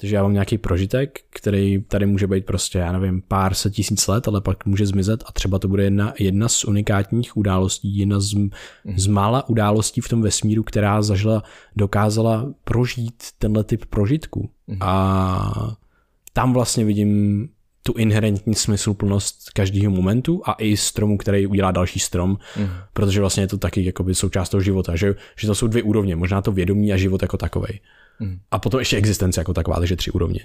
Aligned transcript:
Takže 0.00 0.16
já 0.16 0.22
mám 0.22 0.32
nějaký 0.32 0.58
prožitek, 0.58 1.20
který 1.30 1.82
tady 1.82 2.06
může 2.06 2.26
být 2.26 2.46
prostě, 2.46 2.78
já 2.78 2.92
nevím, 2.92 3.22
pár 3.28 3.54
set 3.54 3.72
tisíc 3.72 4.06
let, 4.06 4.28
ale 4.28 4.40
pak 4.40 4.66
může 4.66 4.86
zmizet 4.86 5.24
a 5.26 5.32
třeba 5.32 5.58
to 5.58 5.68
bude 5.68 5.84
jedna, 5.84 6.12
jedna 6.18 6.48
z 6.48 6.64
unikátních 6.64 7.36
událostí, 7.36 7.98
jedna 7.98 8.20
z, 8.20 8.34
mm. 8.34 8.50
z 8.96 9.06
mála 9.06 9.48
událostí 9.48 10.00
v 10.00 10.08
tom 10.08 10.22
vesmíru, 10.22 10.62
která 10.62 11.02
zažila, 11.02 11.42
dokázala 11.76 12.52
prožít 12.64 13.24
tenhle 13.38 13.64
typ 13.64 13.84
prožitku. 13.84 14.50
Mm. 14.66 14.78
A 14.80 15.76
tam 16.32 16.52
vlastně 16.52 16.84
vidím 16.84 17.48
tu 17.82 17.92
inherentní 17.92 18.54
smysluplnost 18.54 19.50
každého 19.50 19.90
momentu 19.90 20.42
a 20.44 20.52
i 20.52 20.76
stromu, 20.76 21.18
který 21.18 21.46
udělá 21.46 21.70
další 21.70 21.98
strom, 21.98 22.38
mm. 22.58 22.68
protože 22.92 23.20
vlastně 23.20 23.42
je 23.42 23.48
to 23.48 23.58
taky 23.58 23.84
jakoby 23.84 24.14
součást 24.14 24.48
toho 24.48 24.60
života, 24.60 24.96
že, 24.96 25.14
že 25.38 25.46
to 25.46 25.54
jsou 25.54 25.66
dvě 25.66 25.82
úrovně, 25.82 26.16
možná 26.16 26.42
to 26.42 26.52
vědomí 26.52 26.92
a 26.92 26.96
život 26.96 27.22
jako 27.22 27.36
takovej. 27.36 27.80
Mm. 27.82 28.05
A 28.50 28.58
potom 28.58 28.80
ještě 28.80 28.96
existence 28.96 29.40
jako 29.40 29.54
taková, 29.54 29.78
takže 29.78 29.96
tři 29.96 30.10
úrovně, 30.10 30.40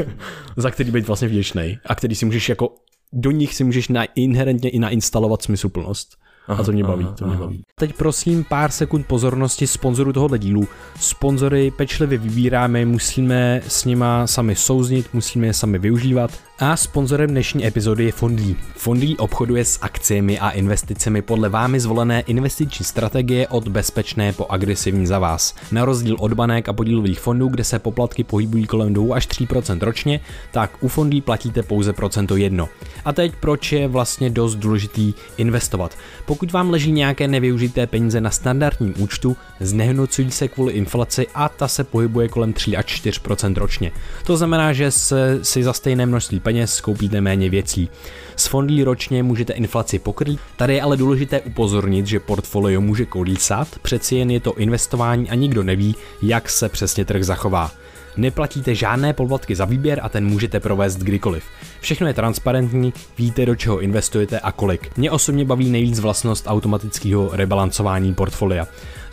za 0.56 0.70
který 0.70 0.90
být 0.90 1.06
vlastně 1.06 1.28
vděčný 1.28 1.78
a 1.86 1.94
který 1.94 2.14
si 2.14 2.24
můžeš 2.24 2.48
jako, 2.48 2.74
do 3.12 3.30
nich 3.30 3.54
si 3.54 3.64
můžeš 3.64 3.88
na, 3.88 4.04
inherentně 4.04 4.70
i 4.70 4.78
nainstalovat 4.78 5.42
smysluplnost. 5.42 6.16
Aha, 6.48 6.62
a 6.62 6.64
to 6.64 6.72
mě 6.72 6.84
baví, 6.84 7.04
aha, 7.04 7.14
to 7.14 7.26
mě 7.26 7.36
baví. 7.36 7.62
Teď 7.74 7.96
prosím 7.96 8.44
pár 8.44 8.70
sekund 8.70 9.06
pozornosti 9.06 9.66
sponzorů 9.66 10.12
tohohle 10.12 10.38
dílu. 10.38 10.68
Sponzory 11.00 11.70
pečlivě 11.70 12.18
vybíráme, 12.18 12.84
musíme 12.84 13.60
s 13.68 13.84
nima 13.84 14.26
sami 14.26 14.54
souznit, 14.54 15.14
musíme 15.14 15.46
je 15.46 15.52
sami 15.52 15.78
využívat 15.78 16.47
a 16.60 16.76
sponzorem 16.76 17.30
dnešní 17.30 17.66
epizody 17.66 18.04
je 18.04 18.12
Fondlí. 18.12 18.56
Fondlí 18.76 19.16
obchoduje 19.16 19.64
s 19.64 19.78
akciemi 19.82 20.38
a 20.38 20.50
investicemi 20.50 21.22
podle 21.22 21.48
vámi 21.48 21.80
zvolené 21.80 22.20
investiční 22.20 22.84
strategie 22.84 23.48
od 23.48 23.68
bezpečné 23.68 24.32
po 24.32 24.46
agresivní 24.48 25.06
za 25.06 25.18
vás. 25.18 25.54
Na 25.72 25.84
rozdíl 25.84 26.16
od 26.18 26.32
banek 26.32 26.68
a 26.68 26.72
podílových 26.72 27.20
fondů, 27.20 27.48
kde 27.48 27.64
se 27.64 27.78
poplatky 27.78 28.24
pohybují 28.24 28.66
kolem 28.66 28.94
2 28.94 29.16
až 29.16 29.28
3% 29.28 29.78
ročně, 29.80 30.20
tak 30.52 30.70
u 30.80 30.88
Fondlí 30.88 31.20
platíte 31.20 31.62
pouze 31.62 31.92
procento 31.92 32.36
jedno. 32.36 32.68
A 33.04 33.12
teď 33.12 33.32
proč 33.40 33.72
je 33.72 33.88
vlastně 33.88 34.30
dost 34.30 34.54
důležitý 34.54 35.14
investovat? 35.36 35.96
Pokud 36.26 36.52
vám 36.52 36.70
leží 36.70 36.92
nějaké 36.92 37.28
nevyužité 37.28 37.86
peníze 37.86 38.20
na 38.20 38.30
standardním 38.30 38.94
účtu, 38.98 39.36
znehodnocují 39.60 40.30
se 40.30 40.48
kvůli 40.48 40.72
inflaci 40.72 41.26
a 41.34 41.48
ta 41.48 41.68
se 41.68 41.84
pohybuje 41.84 42.28
kolem 42.28 42.52
3 42.52 42.76
až 42.76 43.02
4% 43.02 43.54
ročně. 43.54 43.92
To 44.26 44.36
znamená, 44.36 44.72
že 44.72 44.90
se 44.90 45.38
si 45.42 45.62
za 45.62 45.72
stejné 45.72 46.06
množství 46.06 46.40
peněz 46.48 46.80
koupíte 46.80 47.20
méně 47.20 47.50
věcí. 47.50 47.88
S 48.36 48.46
fondy 48.46 48.82
ročně 48.82 49.22
můžete 49.22 49.52
inflaci 49.52 49.98
pokrýt, 49.98 50.40
tady 50.56 50.74
je 50.74 50.82
ale 50.82 50.96
důležité 50.96 51.40
upozornit, 51.40 52.06
že 52.06 52.20
portfolio 52.20 52.80
může 52.80 53.06
kolísat, 53.06 53.68
přeci 53.82 54.16
jen 54.16 54.30
je 54.30 54.40
to 54.40 54.54
investování 54.54 55.30
a 55.30 55.34
nikdo 55.34 55.62
neví, 55.62 55.94
jak 56.22 56.50
se 56.50 56.68
přesně 56.68 57.04
trh 57.04 57.24
zachová. 57.24 57.70
Neplatíte 58.16 58.74
žádné 58.74 59.12
poplatky 59.12 59.54
za 59.54 59.64
výběr 59.64 60.00
a 60.02 60.08
ten 60.08 60.26
můžete 60.26 60.60
provést 60.60 60.96
kdykoliv. 60.96 61.44
Všechno 61.80 62.06
je 62.06 62.14
transparentní, 62.14 62.92
víte 63.18 63.46
do 63.46 63.54
čeho 63.54 63.80
investujete 63.80 64.40
a 64.40 64.52
kolik. 64.52 64.96
Mě 64.96 65.10
osobně 65.10 65.44
baví 65.44 65.70
nejvíc 65.70 66.00
vlastnost 66.00 66.44
automatického 66.46 67.30
rebalancování 67.32 68.14
portfolia. 68.14 68.66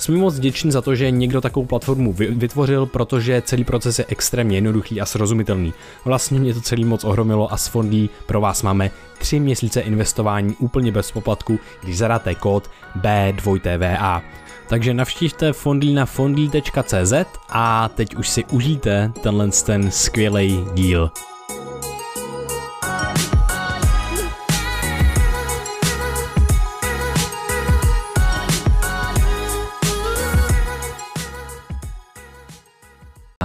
Jsem 0.05 0.19
moc 0.19 0.35
vděčný 0.35 0.71
za 0.71 0.81
to, 0.81 0.95
že 0.95 1.11
někdo 1.11 1.41
takovou 1.41 1.65
platformu 1.65 2.13
vytvořil, 2.13 2.85
protože 2.85 3.41
celý 3.45 3.63
proces 3.63 3.99
je 3.99 4.05
extrémně 4.07 4.57
jednoduchý 4.57 5.01
a 5.01 5.05
srozumitelný. 5.05 5.73
Vlastně 6.05 6.39
mě 6.39 6.53
to 6.53 6.61
celý 6.61 6.85
moc 6.85 7.03
ohromilo 7.03 7.53
a 7.53 7.57
s 7.57 7.67
fondí 7.67 8.09
pro 8.25 8.41
vás 8.41 8.63
máme 8.63 8.91
3 9.17 9.39
měsíce 9.39 9.81
investování 9.81 10.55
úplně 10.59 10.91
bez 10.91 11.11
poplatku, 11.11 11.59
když 11.83 11.97
zadáte 11.97 12.35
kód 12.35 12.69
B2TVA. 13.01 14.21
Takže 14.69 14.93
navštivte 14.93 15.53
fondlí 15.53 15.93
na 15.93 16.05
fondlí.cz 16.05 17.13
a 17.49 17.89
teď 17.89 18.15
už 18.15 18.29
si 18.29 18.43
užijte 18.45 19.11
tenhle 19.23 19.49
ten 19.65 19.91
skvělý 19.91 20.65
díl. 20.73 21.11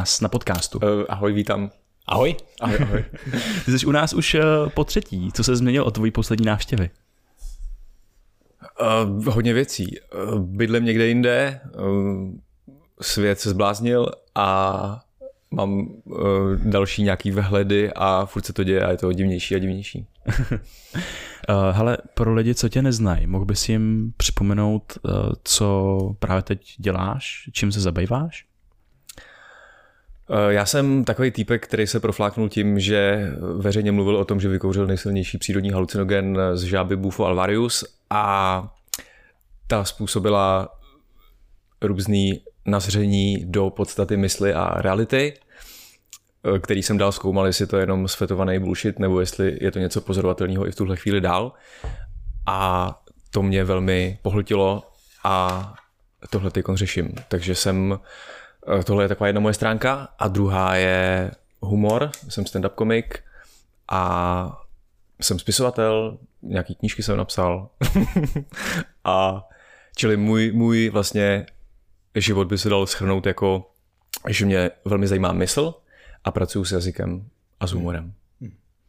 Nás 0.01 0.21
na 0.21 0.29
podcastu. 0.29 0.79
Uh, 0.79 1.05
ahoj, 1.09 1.33
vítám. 1.33 1.71
Ahoj. 2.07 2.37
Ahoj, 2.61 2.79
ahoj. 2.83 3.05
Ty 3.65 3.73
jsi 3.79 3.87
u 3.87 3.91
nás 3.91 4.13
už 4.13 4.35
uh, 4.35 4.41
po 4.75 4.85
třetí. 4.85 5.33
Co 5.33 5.45
se 5.45 5.57
změnilo 5.57 5.87
od 5.87 5.95
tvojí 5.95 6.11
poslední 6.11 6.47
návštěvy? 6.47 6.91
Uh, 8.81 9.25
hodně 9.25 9.53
věcí. 9.55 9.97
Uh, 10.29 10.39
bydlím 10.39 10.85
někde 10.85 11.07
jinde, 11.07 11.61
uh, 11.79 12.35
svět 13.01 13.41
se 13.41 13.51
zbláznil 13.51 14.11
a 14.35 15.01
mám 15.51 15.73
uh, 15.73 16.57
další 16.57 17.03
nějaký 17.03 17.31
vhledy 17.31 17.93
a 17.93 18.27
furt 18.27 18.47
se 18.47 18.53
to 18.53 18.65
děje 18.65 18.85
a 18.85 18.91
je 18.91 18.97
to 18.97 19.13
divnější 19.13 19.55
a 19.55 19.59
divnější. 19.59 20.07
uh, 20.29 20.57
hele, 21.73 21.99
pro 22.15 22.35
lidi, 22.35 22.55
co 22.55 22.69
tě 22.69 22.83
neznají, 22.83 23.27
mohl 23.27 23.45
bys 23.45 23.69
jim 23.69 24.13
připomenout, 24.17 24.99
uh, 25.03 25.13
co 25.45 25.99
právě 26.19 26.43
teď 26.43 26.75
děláš, 26.79 27.51
čím 27.53 27.73
se 27.73 27.81
zabýváš? 27.81 28.50
Já 30.49 30.67
jsem 30.67 31.05
takový 31.05 31.31
týpek, 31.31 31.67
který 31.67 31.87
se 31.87 32.01
profláknul 32.01 32.49
tím, 32.49 32.81
že 32.81 33.31
veřejně 33.57 33.93
mluvil 33.93 34.17
o 34.17 34.25
tom, 34.25 34.41
že 34.41 34.49
vykouřil 34.49 34.87
nejsilnější 34.87 35.39
přírodní 35.39 35.71
halucinogen 35.71 36.39
z 36.55 36.63
žáby 36.63 36.97
Bufo 36.97 37.27
alvarius 37.27 37.85
a 38.11 38.75
ta 39.67 39.85
způsobila 39.85 40.69
různý 41.83 42.41
nazření 42.67 43.45
do 43.47 43.71
podstaty 43.71 44.17
mysli 44.17 44.55
a 44.55 44.83
reality, 44.83 45.35
který 46.63 46.83
jsem 46.83 46.99
dál 46.99 47.13
zkoumal, 47.13 47.47
jestli 47.47 47.67
to 47.67 47.77
je 47.77 47.83
jenom 47.83 48.09
svetovaný 48.09 48.59
bullshit, 48.59 48.99
nebo 48.99 49.21
jestli 49.21 49.59
je 49.61 49.71
to 49.71 49.79
něco 49.79 50.01
pozorovatelného 50.01 50.69
i 50.69 50.73
v 50.73 50.77
tuhle 50.77 50.97
chvíli 50.97 51.21
dál. 51.21 51.53
A 52.47 52.91
to 53.31 53.43
mě 53.43 53.65
velmi 53.65 54.19
pohltilo 54.23 54.83
a 55.25 55.75
tohle 56.31 56.51
teď 56.51 56.65
řeším. 56.75 57.15
Takže 57.29 57.55
jsem, 57.55 57.99
tohle 58.85 59.05
je 59.05 59.09
taková 59.09 59.27
jedna 59.27 59.41
moje 59.41 59.55
stránka 59.55 60.09
a 60.19 60.29
druhá 60.29 60.75
je 60.75 61.31
humor, 61.61 62.11
jsem 62.29 62.45
stand-up 62.45 62.75
komik 62.75 63.25
a 63.89 64.63
jsem 65.21 65.39
spisovatel, 65.39 66.19
nějaký 66.43 66.75
knížky 66.75 67.03
jsem 67.03 67.17
napsal 67.17 67.69
a 69.05 69.49
čili 69.97 70.17
můj, 70.17 70.53
můj 70.53 70.89
vlastně 70.89 71.47
život 72.15 72.49
by 72.49 72.59
se 72.59 72.69
dal 72.69 72.87
schrnout 72.87 73.27
jako, 73.27 73.71
že 74.29 74.47
mě 74.47 74.71
velmi 74.85 75.09
zajímá 75.09 75.33
mysl 75.33 75.75
a 76.25 76.31
pracuji 76.31 76.65
s 76.65 76.73
jazykem 76.73 77.29
a 77.61 77.67
s 77.67 77.73
humorem. 77.73 78.15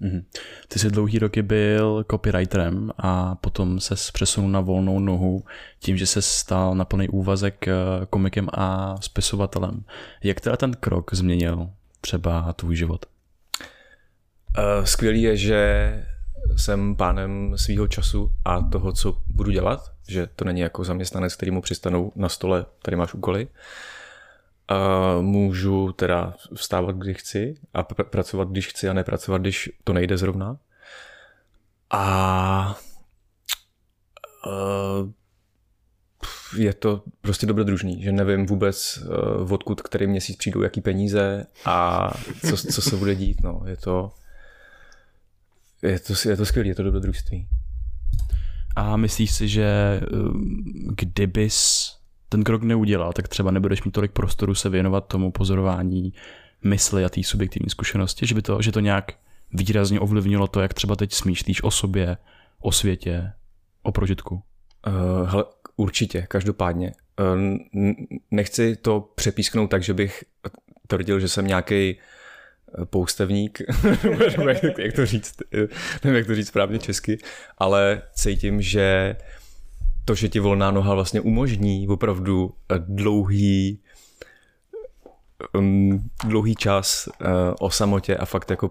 Mm-hmm. 0.01 0.23
Ty 0.67 0.79
jsi 0.79 0.89
dlouhý 0.89 1.19
roky 1.19 1.41
byl 1.41 2.05
copywriterem 2.11 2.91
a 2.97 3.35
potom 3.35 3.79
se 3.79 3.95
přesunul 4.13 4.49
na 4.49 4.59
volnou 4.59 4.99
nohu 4.99 5.43
tím, 5.79 5.97
že 5.97 6.07
se 6.07 6.21
stal 6.21 6.75
na 6.75 6.85
plný 6.85 7.09
úvazek 7.09 7.67
eh, 7.67 7.73
komikem 8.09 8.47
a 8.53 8.95
spisovatelem. 9.01 9.83
Jak 10.23 10.41
teda 10.41 10.57
ten 10.57 10.73
krok 10.73 11.13
změnil 11.13 11.69
třeba 12.01 12.53
tvůj 12.53 12.75
život? 12.75 13.05
Uh, 14.57 14.85
skvělý 14.85 15.21
je, 15.21 15.37
že 15.37 16.03
jsem 16.55 16.95
pánem 16.95 17.53
svého 17.55 17.87
času 17.87 18.31
a 18.45 18.61
toho, 18.61 18.91
co 18.91 19.17
budu 19.27 19.51
dělat, 19.51 19.91
že 20.07 20.27
to 20.35 20.45
není 20.45 20.59
jako 20.59 20.83
zaměstnanec, 20.83 21.35
který 21.35 21.51
mu 21.51 21.61
přistanou 21.61 22.11
na 22.15 22.29
stole, 22.29 22.65
tady 22.81 22.97
máš 22.97 23.13
úkoly. 23.13 23.45
Uh, 23.45 23.51
můžu 25.21 25.91
teda 25.91 26.33
vstávat, 26.55 26.95
když 26.95 27.17
chci 27.17 27.55
a 27.73 27.83
pr- 27.83 28.03
pracovat, 28.03 28.49
když 28.49 28.67
chci 28.67 28.89
a 28.89 28.93
nepracovat, 28.93 29.41
když 29.41 29.69
to 29.83 29.93
nejde 29.93 30.17
zrovna. 30.17 30.57
A 31.89 32.79
uh, 34.47 35.11
je 36.57 36.73
to 36.73 37.03
prostě 37.21 37.45
dobrodružný, 37.45 38.03
že 38.03 38.11
nevím 38.11 38.45
vůbec, 38.45 38.99
uh, 39.41 39.53
odkud 39.53 39.81
který 39.81 40.07
měsíc 40.07 40.37
přijdou, 40.37 40.61
jaký 40.61 40.81
peníze 40.81 41.45
a 41.65 42.07
co, 42.49 42.57
co 42.57 42.81
se 42.81 42.95
bude 42.95 43.15
dít. 43.15 43.43
No. 43.43 43.61
Je 43.65 43.77
to 43.77 44.11
je 45.81 45.99
to, 45.99 46.13
je 46.29 46.37
to 46.37 46.45
skvělé, 46.45 46.67
je 46.67 46.75
to 46.75 46.83
dobrodružství. 46.83 47.47
A 48.75 48.97
myslíš 48.97 49.31
si, 49.31 49.47
že 49.47 50.01
um, 50.11 50.63
kdybys 50.95 51.91
ten 52.31 52.43
krok 52.43 52.63
neudělal, 52.63 53.13
tak 53.13 53.27
třeba 53.27 53.51
nebudeš 53.51 53.83
mít 53.83 53.91
tolik 53.91 54.11
prostoru 54.11 54.55
se 54.55 54.69
věnovat 54.69 55.07
tomu 55.07 55.31
pozorování 55.31 56.13
mysli 56.63 57.05
a 57.05 57.09
té 57.09 57.23
subjektivní 57.23 57.69
zkušenosti, 57.69 58.27
že 58.27 58.35
by 58.35 58.41
to, 58.41 58.61
že 58.61 58.71
to 58.71 58.79
nějak 58.79 59.11
výrazně 59.53 59.99
ovlivnilo 59.99 60.47
to, 60.47 60.61
jak 60.61 60.73
třeba 60.73 60.95
teď 60.95 61.13
smýšlíš 61.13 61.63
o 61.63 61.71
sobě, 61.71 62.17
o 62.59 62.71
světě, 62.71 63.31
o 63.83 63.91
prožitku? 63.91 64.35
Uh, 64.87 65.29
hele, 65.29 65.45
určitě, 65.75 66.25
každopádně. 66.27 66.93
Uh, 67.19 67.57
nechci 68.31 68.75
to 68.75 69.11
přepísknout 69.15 69.69
tak, 69.69 69.83
že 69.83 69.93
bych 69.93 70.23
tvrdil, 70.87 71.19
že 71.19 71.27
jsem 71.27 71.47
nějaký 71.47 71.99
poustevník, 72.85 73.61
jak 74.77 74.93
to 74.95 75.05
říct, 75.05 75.35
nevím, 76.03 76.17
jak 76.17 76.27
to 76.27 76.35
říct 76.35 76.47
správně 76.47 76.79
česky, 76.79 77.17
ale 77.57 78.01
cítím, 78.13 78.61
že 78.61 79.15
to, 80.05 80.15
že 80.15 80.29
ti 80.29 80.39
volná 80.39 80.71
noha 80.71 80.95
vlastně 80.95 81.21
umožní 81.21 81.87
opravdu 81.87 82.53
dlouhý 82.87 83.79
um, 85.57 86.09
dlouhý 86.25 86.55
čas 86.55 87.07
uh, 87.07 87.27
o 87.59 87.69
samotě 87.69 88.17
a 88.17 88.25
fakt 88.25 88.49
jako 88.51 88.69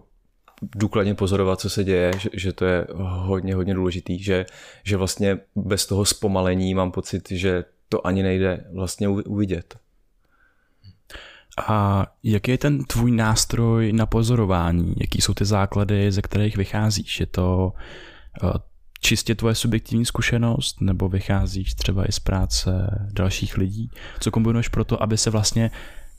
důkladně 0.62 1.14
pozorovat, 1.14 1.60
co 1.60 1.70
se 1.70 1.84
děje, 1.84 2.12
že, 2.18 2.30
že 2.32 2.52
to 2.52 2.64
je 2.64 2.86
hodně, 2.98 3.54
hodně 3.54 3.74
důležitý, 3.74 4.22
že, 4.22 4.46
že 4.84 4.96
vlastně 4.96 5.38
bez 5.56 5.86
toho 5.86 6.04
zpomalení 6.04 6.74
mám 6.74 6.92
pocit, 6.92 7.30
že 7.30 7.64
to 7.88 8.06
ani 8.06 8.22
nejde 8.22 8.64
vlastně 8.74 9.08
uvidět. 9.08 9.78
A 11.66 12.06
jaký 12.22 12.50
je 12.50 12.58
ten 12.58 12.84
tvůj 12.84 13.10
nástroj 13.10 13.92
na 13.92 14.06
pozorování? 14.06 14.94
Jaký 15.00 15.20
jsou 15.20 15.34
ty 15.34 15.44
základy, 15.44 16.12
ze 16.12 16.22
kterých 16.22 16.56
vycházíš? 16.56 17.20
Je 17.20 17.26
to 17.26 17.72
uh, 18.42 18.50
čistě 19.00 19.34
tvoje 19.34 19.54
subjektivní 19.54 20.06
zkušenost, 20.06 20.80
nebo 20.80 21.08
vycházíš 21.08 21.74
třeba 21.74 22.04
i 22.04 22.12
z 22.12 22.18
práce 22.18 22.70
dalších 23.12 23.56
lidí? 23.56 23.90
Co 24.20 24.30
kombinuješ 24.30 24.68
pro 24.68 24.84
to, 24.84 25.02
aby 25.02 25.18
se 25.18 25.30
vlastně 25.30 25.70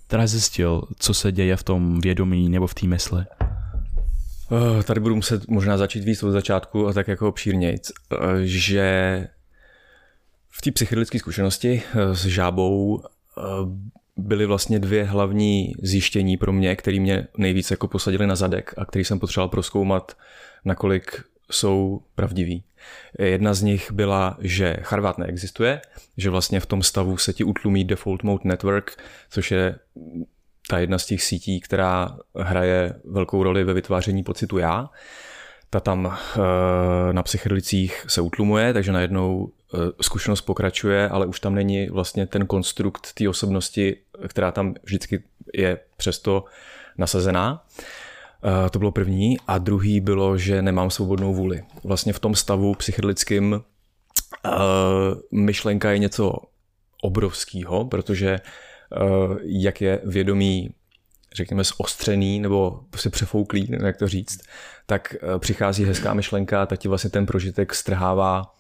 teda 0.08 0.28
zjistil, 0.28 0.84
co 1.00 1.14
se 1.14 1.32
děje 1.32 1.56
v 1.56 1.64
tom 1.64 2.02
vědomí 2.02 2.50
nebo 2.50 2.68
v 2.68 2.74
té 2.74 2.88
mysli? 2.88 3.24
Uh, 4.52 4.84
tady 4.84 5.00
budu 5.00 5.16
muset 5.16 5.48
možná 5.48 5.78
začít 5.78 6.04
víc 6.04 6.24
od 6.24 6.32
začátku 6.32 6.88
a 6.88 6.94
tak 6.94 7.08
jako 7.08 7.30
obšírnějc, 7.30 7.92
uh, 7.92 8.18
že 8.42 9.28
v 10.50 10.62
té 10.62 10.72
psychedelické 10.72 11.20
zkušenosti 11.20 11.82
uh, 11.96 12.14
s 12.14 12.26
žábou 12.26 13.04
byly 14.18 14.46
vlastně 14.46 14.80
dvě 14.80 15.04
hlavní 15.04 15.74
zjištění 15.82 16.38
pro 16.38 16.54
mě, 16.54 16.76
které 16.76 17.00
mě 17.00 17.28
nejvíc 17.38 17.72
jako 17.72 17.88
posadili 17.88 18.28
na 18.28 18.36
zadek 18.36 18.74
a 18.78 18.86
který 18.86 19.06
jsem 19.06 19.20
potřeboval 19.20 19.50
proskoumat, 19.50 20.18
nakolik 20.66 21.24
jsou 21.52 22.02
pravdiví. 22.16 22.64
Jedna 23.20 23.54
z 23.54 23.62
nich 23.62 23.92
byla, 23.92 24.38
že 24.40 24.78
Charvát 24.82 25.18
neexistuje, 25.18 25.82
že 26.18 26.30
vlastně 26.30 26.60
v 26.60 26.66
tom 26.66 26.84
stavu 26.84 27.18
se 27.18 27.34
ti 27.34 27.44
utlumí 27.44 27.84
Default 27.86 28.24
Mode 28.24 28.42
Network, 28.46 28.98
což 29.30 29.52
je 29.52 29.76
ta 30.70 30.80
jedna 30.80 30.98
z 30.98 31.06
těch 31.06 31.24
sítí, 31.24 31.62
která 31.62 32.18
hraje 32.36 32.94
velkou 33.06 33.44
roli 33.44 33.64
ve 33.64 33.74
vytváření 33.74 34.24
pocitu 34.24 34.58
já. 34.58 34.90
Ta 35.70 35.80
tam 35.80 36.18
eh, 36.36 37.14
na 37.14 37.24
psychedelicích 37.24 38.06
se 38.08 38.22
utlumuje, 38.22 38.74
takže 38.74 38.92
najednou 38.92 39.52
eh, 39.74 39.78
zkušenost 40.02 40.42
pokračuje, 40.42 41.10
ale 41.10 41.26
už 41.26 41.40
tam 41.40 41.56
není 41.56 41.90
vlastně 41.90 42.28
ten 42.28 42.48
konstrukt 42.48 43.14
té 43.14 43.30
osobnosti, 43.30 43.98
která 44.28 44.52
tam 44.52 44.76
vždycky 44.84 45.24
je 45.54 45.78
přesto 45.98 46.46
nasazená. 46.98 47.66
Eh, 48.44 48.70
to 48.70 48.80
bylo 48.80 48.92
první. 48.92 49.38
A 49.48 49.58
druhý 49.58 50.00
bylo, 50.00 50.38
že 50.38 50.62
nemám 50.62 50.90
svobodnou 50.90 51.34
vůli. 51.34 51.64
Vlastně 51.84 52.14
v 52.14 52.20
tom 52.20 52.36
stavu 52.36 52.76
psychedelickým 52.76 53.62
myšlenka 55.32 55.92
je 55.92 55.98
něco 55.98 56.34
obrovského, 57.02 57.86
protože 57.86 58.40
jak 59.44 59.82
je 59.82 60.02
vědomí 60.04 60.70
řekněme, 61.36 61.64
zostřený 61.64 62.40
nebo 62.40 62.84
prostě 62.90 63.10
přefouklý, 63.10 63.68
jak 63.84 63.98
to 63.98 64.08
říct, 64.08 64.42
tak 64.86 65.16
eh, 65.16 65.40
přichází 65.40 65.86
hezká 65.86 66.14
myšlenka, 66.14 66.66
tak 66.66 66.80
ti 66.80 66.88
vlastně 66.88 67.10
ten 67.10 67.26
prožitek 67.26 67.76
strhává 67.76 68.56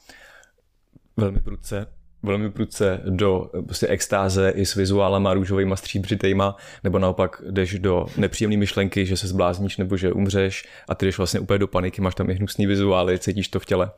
velmi 1.18 1.40
prudce 1.40 1.88
velmi 2.24 2.52
prudce 2.52 3.02
do 3.06 3.50
eh, 3.60 3.62
prostě 3.62 3.88
extáze 3.88 4.50
i 4.50 4.66
s 4.66 4.76
vizuálama 4.76 5.34
růžovými 5.34 5.78
stříbřitejma, 5.78 6.56
nebo 6.84 7.00
naopak 7.00 7.42
jdeš 7.50 7.80
do 7.80 8.06
nepříjemné 8.18 8.58
myšlenky, 8.58 9.06
že 9.06 9.18
se 9.18 9.28
zblázníš 9.28 9.78
nebo 9.78 9.98
že 9.98 10.14
umřeš 10.14 10.68
a 10.90 10.96
ty 10.96 11.06
jdeš 11.06 11.18
vlastně 11.18 11.40
úplně 11.40 11.60
do 11.60 11.68
paniky, 11.68 12.02
máš 12.02 12.16
tam 12.16 12.30
i 12.30 12.34
hnusný 12.34 12.68
vizuály, 12.68 13.20
cítíš 13.20 13.48
to 13.48 13.60
v 13.60 13.66
těle. 13.66 13.92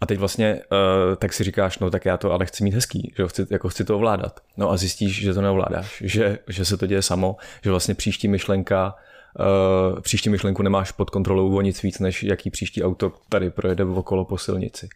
A 0.00 0.06
teď 0.06 0.18
vlastně 0.18 0.54
uh, 0.54 1.16
tak 1.16 1.32
si 1.32 1.44
říkáš, 1.44 1.78
no 1.78 1.90
tak 1.90 2.04
já 2.04 2.16
to 2.16 2.32
ale 2.32 2.46
chci 2.46 2.64
mít 2.64 2.74
hezký, 2.74 3.12
že 3.16 3.26
chci, 3.26 3.46
jako 3.50 3.68
chci 3.68 3.84
to 3.84 3.96
ovládat. 3.96 4.40
No 4.56 4.70
a 4.70 4.76
zjistíš, 4.76 5.20
že 5.20 5.34
to 5.34 5.40
neovládáš, 5.40 6.02
že, 6.06 6.38
že 6.48 6.64
se 6.64 6.76
to 6.76 6.86
děje 6.86 7.02
samo, 7.02 7.36
že 7.64 7.70
vlastně 7.70 7.94
příští 7.94 8.28
myšlenka 8.28 8.94
Uh, 9.38 10.00
příští 10.00 10.30
myšlenku 10.30 10.62
nemáš 10.62 10.92
pod 10.92 11.10
kontrolou 11.10 11.56
o 11.56 11.60
nic 11.60 11.82
víc, 11.82 11.98
než 11.98 12.22
jaký 12.22 12.50
příští 12.50 12.82
auto 12.82 13.12
tady 13.28 13.50
projede 13.50 13.84
okolo 13.84 14.24
po 14.24 14.38
silnici. 14.38 14.88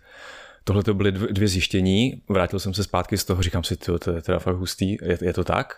Tohle 0.69 0.83
to 0.83 0.95
byly 0.95 1.13
dvě 1.13 1.49
zjištění, 1.49 2.23
vrátil 2.29 2.59
jsem 2.59 2.75
se 2.75 2.85
zpátky 2.85 3.19
z 3.19 3.25
toho, 3.25 3.43
říkám 3.43 3.65
si, 3.65 3.77
to, 3.77 3.99
to 3.99 4.11
je 4.11 4.23
teda 4.23 4.39
fakt 4.39 4.57
hustý, 4.57 4.97
je, 5.03 5.19
je 5.23 5.33
to 5.33 5.45
tak? 5.45 5.75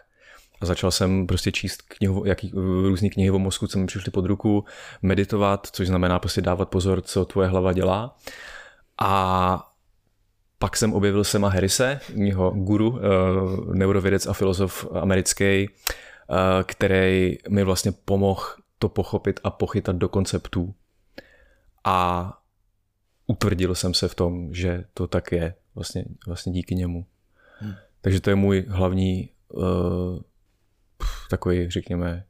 A 0.61 0.67
začal 0.67 0.91
jsem 0.91 1.27
prostě 1.27 1.53
číst 1.53 1.83
knihu, 1.83 2.27
jaký, 2.27 2.51
různé 2.89 3.09
knihy 3.09 3.31
o 3.31 3.39
mozku, 3.39 3.67
co 3.67 3.79
mi 3.79 3.87
přišly 3.87 4.11
pod 4.11 4.27
ruku, 4.27 4.65
meditovat, 5.03 5.67
což 5.73 5.87
znamená 5.87 6.19
prostě 6.19 6.41
dávat 6.41 6.69
pozor, 6.69 7.01
co 7.01 7.25
tvoje 7.25 7.49
hlava 7.49 7.73
dělá. 7.73 8.17
A 9.01 9.73
pak 10.59 10.77
jsem 10.77 10.93
objevil 10.93 11.25
Sema 11.25 11.49
Harrise, 11.49 12.01
mýho 12.15 12.51
guru, 12.51 12.91
uh, 12.91 13.01
neurovědec 13.75 14.27
a 14.27 14.33
filozof 14.33 14.87
americký, 15.01 15.69
uh, 15.69 16.37
který 16.65 17.39
mi 17.49 17.65
vlastně 17.65 17.93
pomohl 17.93 18.43
to 18.79 18.89
pochopit 18.89 19.41
a 19.45 19.51
pochytat 19.51 19.97
do 19.97 20.09
konceptů. 20.09 20.75
A 21.85 22.37
utvrdil 23.31 23.75
jsem 23.75 23.95
se 23.95 24.09
v 24.09 24.15
tom, 24.15 24.55
že 24.55 24.85
to 24.95 25.07
tak 25.07 25.33
je, 25.33 25.55
vlastně, 25.75 26.05
vlastně 26.27 26.53
díky 26.53 26.75
němu. 26.75 27.07
Hmm. 27.59 27.75
Takže 28.01 28.21
to 28.21 28.31
je 28.31 28.37
můj 28.37 28.65
hlavní 28.69 29.31
uh, 29.49 29.63
takový, 31.31 31.71
řekněme, 31.71 32.25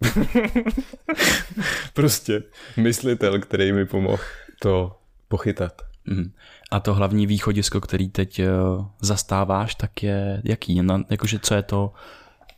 prostě 1.94 2.42
myslitel, 2.76 3.40
který 3.40 3.72
mi 3.72 3.86
pomohl 3.86 4.22
to 4.60 5.00
pochytat. 5.28 5.82
Mm. 6.04 6.32
A 6.70 6.80
to 6.80 6.94
hlavní 6.94 7.26
východisko, 7.26 7.80
který 7.80 8.08
teď 8.08 8.40
uh, 8.40 8.86
zastáváš, 9.00 9.74
tak 9.74 10.02
je 10.02 10.42
jaký? 10.44 10.82
Na, 10.82 11.04
jakože 11.10 11.38
co 11.38 11.54
je 11.54 11.62
to, 11.62 11.92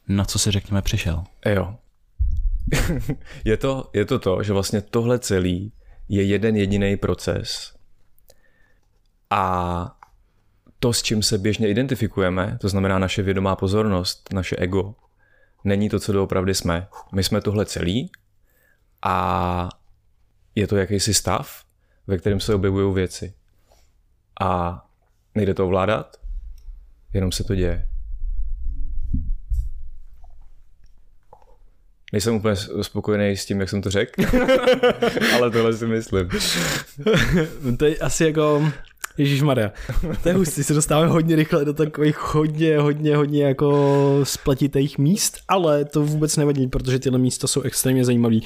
na 0.08 0.24
co 0.24 0.38
si 0.38 0.50
řekněme 0.50 0.82
přišel? 0.82 1.24
Jo. 1.46 1.76
je, 3.44 3.56
to, 3.56 3.90
je 3.92 4.04
to 4.04 4.18
to, 4.18 4.42
že 4.42 4.52
vlastně 4.52 4.80
tohle 4.80 5.18
celý 5.18 5.72
je 6.12 6.22
jeden 6.22 6.56
jediný 6.56 6.96
proces 6.96 7.74
a 9.30 9.96
to, 10.78 10.92
s 10.92 11.02
čím 11.02 11.22
se 11.22 11.38
běžně 11.38 11.68
identifikujeme, 11.68 12.58
to 12.60 12.68
znamená 12.68 12.98
naše 12.98 13.22
vědomá 13.22 13.56
pozornost, 13.56 14.28
naše 14.32 14.56
ego, 14.56 14.94
není 15.64 15.88
to, 15.88 16.00
co 16.00 16.12
doopravdy 16.12 16.54
jsme. 16.54 16.88
My 17.12 17.24
jsme 17.24 17.40
tohle 17.40 17.66
celý 17.66 18.10
a 19.02 19.68
je 20.54 20.66
to 20.66 20.76
jakýsi 20.76 21.14
stav, 21.14 21.64
ve 22.06 22.18
kterém 22.18 22.40
se 22.40 22.54
objevují 22.54 22.94
věci. 22.94 23.34
A 24.40 24.82
nejde 25.34 25.54
to 25.54 25.66
ovládat, 25.66 26.16
jenom 27.14 27.32
se 27.32 27.44
to 27.44 27.54
děje. 27.54 27.88
Nejsem 32.12 32.34
úplně 32.34 32.56
spokojený 32.82 33.36
s 33.36 33.46
tím, 33.46 33.60
jak 33.60 33.68
jsem 33.68 33.82
to 33.82 33.90
řekl, 33.90 34.22
ale 35.34 35.50
tohle 35.50 35.72
si 35.72 35.86
myslím. 35.86 36.28
to 37.76 37.84
je 37.84 37.96
asi 37.96 38.24
jako, 38.24 38.72
Ježíš 39.18 39.42
Maria, 39.42 39.72
to 40.22 40.28
je 40.28 40.34
hustý, 40.34 40.64
se 40.64 40.74
dostáváme 40.74 41.08
hodně 41.08 41.36
rychle 41.36 41.64
do 41.64 41.72
takových 41.72 42.34
hodně, 42.34 42.78
hodně, 42.78 43.16
hodně 43.16 43.44
jako 43.44 44.20
spletitých 44.22 44.98
míst, 44.98 45.38
ale 45.48 45.84
to 45.84 46.02
vůbec 46.02 46.36
nevadí, 46.36 46.66
protože 46.66 46.98
tyhle 46.98 47.18
místa 47.18 47.46
jsou 47.46 47.60
extrémně 47.60 48.04
zajímavé. 48.04 48.36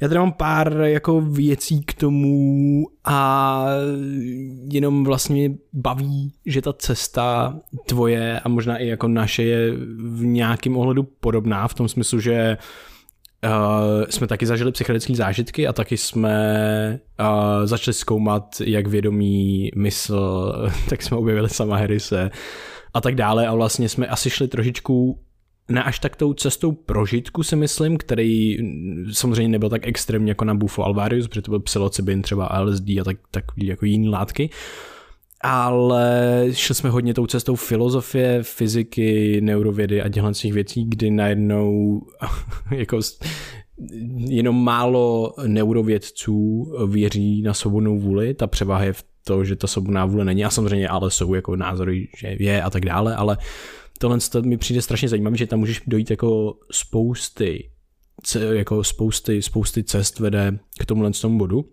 Já 0.00 0.08
tady 0.08 0.18
mám 0.18 0.32
pár 0.32 0.76
jako 0.82 1.20
věcí 1.20 1.82
k 1.82 1.94
tomu 1.94 2.86
a 3.04 3.66
jenom 4.70 5.04
vlastně 5.04 5.50
baví, 5.72 6.32
že 6.46 6.62
ta 6.62 6.72
cesta 6.72 7.56
tvoje 7.86 8.40
a 8.40 8.48
možná 8.48 8.76
i 8.78 8.86
jako 8.86 9.08
naše 9.08 9.42
je 9.42 9.72
v 9.98 10.24
nějakém 10.24 10.76
ohledu 10.76 11.02
podobná 11.02 11.68
v 11.68 11.74
tom 11.74 11.88
smyslu, 11.88 12.20
že 12.20 12.56
Uh, 12.56 12.93
jsme 14.10 14.26
taky 14.26 14.46
zažili 14.46 14.72
psychedelické 14.72 15.14
zážitky 15.14 15.66
a 15.66 15.72
taky 15.72 15.96
jsme 15.96 17.00
uh, 17.20 17.66
začali 17.66 17.94
zkoumat, 17.94 18.62
jak 18.64 18.86
vědomí 18.86 19.70
mysl, 19.76 20.52
tak 20.88 21.02
jsme 21.02 21.16
objevili 21.16 21.48
sama 21.48 21.76
Harrise 21.76 22.30
a 22.94 23.00
tak 23.00 23.14
dále. 23.14 23.46
A 23.46 23.54
vlastně 23.54 23.88
jsme 23.88 24.06
asi 24.06 24.30
šli 24.30 24.48
trošičku 24.48 25.18
ne 25.68 25.82
až 25.82 25.98
tak 25.98 26.16
tou 26.16 26.34
cestou 26.34 26.72
prožitku 26.72 27.42
si 27.42 27.56
myslím, 27.56 27.96
který 27.96 28.58
samozřejmě 29.12 29.48
nebyl 29.48 29.68
tak 29.68 29.86
extrémně 29.86 30.30
jako 30.30 30.44
na 30.44 30.54
Bufo 30.54 30.84
Alvarius, 30.84 31.28
protože 31.28 31.42
to 31.42 31.50
byl 31.50 31.60
psilocybin, 31.60 32.22
třeba 32.22 32.60
LSD 32.60 32.88
a 32.88 33.04
tak, 33.04 33.16
tak 33.30 33.44
jako 33.56 33.84
jiný 33.84 34.08
látky, 34.08 34.50
ale 35.46 36.46
šli 36.52 36.74
jsme 36.74 36.90
hodně 36.90 37.14
tou 37.14 37.26
cestou 37.26 37.56
filozofie, 37.56 38.42
fyziky, 38.42 39.40
neurovědy 39.40 40.02
a 40.02 40.08
těchto 40.08 40.48
věcí, 40.52 40.84
kdy 40.84 41.10
najednou 41.10 42.00
jako 42.70 43.00
jenom 44.16 44.64
málo 44.64 45.34
neurovědců 45.46 46.64
věří 46.86 47.42
na 47.42 47.54
svobodnou 47.54 47.98
vůli, 47.98 48.34
ta 48.34 48.46
převaha 48.46 48.84
je 48.84 48.92
v 48.92 49.04
to, 49.24 49.44
že 49.44 49.56
ta 49.56 49.66
svobodná 49.66 50.06
vůle 50.06 50.24
není 50.24 50.44
a 50.44 50.50
samozřejmě 50.50 50.88
ale 50.88 51.10
jsou 51.10 51.34
jako 51.34 51.56
názory, 51.56 52.08
že 52.18 52.36
je 52.40 52.62
a 52.62 52.70
tak 52.70 52.84
dále, 52.84 53.16
ale 53.16 53.36
tohle 53.98 54.18
to 54.30 54.42
mi 54.42 54.56
přijde 54.56 54.82
strašně 54.82 55.08
zajímavé, 55.08 55.36
že 55.36 55.46
tam 55.46 55.58
můžeš 55.58 55.82
dojít 55.86 56.10
jako 56.10 56.54
spousty 56.70 57.70
jako 58.52 58.84
spousty, 58.84 59.42
spousty 59.42 59.84
cest 59.84 60.18
vede 60.18 60.58
k 60.80 60.86
tomuhle 60.86 61.10
tomu 61.10 61.38
bodu. 61.38 61.64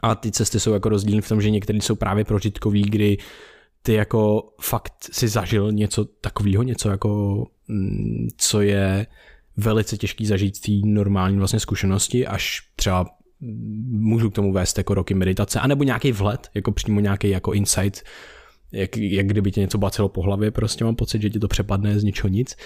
A 0.00 0.14
ty 0.14 0.30
cesty 0.30 0.60
jsou 0.60 0.72
jako 0.72 0.88
rozdílné 0.88 1.22
v 1.22 1.28
tom, 1.28 1.40
že 1.40 1.50
některé 1.50 1.78
jsou 1.78 1.94
právě 1.94 2.24
prožitkový, 2.24 2.82
kdy 2.82 3.18
ty 3.82 3.92
jako 3.92 4.52
fakt 4.60 4.94
si 5.12 5.28
zažil 5.28 5.72
něco 5.72 6.04
takového, 6.04 6.62
něco 6.62 6.90
jako, 6.90 7.46
mm, 7.68 8.28
co 8.36 8.60
je 8.60 9.06
velice 9.56 9.96
těžký 9.96 10.26
zažít 10.26 10.60
té 10.60 10.72
normální 10.84 11.38
vlastně 11.38 11.60
zkušenosti, 11.60 12.26
až 12.26 12.60
třeba 12.76 13.06
můžu 13.90 14.30
k 14.30 14.34
tomu 14.34 14.52
vést 14.52 14.78
jako 14.78 14.94
roky 14.94 15.14
meditace, 15.14 15.60
anebo 15.60 15.84
nějaký 15.84 16.12
vhled, 16.12 16.48
jako 16.54 16.72
přímo 16.72 17.00
nějaký 17.00 17.30
jako 17.30 17.52
insight, 17.52 18.02
jak, 18.72 18.96
jak 18.96 19.26
kdyby 19.26 19.50
tě 19.52 19.60
něco 19.60 19.78
bacilo 19.78 20.08
po 20.08 20.22
hlavě, 20.22 20.50
prostě 20.50 20.84
mám 20.84 20.96
pocit, 20.96 21.22
že 21.22 21.30
ti 21.30 21.38
to 21.38 21.48
přepadne 21.48 22.00
z 22.00 22.04
ničeho 22.04 22.28
nic. 22.28 22.56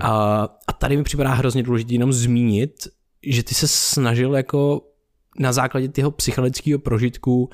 A, 0.00 0.42
a 0.66 0.72
tady 0.72 0.96
mi 0.96 1.02
připadá 1.02 1.34
hrozně 1.34 1.62
důležité 1.62 1.92
jenom 1.92 2.12
zmínit, 2.12 2.88
že 3.22 3.42
ty 3.42 3.54
se 3.54 3.68
snažil 3.68 4.36
jako 4.36 4.82
na 5.38 5.52
základě 5.52 5.88
toho 5.88 6.10
psychologického 6.10 6.78
prožitku 6.78 7.44
uh, 7.44 7.48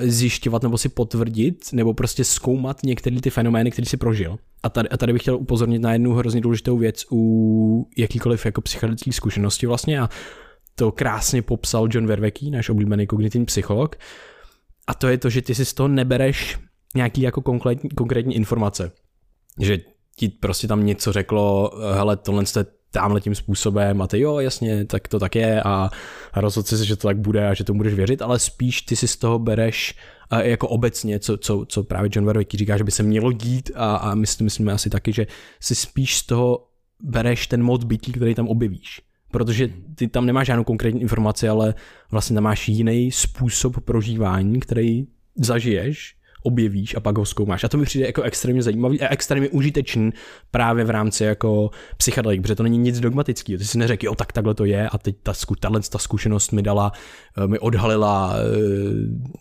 zjišťovat 0.00 0.62
nebo 0.62 0.78
si 0.78 0.88
potvrdit, 0.88 1.72
nebo 1.72 1.94
prostě 1.94 2.24
zkoumat 2.24 2.82
některé 2.82 3.20
ty 3.20 3.30
fenomény, 3.30 3.70
které 3.70 3.86
si 3.86 3.96
prožil. 3.96 4.38
A 4.62 4.68
tady, 4.68 4.88
a 4.88 4.96
tady 4.96 5.12
bych 5.12 5.22
chtěl 5.22 5.36
upozornit 5.36 5.78
na 5.78 5.92
jednu 5.92 6.14
hrozně 6.14 6.40
důležitou 6.40 6.78
věc 6.78 7.04
u 7.12 7.88
jakýkoliv 7.96 8.46
jako 8.46 8.60
psychologické 8.60 9.12
zkušenosti 9.12 9.66
vlastně 9.66 10.00
a 10.00 10.08
to 10.74 10.92
krásně 10.92 11.42
popsal 11.42 11.88
John 11.90 12.06
Verveký, 12.06 12.50
náš 12.50 12.68
oblíbený 12.68 13.06
kognitivní 13.06 13.46
psycholog. 13.46 13.96
A 14.86 14.94
to 14.94 15.08
je 15.08 15.18
to, 15.18 15.30
že 15.30 15.42
ty 15.42 15.54
si 15.54 15.64
z 15.64 15.74
toho 15.74 15.88
nebereš 15.88 16.58
nějaký 16.94 17.20
jako 17.20 17.42
konkrétní, 17.42 17.90
konkrétní 17.90 18.36
informace. 18.36 18.92
Že 19.60 19.78
ti 20.16 20.28
prostě 20.28 20.68
tam 20.68 20.86
něco 20.86 21.12
řeklo, 21.12 21.70
hele, 21.92 22.16
tohle 22.16 22.46
jste 22.46 22.66
tamhle 22.96 23.20
tím 23.20 23.34
způsobem 23.34 24.02
a 24.02 24.06
ty 24.06 24.20
jo, 24.20 24.38
jasně, 24.38 24.84
tak 24.84 25.08
to 25.08 25.18
tak 25.18 25.34
je 25.34 25.62
a 25.62 25.90
rozhodl 26.36 26.68
si, 26.68 26.86
že 26.86 26.96
to 26.96 27.08
tak 27.08 27.18
bude 27.18 27.48
a 27.48 27.54
že 27.54 27.64
tomu 27.64 27.76
budeš 27.76 27.94
věřit, 27.94 28.22
ale 28.22 28.38
spíš 28.38 28.82
ty 28.82 28.96
si 28.96 29.08
z 29.08 29.16
toho 29.16 29.38
bereš 29.38 29.94
jako 30.42 30.68
obecně, 30.68 31.18
co, 31.18 31.36
co, 31.36 31.66
co 31.68 31.84
právě 31.84 32.10
John 32.12 32.26
Verwicki 32.26 32.56
říká, 32.56 32.78
že 32.78 32.84
by 32.84 32.90
se 32.90 33.02
mělo 33.02 33.32
dít 33.32 33.70
a, 33.74 33.96
a 33.96 34.14
my 34.14 34.26
si 34.26 34.44
myslíme 34.44 34.72
asi 34.72 34.90
taky, 34.90 35.12
že 35.12 35.26
si 35.60 35.74
spíš 35.74 36.16
z 36.16 36.26
toho 36.26 36.66
bereš 37.02 37.46
ten 37.46 37.62
mod 37.62 37.84
bytí, 37.84 38.12
který 38.12 38.34
tam 38.34 38.48
objevíš. 38.48 39.02
Protože 39.30 39.68
ty 39.94 40.08
tam 40.08 40.26
nemáš 40.26 40.46
žádnou 40.46 40.64
konkrétní 40.64 41.00
informaci, 41.00 41.48
ale 41.48 41.74
vlastně 42.10 42.34
tam 42.34 42.44
máš 42.44 42.68
jiný 42.68 43.12
způsob 43.12 43.80
prožívání, 43.80 44.60
který 44.60 45.06
zažiješ 45.36 46.16
objevíš 46.46 46.94
a 46.94 47.00
pak 47.00 47.18
ho 47.18 47.24
zkoumáš. 47.24 47.64
A 47.64 47.68
to 47.68 47.78
mi 47.78 47.84
přijde 47.84 48.06
jako 48.06 48.22
extrémně 48.22 48.62
zajímavý 48.62 49.00
a 49.00 49.08
extrémně 49.08 49.48
užitečný 49.48 50.10
právě 50.50 50.84
v 50.84 50.90
rámci 50.90 51.24
jako 51.24 51.70
psychedelik, 51.96 52.42
protože 52.42 52.54
to 52.54 52.62
není 52.62 52.78
nic 52.78 53.00
dogmatického. 53.00 53.58
Ty 53.58 53.64
si 53.64 53.78
neřekl, 53.78 54.06
jo, 54.06 54.14
tak 54.14 54.32
takhle 54.32 54.54
to 54.54 54.64
je 54.64 54.88
a 54.88 54.98
teď 54.98 55.16
ta, 55.22 55.32
tahle 55.60 55.80
ta 55.90 55.98
zkušenost 55.98 56.52
mi 56.52 56.62
dala, 56.62 56.92
eh, 57.38 57.46
mi 57.46 57.58
odhalila 57.58 58.34
uh, 58.34 58.40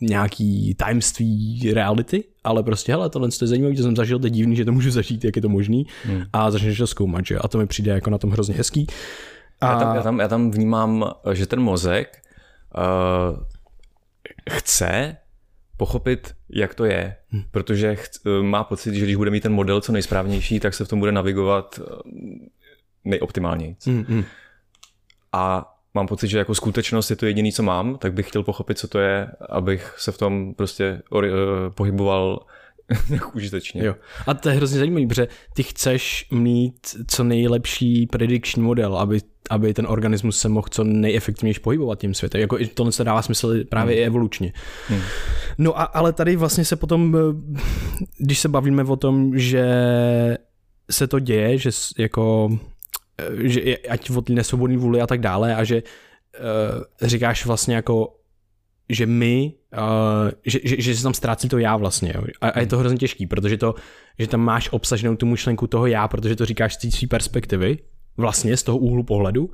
nějaký 0.01 0.75
tajemství 0.75 1.71
reality, 1.73 2.23
ale 2.43 2.63
prostě, 2.63 2.91
hele, 2.91 3.09
tohle 3.09 3.29
je 3.41 3.47
zajímavé, 3.47 3.75
že 3.75 3.83
jsem 3.83 3.95
zažil, 3.95 4.19
to 4.19 4.25
je 4.25 4.31
divný, 4.31 4.55
že 4.55 4.65
to 4.65 4.71
můžu 4.71 4.91
zažít, 4.91 5.25
jak 5.25 5.35
je 5.35 5.41
to 5.41 5.49
možný 5.49 5.87
hmm. 6.05 6.23
a 6.33 6.51
začneš 6.51 6.77
to 6.77 6.87
zkoumat, 6.87 7.25
že? 7.25 7.37
A 7.37 7.47
to 7.47 7.57
mi 7.57 7.67
přijde 7.67 7.91
jako 7.91 8.09
na 8.09 8.17
tom 8.17 8.31
hrozně 8.31 8.55
hezký. 8.55 8.87
A... 9.61 9.71
Já, 9.71 9.79
tam, 9.79 9.95
já, 9.95 10.01
tam, 10.01 10.19
já 10.19 10.27
tam 10.27 10.51
vnímám, 10.51 11.11
že 11.33 11.45
ten 11.45 11.59
mozek 11.59 12.21
uh, 12.77 13.37
chce 14.49 15.17
pochopit, 15.77 16.35
jak 16.49 16.75
to 16.75 16.85
je, 16.85 17.15
hmm. 17.29 17.43
protože 17.51 17.95
ch- 17.95 18.09
má 18.41 18.63
pocit, 18.63 18.95
že 18.95 19.05
když 19.05 19.15
bude 19.15 19.31
mít 19.31 19.41
ten 19.41 19.53
model 19.53 19.81
co 19.81 19.91
nejsprávnější, 19.91 20.59
tak 20.59 20.73
se 20.73 20.85
v 20.85 20.87
tom 20.87 20.99
bude 20.99 21.11
navigovat 21.11 21.79
eh, 21.79 22.11
nejoptimálněji. 23.03 23.75
Hmm. 23.85 24.23
A 25.31 25.75
mám 25.93 26.07
pocit, 26.07 26.27
že 26.27 26.37
jako 26.37 26.55
skutečnost 26.55 27.09
je 27.09 27.15
to 27.15 27.25
jediné, 27.25 27.51
co 27.51 27.63
mám, 27.63 27.97
tak 27.97 28.13
bych 28.13 28.27
chtěl 28.29 28.43
pochopit, 28.43 28.77
co 28.77 28.87
to 28.87 28.99
je, 28.99 29.27
abych 29.49 29.95
se 29.97 30.11
v 30.11 30.17
tom 30.17 30.53
prostě 30.53 31.01
ori- 31.11 31.31
uh, 31.31 31.73
pohyboval 31.73 32.45
jak 33.09 33.35
užitečně. 33.35 33.85
Jo. 33.85 33.95
A 34.27 34.33
to 34.33 34.49
je 34.49 34.55
hrozně 34.55 34.77
zajímavé, 34.77 35.07
protože 35.07 35.27
ty 35.53 35.63
chceš 35.63 36.27
mít 36.31 36.75
co 37.07 37.23
nejlepší 37.23 38.07
predikční 38.07 38.63
model, 38.63 38.97
aby, 38.97 39.19
aby 39.49 39.73
ten 39.73 39.87
organismus 39.89 40.39
se 40.39 40.49
mohl 40.49 40.67
co 40.71 40.83
nejefektivněji 40.83 41.53
pohybovat 41.53 41.99
tím 41.99 42.13
světem. 42.13 42.41
Jako 42.41 42.57
tohle 42.73 42.91
se 42.91 43.03
dává 43.03 43.21
smysl 43.21 43.63
právě 43.69 43.95
hmm. 43.95 44.03
i 44.03 44.05
evolučně. 44.05 44.53
Hmm. 44.87 45.01
No 45.57 45.79
a, 45.79 45.83
ale 45.83 46.13
tady 46.13 46.35
vlastně 46.35 46.65
se 46.65 46.75
potom, 46.75 47.17
eh, 47.17 47.19
když 48.17 48.39
se 48.39 48.49
bavíme 48.49 48.83
o 48.83 48.95
tom, 48.95 49.37
že 49.37 49.65
se 50.91 51.07
to 51.07 51.19
děje, 51.19 51.57
že 51.57 51.69
jako 51.97 52.49
eh, 53.19 53.49
že 53.49 53.77
ať 53.77 54.09
od 54.09 54.29
nesvobodný 54.29 54.77
vůli 54.77 55.01
a 55.01 55.07
tak 55.07 55.21
dále 55.21 55.55
a 55.55 55.63
že 55.63 55.83
uh, 55.83 57.07
říkáš 57.07 57.45
vlastně 57.45 57.75
jako 57.75 58.13
že 58.89 59.05
my, 59.05 59.53
uh, 59.77 60.31
že, 60.45 60.59
že, 60.63 60.81
že 60.81 60.95
se 60.95 61.03
tam 61.03 61.13
ztrácí 61.13 61.49
to 61.49 61.57
já 61.57 61.77
vlastně. 61.77 62.13
Jo. 62.15 62.23
A, 62.41 62.49
a 62.49 62.59
je 62.59 62.67
to 62.67 62.77
hrozně 62.77 62.97
těžký, 62.97 63.27
protože 63.27 63.57
to, 63.57 63.75
že 64.19 64.27
tam 64.27 64.41
máš 64.41 64.69
obsaženou 64.71 65.15
tu 65.15 65.25
myšlenku 65.25 65.67
toho 65.67 65.85
já, 65.85 66.07
protože 66.07 66.35
to 66.35 66.45
říkáš 66.45 66.73
z 66.73 66.99
té 66.99 67.07
perspektivy, 67.07 67.77
vlastně 68.17 68.57
z 68.57 68.63
toho 68.63 68.77
úhlu 68.77 69.03
pohledu. 69.03 69.49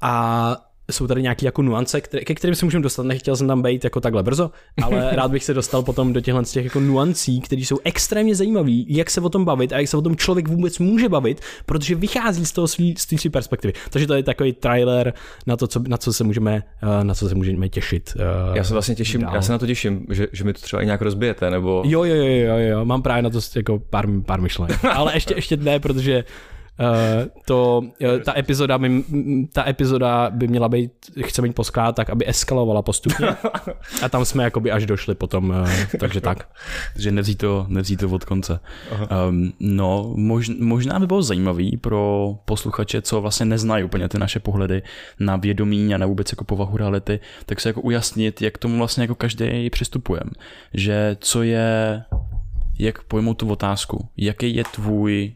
A 0.00 0.56
jsou 0.90 1.06
tady 1.06 1.22
nějaké 1.22 1.46
jako 1.46 1.62
nuance, 1.62 2.00
které, 2.00 2.24
ke 2.24 2.34
kterým 2.34 2.54
se 2.54 2.66
můžeme 2.66 2.82
dostat. 2.82 3.02
Nechtěl 3.02 3.36
jsem 3.36 3.46
tam 3.46 3.62
být 3.62 3.84
jako 3.84 4.00
takhle 4.00 4.22
brzo, 4.22 4.50
ale 4.82 5.08
rád 5.16 5.30
bych 5.30 5.44
se 5.44 5.54
dostal 5.54 5.82
potom 5.82 6.12
do 6.12 6.20
těchto 6.20 6.42
těch 6.42 6.64
jako 6.64 6.80
nuancí, 6.80 7.40
které 7.40 7.62
jsou 7.62 7.78
extrémně 7.84 8.34
zajímavé, 8.34 8.70
jak 8.86 9.10
se 9.10 9.20
o 9.20 9.28
tom 9.28 9.44
bavit 9.44 9.72
a 9.72 9.78
jak 9.78 9.88
se 9.88 9.96
o 9.96 10.02
tom 10.02 10.16
člověk 10.16 10.48
vůbec 10.48 10.78
může 10.78 11.08
bavit, 11.08 11.40
protože 11.66 11.94
vychází 11.94 12.46
z 12.46 12.52
toho 12.52 12.68
svý, 12.68 12.94
z 12.98 13.06
té 13.06 13.18
své 13.18 13.30
perspektivy. 13.30 13.72
Takže 13.90 14.06
to 14.06 14.14
je 14.14 14.22
takový 14.22 14.52
trailer 14.52 15.14
na 15.46 15.56
to, 15.56 15.66
co, 15.66 15.80
na 15.88 15.96
co 15.96 16.12
se 16.12 16.24
můžeme, 16.24 16.62
eh, 16.82 17.04
na 17.04 17.14
co 17.14 17.28
se 17.28 17.34
můžeme 17.34 17.68
těšit. 17.68 18.16
Eh, 18.16 18.58
já 18.58 18.64
se 18.64 18.72
vlastně 18.72 18.94
těším, 18.94 19.20
dál. 19.20 19.34
já 19.34 19.42
se 19.42 19.52
na 19.52 19.58
to 19.58 19.66
těším, 19.66 20.06
že, 20.10 20.28
že 20.32 20.44
mi 20.44 20.52
to 20.52 20.60
třeba 20.60 20.82
i 20.82 20.84
nějak 20.84 21.02
rozbijete, 21.02 21.50
nebo... 21.50 21.82
Jo, 21.86 22.04
jo, 22.04 22.14
jo, 22.14 22.24
jo, 22.24 22.56
jo, 22.56 22.84
mám 22.84 23.02
právě 23.02 23.22
na 23.22 23.30
to 23.30 23.40
jako 23.56 23.78
pár, 23.78 24.06
pár 24.26 24.40
myšlenek. 24.40 24.84
ale 24.94 25.14
ještě, 25.14 25.34
ještě 25.34 25.56
ne, 25.56 25.80
protože 25.80 26.24
to, 27.44 27.78
uh, 27.78 28.22
ta, 28.24 28.38
epizoda 28.38 28.78
by, 28.78 29.04
ta 29.52 29.68
epizoda 29.68 30.30
by 30.30 30.48
měla 30.48 30.68
být, 30.68 30.92
chce 31.24 31.42
být 31.42 31.54
poskládá 31.54 31.92
tak, 31.92 32.10
aby 32.10 32.28
eskalovala 32.28 32.82
postupně 32.82 33.28
a 34.02 34.08
tam 34.08 34.24
jsme 34.24 34.44
jakoby 34.44 34.70
až 34.70 34.86
došli 34.86 35.14
potom, 35.14 35.50
uh, 35.50 35.68
takže 36.00 36.20
tak. 36.20 36.48
Takže 36.92 37.12
nevzít 37.12 37.38
to, 37.38 37.66
nevzít 37.68 38.00
to 38.00 38.08
od 38.08 38.24
konce. 38.24 38.60
Um, 39.28 39.52
no, 39.60 40.12
mož, 40.16 40.48
možná 40.48 40.98
by 40.98 41.06
bylo 41.06 41.22
zajímavý 41.22 41.76
pro 41.76 42.34
posluchače, 42.44 43.02
co 43.02 43.20
vlastně 43.20 43.46
neznají 43.46 43.84
úplně 43.84 44.08
ty 44.08 44.18
naše 44.18 44.40
pohledy 44.40 44.82
na 45.20 45.36
vědomí 45.36 45.94
a 45.94 45.98
na 45.98 46.06
vůbec 46.06 46.32
jako 46.32 46.44
povahu 46.44 46.76
reality, 46.76 47.20
tak 47.46 47.60
se 47.60 47.68
jako 47.68 47.80
ujasnit, 47.80 48.42
jak 48.42 48.58
tomu 48.58 48.78
vlastně 48.78 49.02
jako 49.02 49.14
každý 49.14 49.70
přistupujeme. 49.70 50.30
Že 50.74 51.16
co 51.20 51.42
je, 51.42 52.02
jak 52.78 53.02
pojmout 53.02 53.34
tu 53.34 53.48
otázku, 53.48 54.08
jaký 54.16 54.56
je 54.56 54.64
tvůj 54.64 55.32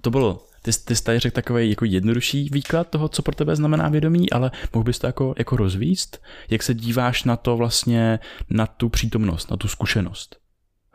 to 0.00 0.10
bylo, 0.10 0.46
ty, 0.62 0.70
ty 0.84 0.96
jsi 0.96 1.04
tady 1.04 1.18
řekl 1.18 1.34
takový 1.34 1.70
jako 1.70 1.84
jednodušší 1.84 2.48
výklad 2.52 2.88
toho, 2.88 3.08
co 3.08 3.22
pro 3.22 3.34
tebe 3.34 3.56
znamená 3.56 3.88
vědomí, 3.88 4.30
ale 4.30 4.50
mohl 4.74 4.84
bys 4.84 4.98
to 4.98 5.06
jako, 5.06 5.34
jako 5.38 5.56
rozvíst? 5.56 6.22
Jak 6.50 6.62
se 6.62 6.74
díváš 6.74 7.24
na 7.24 7.36
to 7.36 7.56
vlastně, 7.56 8.18
na 8.50 8.66
tu 8.66 8.88
přítomnost, 8.88 9.50
na 9.50 9.56
tu 9.56 9.68
zkušenost? 9.68 10.36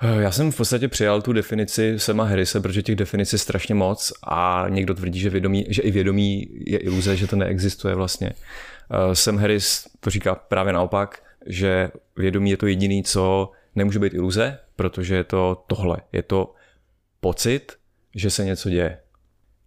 Eh, 0.01 0.21
já 0.21 0.31
jsem 0.31 0.51
v 0.51 0.57
podstatě 0.57 0.87
přijal 0.87 1.21
tu 1.21 1.33
definici 1.33 1.99
Sema 1.99 2.23
Harrise, 2.23 2.59
protože 2.59 2.83
těch 2.83 2.95
definic 2.95 3.33
je 3.33 3.39
strašně 3.39 3.75
moc 3.75 4.13
a 4.23 4.65
někdo 4.69 4.93
tvrdí, 4.93 5.19
že, 5.19 5.29
vědomí, 5.29 5.65
že 5.69 5.81
i 5.81 5.91
vědomí 5.91 6.47
je 6.65 6.77
iluze, 6.77 7.17
že 7.17 7.27
to 7.27 7.35
neexistuje 7.35 7.95
vlastně. 7.95 8.29
Eh, 8.31 9.15
Sam 9.15 9.37
Harris 9.37 9.87
to 9.99 10.09
říká 10.09 10.35
právě 10.35 10.73
naopak, 10.73 11.23
že 11.45 11.91
vědomí 12.17 12.49
je 12.49 12.57
to 12.57 12.67
jediné, 12.67 13.03
co 13.03 13.51
nemůže 13.75 13.99
být 13.99 14.13
iluze, 14.13 14.59
protože 14.75 15.15
je 15.15 15.23
to 15.23 15.63
tohle. 15.67 15.97
Je 16.11 16.23
to 16.23 16.53
pocit, 17.19 17.73
že 18.15 18.29
se 18.29 18.45
něco 18.45 18.69
děje. 18.69 18.97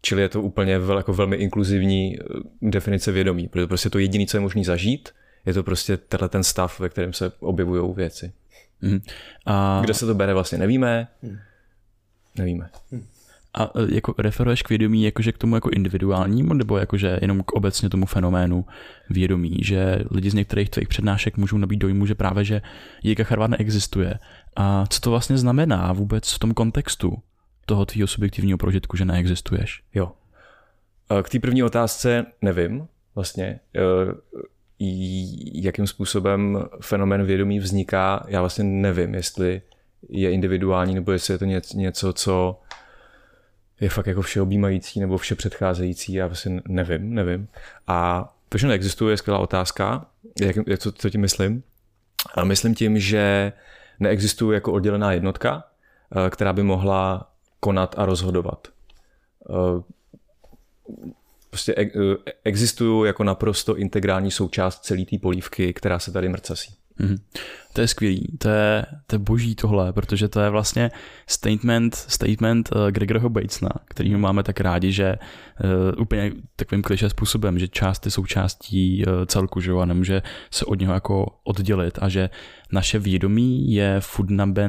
Čili 0.02 0.22
je 0.22 0.28
to 0.28 0.42
úplně 0.42 0.78
vel, 0.78 0.96
jako 0.96 1.12
velmi 1.12 1.36
inkluzivní 1.36 2.18
eh, 2.20 2.24
definice 2.62 3.12
vědomí, 3.12 3.48
protože 3.48 3.66
prostě 3.66 3.90
to 3.90 3.98
jediné, 3.98 4.26
co 4.26 4.36
je 4.36 4.40
možné 4.40 4.64
zažít, 4.64 5.08
je 5.46 5.54
to 5.54 5.62
prostě 5.62 5.96
tenhle 5.96 6.28
ten 6.28 6.42
stav, 6.42 6.80
ve 6.80 6.88
kterém 6.88 7.12
se 7.12 7.32
objevují 7.40 7.94
věci. 7.94 8.32
Mm. 8.82 9.00
A... 9.46 9.80
Kde 9.84 9.94
se 9.94 10.06
to 10.06 10.14
bere, 10.14 10.34
vlastně 10.34 10.58
nevíme. 10.58 11.08
Mm. 11.22 11.36
Nevíme. 12.38 12.70
Mm. 12.90 13.06
A 13.54 13.64
eh, 13.64 13.94
jako 13.94 14.14
referuješ 14.18 14.62
k 14.62 14.68
vědomí 14.68 15.02
jakože 15.02 15.32
k 15.32 15.38
tomu 15.38 15.54
jako 15.54 15.70
individuálnímu, 15.70 16.54
nebo 16.54 16.78
jakože 16.78 17.18
jenom 17.22 17.42
k 17.42 17.52
obecně 17.52 17.88
tomu 17.90 18.06
fenoménu 18.06 18.64
vědomí, 19.10 19.58
že 19.62 19.98
lidi 20.10 20.30
z 20.30 20.34
některých 20.34 20.70
tvých 20.70 20.88
přednášek 20.88 21.36
můžou 21.36 21.58
nabít 21.58 21.80
dojmu, 21.80 22.06
že 22.06 22.14
právě, 22.14 22.44
že 22.44 22.62
Jiga 23.02 23.24
Charvat 23.24 23.50
neexistuje. 23.50 24.18
A 24.56 24.86
co 24.86 25.00
to 25.00 25.10
vlastně 25.10 25.38
znamená 25.38 25.92
vůbec 25.92 26.32
v 26.32 26.38
tom 26.38 26.54
kontextu? 26.54 27.18
Toho 27.66 27.86
tvýho 27.86 28.06
subjektivního 28.06 28.58
prožitku, 28.58 28.96
že 28.96 29.04
neexistuješ? 29.04 29.82
Jo. 29.94 30.12
K 31.22 31.28
té 31.28 31.38
první 31.38 31.62
otázce 31.62 32.26
nevím 32.42 32.88
vlastně, 33.14 33.44
e, 33.44 33.60
jakým 35.54 35.86
způsobem 35.86 36.64
fenomén 36.80 37.24
vědomí 37.24 37.58
vzniká. 37.58 38.26
Já 38.28 38.40
vlastně 38.40 38.64
nevím, 38.64 39.14
jestli 39.14 39.62
je 40.08 40.30
individuální, 40.30 40.94
nebo 40.94 41.12
jestli 41.12 41.34
je 41.34 41.38
to 41.38 41.44
něco, 41.74 42.12
co 42.12 42.60
je 43.80 43.88
fakt 43.88 44.06
jako 44.06 44.22
všeobjímající 44.22 45.00
nebo 45.00 45.18
vše 45.18 45.34
předcházející, 45.34 46.12
já 46.12 46.26
vlastně 46.26 46.60
nevím, 46.68 47.14
nevím. 47.14 47.48
A 47.86 48.28
to, 48.48 48.58
že 48.58 48.66
neexistuje, 48.66 49.12
je 49.12 49.16
skvělá 49.16 49.38
otázka, 49.38 50.06
jak, 50.40 50.56
jak 50.66 50.78
co, 50.78 50.92
co 50.92 51.10
tím 51.10 51.20
myslím. 51.20 51.62
A 52.34 52.44
myslím 52.44 52.74
tím, 52.74 52.98
že 52.98 53.52
neexistuje 54.00 54.54
jako 54.54 54.72
oddělená 54.72 55.12
jednotka, 55.12 55.64
e, 56.26 56.30
která 56.30 56.52
by 56.52 56.62
mohla 56.62 57.30
konat 57.66 57.94
a 57.98 58.06
rozhodovat. 58.06 58.68
Eh, 59.50 59.82
prostě 61.50 61.74
e- 61.78 62.32
existují 62.44 63.06
jako 63.06 63.24
naprosto 63.24 63.76
integrální 63.76 64.30
součást 64.30 64.84
celé 64.84 65.04
té 65.04 65.18
polívky, 65.18 65.72
která 65.72 65.98
se 65.98 66.12
tady 66.12 66.28
mrcasí. 66.28 66.74
Mm-hmm. 67.00 67.18
To 67.76 67.82
je 67.82 67.88
skvělý, 67.88 68.26
to 68.38 68.48
je, 68.48 68.86
to 69.06 69.14
je 69.14 69.18
boží 69.18 69.54
tohle, 69.54 69.92
protože 69.92 70.28
to 70.28 70.40
je 70.40 70.50
vlastně 70.50 70.90
statement, 71.26 71.94
statement 71.94 72.70
uh, 72.72 72.90
Gregoryho 72.90 73.28
Batesna, 73.28 73.70
kterýho 73.84 74.18
máme 74.18 74.42
tak 74.42 74.60
rádi, 74.60 74.92
že 74.92 75.16
uh, 75.64 76.02
úplně 76.02 76.32
takovým 76.56 76.82
kliše 76.82 77.10
způsobem, 77.10 77.58
že 77.58 77.68
část 77.68 78.04
je 78.04 78.10
součástí 78.10 79.04
uh, 79.06 79.12
celku, 79.26 79.60
že 79.60 79.70
jo, 79.70 79.78
a 79.78 79.84
nemůže 79.84 80.22
se 80.50 80.64
od 80.64 80.80
něho 80.80 80.94
jako 80.94 81.26
oddělit 81.44 81.98
a 82.02 82.08
že 82.08 82.30
naše 82.72 82.98
vědomí 82.98 83.72
je 83.72 84.00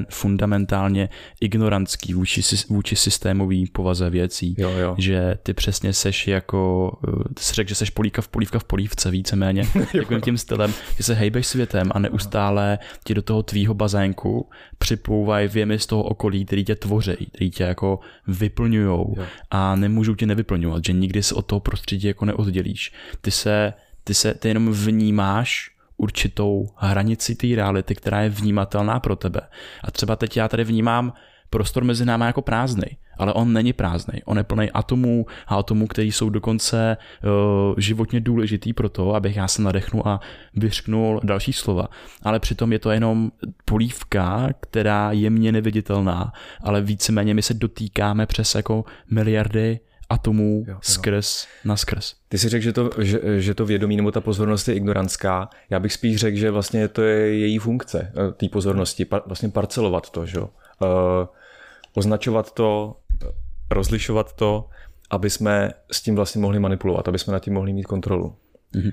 fundamentálně 0.09 1.09
ignorantský 1.41 2.13
vůči, 2.13 2.41
vůči 2.69 2.95
systémový 2.95 3.67
povaze 3.67 4.09
věcí. 4.09 4.55
Jo, 4.57 4.69
jo. 4.69 4.95
Že 4.97 5.37
ty 5.43 5.53
přesně 5.53 5.93
seš 5.93 6.27
jako, 6.27 6.91
ty 7.33 7.43
jsi 7.43 7.53
řekl, 7.53 7.69
že 7.69 7.75
seš 7.75 7.89
políka 7.89 8.21
v 8.21 8.27
polívka 8.27 8.59
v 8.59 8.63
polívce 8.63 9.11
víceméně, 9.11 9.63
takovým 9.91 10.21
tím 10.21 10.37
stylem, 10.37 10.73
že 10.97 11.03
se 11.03 11.13
hejbeš 11.13 11.47
světem 11.47 11.91
a 11.93 11.99
neustále 11.99 12.79
ti 13.03 13.13
do 13.13 13.21
toho 13.21 13.43
tvýho 13.43 13.73
bazénku 13.73 14.49
připlouvají 14.77 15.47
věmy 15.47 15.79
z 15.79 15.85
toho 15.85 16.03
okolí, 16.03 16.45
který 16.45 16.65
tě 16.65 16.75
tvoří, 16.75 17.29
který 17.33 17.51
tě 17.51 17.63
jako 17.63 17.99
vyplňujou 18.27 19.15
a 19.51 19.75
nemůžou 19.75 20.15
tě 20.15 20.25
nevyplňovat, 20.25 20.85
že 20.85 20.93
nikdy 20.93 21.23
se 21.23 21.35
od 21.35 21.41
toho 21.41 21.59
prostředí 21.59 22.07
jako 22.07 22.25
neoddělíš. 22.25 22.93
Ty 23.21 23.31
se, 23.31 23.73
ty 24.03 24.13
se, 24.13 24.33
ty 24.33 24.47
jenom 24.47 24.71
vnímáš 24.71 25.71
určitou 25.97 26.69
hranici 26.75 27.35
té 27.35 27.47
reality, 27.55 27.95
která 27.95 28.21
je 28.21 28.29
vnímatelná 28.29 28.99
pro 28.99 29.15
tebe. 29.15 29.41
A 29.83 29.91
třeba 29.91 30.15
teď 30.15 30.37
já 30.37 30.47
tady 30.47 30.63
vnímám 30.63 31.13
prostor 31.49 31.83
mezi 31.83 32.05
námi 32.05 32.25
jako 32.25 32.41
prázdný, 32.41 32.97
ale 33.17 33.33
on 33.33 33.53
není 33.53 33.73
prázdný. 33.73 34.21
On 34.25 34.37
je 34.37 34.43
plný 34.43 34.71
atomů 34.71 35.25
a 35.47 35.55
atomů, 35.55 35.87
které 35.87 36.07
jsou 36.07 36.29
dokonce 36.29 36.97
uh, 37.23 37.75
životně 37.77 38.19
důležitý 38.19 38.73
pro 38.73 38.89
to, 38.89 39.15
abych 39.15 39.35
já 39.35 39.47
se 39.47 39.61
nadechnul 39.61 40.03
a 40.05 40.19
vyřknul 40.53 41.21
další 41.23 41.53
slova. 41.53 41.87
Ale 42.23 42.39
přitom 42.39 42.73
je 42.73 42.79
to 42.79 42.91
jenom 42.91 43.31
polívka, 43.65 44.49
která 44.59 45.11
je 45.11 45.29
mně 45.29 45.51
neviditelná, 45.51 46.33
ale 46.61 46.81
víceméně 46.81 47.33
my 47.33 47.41
se 47.41 47.53
dotýkáme 47.53 48.25
přes 48.25 48.55
jako 48.55 48.85
miliardy 49.11 49.79
atomů 50.09 50.63
jo, 50.67 50.73
jo. 50.73 50.79
skrz 50.81 51.47
na 51.65 51.77
skrz. 51.77 52.13
Ty 52.29 52.37
si 52.37 52.49
řekl, 52.49 52.63
že 52.63 52.73
to, 52.73 52.89
že, 52.97 53.41
že 53.41 53.53
to 53.53 53.65
vědomí 53.65 53.97
nebo 53.97 54.11
ta 54.11 54.21
pozornost 54.21 54.67
je 54.67 54.75
ignorantská. 54.75 55.49
Já 55.69 55.79
bych 55.79 55.93
spíš 55.93 56.15
řekl, 56.15 56.37
že 56.37 56.51
vlastně 56.51 56.87
to 56.87 57.01
je 57.01 57.39
její 57.39 57.57
funkce, 57.57 58.11
eh, 58.15 58.31
té 58.31 58.49
pozornosti, 58.49 59.05
par, 59.05 59.21
vlastně 59.25 59.49
parcelovat 59.49 60.09
to, 60.09 60.25
že? 60.25 60.39
Uh, 60.39 60.47
označovat 61.93 62.51
to, 62.51 62.95
rozlišovat 63.71 64.33
to, 64.33 64.69
aby 65.09 65.29
jsme 65.29 65.71
s 65.91 66.01
tím 66.01 66.15
vlastně 66.15 66.41
mohli 66.41 66.59
manipulovat, 66.59 67.07
aby 67.07 67.19
jsme 67.19 67.33
nad 67.33 67.39
tím 67.39 67.53
mohli 67.53 67.73
mít 67.73 67.83
kontrolu. 67.83 68.35
Mm-hmm. 68.75 68.91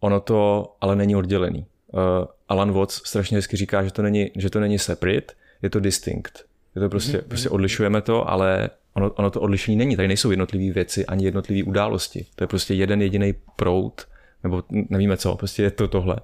Ono 0.00 0.20
to 0.20 0.72
ale 0.80 0.96
není 0.96 1.16
oddělený. 1.16 1.66
Uh, 1.92 2.00
Alan 2.48 2.72
Watts 2.72 2.94
strašně 3.04 3.36
hezky 3.38 3.56
říká, 3.56 3.84
že 3.84 3.90
to 3.90 4.02
není, 4.02 4.30
že 4.36 4.50
to 4.50 4.60
není 4.60 4.78
separate, 4.78 5.34
je 5.62 5.70
to 5.70 5.80
distinct. 5.80 6.44
Je 6.74 6.80
to 6.80 6.88
prostě, 6.88 7.18
mm-hmm. 7.18 7.28
prostě 7.28 7.48
odlišujeme 7.48 8.02
to, 8.02 8.30
ale 8.30 8.70
ono, 8.94 9.10
ono 9.10 9.30
to 9.30 9.40
odlišení 9.40 9.76
není. 9.76 9.96
Tady 9.96 10.08
nejsou 10.08 10.30
jednotlivé 10.30 10.74
věci 10.74 11.06
ani 11.06 11.24
jednotlivé 11.24 11.62
události. 11.62 12.26
To 12.34 12.44
je 12.44 12.48
prostě 12.48 12.74
jeden 12.74 13.02
jediný 13.02 13.34
prout, 13.56 14.08
nebo 14.42 14.62
nevíme 14.70 15.16
co, 15.16 15.36
prostě 15.36 15.62
je 15.62 15.70
to 15.70 15.88
tohle. 15.88 16.16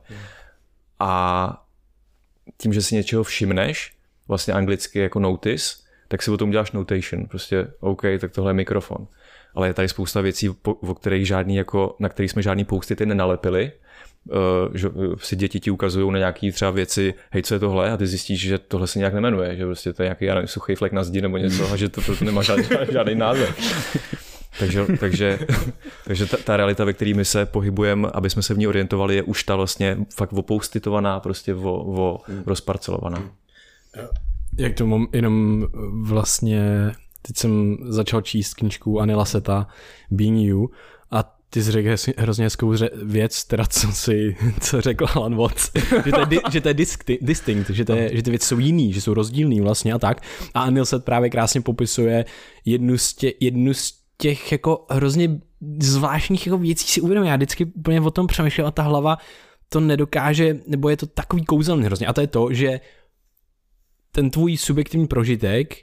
A 0.99 1.65
tím, 2.57 2.73
že 2.73 2.83
si 2.83 2.95
něčeho 2.95 3.23
všimneš, 3.23 3.93
vlastně 4.29 4.55
anglicky 4.55 4.99
jako 4.99 5.21
notice, 5.21 5.75
tak 6.11 6.23
si 6.23 6.31
o 6.31 6.37
tom 6.37 6.49
uděláš 6.49 6.73
notation. 6.73 7.27
Prostě 7.27 7.67
OK, 7.81 8.03
tak 8.21 8.33
tohle 8.33 8.51
je 8.51 8.55
mikrofon. 8.55 9.07
Ale 9.55 9.69
je 9.69 9.75
tady 9.75 9.89
spousta 9.89 10.21
věcí, 10.21 10.49
o 10.65 10.95
kterých 10.95 11.27
žádný 11.27 11.57
jako, 11.57 11.97
na 11.99 12.09
kterých 12.09 12.31
jsme 12.31 12.43
žádný 12.43 12.65
poustity 12.65 13.07
nenalepili, 13.07 13.73
Uh, 14.25 14.77
že 14.77 14.89
si 15.19 15.37
děti 15.37 15.61
ti 15.61 15.71
ukazují 15.71 16.13
na 16.13 16.19
nějaké 16.19 16.53
třeba 16.53 16.71
věci, 16.71 17.15
hej, 17.31 17.43
co 17.43 17.55
je 17.55 17.61
tohle, 17.61 17.91
a 17.91 17.97
ty 17.97 18.07
zjistíš, 18.07 18.41
že 18.41 18.59
tohle 18.59 18.87
se 18.87 18.99
nějak 18.99 19.15
nemenuje, 19.15 19.57
že 19.57 19.65
prostě 19.65 19.93
to 19.93 20.03
je 20.03 20.07
nějaký 20.07 20.25
já 20.25 20.35
nevím, 20.35 20.49
suchý 20.49 20.75
flek 20.75 20.93
na 20.93 21.05
zdi 21.05 21.21
nebo 21.21 21.37
něco, 21.37 21.73
a 21.73 21.77
že 21.77 21.89
to 21.89 22.01
proto 22.01 22.25
nemá 22.25 22.43
žádný, 22.43 22.65
žádný 22.93 23.15
název. 23.15 23.59
takže, 24.59 24.87
takže, 25.01 25.39
takže 26.05 26.27
ta, 26.27 26.37
ta, 26.45 26.57
realita, 26.57 26.85
ve 26.85 26.93
které 26.93 27.15
my 27.15 27.25
se 27.25 27.47
pohybujeme, 27.47 28.09
aby 28.13 28.31
jsme 28.31 28.43
se 28.43 28.55
v 28.55 28.59
ní 28.59 28.67
orientovali, 28.67 29.17
je 29.17 29.23
už 29.23 29.45
ta 29.45 29.57
vlastně 29.57 29.97
fakt 30.17 30.33
opoustitovaná, 30.33 31.21
prostě 31.21 31.55
o, 31.55 31.73
o 31.73 32.21
rozparcelovaná. 32.47 33.31
Jak 34.61 34.75
to 34.75 34.87
mám 34.87 35.07
jenom 35.13 35.67
vlastně, 36.03 36.63
teď 37.23 37.37
jsem 37.37 37.77
začal 37.83 38.21
číst 38.21 38.55
knížku 38.55 39.01
Anila 39.01 39.25
Seta, 39.25 39.67
Being 40.11 40.39
You, 40.39 40.69
a 41.11 41.37
ty 41.51 41.63
jsi 41.63 41.73
řekl 41.73 41.89
hrozně 42.19 42.45
hezkou 42.45 42.75
věc, 43.03 43.45
teda 43.45 43.65
co 43.67 43.93
si, 43.93 44.37
co 44.61 44.81
řekl 44.81 45.07
Alan 45.15 45.37
Watts, 45.37 45.71
že 46.05 46.13
to 46.13 46.21
je, 46.21 46.27
di, 46.27 46.39
že 46.51 46.61
to 46.61 46.69
je 46.69 46.75
disti, 46.75 47.19
distinct, 47.23 47.71
že, 47.71 47.85
to 47.85 47.93
je, 47.93 48.17
že 48.17 48.23
ty 48.23 48.31
věci 48.31 48.47
jsou 48.47 48.59
jiný, 48.59 48.93
že 48.93 49.01
jsou 49.01 49.15
rozdílný 49.15 49.61
vlastně 49.61 49.93
a 49.93 49.99
tak. 49.99 50.23
A 50.55 50.63
Anil 50.63 50.85
Set 50.85 51.05
právě 51.05 51.31
krásně 51.31 51.61
popisuje 51.61 52.25
jednu 52.65 52.99
z, 52.99 53.15
tě, 53.15 53.33
jednu 53.41 53.75
z 53.75 53.95
těch 54.19 54.53
jako 54.53 54.87
hrozně 54.91 55.41
zvláštních 55.83 56.47
jako 56.47 56.59
věcí 56.59 56.87
si 56.87 57.01
uvědomím. 57.01 57.31
Já 57.31 57.37
vždycky 57.37 57.65
úplně 57.65 58.01
o 58.01 58.11
tom 58.11 58.27
přemýšlím 58.27 58.67
a 58.67 58.71
ta 58.71 58.83
hlava 58.83 59.19
to 59.69 59.81
nedokáže, 59.81 60.59
nebo 60.67 60.89
je 60.89 60.97
to 60.97 61.07
takový 61.07 61.45
kouzelný 61.45 61.85
hrozně. 61.85 62.07
A 62.07 62.13
to 62.13 62.21
je 62.21 62.27
to, 62.27 62.53
že 62.53 62.81
ten 64.13 64.31
tvůj 64.31 64.57
subjektivní 64.57 65.07
prožitek 65.07 65.77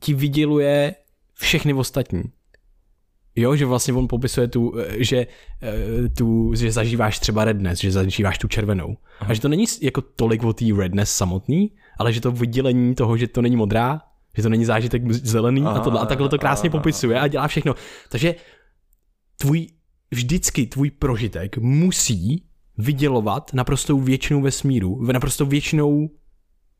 ti 0.00 0.14
vyděluje 0.14 0.94
všechny 1.34 1.74
ostatní. 1.74 2.22
Jo, 3.36 3.56
že 3.56 3.66
vlastně 3.66 3.94
on 3.94 4.08
popisuje 4.08 4.48
tu, 4.48 4.78
eh, 4.78 5.04
že, 5.04 5.26
eh, 5.62 6.08
tu, 6.08 6.54
že 6.54 6.72
zažíváš 6.72 7.18
třeba 7.18 7.44
redness, 7.44 7.80
že 7.80 7.92
zažíváš 7.92 8.38
tu 8.38 8.48
červenou. 8.48 8.96
Aha. 9.20 9.30
A 9.30 9.34
že 9.34 9.40
to 9.40 9.48
není 9.48 9.64
jako 9.82 10.00
tolik 10.00 10.44
o 10.44 10.52
té 10.52 10.64
redness 10.76 11.10
samotný, 11.16 11.70
ale 11.98 12.12
že 12.12 12.20
to 12.20 12.32
vydělení 12.32 12.94
toho, 12.94 13.16
že 13.16 13.28
to 13.28 13.42
není 13.42 13.56
modrá, 13.56 14.00
že 14.36 14.42
to 14.42 14.48
není 14.48 14.64
zážitek 14.64 15.12
zelený 15.12 15.62
aha, 15.62 15.78
a, 15.78 15.80
tohle, 15.80 16.00
a 16.00 16.06
takhle 16.06 16.28
to 16.28 16.38
krásně 16.38 16.70
aha, 16.70 16.78
popisuje 16.78 17.20
a 17.20 17.28
dělá 17.28 17.48
všechno. 17.48 17.74
Takže 18.08 18.34
tvůj, 19.36 19.66
vždycky 20.10 20.66
tvůj 20.66 20.90
prožitek 20.90 21.58
musí 21.58 22.44
vydělovat 22.78 23.54
naprostou 23.54 24.00
většinou 24.00 24.40
vesmíru, 24.40 25.12
naprostou 25.12 25.46
většinou 25.46 26.10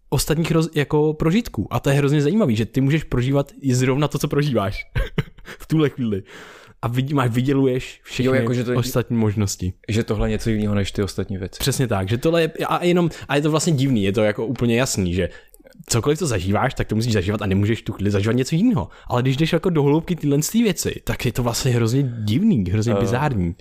ostatních 0.08 0.50
roz, 0.50 0.68
jako 0.74 1.14
prožitků. 1.14 1.66
A 1.70 1.80
to 1.80 1.90
je 1.90 1.96
hrozně 1.96 2.22
zajímavý, 2.22 2.56
že 2.56 2.66
ty 2.66 2.80
můžeš 2.80 3.04
prožívat 3.04 3.52
i 3.60 3.74
zrovna 3.74 4.08
to, 4.08 4.18
co 4.18 4.28
prožíváš 4.28 4.86
v 5.44 5.66
tuhle 5.66 5.88
chvíli. 5.88 6.22
A 6.82 6.88
vidí, 6.88 7.14
máš, 7.14 7.30
vyděluješ 7.30 8.00
všechny 8.02 8.26
jo, 8.26 8.34
jako, 8.34 8.54
že 8.54 8.64
to, 8.64 8.74
ostatní 8.74 9.16
možnosti. 9.16 9.72
Že 9.88 10.04
tohle 10.04 10.28
je 10.28 10.30
něco 10.30 10.50
jiného 10.50 10.74
než 10.74 10.92
ty 10.92 11.02
ostatní 11.02 11.38
věci. 11.38 11.58
Přesně 11.58 11.86
tak, 11.86 12.08
že 12.08 12.18
tohle 12.18 12.42
je, 12.42 12.48
a 12.66 12.84
jenom, 12.84 13.10
a 13.28 13.36
je 13.36 13.42
to 13.42 13.50
vlastně 13.50 13.72
divný, 13.72 14.04
je 14.04 14.12
to 14.12 14.22
jako 14.22 14.46
úplně 14.46 14.76
jasný, 14.76 15.14
že 15.14 15.28
cokoliv 15.86 16.18
to 16.18 16.26
zažíváš, 16.26 16.74
tak 16.74 16.88
to 16.88 16.94
musíš 16.94 17.12
zažívat 17.12 17.42
a 17.42 17.46
nemůžeš 17.46 17.82
tu 17.82 17.92
chvíli 17.92 18.10
zažívat 18.10 18.32
něco 18.32 18.54
jiného. 18.54 18.88
Ale 19.06 19.22
když 19.22 19.36
jdeš 19.36 19.52
jako 19.52 19.70
do 19.70 19.82
hloubky 19.82 20.16
tyhle 20.16 20.38
věci, 20.52 21.02
tak 21.04 21.26
je 21.26 21.32
to 21.32 21.42
vlastně 21.42 21.70
hrozně 21.70 22.02
divný, 22.24 22.64
hrozně 22.70 22.94
uh, 22.94 23.00
bizární. 23.00 23.54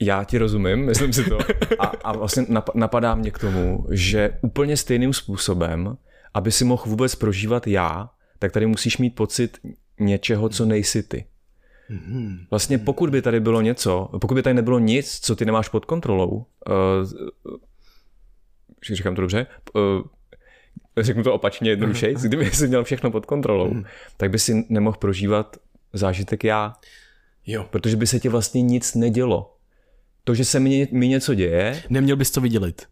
Já 0.00 0.24
ti 0.24 0.38
rozumím, 0.38 0.86
myslím 0.86 1.12
si 1.12 1.24
to. 1.24 1.38
A, 1.78 1.86
a 1.86 2.12
vlastně 2.12 2.46
napadá 2.74 3.14
mě 3.14 3.30
k 3.30 3.38
tomu, 3.38 3.86
že 3.90 4.38
úplně 4.40 4.76
stejným 4.76 5.12
způsobem, 5.12 5.96
aby 6.34 6.52
si 6.52 6.64
mohl 6.64 6.82
vůbec 6.86 7.14
prožívat 7.14 7.66
já, 7.66 8.10
tak 8.38 8.52
tady 8.52 8.66
musíš 8.66 8.98
mít 8.98 9.14
pocit 9.14 9.58
něčeho, 10.00 10.48
co 10.48 10.64
nejsi 10.64 11.02
ty. 11.02 11.24
Vlastně 12.50 12.78
pokud 12.78 13.10
by 13.10 13.22
tady 13.22 13.40
bylo 13.40 13.60
něco, 13.60 14.08
pokud 14.20 14.34
by 14.34 14.42
tady 14.42 14.54
nebylo 14.54 14.78
nic, 14.78 15.20
co 15.20 15.36
ty 15.36 15.44
nemáš 15.44 15.68
pod 15.68 15.84
kontrolou, 15.84 16.28
uh, 16.28 16.44
říkám 18.92 19.14
to 19.14 19.20
dobře, 19.20 19.46
uh, 19.74 20.02
řeknu 20.96 21.22
to 21.22 21.34
opačně 21.34 21.70
jednodušeji, 21.70 22.14
kdyby 22.22 22.50
jsi 22.50 22.68
měl 22.68 22.84
všechno 22.84 23.10
pod 23.10 23.26
kontrolou, 23.26 23.74
tak 24.16 24.30
by 24.30 24.38
si 24.38 24.66
nemohl 24.68 24.96
prožívat 24.96 25.56
zážitek 25.92 26.44
já. 26.44 26.74
Jo. 27.46 27.66
Protože 27.70 27.96
by 27.96 28.06
se 28.06 28.20
ti 28.20 28.28
vlastně 28.28 28.62
nic 28.62 28.94
nedělo 28.94 29.57
to, 30.28 30.34
že 30.34 30.44
se 30.44 30.60
mi, 30.60 30.88
mi 30.92 31.08
něco 31.08 31.34
děje. 31.34 31.82
Neměl 31.90 32.16
bys 32.16 32.30
to 32.30 32.40
vydělit. 32.40 32.86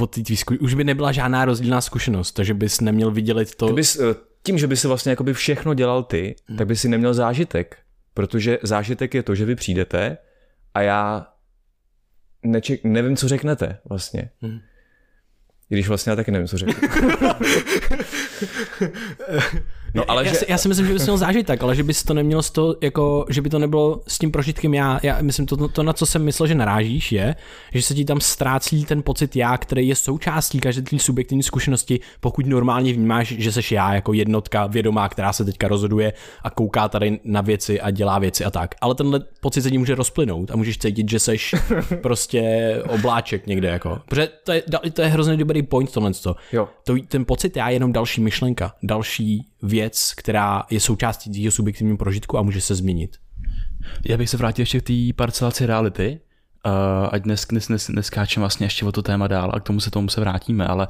Od 0.00 0.10
tvý 0.10 0.36
zku... 0.36 0.54
Už 0.60 0.74
by 0.74 0.84
nebyla 0.84 1.12
žádná 1.12 1.44
rozdílná 1.44 1.80
zkušenost, 1.80 2.32
takže 2.32 2.54
bys 2.54 2.80
neměl 2.80 3.10
vydělit 3.10 3.54
to. 3.54 3.66
Ty 3.66 3.72
bys, 3.72 4.00
tím, 4.42 4.58
že 4.58 4.66
by 4.66 4.76
si 4.76 4.88
vlastně 4.88 5.10
jakoby 5.10 5.34
všechno 5.34 5.74
dělal 5.74 6.02
ty, 6.02 6.34
hmm. 6.48 6.58
tak 6.58 6.66
by 6.66 6.76
si 6.76 6.88
neměl 6.88 7.14
zážitek. 7.14 7.78
Protože 8.14 8.58
zážitek 8.62 9.14
je 9.14 9.22
to, 9.22 9.34
že 9.34 9.44
vy 9.44 9.54
přijdete 9.54 10.18
a 10.74 10.80
já 10.80 11.26
neček, 12.42 12.84
nevím, 12.84 13.16
co 13.16 13.28
řeknete 13.28 13.78
vlastně. 13.88 14.30
Hmm. 14.40 14.58
I 15.70 15.74
když 15.74 15.88
vlastně 15.88 16.10
já 16.10 16.16
taky 16.16 16.30
nevím, 16.30 16.48
co 16.48 16.58
řekl. 16.58 16.72
No, 19.94 20.10
ale 20.10 20.26
já, 20.26 20.32
že... 20.32 20.38
si, 20.38 20.46
já 20.48 20.58
si 20.58 20.68
myslím, 20.68 20.86
že 20.86 20.92
bys 20.92 21.02
měl 21.02 21.16
zážit 21.16 21.46
tak, 21.46 21.62
ale 21.62 21.76
že 21.76 21.82
bys 21.82 22.02
to 22.02 22.14
neměl 22.14 22.42
z 22.42 22.50
toho, 22.50 22.76
jako, 22.80 23.24
že 23.28 23.42
by 23.42 23.50
to 23.50 23.58
nebylo 23.58 24.00
s 24.08 24.18
tím 24.18 24.30
prožitkem 24.30 24.74
já, 24.74 25.00
já 25.02 25.18
myslím, 25.22 25.46
to, 25.46 25.68
to, 25.68 25.82
na 25.82 25.92
co 25.92 26.06
jsem 26.06 26.24
myslel, 26.24 26.46
že 26.46 26.54
narážíš, 26.54 27.12
je, 27.12 27.34
že 27.72 27.82
se 27.82 27.94
ti 27.94 28.04
tam 28.04 28.20
ztrácí 28.20 28.84
ten 28.84 29.02
pocit 29.02 29.36
já, 29.36 29.58
který 29.58 29.88
je 29.88 29.96
součástí 29.96 30.60
každé 30.60 30.82
té 30.82 30.98
subjektivní 30.98 31.42
zkušenosti, 31.42 32.00
pokud 32.20 32.46
normálně 32.46 32.92
vnímáš, 32.92 33.28
že 33.38 33.52
seš 33.52 33.72
já 33.72 33.94
jako 33.94 34.12
jednotka 34.12 34.66
vědomá, 34.66 35.08
která 35.08 35.32
se 35.32 35.44
teďka 35.44 35.68
rozhoduje 35.68 36.12
a 36.42 36.50
kouká 36.50 36.88
tady 36.88 37.20
na 37.24 37.40
věci 37.40 37.80
a 37.80 37.90
dělá 37.90 38.18
věci 38.18 38.44
a 38.44 38.50
tak. 38.50 38.74
Ale 38.80 38.94
tenhle 38.94 39.20
pocit 39.40 39.62
se 39.62 39.70
ti 39.70 39.78
může 39.78 39.94
rozplynout 39.94 40.50
a 40.50 40.56
můžeš 40.56 40.78
cítit, 40.78 41.10
že 41.10 41.18
seš 41.18 41.54
prostě 42.02 42.42
obláček 42.88 43.46
někde 43.46 43.68
jako. 43.68 44.00
Protože 44.08 44.28
to 44.44 44.52
je, 44.52 44.62
to 44.92 45.02
je 45.02 45.08
hrozně 45.08 45.36
dobrý 45.36 45.62
point 45.62 45.92
tohle. 45.92 46.10
Jo. 46.52 46.68
To, 46.84 46.96
ten 47.08 47.24
pocit 47.24 47.56
já 47.56 47.68
je 47.68 47.74
jenom 47.74 47.92
další 47.92 48.20
myšlenka, 48.20 48.74
další 48.82 49.49
věc, 49.62 50.12
která 50.16 50.62
je 50.70 50.80
součástí 50.80 51.30
tvého 51.30 51.50
subjektivního 51.50 51.96
prožitku 51.96 52.38
a 52.38 52.42
může 52.42 52.60
se 52.60 52.74
změnit. 52.74 53.16
Já 54.08 54.16
bych 54.16 54.30
se 54.30 54.36
vrátil 54.36 54.62
ještě 54.62 54.80
k 54.80 54.86
té 54.86 55.12
parcelaci 55.16 55.66
reality, 55.66 56.20
uh, 56.66 57.08
ať 57.12 57.22
dnes, 57.22 57.46
dnes, 57.46 57.66
dnes, 57.66 57.88
neskáčem 57.88 58.40
vlastně 58.40 58.66
ještě 58.66 58.84
o 58.84 58.92
to 58.92 59.02
téma 59.02 59.26
dál 59.26 59.50
a 59.54 59.60
k 59.60 59.62
tomu 59.62 59.80
se 59.80 59.90
tomu 59.90 60.08
se 60.08 60.20
vrátíme, 60.20 60.66
ale 60.66 60.88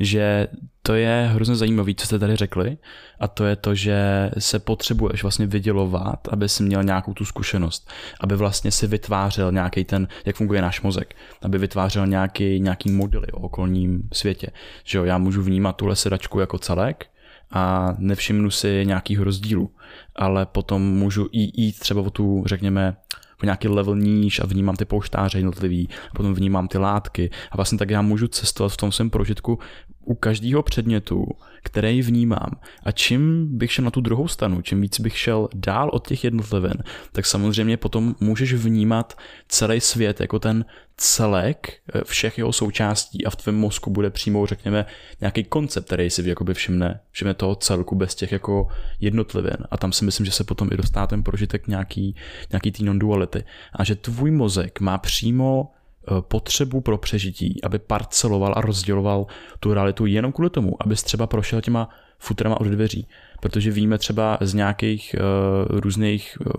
že 0.00 0.48
to 0.82 0.94
je 0.94 1.30
hrozně 1.32 1.56
zajímavé, 1.56 1.94
co 1.94 2.06
jste 2.06 2.18
tady 2.18 2.36
řekli 2.36 2.78
a 3.20 3.28
to 3.28 3.44
je 3.44 3.56
to, 3.56 3.74
že 3.74 4.30
se 4.38 4.58
potřebuješ 4.58 5.22
vlastně 5.22 5.46
vydělovat, 5.46 6.28
aby 6.30 6.48
si 6.48 6.62
měl 6.62 6.82
nějakou 6.82 7.14
tu 7.14 7.24
zkušenost, 7.24 7.90
aby 8.20 8.36
vlastně 8.36 8.70
si 8.70 8.86
vytvářel 8.86 9.52
nějaký 9.52 9.84
ten, 9.84 10.08
jak 10.24 10.36
funguje 10.36 10.62
náš 10.62 10.82
mozek, 10.82 11.14
aby 11.42 11.58
vytvářel 11.58 12.06
nějaký, 12.06 12.60
nějaký 12.60 12.90
modely 12.90 13.26
o 13.32 13.40
okolním 13.40 14.08
světě, 14.12 14.46
že 14.84 14.98
jo, 14.98 15.04
já 15.04 15.18
můžu 15.18 15.42
vnímat 15.42 15.76
tuhle 15.76 15.96
sedačku 15.96 16.40
jako 16.40 16.58
celek, 16.58 17.06
a 17.50 17.94
nevšimnu 17.98 18.50
si 18.50 18.82
nějakých 18.86 19.20
rozdílů, 19.20 19.70
ale 20.16 20.46
potom 20.46 20.82
můžu 20.82 21.28
i 21.32 21.62
jít 21.62 21.78
třeba 21.78 22.00
o 22.00 22.10
tu, 22.10 22.42
řekněme, 22.46 22.96
po 23.38 23.46
nějaký 23.46 23.68
level 23.68 23.96
níž 23.96 24.40
a 24.40 24.46
vnímám 24.46 24.76
ty 24.76 24.84
pouštáře 24.84 25.38
jednotlivý, 25.38 25.88
a 26.10 26.14
potom 26.14 26.34
vnímám 26.34 26.68
ty 26.68 26.78
látky. 26.78 27.30
A 27.50 27.56
vlastně 27.56 27.78
tak 27.78 27.90
já 27.90 28.02
můžu 28.02 28.28
cestovat 28.28 28.72
v 28.72 28.76
tom 28.76 28.92
svém 28.92 29.10
prožitku 29.10 29.58
u 30.08 30.14
každého 30.14 30.62
předmětu, 30.62 31.26
který 31.62 32.02
vnímám. 32.02 32.60
A 32.82 32.92
čím 32.92 33.48
bych 33.58 33.72
šel 33.72 33.84
na 33.84 33.90
tu 33.90 34.00
druhou 34.00 34.28
stranu, 34.28 34.62
čím 34.62 34.80
víc 34.80 35.00
bych 35.00 35.18
šel 35.18 35.48
dál 35.54 35.90
od 35.92 36.08
těch 36.08 36.24
jednotlivin, 36.24 36.74
tak 37.12 37.26
samozřejmě 37.26 37.76
potom 37.76 38.14
můžeš 38.20 38.54
vnímat 38.54 39.18
celý 39.48 39.80
svět 39.80 40.20
jako 40.20 40.38
ten 40.38 40.64
celek 40.96 41.68
eh, 41.68 42.00
všech 42.04 42.38
jeho 42.38 42.52
součástí 42.52 43.26
a 43.26 43.30
v 43.30 43.36
tvém 43.36 43.54
mozku 43.54 43.90
bude 43.90 44.10
přímo, 44.10 44.46
řekněme, 44.46 44.86
nějaký 45.20 45.44
koncept, 45.44 45.84
který 45.84 46.10
si 46.10 46.28
jakoby 46.28 46.54
všimne, 46.54 47.00
všimne 47.10 47.34
toho 47.34 47.54
celku 47.54 47.94
bez 47.94 48.14
těch 48.14 48.32
jako 48.32 48.68
jednotlivin. 49.00 49.56
A 49.70 49.76
tam 49.76 49.92
si 49.92 50.04
myslím, 50.04 50.26
že 50.26 50.32
se 50.32 50.44
potom 50.44 50.68
i 50.72 50.76
dostá 50.76 51.06
ten 51.06 51.22
prožitek 51.22 51.68
nějaký, 51.68 52.16
nějaký 52.52 52.72
tý 52.72 52.84
non-duality. 52.84 53.44
A 53.72 53.84
že 53.84 53.94
tvůj 53.94 54.30
mozek 54.30 54.80
má 54.80 54.98
přímo 54.98 55.70
potřebu 56.20 56.80
pro 56.80 56.98
přežití, 56.98 57.64
aby 57.64 57.78
parceloval 57.78 58.54
a 58.56 58.60
rozděloval 58.60 59.26
tu 59.60 59.74
realitu 59.74 60.06
jenom 60.06 60.32
kvůli 60.32 60.50
tomu, 60.50 60.82
abys 60.82 61.02
třeba 61.02 61.26
prošel 61.26 61.60
těma 61.60 61.88
futrama 62.18 62.60
od 62.60 62.66
dveří. 62.66 63.06
Protože 63.40 63.70
víme 63.70 63.98
třeba 63.98 64.38
z 64.40 64.54
nějakých 64.54 65.16
uh, 65.18 65.78
různých 65.80 66.38
uh, 66.40 66.52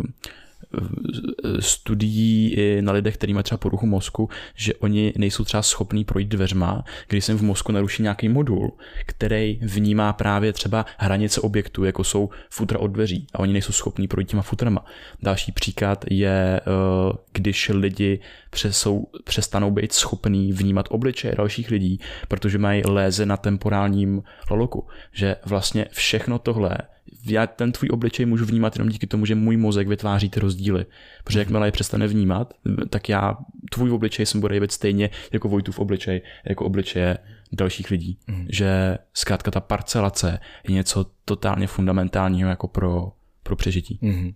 studií 1.59 2.53
i 2.53 2.81
na 2.81 2.91
lidech, 2.91 3.17
kteří 3.17 3.33
mají 3.33 3.43
třeba 3.43 3.57
poruchu 3.57 3.85
mozku, 3.85 4.29
že 4.55 4.73
oni 4.73 5.13
nejsou 5.17 5.43
třeba 5.43 5.63
schopní 5.63 6.05
projít 6.05 6.29
dveřma, 6.29 6.83
když 7.07 7.25
se 7.25 7.33
v 7.33 7.43
mozku 7.43 7.71
naruší 7.71 8.03
nějaký 8.03 8.29
modul, 8.29 8.77
který 9.05 9.59
vnímá 9.61 10.13
právě 10.13 10.53
třeba 10.53 10.85
hranice 10.97 11.41
objektu, 11.41 11.83
jako 11.83 12.03
jsou 12.03 12.29
futra 12.49 12.79
od 12.79 12.87
dveří 12.87 13.27
a 13.33 13.39
oni 13.39 13.53
nejsou 13.53 13.71
schopní 13.71 14.07
projít 14.07 14.29
těma 14.29 14.41
futrama. 14.41 14.85
Další 15.21 15.51
příklad 15.51 16.05
je, 16.09 16.59
eh, 16.59 17.17
když 17.31 17.69
lidi 17.69 18.19
přesou, 18.49 19.07
přestanou 19.23 19.71
být 19.71 19.93
schopní 19.93 20.53
vnímat 20.53 20.85
obličeje 20.89 21.35
dalších 21.37 21.71
lidí, 21.71 21.99
protože 22.27 22.57
mají 22.57 22.81
léze 22.85 23.25
na 23.25 23.37
temporálním 23.37 24.23
loloku. 24.49 24.87
Že 25.11 25.35
vlastně 25.45 25.85
všechno 25.91 26.39
tohle 26.39 26.77
já 27.25 27.47
ten 27.47 27.71
tvůj 27.71 27.89
obličej 27.91 28.25
můžu 28.25 28.45
vnímat 28.45 28.75
jenom 28.75 28.89
díky 28.89 29.07
tomu, 29.07 29.25
že 29.25 29.35
můj 29.35 29.57
mozek 29.57 29.87
vytváří 29.87 30.29
ty 30.29 30.39
rozdíly. 30.39 30.85
Protože 31.23 31.39
jakmile 31.39 31.67
je 31.67 31.71
přestane 31.71 32.07
vnímat, 32.07 32.53
tak 32.89 33.09
já 33.09 33.37
tvůj 33.71 33.91
obličej 33.91 34.25
jsem 34.25 34.41
bude 34.41 34.55
jevit 34.55 34.71
stejně 34.71 35.09
jako 35.31 35.49
Vojtův 35.49 35.79
obličej, 35.79 36.21
jako 36.45 36.65
obličeje 36.65 37.17
dalších 37.51 37.91
lidí. 37.91 38.17
Mm. 38.27 38.45
Že 38.49 38.97
zkrátka 39.13 39.51
ta 39.51 39.59
parcelace 39.59 40.39
je 40.67 40.73
něco 40.75 41.05
totálně 41.25 41.67
fundamentálního 41.67 42.49
jako 42.49 42.67
pro, 42.67 43.11
pro 43.43 43.55
přežití. 43.55 43.99
Mm. 44.01 44.31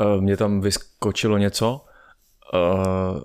Uh, 0.00 0.22
mně 0.22 0.36
tam 0.36 0.60
vyskočilo 0.60 1.38
něco. 1.38 1.84
Uh, 2.54 3.20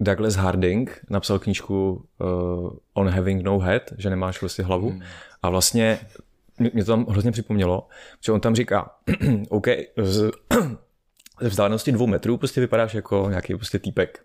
Douglas 0.00 0.34
Harding 0.34 1.00
napsal 1.10 1.38
knížku 1.38 2.04
uh, 2.18 2.70
On 2.94 3.08
Having 3.08 3.42
No 3.42 3.58
Head, 3.58 3.82
že 3.98 4.10
nemáš 4.10 4.40
vlastně 4.40 4.64
hlavu. 4.64 4.90
Mm. 4.90 5.02
A 5.42 5.50
vlastně 5.50 6.00
mě 6.58 6.84
to 6.84 6.92
tam 6.92 7.06
hrozně 7.06 7.32
připomnělo, 7.32 7.88
že 8.24 8.32
on 8.32 8.40
tam 8.40 8.54
říká, 8.54 8.90
OK, 9.48 9.66
z, 10.02 10.30
ze 11.40 11.48
vzdálenosti 11.48 11.92
dvou 11.92 12.06
metrů 12.06 12.36
prostě 12.36 12.60
vypadáš 12.60 12.94
jako 12.94 13.26
nějaký 13.30 13.54
prostě 13.54 13.78
týpek. 13.78 14.24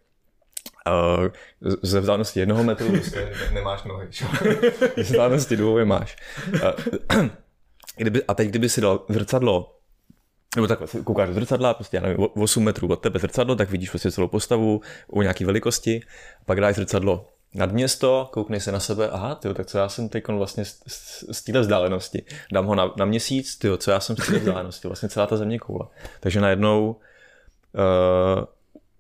Uh, 0.88 1.28
ze 1.82 2.00
vzdálenosti 2.00 2.40
jednoho 2.40 2.64
metru 2.64 2.92
prostě 2.92 3.34
nemáš 3.54 3.84
nohy. 3.84 4.08
ze 4.96 5.04
vzdálenosti 5.04 5.56
dvou 5.56 5.78
je 5.78 5.86
máš. 5.86 6.16
Uh, 6.54 7.28
kdyby, 7.98 8.24
a 8.24 8.34
teď, 8.34 8.50
kdyby 8.50 8.70
si 8.70 8.82
dal 8.82 9.06
zrcadlo 9.10 9.75
nebo 10.56 10.68
takhle, 10.68 11.02
koukáš 11.04 11.30
do 11.30 11.34
zrcadla, 11.34 11.74
prostě 11.74 11.98
já 11.98 12.04
nevím, 12.04 12.28
8 12.34 12.64
metrů 12.64 12.88
od 12.88 12.96
tebe 12.96 13.20
zrcadlo, 13.20 13.56
tak 13.56 13.70
vidíš 13.70 13.90
prostě 13.90 14.12
celou 14.12 14.28
postavu 14.28 14.82
u 15.08 15.22
nějaké 15.22 15.46
velikosti, 15.46 16.02
pak 16.46 16.62
dáš 16.62 16.76
zrcadlo 16.76 17.28
nad 17.56 17.72
město, 17.72 18.30
kouknej 18.32 18.60
se 18.60 18.72
na 18.72 18.80
sebe, 18.80 19.10
aha, 19.10 19.36
tyjo, 19.36 19.54
tak 19.54 19.68
co 19.68 19.78
já 19.78 19.90
jsem 19.90 20.10
teď 20.10 20.28
vlastně 20.28 20.66
z, 20.66 20.80
z, 20.88 21.24
z 21.32 21.44
téhle 21.44 21.62
vzdálenosti. 21.62 22.24
Dám 22.52 22.66
ho 22.66 22.76
na, 22.76 22.92
na 22.98 23.06
měsíc, 23.06 23.56
tyjo, 23.56 23.78
co 23.78 23.92
já 23.92 24.00
jsem 24.00 24.16
z 24.16 24.20
téhle 24.20 24.40
vzdálenosti, 24.40 24.88
vlastně 24.88 25.10
celá 25.10 25.28
ta 25.28 25.38
země 25.38 25.60
koule. 25.60 25.88
Takže 26.20 26.42
najednou, 26.42 26.96
uh, 27.74 28.44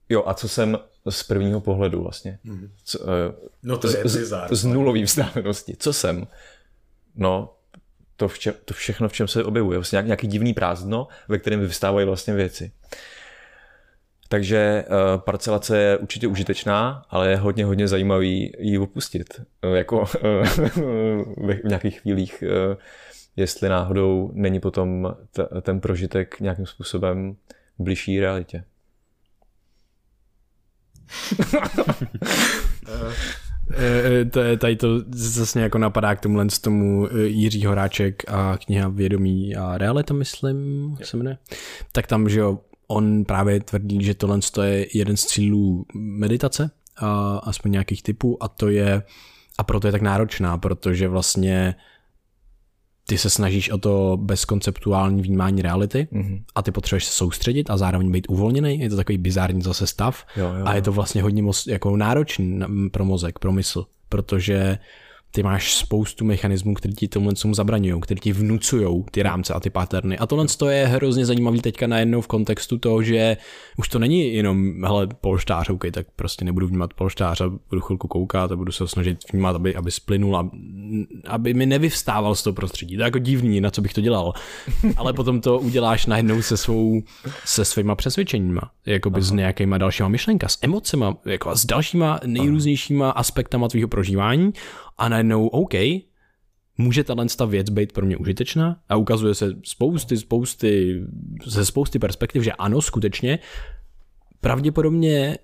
jo, 0.10 0.24
a 0.26 0.34
co 0.34 0.50
jsem 0.50 0.78
z 1.10 1.24
prvního 1.24 1.62
pohledu 1.62 2.04
vlastně. 2.04 2.40
Mm. 2.44 2.70
Co, 2.84 3.00
uh, 3.00 3.06
no 3.64 3.78
to 3.78 3.88
je 3.88 3.94
z, 4.06 4.26
z, 4.26 4.48
z 4.52 4.66
nulový 4.66 5.04
vzdálenosti. 5.04 5.76
Co 5.80 5.94
jsem? 5.94 6.28
No, 7.16 7.55
to, 8.18 8.28
vše, 8.28 8.52
to 8.52 8.74
všechno, 8.74 9.10
v 9.10 9.14
čem 9.14 9.28
se 9.28 9.44
objevuje. 9.44 9.78
Vlastně 9.78 10.02
nějaký 10.06 10.28
divný 10.28 10.54
prázdno, 10.54 11.08
ve 11.28 11.40
kterém 11.40 11.60
vystávají 11.60 12.06
vlastně 12.06 12.34
věci. 12.34 12.72
Takže 14.30 14.86
uh, 14.88 15.22
parcelace 15.22 15.78
je 15.78 15.98
určitě 15.98 16.28
užitečná, 16.28 17.06
ale 17.10 17.30
je 17.30 17.38
hodně, 17.38 17.66
hodně 17.66 17.88
zajímavý 17.88 18.54
ji 18.60 18.78
opustit. 18.78 19.42
Uh, 19.64 19.76
jako 19.76 20.00
uh, 20.00 20.08
v 21.38 21.64
nějakých 21.64 22.00
chvílích, 22.00 22.44
uh, 22.44 22.76
jestli 23.36 23.70
náhodou 23.70 24.32
není 24.34 24.60
potom 24.60 25.16
t- 25.32 25.62
ten 25.62 25.80
prožitek 25.80 26.40
nějakým 26.40 26.66
způsobem 26.66 27.36
blížší 27.80 28.20
realitě. 28.20 28.64
to 34.26 34.40
je, 34.40 34.58
tady 34.58 34.76
to 34.76 34.88
zase 35.12 35.62
jako 35.62 35.78
napadá 35.78 36.16
k 36.16 36.22
tomu 36.22 36.50
z 36.50 36.60
tomu 36.60 37.08
Jiří 37.26 37.66
Horáček 37.66 38.24
a 38.28 38.58
kniha 38.58 38.88
Vědomí 38.88 39.56
a 39.56 39.78
realita, 39.78 40.14
myslím, 40.14 40.58
se 41.04 41.18
jmenuje. 41.18 41.38
Tak 41.92 42.08
tam, 42.08 42.30
že 42.30 42.40
jo, 42.40 42.60
on 42.88 43.26
právě 43.26 43.60
tvrdí, 43.60 44.04
že 44.04 44.14
tohle 44.14 44.40
je 44.64 44.88
jeden 44.94 45.18
z 45.18 45.26
cílů 45.26 45.86
meditace, 45.96 46.72
a 46.98 47.38
aspoň 47.38 47.72
nějakých 47.72 48.04
typů, 48.04 48.44
a 48.44 48.48
to 48.48 48.70
je, 48.70 49.04
a 49.58 49.64
proto 49.64 49.88
je 49.88 49.92
tak 49.92 50.02
náročná, 50.02 50.58
protože 50.58 51.08
vlastně 51.08 51.76
ty 53.08 53.18
se 53.18 53.30
snažíš 53.30 53.70
o 53.70 53.78
to 53.78 54.18
bezkonceptuální 54.22 55.22
vnímání 55.22 55.62
reality 55.62 56.08
mm-hmm. 56.14 56.44
a 56.56 56.62
ty 56.62 56.72
potřebuješ 56.72 57.06
se 57.06 57.12
soustředit 57.12 57.70
a 57.70 57.78
zároveň 57.78 58.12
být 58.12 58.26
uvolněný. 58.30 58.80
Je 58.80 58.90
to 58.90 58.96
takový 58.96 59.18
bizární 59.18 59.62
zase 59.62 59.88
stav 59.88 60.26
jo, 60.38 60.46
jo, 60.46 60.54
jo. 60.56 60.66
a 60.66 60.76
je 60.76 60.82
to 60.82 60.92
vlastně 60.92 61.22
hodně 61.22 61.44
moc, 61.44 61.68
jako 61.68 61.98
náročný 61.98 62.60
pro 62.92 63.06
mozek, 63.06 63.40
pro 63.40 63.52
mysl, 63.52 63.86
protože 64.10 64.78
ty 65.36 65.44
máš 65.44 65.74
spoustu 65.74 66.26
mechanismů, 66.26 66.74
které 66.74 66.94
ti 66.94 67.08
tomu 67.08 67.32
zabraňují, 67.54 68.02
které 68.02 68.20
ti 68.20 68.34
vnucují 68.34 69.04
ty 69.12 69.24
rámce 69.24 69.54
a 69.54 69.60
ty 69.60 69.70
paterny. 69.70 70.18
A 70.18 70.26
tohle 70.26 70.46
je 70.70 70.88
hrozně 70.88 71.26
zajímavý 71.26 71.62
teďka 71.62 71.88
najednou 71.88 72.22
v 72.22 72.28
kontextu 72.28 72.78
toho, 72.78 73.04
že 73.04 73.38
už 73.78 73.90
to 73.90 74.00
není 74.00 74.34
jenom, 74.34 74.84
hele, 74.84 75.08
polštář, 75.22 75.70
okay, 75.70 75.92
tak 75.92 76.08
prostě 76.16 76.46
nebudu 76.46 76.68
vnímat 76.68 76.94
polštář 76.94 77.42
a 77.42 77.50
budu 77.70 77.82
chvilku 77.82 78.08
koukat 78.08 78.52
a 78.52 78.56
budu 78.56 78.72
se 78.72 78.88
snažit 78.88 79.18
vnímat, 79.32 79.56
aby, 79.56 79.76
aby 79.76 79.92
splynul, 79.92 80.38
a, 80.38 80.50
aby 81.28 81.54
mi 81.54 81.66
nevyvstával 81.66 82.36
z 82.36 82.44
toho 82.44 82.54
prostředí. 82.54 82.96
To 82.96 83.02
je 83.02 83.06
jako 83.06 83.20
divný, 83.20 83.62
na 83.62 83.72
co 83.72 83.82
bych 83.82 83.94
to 83.94 84.02
dělal. 84.02 84.34
Ale 84.98 85.14
potom 85.14 85.42
to 85.42 85.60
uděláš 85.60 86.06
najednou 86.06 86.42
se 86.42 86.58
svou, 86.58 87.02
se 87.46 87.66
svýma 87.66 87.96
přesvědčeníma, 87.96 88.62
jako 88.86 89.10
by 89.10 89.22
s 89.22 89.32
nějakýma 89.32 89.78
dalšíma 89.78 90.10
myšlenka, 90.10 90.48
s 90.48 90.58
emocema, 90.62 91.18
jako 91.26 91.56
s 91.56 91.66
dalšíma 91.66 92.20
nejrůznějšíma 92.26 93.10
aspektama 93.10 93.68
tvýho 93.68 93.88
prožívání 93.88 94.54
a 94.98 95.10
najednou 95.10 95.48
OK, 95.48 95.74
může 96.78 97.04
tahle 97.04 97.26
věc 97.48 97.70
být 97.70 97.92
pro 97.92 98.06
mě 98.06 98.18
užitečná 98.18 98.80
a 98.90 98.96
ukazuje 98.96 99.36
se 99.36 99.54
spousty, 99.64 100.18
spousty, 100.18 101.02
ze 101.46 101.66
spousty 101.66 102.00
perspektiv, 102.00 102.44
že 102.44 102.52
ano, 102.52 102.82
skutečně, 102.82 103.40
pravděpodobně 104.42 105.38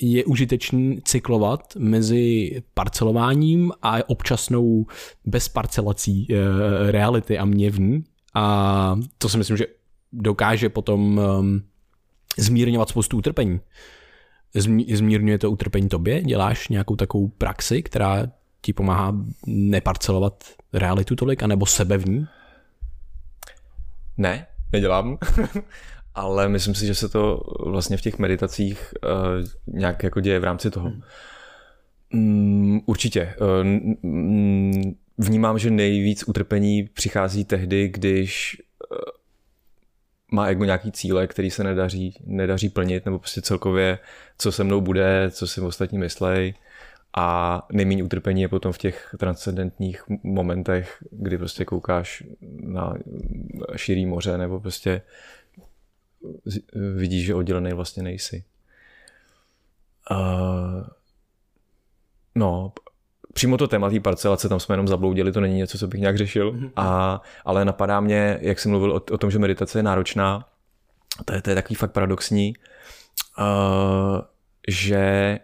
je 0.00 0.24
užitečný 0.24 1.00
cyklovat 1.04 1.76
mezi 1.78 2.50
parcelováním 2.74 3.72
a 3.82 4.08
občasnou 4.08 4.86
bezparcelací 5.24 6.26
e, 6.30 6.36
reality 6.92 7.38
a 7.38 7.44
měvní 7.44 8.04
a 8.38 8.98
to 9.18 9.28
si 9.28 9.38
myslím, 9.38 9.56
že 9.56 9.66
dokáže 10.12 10.68
potom 10.68 11.18
um, 11.18 11.62
zmírňovat 12.38 12.88
spoustu 12.88 13.16
utrpení. 13.16 13.60
Zmírňuje 14.92 15.38
to 15.38 15.50
utrpení 15.50 15.88
tobě? 15.88 16.22
Děláš 16.22 16.68
nějakou 16.68 16.96
takovou 16.96 17.28
praxi, 17.28 17.82
která 17.82 18.26
ti 18.66 18.72
pomáhá 18.72 19.14
neparcelovat 19.46 20.44
realitu 20.72 21.16
tolik, 21.16 21.42
anebo 21.42 21.66
sebe 21.66 21.98
v 21.98 22.08
ní? 22.08 22.26
Ne, 24.16 24.46
nedělám. 24.72 25.18
Ale 26.14 26.48
myslím 26.48 26.74
si, 26.74 26.86
že 26.86 26.94
se 26.94 27.08
to 27.08 27.40
vlastně 27.66 27.96
v 27.96 28.00
těch 28.00 28.18
meditacích 28.18 28.94
uh, 29.04 29.78
nějak 29.78 30.02
jako 30.02 30.20
děje 30.20 30.40
v 30.40 30.44
rámci 30.44 30.70
toho. 30.70 30.92
Mm, 32.10 32.80
určitě. 32.86 33.34
Uh, 33.40 33.66
vnímám, 35.18 35.58
že 35.58 35.70
nejvíc 35.70 36.24
utrpení 36.28 36.82
přichází 36.82 37.44
tehdy, 37.44 37.88
když 37.88 38.62
uh, 38.90 38.98
má 40.32 40.46
ego 40.46 40.64
nějaký 40.64 40.92
cíle, 40.92 41.26
který 41.26 41.50
se 41.50 41.64
nedaří, 41.64 42.18
nedaří 42.26 42.68
plnit, 42.68 43.04
nebo 43.04 43.18
prostě 43.18 43.42
celkově, 43.42 43.98
co 44.38 44.52
se 44.52 44.64
mnou 44.64 44.80
bude, 44.80 45.30
co 45.30 45.46
si 45.46 45.60
ostatní 45.60 45.98
myslej 45.98 46.54
a 47.16 47.62
nejméně 47.72 48.02
utrpení 48.02 48.42
je 48.42 48.48
potom 48.48 48.72
v 48.72 48.78
těch 48.78 49.14
transcendentních 49.18 50.02
momentech, 50.22 51.04
kdy 51.10 51.38
prostě 51.38 51.64
koukáš 51.64 52.22
na 52.60 52.94
širý 53.76 54.06
moře 54.06 54.38
nebo 54.38 54.60
prostě 54.60 55.02
vidíš, 56.96 57.26
že 57.26 57.34
oddělený 57.34 57.72
vlastně 57.72 58.02
nejsi. 58.02 58.44
Uh, 60.10 60.86
no, 62.34 62.72
přímo 63.32 63.56
to 63.56 63.68
téma 63.68 63.90
té 63.90 64.00
parcelace, 64.00 64.48
tam 64.48 64.60
jsme 64.60 64.72
jenom 64.72 64.88
zabloudili, 64.88 65.32
to 65.32 65.40
není 65.40 65.56
něco, 65.56 65.78
co 65.78 65.88
bych 65.88 66.00
nějak 66.00 66.16
řešil, 66.16 66.52
mm-hmm. 66.52 66.70
a, 66.76 67.20
ale 67.44 67.64
napadá 67.64 68.00
mě, 68.00 68.38
jak 68.40 68.58
jsem 68.58 68.70
mluvil 68.70 68.92
o, 68.92 68.94
o 68.94 69.18
tom, 69.18 69.30
že 69.30 69.38
meditace 69.38 69.78
je 69.78 69.82
náročná, 69.82 70.48
to 71.24 71.34
je, 71.34 71.42
to 71.42 71.50
je 71.50 71.56
takový 71.56 71.74
fakt 71.74 71.92
paradoxní, 71.92 72.54
uh, 73.38 74.20
že 74.68 75.38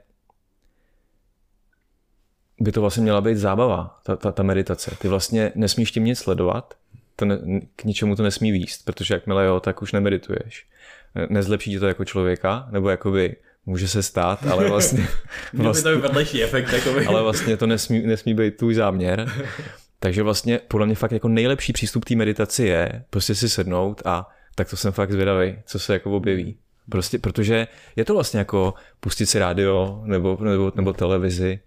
by 2.62 2.72
to 2.72 2.80
vlastně 2.80 3.02
měla 3.02 3.20
být 3.20 3.36
zábava, 3.36 4.00
ta, 4.02 4.16
ta, 4.16 4.32
ta 4.32 4.42
meditace. 4.42 4.96
Ty 4.98 5.08
vlastně 5.08 5.52
nesmíš 5.54 5.90
tím 5.90 6.04
nic 6.04 6.18
sledovat, 6.18 6.74
to 7.16 7.24
ne, 7.24 7.38
k 7.76 7.84
ničemu 7.84 8.16
to 8.16 8.22
nesmí 8.22 8.52
výst, 8.52 8.84
protože 8.84 9.14
jakmile 9.14 9.44
jo, 9.44 9.60
tak 9.60 9.82
už 9.82 9.92
nemedituješ. 9.92 10.66
Nezlepší 11.28 11.70
ti 11.70 11.78
to 11.78 11.86
jako 11.86 12.04
člověka, 12.04 12.68
nebo 12.70 12.90
jakoby 12.90 13.36
může 13.66 13.88
se 13.88 14.02
stát, 14.02 14.46
ale 14.46 14.68
vlastně... 14.68 15.08
vlastně 15.52 15.92
to 15.92 16.00
vedlejší 16.00 16.42
efekt. 16.42 16.72
Jakoby. 16.72 17.06
ale 17.06 17.22
vlastně 17.22 17.56
to 17.56 17.66
nesmí, 17.66 18.06
nesmí 18.06 18.34
být 18.34 18.56
tvůj 18.56 18.74
záměr. 18.74 19.32
Takže 19.98 20.22
vlastně 20.22 20.60
podle 20.68 20.86
mě 20.86 20.94
fakt 20.94 21.12
jako 21.12 21.28
nejlepší 21.28 21.72
přístup 21.72 22.04
té 22.04 22.14
meditaci 22.14 22.64
je 22.64 23.04
prostě 23.10 23.34
si 23.34 23.48
sednout 23.48 24.02
a 24.04 24.28
tak 24.54 24.70
to 24.70 24.76
jsem 24.76 24.92
fakt 24.92 25.12
zvědavý, 25.12 25.58
co 25.66 25.78
se 25.78 25.92
jako 25.92 26.10
objeví. 26.10 26.56
Prostě, 26.90 27.18
protože 27.18 27.66
je 27.96 28.04
to 28.04 28.14
vlastně 28.14 28.38
jako 28.38 28.74
pustit 29.00 29.26
si 29.26 29.38
rádio 29.38 30.02
nebo, 30.04 30.38
nebo, 30.40 30.72
nebo 30.74 30.92
televizi 30.92 31.60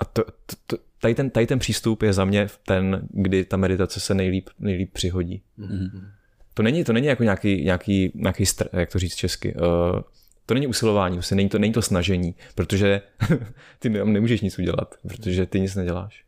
a 0.00 0.04
to, 0.04 0.24
to, 0.24 0.56
to, 0.66 0.76
tady, 1.00 1.14
ten, 1.14 1.30
tady 1.30 1.46
ten 1.46 1.58
přístup 1.58 2.02
je 2.02 2.12
za 2.12 2.24
mě 2.24 2.48
ten, 2.66 3.08
kdy 3.10 3.44
ta 3.44 3.56
meditace 3.56 4.00
se 4.00 4.14
nejlíp, 4.14 4.48
nejlíp 4.58 4.92
přihodí. 4.92 5.42
Mm-hmm. 5.58 6.08
To 6.54 6.62
není, 6.62 6.84
to 6.84 6.92
není 6.92 7.06
jako 7.06 7.22
nějaký, 7.22 7.64
nějaký, 7.64 8.12
nějaký 8.14 8.46
str, 8.46 8.68
jak 8.72 8.92
to 8.92 8.98
říct 8.98 9.14
česky, 9.14 9.54
uh, 9.54 10.00
to 10.46 10.54
není 10.54 10.66
usilování, 10.66 11.16
vlastně 11.16 11.34
není 11.34 11.48
to, 11.48 11.58
není 11.58 11.72
to 11.72 11.82
snažení, 11.82 12.34
protože 12.54 13.00
ty 13.78 13.88
nemůžeš 13.88 14.40
nic 14.40 14.58
udělat, 14.58 14.94
protože 15.08 15.46
ty 15.46 15.60
nic 15.60 15.74
neděláš. 15.74 16.24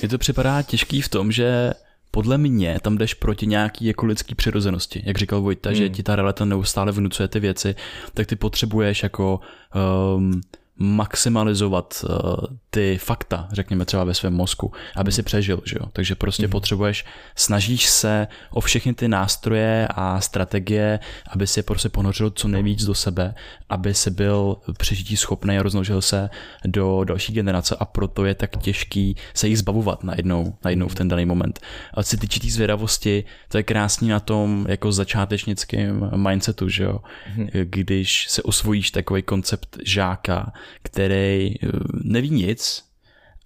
Mně 0.00 0.08
to 0.08 0.18
připadá 0.18 0.62
těžký 0.62 1.02
v 1.02 1.08
tom, 1.08 1.32
že 1.32 1.72
podle 2.10 2.38
mě 2.38 2.78
tam 2.82 2.98
jdeš 2.98 3.14
proti 3.14 3.46
nějaký 3.46 3.84
jako 3.84 4.06
lidský 4.06 4.34
přirozenosti. 4.34 5.02
Jak 5.06 5.18
říkal 5.18 5.40
Vojta, 5.40 5.68
hmm. 5.70 5.76
že 5.76 5.88
ti 5.88 6.02
ta 6.02 6.16
realita 6.16 6.44
neustále 6.44 6.92
vnucuje 6.92 7.28
ty 7.28 7.40
věci, 7.40 7.74
tak 8.14 8.26
ty 8.26 8.36
potřebuješ 8.36 9.02
jako 9.02 9.40
um, 10.16 10.40
maximalizovat 10.82 12.04
uh, 12.08 12.46
ty 12.70 12.98
fakta, 12.98 13.48
řekněme 13.52 13.84
třeba 13.84 14.04
ve 14.04 14.14
svém 14.14 14.34
mozku, 14.34 14.72
aby 14.96 15.12
si 15.12 15.22
přežil, 15.22 15.62
že 15.64 15.76
jo? 15.80 15.86
Takže 15.92 16.14
prostě 16.14 16.46
mm. 16.46 16.50
potřebuješ, 16.50 17.04
snažíš 17.36 17.86
se 17.86 18.26
o 18.50 18.60
všechny 18.60 18.94
ty 18.94 19.08
nástroje 19.08 19.88
a 19.90 20.20
strategie, 20.20 21.00
aby 21.30 21.46
si 21.46 21.62
prostě 21.62 21.88
ponořil 21.88 22.30
co 22.30 22.48
nejvíc 22.48 22.84
do 22.84 22.94
sebe, 22.94 23.34
aby 23.68 23.94
si 23.94 24.10
byl 24.10 24.56
přežití 24.78 25.16
schopný 25.16 25.58
a 25.58 25.62
rozmnožil 25.62 26.02
se 26.02 26.30
do 26.64 27.04
další 27.04 27.32
generace 27.32 27.76
a 27.78 27.84
proto 27.84 28.24
je 28.24 28.34
tak 28.34 28.56
těžký 28.56 29.16
se 29.34 29.48
jich 29.48 29.58
zbavovat 29.58 30.04
najednou, 30.04 30.54
najednou 30.64 30.88
v 30.88 30.94
ten 30.94 31.08
daný 31.08 31.26
moment. 31.26 31.60
A 31.94 32.02
si 32.02 32.16
týče 32.16 32.40
zvědavosti, 32.50 33.24
to 33.48 33.56
je 33.56 33.62
krásný 33.62 34.08
na 34.08 34.20
tom 34.20 34.66
jako 34.68 34.92
začátečnickém 34.92 36.10
mindsetu, 36.16 36.68
že 36.68 36.84
jo? 36.84 36.98
Mm. 37.36 37.48
Když 37.64 38.26
se 38.28 38.42
osvojíš 38.42 38.90
takový 38.90 39.22
koncept 39.22 39.78
žáka, 39.84 40.52
který 40.82 41.54
eh, 41.54 41.68
neví 42.04 42.30
nic 42.30 42.84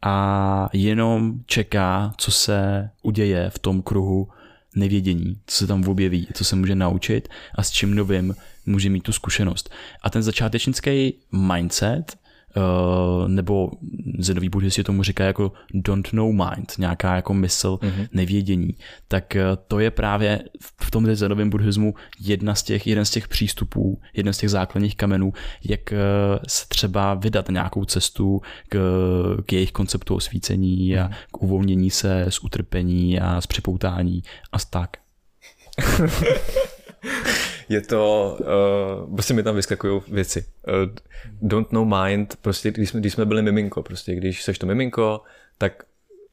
a 0.03 0.69
jenom 0.73 1.35
čeká, 1.47 2.15
co 2.17 2.33
se 2.33 2.91
uděje 3.03 3.51
v 3.51 3.59
tom 3.59 3.83
kruhu 3.83 4.29
nevědění, 4.77 5.41
co 5.47 5.57
se 5.57 5.67
tam 5.67 5.89
objeví, 5.89 6.29
co 6.35 6.45
se 6.45 6.57
může 6.57 6.75
naučit 6.75 7.29
a 7.55 7.63
s 7.63 7.71
čím 7.71 7.95
novým 7.95 8.37
může 8.67 8.91
mít 8.91 9.03
tu 9.03 9.13
zkušenost. 9.13 9.71
A 10.03 10.11
ten 10.11 10.23
začátečnický 10.23 11.15
mindset 11.33 12.19
Uh, 12.57 13.29
nebo 13.29 13.71
zenový 14.19 14.49
buddhisti 14.49 14.85
tomu 14.85 15.03
říká 15.03 15.25
jako 15.25 15.53
don't 15.75 16.13
know 16.13 16.33
mind, 16.33 16.73
nějaká 16.79 17.17
jako 17.17 17.35
mysl 17.35 17.79
mm-hmm. 17.83 18.09
nevědění, 18.13 18.75
tak 19.09 19.37
uh, 19.37 19.57
to 19.69 19.79
je 19.79 19.91
právě 19.91 20.43
v 20.83 20.91
tom 20.91 21.15
zenovém 21.15 21.51
buddhismu 21.51 21.95
jedna 22.21 22.55
z 22.55 22.63
těch, 22.63 22.87
jeden 22.87 23.05
z 23.05 23.11
těch 23.11 23.29
přístupů, 23.29 24.01
jeden 24.15 24.33
z 24.33 24.39
těch 24.39 24.51
základních 24.51 24.97
kamenů, 24.97 25.33
jak 25.65 25.81
uh, 25.93 25.99
se 26.49 26.67
třeba 26.69 27.15
vydat 27.15 27.49
nějakou 27.49 27.85
cestu 27.85 28.41
k, 28.69 28.79
k 29.47 29.53
jejich 29.53 29.73
konceptu 29.73 30.15
osvícení 30.15 30.77
mm-hmm. 30.77 31.05
a 31.05 31.05
mhm. 31.05 31.15
k 31.33 31.43
uvolnění 31.43 31.91
se 31.91 32.27
z 32.29 32.39
utrpení 32.39 33.21
a 33.21 33.41
z 33.41 33.47
připoutání 33.47 34.23
a 34.53 34.59
tak. 34.71 34.97
je 37.69 37.81
to, 37.81 38.37
uh, 38.41 39.15
prostě 39.15 39.35
mi 39.35 39.43
tam 39.43 39.57
vyskakují 39.57 40.03
věci. 40.09 40.47
Uh, 40.69 40.95
don't 41.43 41.73
know 41.73 41.95
mind, 42.03 42.37
prostě 42.37 42.71
když 42.71 42.91
jsme, 42.91 43.01
když 43.01 43.13
jsme 43.13 43.25
byli 43.25 43.43
miminko, 43.43 43.83
prostě 43.83 44.15
když 44.15 44.43
seš 44.43 44.59
to 44.59 44.67
miminko, 44.67 45.21
tak 45.59 45.85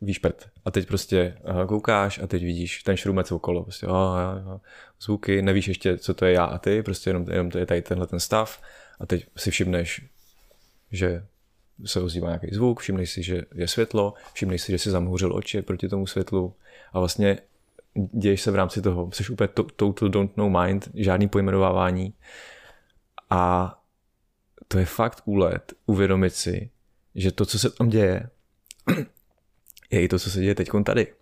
víš 0.01 0.19
prd. 0.19 0.49
A 0.65 0.71
teď 0.71 0.87
prostě 0.87 1.37
uh, 1.49 1.65
koukáš 1.65 2.19
a 2.19 2.27
teď 2.27 2.43
vidíš 2.43 2.83
ten 2.83 2.97
šrumec 2.97 3.31
okolo, 3.31 3.63
prostě 3.63 3.87
uh, 3.87 3.93
uh, 3.93 4.59
zvuky, 5.01 5.41
nevíš 5.41 5.67
ještě, 5.67 5.97
co 5.97 6.13
to 6.13 6.25
je 6.25 6.33
já 6.33 6.45
a 6.45 6.57
ty, 6.57 6.83
prostě 6.83 7.09
jenom, 7.09 7.25
jenom 7.29 7.49
to 7.49 7.57
je 7.57 7.65
tady 7.65 7.81
tenhle 7.81 8.07
ten 8.07 8.19
stav 8.19 8.61
a 8.99 9.05
teď 9.05 9.25
si 9.37 9.51
všimneš, 9.51 10.05
že 10.91 11.25
se 11.85 12.01
ozývá 12.01 12.27
nějaký 12.27 12.47
zvuk, 12.51 12.79
všimneš 12.79 13.11
si, 13.11 13.23
že 13.23 13.41
je 13.55 13.67
světlo, 13.67 14.13
všimneš 14.33 14.61
si, 14.61 14.71
že 14.71 14.77
si 14.77 14.89
zamhouřil 14.89 15.35
oči 15.35 15.61
proti 15.61 15.89
tomu 15.89 16.07
světlu 16.07 16.53
a 16.93 16.99
vlastně 16.99 17.37
děješ 17.95 18.41
se 18.41 18.51
v 18.51 18.55
rámci 18.55 18.81
toho. 18.81 19.11
Jsi 19.11 19.33
úplně 19.33 19.47
to, 19.47 19.63
total 19.63 20.09
don't 20.09 20.37
know 20.37 20.61
mind, 20.61 20.89
žádný 20.93 21.27
pojmenovávání. 21.27 22.13
A 23.29 23.73
to 24.67 24.79
je 24.79 24.85
fakt 24.85 25.21
úlet 25.25 25.73
uvědomit 25.85 26.29
si, 26.29 26.69
že 27.15 27.31
to, 27.31 27.45
co 27.45 27.59
se 27.59 27.69
tam 27.69 27.89
děje, 27.89 28.29
je 29.91 30.01
i 30.01 30.07
to, 30.07 30.19
co 30.19 30.31
se 30.31 30.41
děje 30.41 30.55
teď 30.55 30.69
tady. 30.85 31.13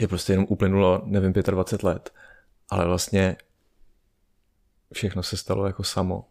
Že 0.00 0.08
prostě 0.08 0.32
jenom 0.32 0.46
uplynulo, 0.48 1.02
nevím, 1.04 1.32
25 1.32 1.82
let, 1.82 2.12
ale 2.70 2.86
vlastně 2.86 3.36
všechno 4.92 5.22
se 5.22 5.36
stalo 5.36 5.66
jako 5.66 5.84
samo. 5.84 6.28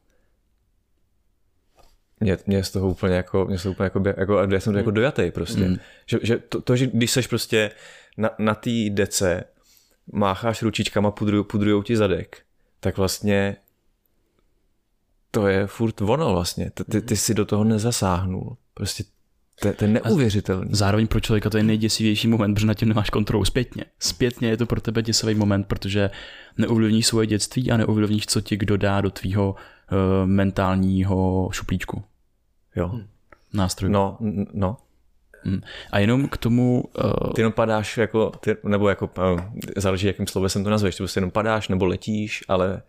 mě, 2.20 2.38
mě 2.48 2.64
z 2.64 2.72
toho 2.72 2.90
úplně 2.90 3.16
jako, 3.16 3.46
mě 3.46 3.58
z 3.58 3.64
toho 3.64 3.74
úplně 3.74 3.86
jako, 3.86 4.04
jako 4.18 4.54
já 4.54 4.60
jsem 4.60 4.74
to 4.74 4.80
jako 4.80 4.92
dojatý 4.92 5.32
prostě. 5.32 5.68
Mm. 5.68 5.78
Že, 6.06 6.20
že 6.24 6.38
to, 6.38 6.62
to, 6.62 6.76
že 6.76 6.88
když 6.88 7.12
seš 7.12 7.28
prostě 7.28 7.72
na, 8.18 8.30
na 8.40 8.56
té 8.56 8.70
dece, 8.90 9.44
mácháš 10.14 10.62
ručičkama, 10.62 11.12
pudruj, 11.12 11.44
pudrujou 11.44 11.84
ti 11.84 11.98
zadek, 11.98 12.42
tak 12.80 12.98
vlastně 12.98 13.56
to 15.32 15.48
je 15.48 15.68
furt 15.68 16.02
ono 16.02 16.34
vlastně. 16.34 16.72
Ty, 16.92 17.02
ty 17.02 17.18
si 17.18 17.34
do 17.34 17.46
toho 17.46 17.64
nezasáhnul. 17.64 18.58
Prostě 18.74 19.04
to, 19.60 19.74
to 19.74 19.84
je 19.84 19.92
neuvěřitelný. 19.92 20.72
A 20.72 20.76
zároveň 20.76 21.08
pro 21.08 21.20
člověka 21.20 21.50
to 21.50 21.58
je 21.58 21.64
nejděsivější 21.64 22.28
moment, 22.28 22.54
protože 22.54 22.68
na 22.68 22.74
tím 22.74 22.88
nemáš 22.88 23.10
kontrolu 23.10 23.46
zpětně. 23.46 23.86
Zpětně 24.00 24.50
je 24.50 24.58
to 24.58 24.66
pro 24.66 24.82
tebe 24.82 25.02
děsivý 25.02 25.36
moment, 25.36 25.68
protože 25.68 26.10
neovlivníš 26.58 27.08
svoje 27.08 27.28
dětství 27.28 27.72
a 27.72 27.78
neovlivníš, 27.78 28.26
co 28.26 28.42
ti 28.42 28.58
kdo 28.58 28.78
dá 28.78 29.02
do 29.02 29.10
tvýho 29.10 29.56
uh, 29.56 30.28
mentálního 30.28 31.50
šuplíčku. 31.52 32.04
Jo. 32.76 33.00
Nástroj. 33.54 33.92
No, 33.92 34.18
no. 34.54 34.78
Hm. 35.46 35.62
A 35.92 36.00
jenom 36.00 36.28
k 36.28 36.38
tomu... 36.38 36.84
Uh... 37.04 37.34
Ty 37.34 37.42
jenom 37.42 37.54
padáš 37.54 37.98
jako, 37.98 38.32
ty, 38.40 38.56
nebo 38.64 38.90
jako, 38.90 39.10
uh, 39.34 39.40
záleží 39.78 40.08
jakým 40.08 40.28
slovem 40.28 40.64
to 40.64 40.70
nazveš, 40.70 40.96
ty 40.96 40.98
prostě 40.98 41.18
jenom 41.18 41.32
padáš 41.32 41.68
nebo 41.68 41.86
letíš, 41.86 42.44
ale 42.48 42.82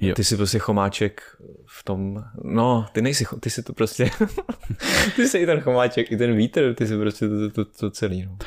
Jo. 0.00 0.14
Ty 0.14 0.24
jsi 0.24 0.36
prostě 0.36 0.58
chomáček 0.58 1.22
v 1.66 1.84
tom, 1.84 2.24
no, 2.44 2.86
ty 2.92 3.02
nejsi, 3.02 3.24
ty 3.40 3.50
jsi 3.50 3.62
to 3.62 3.72
prostě, 3.72 4.10
ty 5.16 5.28
jsi 5.28 5.38
i 5.38 5.46
ten 5.46 5.60
chomáček, 5.60 6.12
i 6.12 6.16
ten 6.16 6.36
vítr, 6.36 6.74
ty 6.74 6.86
jsi 6.86 6.98
prostě 6.98 7.28
to, 7.28 7.50
to, 7.50 7.64
to, 7.64 7.78
to 7.78 7.90
celý. 7.90 8.22
No. 8.22 8.38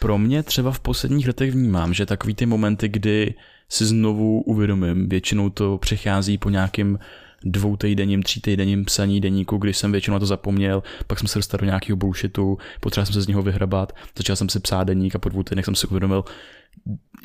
Pro 0.00 0.18
mě 0.18 0.42
třeba 0.42 0.70
v 0.70 0.80
posledních 0.80 1.26
letech 1.26 1.52
vnímám, 1.52 1.94
že 1.94 2.06
takový 2.06 2.34
ty 2.34 2.46
momenty, 2.46 2.88
kdy 2.88 3.34
si 3.68 3.86
znovu 3.86 4.42
uvědomím, 4.42 5.08
většinou 5.08 5.50
to 5.50 5.78
přechází 5.78 6.38
po 6.38 6.50
nějakým 6.50 6.98
dvou 7.44 7.76
týdenním, 7.76 8.22
tří 8.22 8.40
týdenním 8.40 8.84
psaní 8.84 9.20
deníku, 9.20 9.56
když 9.56 9.78
jsem 9.78 9.92
většinou 9.92 10.14
na 10.14 10.20
to 10.20 10.26
zapomněl, 10.26 10.82
pak 11.06 11.18
jsem 11.18 11.28
se 11.28 11.38
dostal 11.38 11.58
do 11.58 11.66
nějakého 11.66 11.96
bullshitu, 11.96 12.58
potřeboval 12.80 13.06
jsem 13.06 13.14
se 13.14 13.22
z 13.22 13.28
něho 13.28 13.42
vyhrabat, 13.42 13.92
začal 14.16 14.36
jsem 14.36 14.48
si 14.48 14.60
psát 14.60 14.84
deník 14.84 15.14
a 15.14 15.18
po 15.18 15.28
dvou 15.28 15.42
týdnech 15.42 15.64
jsem 15.64 15.74
si 15.74 15.86
uvědomil, 15.86 16.24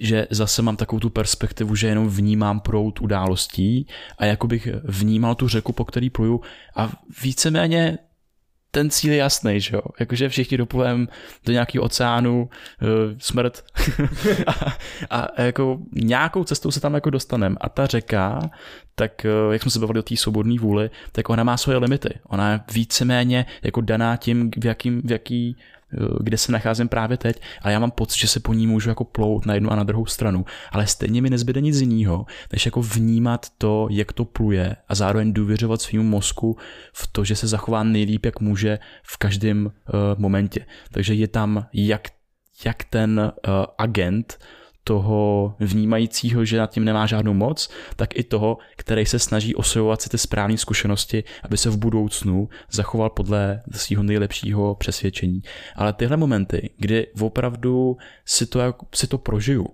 že 0.01 0.28
zase 0.30 0.62
mám 0.62 0.78
takovou 0.78 0.99
tu 0.99 1.10
perspektivu, 1.10 1.75
že 1.75 1.88
jenom 1.88 2.10
vnímám 2.10 2.60
prout 2.60 3.01
událostí 3.01 3.88
a 4.17 4.25
jako 4.25 4.47
bych 4.47 4.67
vnímal 4.84 5.36
tu 5.36 5.47
řeku, 5.47 5.73
po 5.73 5.86
který 5.86 6.10
pluju 6.10 6.41
a 6.75 6.91
víceméně 7.23 7.97
ten 8.75 8.89
cíl 8.89 9.11
je 9.11 9.17
jasný, 9.17 9.61
že 9.61 9.75
jo? 9.75 9.81
Jakože 9.99 10.29
všichni 10.29 10.57
doplujeme 10.57 11.07
do 11.45 11.53
nějakého 11.53 11.83
oceánu, 11.83 12.49
uh, 12.81 12.89
smrt 13.17 13.63
a, 14.47 14.53
a, 15.09 15.41
jako 15.41 15.77
nějakou 15.91 16.43
cestou 16.43 16.71
se 16.71 16.79
tam 16.79 16.93
jako 16.93 17.09
dostaneme. 17.09 17.55
A 17.61 17.69
ta 17.69 17.85
řeka, 17.85 18.39
tak 18.95 19.25
uh, 19.47 19.53
jak 19.53 19.61
jsme 19.61 19.71
se 19.71 19.79
bavili 19.79 19.99
o 19.99 20.03
té 20.03 20.17
svobodné 20.17 20.59
vůli, 20.59 20.89
tak 21.11 21.29
ona 21.29 21.43
má 21.43 21.57
svoje 21.57 21.77
limity. 21.77 22.19
Ona 22.27 22.51
je 22.51 22.59
víceméně 22.73 23.45
jako 23.63 23.81
daná 23.81 24.15
tím, 24.17 24.51
v, 24.57 24.65
jakým, 24.65 25.01
v 25.01 25.11
jaký 25.11 25.57
kde 26.23 26.38
se 26.38 26.51
nacházím 26.51 26.88
právě 26.88 27.17
teď 27.17 27.41
a 27.62 27.69
já 27.69 27.79
mám 27.79 27.91
pocit, 27.91 28.19
že 28.19 28.27
se 28.27 28.39
po 28.39 28.53
ní 28.53 28.67
můžu 28.67 28.89
jako 28.89 29.03
plout 29.03 29.45
na 29.45 29.53
jednu 29.53 29.71
a 29.71 29.75
na 29.75 29.84
druhou 29.84 30.05
stranu, 30.05 30.45
ale 30.71 30.88
stejně 30.88 31.21
mi 31.21 31.29
nezbyde 31.29 31.62
nic 31.62 31.79
jiného, 31.79 32.25
než 32.53 32.65
jako 32.65 32.81
vnímat 32.81 33.45
to, 33.58 33.88
jak 33.91 34.13
to 34.13 34.25
pluje 34.25 34.75
a 34.88 34.95
zároveň 34.95 35.34
důvěřovat 35.34 35.81
svým 35.81 36.03
mozku 36.03 36.58
v 36.93 37.08
to, 37.08 37.23
že 37.23 37.36
se 37.36 37.47
zachová 37.47 37.84
nejlíp, 37.84 38.25
jak 38.25 38.39
může 38.39 38.79
v 39.03 39.17
každém 39.17 39.65
uh, 39.65 39.71
momentě. 40.17 40.65
Takže 40.91 41.13
je 41.13 41.27
tam 41.27 41.65
jak, 41.73 42.08
jak 42.65 42.84
ten 42.84 43.31
uh, 43.47 43.53
agent 43.77 44.39
toho 44.87 45.55
vnímajícího, 45.59 46.45
že 46.45 46.57
nad 46.57 46.71
tím 46.71 46.85
nemá 46.85 47.05
žádnou 47.05 47.33
moc, 47.33 47.69
tak 47.95 48.17
i 48.17 48.23
toho, 48.23 48.57
který 48.75 49.05
se 49.05 49.19
snaží 49.19 49.55
osvojovat 49.55 50.01
si 50.01 50.09
ty 50.09 50.17
správné 50.17 50.57
zkušenosti, 50.57 51.23
aby 51.43 51.57
se 51.57 51.69
v 51.69 51.77
budoucnu 51.77 52.49
zachoval 52.71 53.09
podle 53.09 53.61
svého 53.71 54.03
nejlepšího 54.03 54.75
přesvědčení. 54.75 55.41
Ale 55.75 55.93
tyhle 55.93 56.17
momenty, 56.17 56.69
kdy 56.77 57.07
opravdu 57.19 57.97
si 58.25 58.45
to, 58.45 58.59
si 58.93 59.07
to 59.07 59.17
prožiju, 59.17 59.67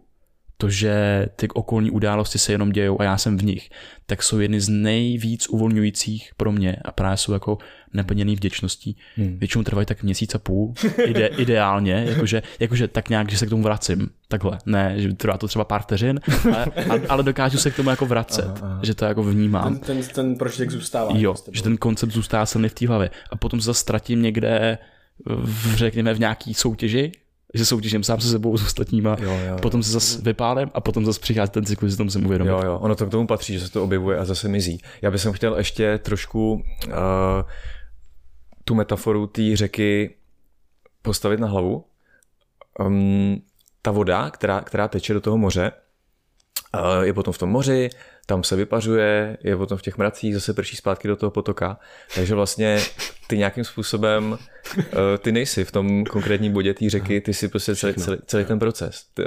to, 0.62 0.69
že 0.69 1.26
ty 1.36 1.47
okolní 1.47 1.91
události 1.91 2.39
se 2.39 2.52
jenom 2.52 2.71
dějou 2.71 3.02
a 3.02 3.04
já 3.04 3.17
jsem 3.17 3.38
v 3.38 3.43
nich, 3.43 3.69
tak 4.06 4.24
jsou 4.24 4.39
jedny 4.39 4.62
z 4.62 4.69
nejvíc 4.69 5.50
uvolňujících 5.50 6.32
pro 6.38 6.52
mě 6.52 6.76
a 6.86 6.91
právě 6.91 7.17
jsou 7.17 7.34
jako 7.34 7.58
neplněný 7.93 8.36
vděčností. 8.36 8.97
Hmm. 9.15 9.38
Většinou 9.39 9.63
trvají 9.63 9.86
tak 9.86 10.04
měsíc 10.04 10.36
a 10.36 10.39
půl, 10.39 10.74
ide, 11.06 11.28
ideálně, 11.38 12.06
jakože, 12.08 12.43
jakože 12.60 12.88
tak 12.88 13.10
nějak, 13.10 13.32
že 13.32 13.38
se 13.38 13.45
k 13.45 13.50
tomu 13.50 13.63
vracím. 13.63 14.10
Takhle, 14.28 14.58
ne, 14.65 14.93
že 14.97 15.13
trvá 15.13 15.38
to 15.38 15.47
třeba 15.47 15.65
pár 15.65 15.82
vteřin, 15.82 16.19
ale, 16.56 16.67
ale 17.10 17.24
dokážu 17.24 17.58
se 17.58 17.71
k 17.71 17.76
tomu 17.76 17.89
jako 17.89 18.06
vracet, 18.06 18.45
aha, 18.45 18.58
aha. 18.62 18.80
že 18.84 18.95
to 18.95 19.06
jako 19.06 19.24
vnímám. 19.24 19.80
Ten, 19.80 19.97
ten, 19.97 20.08
ten 20.15 20.36
prožitek 20.36 20.71
zůstává. 20.71 21.12
Jo, 21.17 21.36
že 21.52 21.63
ten 21.63 21.78
koncept 21.78 22.12
zůstává 22.12 22.45
silný 22.45 22.69
v 22.69 22.74
té 22.74 22.88
hlavě. 22.88 23.10
A 23.32 23.36
potom 23.36 23.62
se 23.62 23.65
zase 23.65 23.80
ztratím 23.80 24.21
někde 24.21 24.78
v, 25.26 25.76
řekněme 25.76 26.13
v 26.13 26.19
nějaký 26.19 26.54
soutěži, 26.54 27.12
že 27.54 27.66
soutěžím 27.66 28.04
sám 28.04 28.22
se 28.22 28.30
sebou 28.30 28.58
s 28.58 28.64
ostatníma, 28.64 29.18
jo, 29.20 29.40
jo, 29.48 29.58
potom 29.62 29.84
se 29.84 29.92
zase 29.92 30.22
vypálem 30.22 30.72
a 30.74 30.82
potom 30.82 31.06
zase 31.06 31.20
přichází 31.20 31.52
ten 31.52 31.66
cyklus, 31.66 31.92
že 31.92 31.98
tomu 31.98 32.10
jsem 32.10 32.26
uvědomil. 32.26 32.54
Jo, 32.54 32.62
jo, 32.66 32.80
ono 32.80 32.96
to 32.96 33.06
k 33.06 33.12
tomu 33.12 33.28
patří, 33.28 33.54
že 33.54 33.60
se 33.60 33.72
to 33.72 33.84
objevuje 33.84 34.18
a 34.18 34.26
zase 34.26 34.48
mizí. 34.48 34.82
Já 35.02 35.12
bych 35.12 35.22
chtěl 35.32 35.58
ještě 35.58 35.98
trošku 35.98 36.54
uh, 36.54 36.94
tu 38.64 38.76
metaforu 38.76 39.28
té 39.28 39.56
řeky 39.56 40.16
postavit 41.02 41.40
na 41.40 41.48
hlavu. 41.48 41.86
Um, 42.80 43.42
ta 43.82 43.92
voda, 43.92 44.30
která, 44.30 44.62
která 44.62 44.88
teče 44.88 45.14
do 45.14 45.22
toho 45.22 45.38
moře, 45.38 45.72
je 47.02 47.14
potom 47.14 47.34
v 47.34 47.38
tom 47.38 47.50
moři, 47.50 47.90
tam 48.26 48.44
se 48.44 48.56
vypařuje, 48.56 49.38
je 49.44 49.58
potom 49.58 49.78
v 49.78 49.82
těch 49.82 49.98
mracích, 49.98 50.34
zase 50.34 50.54
prší 50.54 50.76
zpátky 50.76 51.08
do 51.08 51.16
toho 51.16 51.32
potoka. 51.32 51.80
Takže 52.16 52.36
vlastně 52.36 52.80
ty 53.28 53.38
nějakým 53.38 53.64
způsobem, 53.64 54.38
eh, 54.80 55.18
ty 55.18 55.32
nejsi 55.32 55.66
v 55.66 55.72
tom 55.72 56.06
konkrétním 56.06 56.54
bodě 56.54 56.74
té 56.74 56.90
řeky, 56.90 57.22
ty 57.22 57.34
si 57.34 57.48
prostě 57.48 57.76
celý, 57.76 57.94
celý, 57.94 58.18
celý 58.26 58.46
ten 58.46 58.60
proces. 58.60 59.06
Ty, 59.14 59.24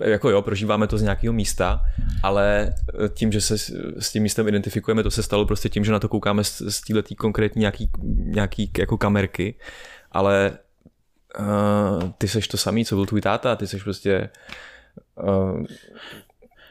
eh, 0.00 0.10
jako 0.10 0.30
jo, 0.30 0.42
prožíváme 0.42 0.86
to 0.86 0.98
z 0.98 1.02
nějakého 1.02 1.32
místa, 1.32 1.80
ale 2.22 2.74
eh, 3.04 3.08
tím, 3.08 3.32
že 3.32 3.40
se 3.40 3.58
s 3.98 4.12
tím 4.12 4.22
místem 4.22 4.48
identifikujeme, 4.48 5.02
to 5.02 5.10
se 5.10 5.22
stalo 5.22 5.46
prostě 5.46 5.68
tím, 5.68 5.84
že 5.84 5.92
na 5.92 5.98
to 5.98 6.08
koukáme 6.08 6.44
z, 6.44 6.62
z 6.68 6.80
této 6.80 7.14
konkrétní 7.14 7.60
nějaký, 7.60 7.90
nějaký 8.02 8.72
jako 8.78 8.98
kamerky, 8.98 9.54
ale 10.12 10.58
uh, 11.38 12.10
ty 12.18 12.28
seš 12.28 12.48
to 12.48 12.56
samý, 12.56 12.84
co 12.84 12.94
byl 12.94 13.06
tvůj 13.06 13.20
táta, 13.20 13.56
ty 13.56 13.66
seš 13.66 13.82
prostě 13.82 14.30
uh, 15.14 15.64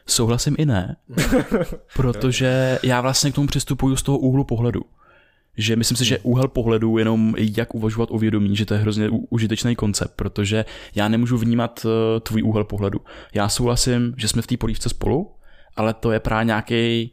Souhlasím 0.08 0.56
i 0.58 0.66
ne, 0.66 0.96
protože 1.96 2.80
já 2.84 3.02
vlastně 3.02 3.32
k 3.32 3.36
tomu 3.36 3.48
přistupuju 3.48 3.96
z 3.96 4.04
toho 4.04 4.18
úhlu 4.18 4.44
pohledu. 4.44 4.82
Že 5.58 5.76
myslím 5.76 5.98
si, 5.98 6.06
že 6.06 6.20
úhel 6.20 6.48
pohledu 6.48 6.98
jenom 6.98 7.34
jak 7.38 7.76
uvažovat 7.76 8.10
o 8.12 8.18
vědomí, 8.18 8.56
že 8.56 8.66
to 8.66 8.74
je 8.74 8.80
hrozně 8.80 9.10
užitečný 9.30 9.76
koncept, 9.76 10.14
protože 10.16 10.66
já 10.96 11.08
nemůžu 11.08 11.38
vnímat 11.38 11.86
eh, 11.86 12.20
tvůj 12.20 12.44
úhel 12.44 12.64
pohledu. 12.64 13.00
Já 13.34 13.50
souhlasím, 13.50 14.14
že 14.18 14.28
jsme 14.28 14.42
v 14.42 14.48
té 14.48 14.58
polívce 14.58 14.90
spolu, 14.90 15.32
ale 15.76 15.94
to 15.94 16.12
je 16.12 16.20
právě 16.20 16.46
nějaký 16.46 17.12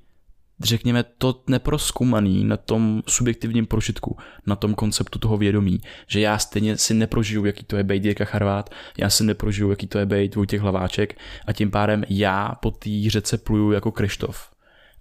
řekněme, 0.64 1.04
to 1.18 1.42
neproskumaný 1.46 2.44
na 2.44 2.56
tom 2.56 3.02
subjektivním 3.08 3.66
prožitku, 3.66 4.16
na 4.46 4.56
tom 4.56 4.74
konceptu 4.74 5.18
toho 5.18 5.36
vědomí, 5.36 5.80
že 6.06 6.20
já 6.20 6.38
stejně 6.38 6.76
si 6.76 6.94
neprožiju, 6.94 7.44
jaký 7.44 7.64
to 7.64 7.76
je 7.76 7.84
být 7.84 8.04
Jirka 8.04 8.24
Charvát, 8.24 8.70
já 8.98 9.10
si 9.10 9.24
neprožiju, 9.24 9.70
jaký 9.70 9.86
to 9.86 9.98
je 9.98 10.06
být 10.06 10.34
Vojtěch 10.34 10.60
Hlaváček 10.60 11.18
a 11.46 11.52
tím 11.52 11.70
pádem 11.70 12.04
já 12.08 12.54
po 12.54 12.70
té 12.70 12.90
řece 13.08 13.38
pluju 13.38 13.72
jako 13.72 13.92
Krištof. 13.92 14.52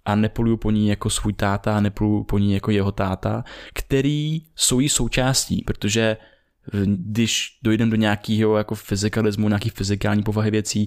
A 0.04 0.14
nepluju 0.14 0.56
po 0.56 0.70
ní 0.70 0.88
jako 0.88 1.10
svůj 1.10 1.32
táta, 1.32 1.80
nepluju 1.80 2.24
po 2.24 2.38
ní 2.38 2.54
jako 2.54 2.70
jeho 2.70 2.92
táta, 2.92 3.44
který 3.74 4.42
jsou 4.56 4.80
jí 4.80 4.88
součástí, 4.88 5.62
protože 5.66 6.16
když 6.86 7.58
dojdeme 7.62 7.90
do 7.90 7.96
nějakého 7.96 8.56
jako 8.56 8.74
fyzikalismu, 8.74 9.48
nějaký 9.48 9.70
fyzikální 9.70 10.22
povahy 10.22 10.50
věcí, 10.50 10.86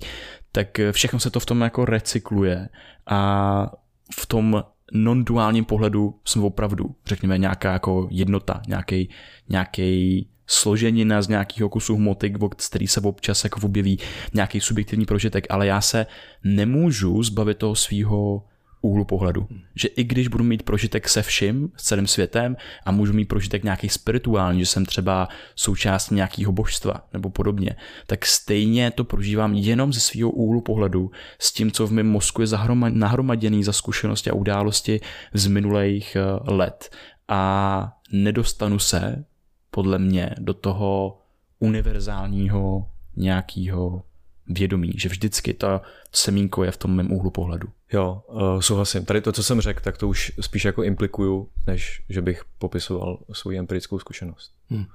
tak 0.52 0.80
všechno 0.92 1.20
se 1.20 1.30
to 1.30 1.40
v 1.40 1.46
tom 1.46 1.62
jako 1.62 1.86
recykluje 1.86 2.70
a 3.10 3.72
v 4.20 4.26
tom 4.26 4.64
non-duálním 4.94 5.66
pohledu 5.66 6.20
jsme 6.26 6.44
opravdu, 6.44 6.96
řekněme, 7.06 7.38
nějaká 7.38 7.74
jako 7.74 8.08
jednota, 8.12 8.62
nějaký, 8.68 9.10
nějaký 9.50 10.28
složenina 10.48 11.22
z 11.22 11.28
nějakého 11.28 11.70
kusu 11.70 11.96
hmoty, 11.96 12.34
z 12.58 12.68
který 12.68 12.88
se 12.88 13.02
občas 13.02 13.44
jako 13.44 13.60
objeví 13.64 14.00
nějaký 14.34 14.62
subjektivní 14.62 15.06
prožitek, 15.06 15.48
ale 15.50 15.68
já 15.68 15.82
se 15.82 16.06
nemůžu 16.44 17.24
zbavit 17.24 17.58
toho 17.58 17.76
svého 17.76 18.44
úhlu 18.86 19.06
pohledu. 19.06 19.48
Že 19.76 19.88
i 19.88 20.04
když 20.04 20.28
budu 20.28 20.44
mít 20.44 20.64
prožitek 20.64 21.10
se 21.10 21.22
vším, 21.22 21.72
s 21.78 21.84
celým 21.84 22.08
světem 22.08 22.58
a 22.86 22.92
můžu 22.92 23.14
mít 23.14 23.26
prožitek 23.26 23.64
nějaký 23.64 23.90
spirituální, 23.90 24.60
že 24.60 24.66
jsem 24.66 24.86
třeba 24.86 25.28
součástí 25.56 26.16
nějakého 26.16 26.52
božstva 26.52 26.94
nebo 27.14 27.30
podobně, 27.30 27.76
tak 28.08 28.26
stejně 28.26 28.92
to 28.92 29.04
prožívám 29.04 29.54
jenom 29.54 29.94
ze 29.94 30.00
svého 30.00 30.30
úhlu 30.30 30.62
pohledu 30.62 31.12
s 31.40 31.54
tím, 31.54 31.72
co 31.72 31.88
v 31.88 31.92
mém 31.92 32.08
mozku 32.08 32.42
je 32.42 32.48
nahromaděný 32.90 33.64
za 33.64 33.74
zkušenosti 33.74 34.30
a 34.30 34.34
události 34.34 35.02
z 35.34 35.48
minulých 35.48 36.16
eh, 36.16 36.52
let. 36.52 36.96
A 37.28 37.94
nedostanu 38.12 38.80
se, 38.80 39.26
podle 39.72 40.00
mě, 40.00 40.36
do 40.40 40.54
toho 40.54 41.18
univerzálního 41.60 42.88
nějakého 43.16 44.04
vědomí, 44.48 44.94
že 44.98 45.10
vždycky 45.10 45.54
to 45.54 45.82
semínko 46.12 46.64
je 46.64 46.72
v 46.72 46.78
tom 46.78 46.96
mém 46.96 47.12
úhlu 47.12 47.30
pohledu. 47.30 47.68
Jo, 47.94 48.22
uh, 48.28 48.60
souhlasím. 48.60 49.06
Tady 49.06 49.22
to, 49.22 49.32
co 49.32 49.44
jsem 49.44 49.62
řekl, 49.62 49.80
tak 49.84 49.98
to 49.98 50.08
už 50.08 50.32
spíš 50.42 50.66
jako 50.66 50.84
implikuju, 50.84 51.50
než 51.68 52.04
že 52.10 52.22
bych 52.22 52.46
popisoval 52.58 53.20
svou 53.34 53.52
empirickou 53.52 54.00
zkušenost. 54.00 54.52
Hmm. 54.70 54.86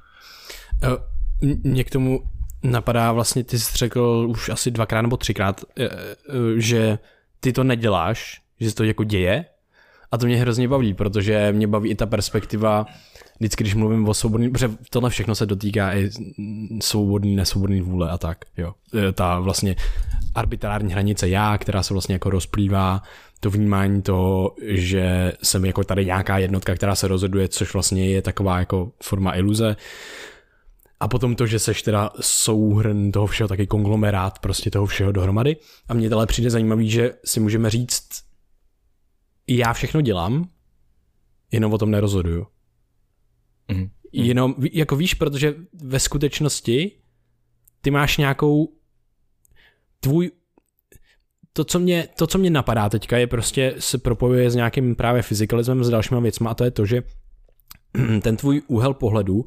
Uh, 0.82 1.50
mě 1.62 1.84
k 1.84 1.90
tomu 1.90 2.20
napadá 2.62 3.12
vlastně, 3.12 3.44
ty 3.44 3.58
jsi 3.58 3.76
řekl 3.76 4.26
už 4.30 4.48
asi 4.48 4.70
dvakrát 4.70 5.02
nebo 5.02 5.16
třikrát, 5.16 5.64
uh, 5.64 5.86
že 6.56 6.98
ty 7.40 7.52
to 7.52 7.64
neděláš, 7.64 8.42
že 8.60 8.70
se 8.70 8.76
to 8.76 8.84
jako 8.84 9.04
děje 9.04 9.44
a 10.12 10.18
to 10.18 10.26
mě 10.26 10.36
hrozně 10.36 10.68
baví, 10.68 10.94
protože 10.94 11.52
mě 11.52 11.66
baví 11.66 11.90
i 11.90 11.94
ta 11.94 12.06
perspektiva, 12.06 12.86
vždycky, 13.38 13.64
když 13.64 13.74
mluvím 13.74 14.08
o 14.08 14.14
svobodný, 14.14 14.50
protože 14.50 14.70
tohle 14.90 15.10
všechno 15.10 15.34
se 15.34 15.46
dotýká 15.46 15.96
i 15.96 16.10
svobodný, 16.82 17.36
nesvobodný 17.36 17.80
vůle 17.80 18.10
a 18.10 18.18
tak, 18.18 18.38
jo. 18.56 18.74
E, 19.08 19.12
ta 19.12 19.40
vlastně 19.40 19.76
arbitrární 20.34 20.92
hranice 20.92 21.28
já, 21.28 21.58
která 21.58 21.82
se 21.82 21.94
vlastně 21.94 22.14
jako 22.14 22.30
rozplývá, 22.30 23.02
to 23.40 23.50
vnímání 23.50 24.02
toho, 24.02 24.54
že 24.68 25.32
jsem 25.42 25.64
jako 25.64 25.84
tady 25.84 26.06
nějaká 26.06 26.38
jednotka, 26.38 26.74
která 26.74 26.94
se 26.94 27.08
rozhoduje, 27.08 27.48
což 27.48 27.72
vlastně 27.72 28.10
je 28.10 28.22
taková 28.22 28.58
jako 28.58 28.92
forma 29.02 29.36
iluze. 29.36 29.76
A 31.00 31.08
potom 31.08 31.36
to, 31.36 31.46
že 31.46 31.58
seš 31.58 31.82
teda 31.82 32.10
souhrn 32.20 33.12
toho 33.12 33.26
všeho, 33.26 33.48
taky 33.48 33.66
konglomerát 33.66 34.38
prostě 34.38 34.70
toho 34.70 34.86
všeho 34.86 35.12
dohromady. 35.12 35.56
A 35.88 35.94
mně 35.94 36.10
tohle 36.10 36.26
přijde 36.26 36.50
zajímavý, 36.50 36.90
že 36.90 37.12
si 37.24 37.40
můžeme 37.40 37.70
říct, 37.70 38.08
já 39.56 39.72
všechno 39.72 40.00
dělám, 40.00 40.48
jenom 41.52 41.72
o 41.72 41.78
tom 41.78 41.90
nerozhoduju. 41.90 42.46
Mm. 43.72 43.90
Jenom, 44.12 44.54
jako 44.72 44.96
víš, 44.96 45.14
protože 45.14 45.54
ve 45.72 46.00
skutečnosti 46.00 46.92
ty 47.80 47.90
máš 47.90 48.16
nějakou 48.16 48.72
tvůj 50.00 50.30
to 51.52 51.64
co, 51.64 51.78
mě, 51.78 52.08
to, 52.18 52.26
co 52.26 52.38
mě 52.38 52.50
napadá 52.50 52.88
teďka, 52.88 53.18
je 53.18 53.26
prostě 53.26 53.74
se 53.78 53.98
propojuje 53.98 54.50
s 54.50 54.54
nějakým 54.54 54.94
právě 54.94 55.22
fyzikalismem, 55.22 55.84
s 55.84 55.90
dalšíma 55.90 56.20
věcma 56.20 56.50
a 56.50 56.54
to 56.54 56.64
je 56.64 56.70
to, 56.70 56.86
že 56.86 57.02
ten 58.22 58.36
tvůj 58.36 58.62
úhel 58.66 58.94
pohledu 58.94 59.44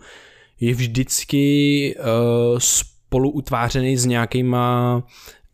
je 0.60 0.74
vždycky 0.74 1.95
uh, 1.99 2.60
spolu 2.60 3.30
utvářený 3.30 3.97
s 3.97 4.06
nějakýma 4.06 5.04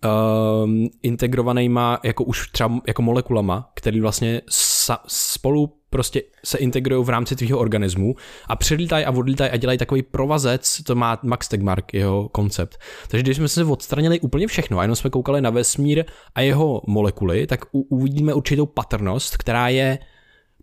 uh, 0.05 0.69
integrovanýma 1.03 1.99
jako 2.03 2.23
už 2.23 2.47
třeba 2.47 2.79
jako 2.87 3.01
molekulama, 3.01 3.71
který 3.73 4.01
vlastně 4.01 4.41
sa, 4.49 4.99
spolu 5.07 5.79
prostě 5.89 6.21
se 6.45 6.57
integrují 6.57 7.05
v 7.05 7.09
rámci 7.09 7.35
tvýho 7.35 7.59
organismu 7.59 8.15
a 8.47 8.55
přilítají 8.55 9.05
a 9.05 9.11
odlítají 9.11 9.51
a 9.51 9.57
dělají 9.57 9.79
takový 9.79 10.01
provazec, 10.01 10.81
to 10.83 10.95
má 10.95 11.19
Max 11.23 11.47
Tegmark, 11.47 11.93
jeho 11.93 12.29
koncept. 12.29 12.77
Takže 13.07 13.23
když 13.23 13.37
jsme 13.37 13.47
se 13.47 13.63
odstranili 13.63 14.19
úplně 14.19 14.47
všechno 14.47 14.79
a 14.79 14.81
jenom 14.81 14.95
jsme 14.95 15.09
koukali 15.09 15.41
na 15.41 15.49
vesmír 15.49 16.05
a 16.35 16.41
jeho 16.41 16.81
molekuly, 16.87 17.47
tak 17.47 17.65
u, 17.71 17.81
uvidíme 17.81 18.33
určitou 18.33 18.65
patrnost, 18.65 19.37
která 19.37 19.69
je 19.69 19.99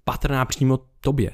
patrná 0.05 0.45
přímo 0.45 0.79
tobě. 1.01 1.31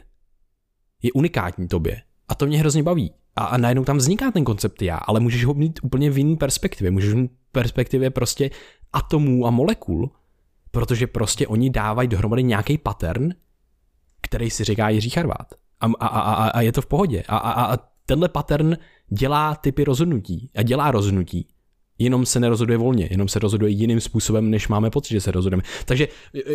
Je 1.02 1.12
unikátní 1.12 1.68
tobě. 1.68 2.02
A 2.28 2.34
to 2.34 2.46
mě 2.46 2.58
hrozně 2.58 2.82
baví. 2.82 3.14
A, 3.36 3.44
a 3.44 3.56
najednou 3.56 3.84
tam 3.84 3.96
vzniká 3.96 4.30
ten 4.30 4.44
koncept 4.44 4.82
já, 4.82 4.96
ale 4.96 5.20
můžeš 5.20 5.44
ho 5.44 5.54
mít 5.54 5.80
úplně 5.82 6.10
v 6.10 6.18
jiný 6.18 6.36
perspektivě. 6.36 6.90
Můžeš 6.90 7.14
mít 7.14 7.30
perspektivě 7.52 8.10
prostě 8.10 8.50
atomů 8.92 9.46
a 9.46 9.50
molekul, 9.50 10.10
protože 10.70 11.06
prostě 11.06 11.46
oni 11.46 11.70
dávají 11.70 12.08
dohromady 12.08 12.42
nějaký 12.42 12.78
pattern, 12.78 13.34
který 14.20 14.50
si 14.50 14.64
říká 14.64 14.88
Jiří 14.88 15.10
Charvát. 15.10 15.46
A, 15.80 15.86
a, 16.00 16.06
a, 16.06 16.48
a 16.48 16.60
je 16.60 16.72
to 16.72 16.82
v 16.82 16.86
pohodě. 16.86 17.22
A, 17.28 17.36
a, 17.36 17.74
a 17.74 17.78
tenhle 18.06 18.28
pattern 18.28 18.76
dělá 19.08 19.54
typy 19.54 19.84
rozhodnutí 19.84 20.50
a 20.56 20.62
dělá 20.62 20.90
rozhodnutí. 20.90 21.48
Jenom 21.98 22.26
se 22.26 22.40
nerozhoduje 22.40 22.78
volně, 22.78 23.08
jenom 23.10 23.28
se 23.28 23.38
rozhoduje 23.38 23.72
jiným 23.72 24.00
způsobem, 24.00 24.50
než 24.50 24.68
máme 24.68 24.90
pocit, 24.90 25.14
že 25.14 25.20
se 25.20 25.30
rozhodujeme. 25.30 25.62
Takže 25.84 26.08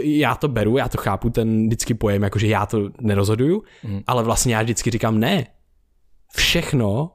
já 0.03 0.35
to 0.35 0.47
beru, 0.47 0.77
já 0.77 0.89
to 0.89 0.97
chápu, 0.97 1.29
ten 1.29 1.67
vždycky 1.67 1.93
pojem, 1.93 2.23
jakože 2.23 2.47
já 2.47 2.65
to 2.65 2.89
nerozhoduju, 3.01 3.63
mm. 3.83 4.01
ale 4.07 4.23
vlastně 4.23 4.55
já 4.55 4.61
vždycky 4.61 4.91
říkám 4.91 5.19
ne. 5.19 5.47
Všechno, 6.37 7.11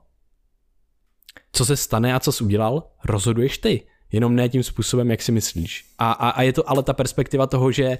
co 1.52 1.64
se 1.64 1.76
stane 1.76 2.14
a 2.14 2.20
co 2.20 2.32
jsi 2.32 2.44
udělal, 2.44 2.82
rozhoduješ 3.04 3.58
ty. 3.58 3.86
Jenom 4.12 4.36
ne 4.36 4.48
tím 4.48 4.62
způsobem, 4.62 5.10
jak 5.10 5.22
si 5.22 5.32
myslíš. 5.32 5.84
A, 5.98 6.12
a, 6.12 6.28
a 6.28 6.42
je 6.42 6.52
to 6.52 6.70
ale 6.70 6.82
ta 6.82 6.92
perspektiva 6.92 7.46
toho, 7.46 7.72
že 7.72 7.98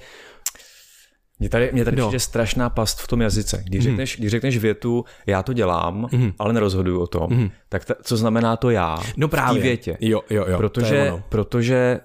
mě 1.39 1.49
tady, 1.49 1.70
mě 1.73 1.85
tady 1.85 1.97
no. 1.97 2.07
přijde 2.07 2.20
strašná 2.20 2.70
past 2.70 3.01
v 3.01 3.07
tom 3.07 3.20
jazyce. 3.20 3.62
Když, 3.66 3.81
mm. 3.81 3.91
řekneš, 3.91 4.16
když 4.16 4.31
řekneš 4.31 4.59
větu, 4.59 5.05
já 5.27 5.43
to 5.43 5.53
dělám, 5.53 6.09
mm. 6.12 6.33
ale 6.39 6.53
nerozhoduju 6.53 7.01
o 7.01 7.07
tom, 7.07 7.31
mm. 7.31 7.51
tak 7.68 7.85
ta, 7.85 7.95
co 8.03 8.16
znamená 8.16 8.57
to 8.57 8.70
já 8.70 8.99
no 9.16 9.29
právě. 9.29 9.61
v 9.61 9.62
té 9.62 9.68
větě? 9.68 9.97
Jo, 10.01 10.20
jo, 10.31 10.45
jo, 10.49 10.59
protože, 10.59 11.11
to 11.11 11.23
protože 11.29 12.01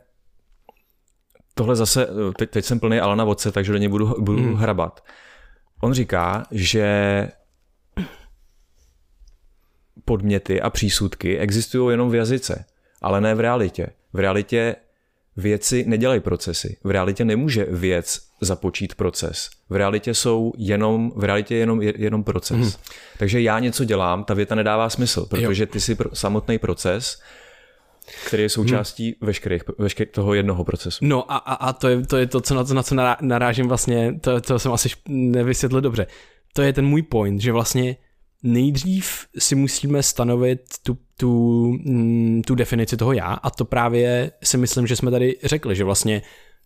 tohle 1.54 1.76
zase, 1.76 2.08
teď, 2.38 2.50
teď 2.50 2.66
jsem 2.66 2.80
plný 2.80 3.00
Alana 3.00 3.24
Vodce, 3.24 3.52
takže 3.52 3.72
do 3.72 3.78
něj 3.78 3.88
budu, 3.88 4.16
budu 4.20 4.40
mm. 4.40 4.56
hrabat. 4.56 5.04
On 5.82 5.94
říká, 5.94 6.44
že 6.52 6.88
podměty 10.08 10.62
a 10.62 10.70
přísudky 10.70 11.38
existují 11.38 11.94
jenom 11.94 12.10
v 12.10 12.16
jazyce, 12.16 12.66
ale 13.02 13.22
ne 13.22 13.36
v 13.36 13.40
realitě. 13.40 13.88
V 14.14 14.20
realitě 14.20 14.76
věci 15.38 15.84
nedělají 15.88 16.20
procesy. 16.20 16.78
V 16.84 16.90
realitě 16.90 17.26
nemůže 17.26 17.68
věc 17.70 18.20
započít 18.42 18.96
proces. 18.96 19.50
V 19.70 19.76
realitě 19.76 20.14
jsou 20.14 20.54
jenom, 20.58 21.12
v 21.16 21.24
realitě 21.24 21.56
je 21.56 21.60
jenom, 21.60 21.82
jenom 21.82 22.24
proces. 22.24 22.58
Hmm. 22.58 22.72
Takže 23.18 23.42
já 23.42 23.60
něco 23.60 23.84
dělám, 23.84 24.24
ta 24.24 24.34
věta 24.34 24.56
nedává 24.56 24.90
smysl, 24.90 25.26
protože 25.26 25.66
ty 25.66 25.80
jsi 25.80 25.96
pro, 25.96 26.10
samotný 26.14 26.58
proces, 26.58 27.22
který 28.28 28.44
je 28.44 28.50
součástí 28.50 29.06
hmm. 29.06 29.28
veškerých, 29.28 29.64
veškerých 29.78 30.12
toho 30.12 30.34
jednoho 30.34 30.64
procesu. 30.64 31.00
No 31.02 31.32
a, 31.32 31.38
a, 31.38 31.54
a 31.54 31.74
to, 31.74 31.88
je, 31.88 32.06
to 32.06 32.18
je 32.18 32.28
to, 32.28 32.42
co 32.42 32.56
na, 32.56 32.64
na 32.74 32.84
co 32.84 32.96
narážím 33.22 33.68
vlastně, 33.68 34.20
to, 34.22 34.42
to 34.42 34.60
jsem 34.60 34.72
asi 34.72 34.90
nevysvětlil 35.08 35.82
dobře. 35.82 36.08
To 36.54 36.62
je 36.62 36.74
ten 36.74 36.86
můj 36.86 37.02
point, 37.02 37.42
že 37.42 37.52
vlastně 37.52 37.96
nejdřív 38.44 39.26
si 39.38 39.56
musíme 39.56 40.04
stanovit 40.04 40.62
tu, 40.84 40.98
tu, 41.18 41.64
mm, 41.86 42.42
tu 42.46 42.56
definici 42.56 42.98
toho 42.98 43.14
já 43.14 43.34
a 43.34 43.50
to 43.50 43.66
právě 43.66 44.32
si 44.44 44.58
myslím, 44.58 44.88
že 44.88 44.96
jsme 44.96 45.12
tady 45.12 45.38
řekli, 45.44 45.76
že 45.76 45.84
vlastně 45.84 46.22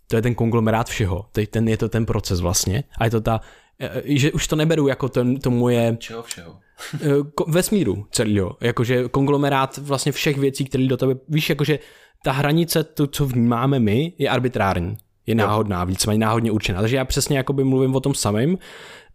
to 0.07 0.15
je 0.15 0.21
ten 0.21 0.35
konglomerát 0.35 0.89
všeho, 0.89 1.25
Teď 1.31 1.49
ten, 1.49 1.67
je 1.67 1.77
to 1.77 1.89
ten 1.89 2.05
proces 2.05 2.39
vlastně 2.39 2.83
a 2.97 3.05
je 3.05 3.11
to 3.11 3.21
ta, 3.21 3.41
e, 3.79 4.01
že 4.05 4.31
už 4.31 4.47
to 4.47 4.55
neberu 4.55 4.87
jako 4.87 5.09
ten, 5.09 5.39
to 5.39 5.51
moje... 5.51 5.97
Čeho 5.99 6.23
všeho? 6.23 6.59
E, 6.95 7.07
vesmíru 7.47 8.07
celého, 8.11 8.57
jakože 8.61 9.09
konglomerát 9.09 9.77
vlastně 9.77 10.11
všech 10.11 10.37
věcí, 10.37 10.65
které 10.65 10.87
do 10.87 10.97
tebe, 10.97 11.15
víš, 11.29 11.49
jakože 11.49 11.79
ta 12.23 12.31
hranice, 12.31 12.83
to, 12.83 13.07
co 13.07 13.25
vnímáme 13.25 13.79
my, 13.79 14.13
je 14.17 14.29
arbitrární, 14.29 14.97
je 15.25 15.35
náhodná, 15.35 15.83
víceméně 15.83 16.19
náhodně 16.19 16.51
určená. 16.51 16.81
Takže 16.81 16.95
já 16.95 17.05
přesně 17.05 17.37
jakoby 17.37 17.63
mluvím 17.63 17.95
o 17.95 17.99
tom 17.99 18.13
samém, 18.13 18.57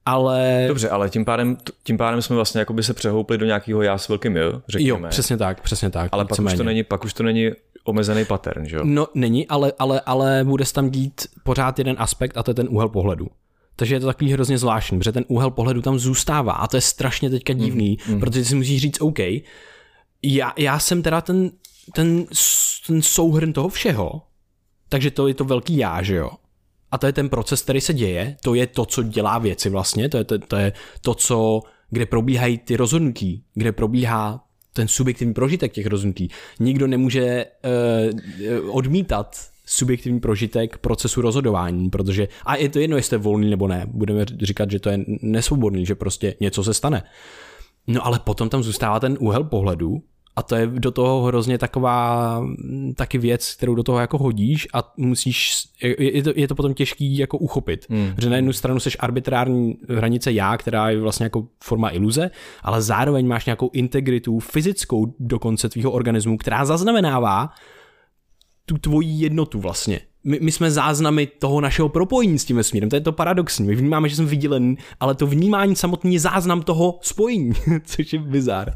ale... 0.06 0.64
Dobře, 0.68 0.88
ale 0.88 1.10
tím 1.10 1.24
pádem, 1.24 1.56
tím 1.82 1.98
pádem 1.98 2.22
jsme 2.22 2.36
vlastně 2.36 2.58
jakoby 2.58 2.82
se 2.82 2.94
přehoupli 2.94 3.38
do 3.38 3.46
nějakého 3.46 3.82
já 3.82 3.98
s 3.98 4.08
velkým 4.08 4.36
jo, 4.36 4.62
řekněme. 4.68 5.06
Jo, 5.06 5.10
přesně 5.10 5.36
tak, 5.36 5.60
přesně 5.60 5.90
tak. 5.90 6.08
Ale 6.12 6.24
pak 6.24 6.38
už, 6.38 6.54
to 6.54 6.64
není, 6.64 6.82
pak 6.82 7.04
už 7.04 7.14
to 7.14 7.22
není 7.22 7.50
omezený 7.84 8.24
pattern, 8.24 8.66
že 8.66 8.76
jo? 8.76 8.82
No, 8.84 9.06
není, 9.14 9.48
ale, 9.48 9.72
ale, 9.78 10.00
ale 10.06 10.40
bude 10.44 10.64
se 10.64 10.72
tam 10.72 10.90
dít 10.90 11.26
pořád 11.44 11.78
jeden 11.78 11.96
aspekt 11.98 12.36
a 12.36 12.42
to 12.42 12.50
je 12.50 12.54
ten 12.54 12.66
úhel 12.70 12.88
pohledu. 12.88 13.26
Takže 13.76 13.94
je 13.94 14.00
to 14.00 14.06
takový 14.06 14.32
hrozně 14.32 14.58
zvláštní, 14.58 14.98
protože 14.98 15.12
ten 15.12 15.24
úhel 15.28 15.50
pohledu 15.50 15.82
tam 15.82 15.98
zůstává 15.98 16.52
a 16.52 16.66
to 16.66 16.76
je 16.76 16.80
strašně 16.80 17.30
teďka 17.30 17.52
mhm, 17.52 17.62
divný, 17.62 17.98
mm, 18.06 18.14
mm. 18.14 18.20
protože 18.20 18.44
si 18.44 18.54
musíš 18.54 18.82
říct, 18.82 19.00
OK, 19.00 19.18
já, 20.22 20.52
já 20.58 20.78
jsem 20.78 21.02
teda 21.02 21.20
ten, 21.20 21.50
ten, 21.94 22.24
ten 22.86 23.02
souhrn 23.02 23.52
toho 23.52 23.68
všeho, 23.68 24.22
takže 24.88 25.10
to 25.10 25.28
je 25.28 25.34
to 25.34 25.44
velký 25.44 25.76
já, 25.76 26.02
že 26.02 26.14
jo? 26.14 26.30
A 26.90 26.98
to 26.98 27.06
je 27.06 27.12
ten 27.12 27.28
proces, 27.28 27.62
který 27.62 27.80
se 27.80 27.94
děje, 27.94 28.36
to 28.42 28.54
je 28.54 28.66
to, 28.66 28.86
co 28.86 29.02
dělá 29.02 29.38
věci 29.38 29.70
vlastně, 29.70 30.08
to 30.08 30.16
je 30.16 30.24
to, 30.24 30.38
to, 30.38 30.56
je 30.56 30.72
to 31.00 31.14
co, 31.14 31.62
kde 31.90 32.06
probíhají 32.06 32.58
ty 32.58 32.76
rozhodnutí, 32.76 33.44
kde 33.54 33.72
probíhá 33.72 34.44
ten 34.72 34.88
subjektivní 34.88 35.34
prožitek 35.34 35.72
těch 35.72 35.86
rozhodnutí. 35.86 36.28
Nikdo 36.60 36.86
nemůže 36.86 37.46
uh, 38.64 38.76
odmítat 38.76 39.36
subjektivní 39.66 40.20
prožitek 40.20 40.78
procesu 40.78 41.20
rozhodování, 41.20 41.90
protože, 41.90 42.28
a 42.46 42.56
je 42.56 42.68
to 42.68 42.78
jedno, 42.78 42.96
jestli 42.96 43.14
je 43.14 43.18
volný 43.18 43.50
nebo 43.50 43.68
ne, 43.68 43.86
budeme 43.88 44.24
říkat, 44.42 44.70
že 44.70 44.80
to 44.80 44.88
je 44.88 45.04
nesvobodný, 45.22 45.86
že 45.86 45.94
prostě 45.94 46.34
něco 46.40 46.64
se 46.64 46.74
stane. 46.74 47.02
No 47.86 48.06
ale 48.06 48.18
potom 48.18 48.48
tam 48.48 48.62
zůstává 48.62 49.00
ten 49.00 49.16
úhel 49.20 49.44
pohledu, 49.44 50.02
a 50.36 50.42
to 50.42 50.56
je 50.56 50.66
do 50.66 50.90
toho 50.90 51.22
hrozně 51.22 51.58
taková 51.58 52.40
mm, 52.40 52.94
taky 52.96 53.18
věc, 53.18 53.54
kterou 53.54 53.74
do 53.74 53.82
toho 53.82 53.98
jako 53.98 54.18
hodíš 54.18 54.68
a 54.74 54.92
musíš, 54.96 55.64
je 55.98 56.22
to, 56.22 56.32
je 56.36 56.48
to 56.48 56.54
potom 56.54 56.74
těžký 56.74 57.18
jako 57.18 57.38
uchopit. 57.38 57.86
Hmm. 57.90 58.14
Že 58.18 58.30
na 58.30 58.36
jednu 58.36 58.52
stranu 58.52 58.80
seš 58.80 58.96
arbitrární 59.00 59.76
hranice 59.88 60.32
já, 60.32 60.56
která 60.56 60.90
je 60.90 61.00
vlastně 61.00 61.24
jako 61.24 61.46
forma 61.64 61.90
iluze, 61.90 62.30
ale 62.62 62.82
zároveň 62.82 63.26
máš 63.26 63.46
nějakou 63.46 63.70
integritu 63.72 64.38
fyzickou 64.38 65.14
dokonce 65.20 65.68
tvýho 65.68 65.90
organismu, 65.90 66.38
která 66.38 66.64
zaznamenává 66.64 67.50
tu 68.66 68.78
tvoji 68.78 69.08
jednotu 69.08 69.60
vlastně. 69.60 70.00
My, 70.24 70.38
my 70.42 70.52
jsme 70.52 70.70
záznamy 70.70 71.26
toho 71.26 71.60
našeho 71.60 71.88
propojení 71.88 72.38
s 72.38 72.44
tím 72.44 72.56
vesmírem, 72.56 72.90
to 72.90 72.96
je 72.96 73.00
to 73.00 73.12
paradoxní. 73.12 73.66
My 73.66 73.74
vnímáme, 73.74 74.08
že 74.08 74.16
jsme 74.16 74.24
vydělený, 74.24 74.78
ale 75.00 75.14
to 75.14 75.26
vnímání 75.26 75.76
samotný 75.76 76.14
je 76.14 76.20
záznam 76.20 76.62
toho 76.62 76.98
spojení, 77.02 77.52
což 77.84 78.12
je 78.12 78.18
bizár. 78.18 78.72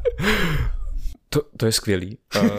To, 1.32 1.42
to 1.56 1.66
je 1.66 1.72
skvělý. 1.72 2.18
uh, 2.42 2.48
uh, 2.50 2.58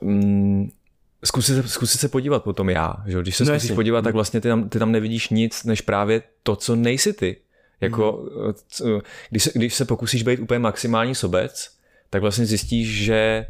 mm, 0.10 0.70
zkusit, 1.24 1.68
zkusit 1.68 1.98
se 1.98 2.08
podívat 2.08 2.44
potom 2.44 2.70
já, 2.70 2.94
že? 3.06 3.20
když 3.22 3.36
se 3.36 3.44
No 3.44 3.50
zkusíš 3.54 3.70
podívat, 3.70 4.02
tak 4.02 4.14
vlastně 4.14 4.40
ty 4.40 4.48
tam, 4.48 4.68
ty 4.68 4.78
tam 4.78 4.92
nevidíš 4.92 5.28
nic, 5.28 5.64
než 5.64 5.80
právě 5.80 6.22
to, 6.42 6.56
co 6.56 6.76
nejsi 6.76 7.12
ty. 7.12 7.36
Jako, 7.80 8.28
Mhm. 8.44 8.54
c- 8.68 8.84
když, 9.30 9.42
se, 9.42 9.50
když 9.54 9.74
se 9.74 9.84
pokusíš 9.84 10.22
být 10.22 10.40
úplně 10.40 10.58
maximální 10.58 11.14
sobec, 11.14 11.70
tak 12.10 12.22
vlastně 12.22 12.46
zjistíš, 12.46 13.04
že 13.04 13.46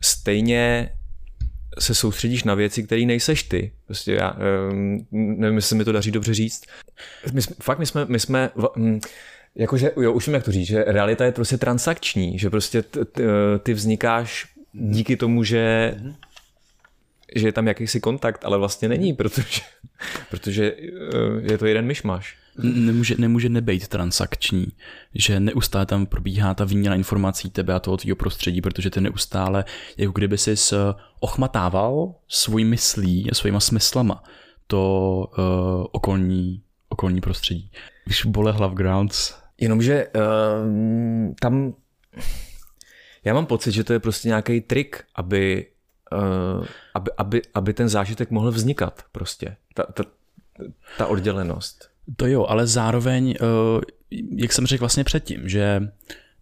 stejně 0.00 0.90
se 1.78 1.94
soustředíš 1.94 2.44
na 2.44 2.54
věci, 2.54 2.82
které 2.82 3.04
nejseš 3.04 3.42
ty. 3.42 3.72
Prostě 3.86 4.12
já 4.14 4.36
um, 4.72 5.06
nevím, 5.12 5.56
jestli 5.56 5.68
se 5.68 5.74
mi 5.74 5.84
to 5.84 5.92
daří 5.92 6.10
dobře 6.10 6.34
říct. 6.34 6.64
My 7.32 7.42
jsme, 7.42 7.56
fakt 7.62 7.78
my 7.78 7.86
jsme, 7.86 8.04
my 8.08 8.20
jsme 8.20 8.50
hm, 8.76 9.00
jakože, 9.56 9.92
jo, 9.96 10.12
už 10.12 10.26
vím, 10.26 10.34
jak 10.34 10.44
to 10.44 10.52
říct, 10.52 10.66
že 10.66 10.84
realita 10.84 11.24
je 11.24 11.32
prostě 11.32 11.58
transakční, 11.58 12.38
že 12.38 12.50
prostě 12.50 12.82
t, 12.82 13.04
t, 13.04 13.22
ty 13.62 13.74
vznikáš 13.74 14.46
díky 14.72 15.16
tomu, 15.16 15.44
že 15.44 15.94
že 17.34 17.48
je 17.48 17.52
tam 17.52 17.68
jakýsi 17.68 18.00
kontakt, 18.00 18.44
ale 18.44 18.58
vlastně 18.58 18.88
není, 18.88 19.12
protože, 19.12 19.60
protože 20.30 20.72
eh, 20.72 21.52
je 21.52 21.58
to 21.58 21.66
jeden 21.66 21.86
myšmaš. 21.86 22.36
nemůže, 22.58 23.14
nemůže 23.18 23.48
nebejt 23.48 23.88
transakční, 23.88 24.66
že 25.14 25.40
neustále 25.40 25.86
tam 25.86 26.06
probíhá 26.06 26.54
ta 26.54 26.64
výměna 26.64 26.94
informací 26.94 27.50
tebe 27.50 27.74
a 27.74 27.80
toho 27.80 27.96
tvýho 27.96 28.16
prostředí, 28.16 28.60
protože 28.60 28.90
ty 28.90 29.00
neustále, 29.00 29.64
jako 29.96 30.12
kdyby 30.12 30.38
jsi 30.38 30.54
ochmatával 31.20 32.14
svůj 32.28 32.64
myslí 32.64 33.30
a 33.30 33.34
svýma 33.34 33.60
smyslama 33.60 34.22
to 34.66 35.24
uh, 35.38 35.86
okolní, 35.92 36.62
okolní 36.88 37.20
prostředí. 37.20 37.70
Když 38.04 38.24
bole 38.24 38.52
hlav 38.52 38.72
grounds, 38.72 39.34
Jenomže 39.60 40.06
uh, 40.06 41.34
tam 41.40 41.74
já 43.24 43.34
mám 43.34 43.46
pocit, 43.46 43.72
že 43.72 43.84
to 43.84 43.92
je 43.92 43.98
prostě 44.00 44.28
nějaký 44.28 44.60
trik, 44.60 45.04
aby, 45.14 45.66
uh, 46.12 46.66
aby, 46.94 47.10
aby, 47.18 47.42
aby 47.54 47.74
ten 47.74 47.88
zážitek 47.88 48.30
mohl 48.30 48.50
vznikat 48.50 49.02
prostě. 49.12 49.56
Ta, 49.74 49.82
ta, 49.82 50.04
ta 50.98 51.06
oddělenost. 51.06 51.90
To 52.16 52.26
jo, 52.26 52.46
ale 52.46 52.66
zároveň, 52.66 53.34
eh, 53.40 54.16
jak 54.36 54.52
jsem 54.52 54.66
řekl 54.66 54.82
vlastně 54.82 55.04
předtím, 55.04 55.48
že 55.48 55.92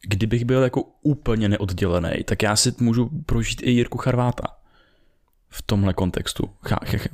kdybych 0.02 0.44
byl 0.44 0.62
jako 0.62 0.82
úplně 1.02 1.48
neoddělený, 1.48 2.24
tak 2.24 2.42
já 2.42 2.56
si 2.56 2.74
můžu 2.80 3.10
prožít 3.26 3.62
i 3.62 3.70
Jirku 3.70 3.98
Charváta 3.98 4.44
v 5.48 5.62
tomhle 5.62 5.94
kontextu. 5.94 6.50
Chá, 6.64 6.78
ch, 6.84 7.08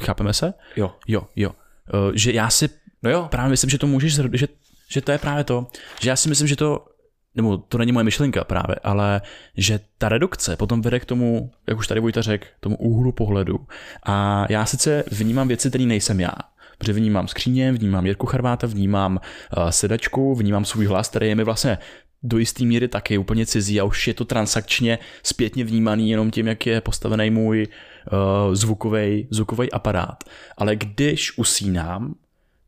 chápeme 0.00 0.32
se? 0.32 0.54
Jo. 0.76 0.94
Jo, 1.08 1.26
jo. 1.36 1.50
Eh, 1.94 2.12
Že 2.14 2.32
já 2.32 2.50
si 2.50 2.68
No 3.02 3.10
jo. 3.10 3.28
právě 3.30 3.50
myslím, 3.50 3.70
že 3.70 3.78
to 3.78 3.86
můžeš, 3.86 4.14
že, 4.32 4.48
že 4.88 5.00
to 5.00 5.12
je 5.12 5.18
právě 5.18 5.44
to, 5.44 5.66
že 6.00 6.10
já 6.10 6.16
si 6.16 6.28
myslím, 6.28 6.48
že 6.48 6.56
to, 6.56 6.86
nebo 7.34 7.56
to 7.56 7.78
není 7.78 7.92
moje 7.92 8.04
myšlenka 8.04 8.44
právě, 8.44 8.76
ale 8.82 9.20
že 9.56 9.80
ta 9.98 10.08
redukce 10.08 10.56
potom 10.56 10.82
vede 10.82 11.00
k 11.00 11.04
tomu, 11.04 11.50
jak 11.68 11.78
už 11.78 11.86
tady 11.86 12.00
Vojta 12.00 12.22
řekl, 12.22 12.46
tomu 12.60 12.76
úhlu 12.76 13.12
pohledu. 13.12 13.66
A 14.02 14.46
já 14.48 14.66
sice 14.66 15.04
vnímám 15.10 15.48
věci, 15.48 15.68
které 15.68 15.84
nejsem 15.84 16.20
já. 16.20 16.32
Protože 16.78 16.92
vnímám 16.92 17.28
skříně, 17.28 17.72
vnímám 17.72 18.06
Jirku 18.06 18.26
Charváta, 18.26 18.66
vnímám 18.66 19.20
uh, 19.56 19.68
sedačku, 19.68 20.34
vnímám 20.34 20.64
svůj 20.64 20.86
hlas, 20.86 21.08
který 21.08 21.28
je 21.28 21.34
mi 21.34 21.44
vlastně 21.44 21.78
do 22.22 22.38
jisté 22.38 22.64
míry 22.64 22.88
taky 22.88 23.18
úplně 23.18 23.46
cizí 23.46 23.80
a 23.80 23.84
už 23.84 24.08
je 24.08 24.14
to 24.14 24.24
transakčně 24.24 24.98
zpětně 25.22 25.64
vnímaný 25.64 26.10
jenom 26.10 26.30
tím, 26.30 26.46
jak 26.46 26.66
je 26.66 26.80
postavený 26.80 27.30
můj 27.30 27.66
uh, 27.66 28.54
zvukový 28.54 29.28
zvukový 29.30 29.72
aparát. 29.72 30.24
Ale 30.56 30.76
když 30.76 31.38
usínám, 31.38 32.14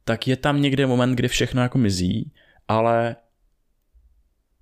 tak 0.04 0.28
je 0.28 0.36
tam 0.36 0.62
někde 0.62 0.86
moment, 0.86 1.14
kdy 1.14 1.28
všechno 1.28 1.62
jako 1.62 1.78
mizí, 1.78 2.32
ale 2.68 3.16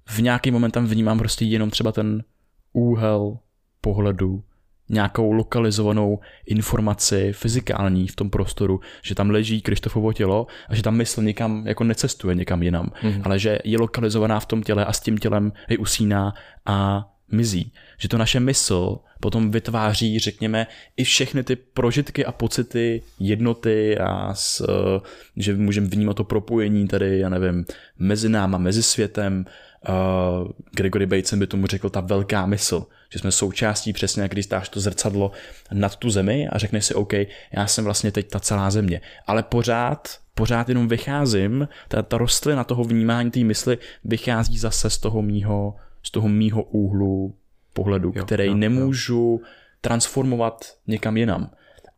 v 0.09 0.18
nějaký 0.18 0.51
moment 0.51 0.70
tam 0.70 0.86
vnímám 0.86 1.18
prostě 1.18 1.45
jenom 1.45 1.70
třeba 1.70 1.93
ten 1.93 2.24
úhel 2.72 3.38
pohledu, 3.80 4.45
nějakou 4.88 5.32
lokalizovanou 5.32 6.20
informaci 6.47 7.32
fyzikální 7.32 8.09
v 8.09 8.16
tom 8.16 8.30
prostoru, 8.30 8.80
že 9.03 9.14
tam 9.14 9.30
leží 9.30 9.62
Krištofovo 9.62 10.12
tělo 10.12 10.47
a 10.68 10.74
že 10.74 10.82
tam 10.82 10.97
mysl 10.97 11.22
někam 11.22 11.66
jako 11.66 11.84
necestuje 11.84 12.34
někam 12.34 12.62
jinam, 12.62 12.86
mm-hmm. 12.86 13.22
ale 13.24 13.38
že 13.38 13.59
je 13.64 13.78
lokalizovaná 13.78 14.40
v 14.40 14.47
tom 14.47 14.62
těle 14.62 14.84
a 14.84 14.93
s 14.93 15.01
tím 15.01 15.18
tělem 15.18 15.53
i 15.68 15.78
usíná 15.78 16.34
a 16.66 17.09
mizí. 17.33 17.72
Že 17.99 18.09
to 18.09 18.18
naše 18.18 18.41
mysl 18.41 18.99
potom 19.20 19.51
vytváří, 19.51 20.18
řekněme, 20.18 20.66
i 20.97 21.05
všechny 21.05 21.43
ty 21.43 21.57
prožitky 21.57 22.24
a 22.24 22.33
pocity 22.33 23.03
jednoty 23.20 23.99
a 23.99 24.35
s, 24.35 24.61
eh, 24.61 25.01
že 25.37 25.55
můžeme 25.55 25.87
vnímat 25.87 26.16
to 26.16 26.24
propojení 26.24 26.89
tady, 26.89 27.18
já 27.18 27.28
nevím, 27.28 27.64
mezi 27.99 28.28
náma, 28.28 28.59
mezi 28.59 28.83
světem. 28.83 29.45
Uh, 29.89 30.49
Gregory 30.76 31.07
Batesen 31.07 31.39
by 31.39 31.47
tomu 31.47 31.66
řekl 31.66 31.91
ta 31.91 32.01
velká 32.01 32.47
mysl, 32.47 32.87
že 33.12 33.18
jsme 33.18 33.33
součástí 33.33 33.93
přesně, 33.93 34.28
když 34.28 34.47
dáš 34.47 34.68
to 34.68 34.80
zrcadlo 34.80 35.33
nad 35.72 35.97
tu 35.97 36.11
zemi 36.11 36.49
a 36.49 36.59
řekneš 36.59 36.85
si, 36.85 36.95
OK, 36.95 37.12
já 37.53 37.66
jsem 37.66 37.85
vlastně 37.85 38.12
teď 38.12 38.30
ta 38.30 38.41
celá 38.41 38.70
země. 38.70 39.01
Ale 39.26 39.43
pořád, 39.43 40.09
pořád 40.35 40.68
jenom 40.68 40.89
vycházím, 40.89 41.68
ta, 41.89 42.03
ta 42.03 42.18
rostlina 42.18 42.64
toho 42.64 42.85
vnímání 42.85 43.30
té 43.30 43.41
mysli 43.41 43.78
vychází 44.05 44.59
zase 44.59 44.91
z 44.91 44.99
toho 44.99 45.22
mýho, 45.22 45.74
z 46.03 46.11
toho 46.11 46.29
mýho 46.29 46.63
úhlu 46.63 47.35
pohledu, 47.73 48.13
jo, 48.15 48.25
který 48.25 48.47
jo, 48.47 48.55
nemůžu 48.55 49.39
jo. 49.43 49.49
transformovat 49.81 50.77
někam 50.87 51.17
jinam. 51.17 51.51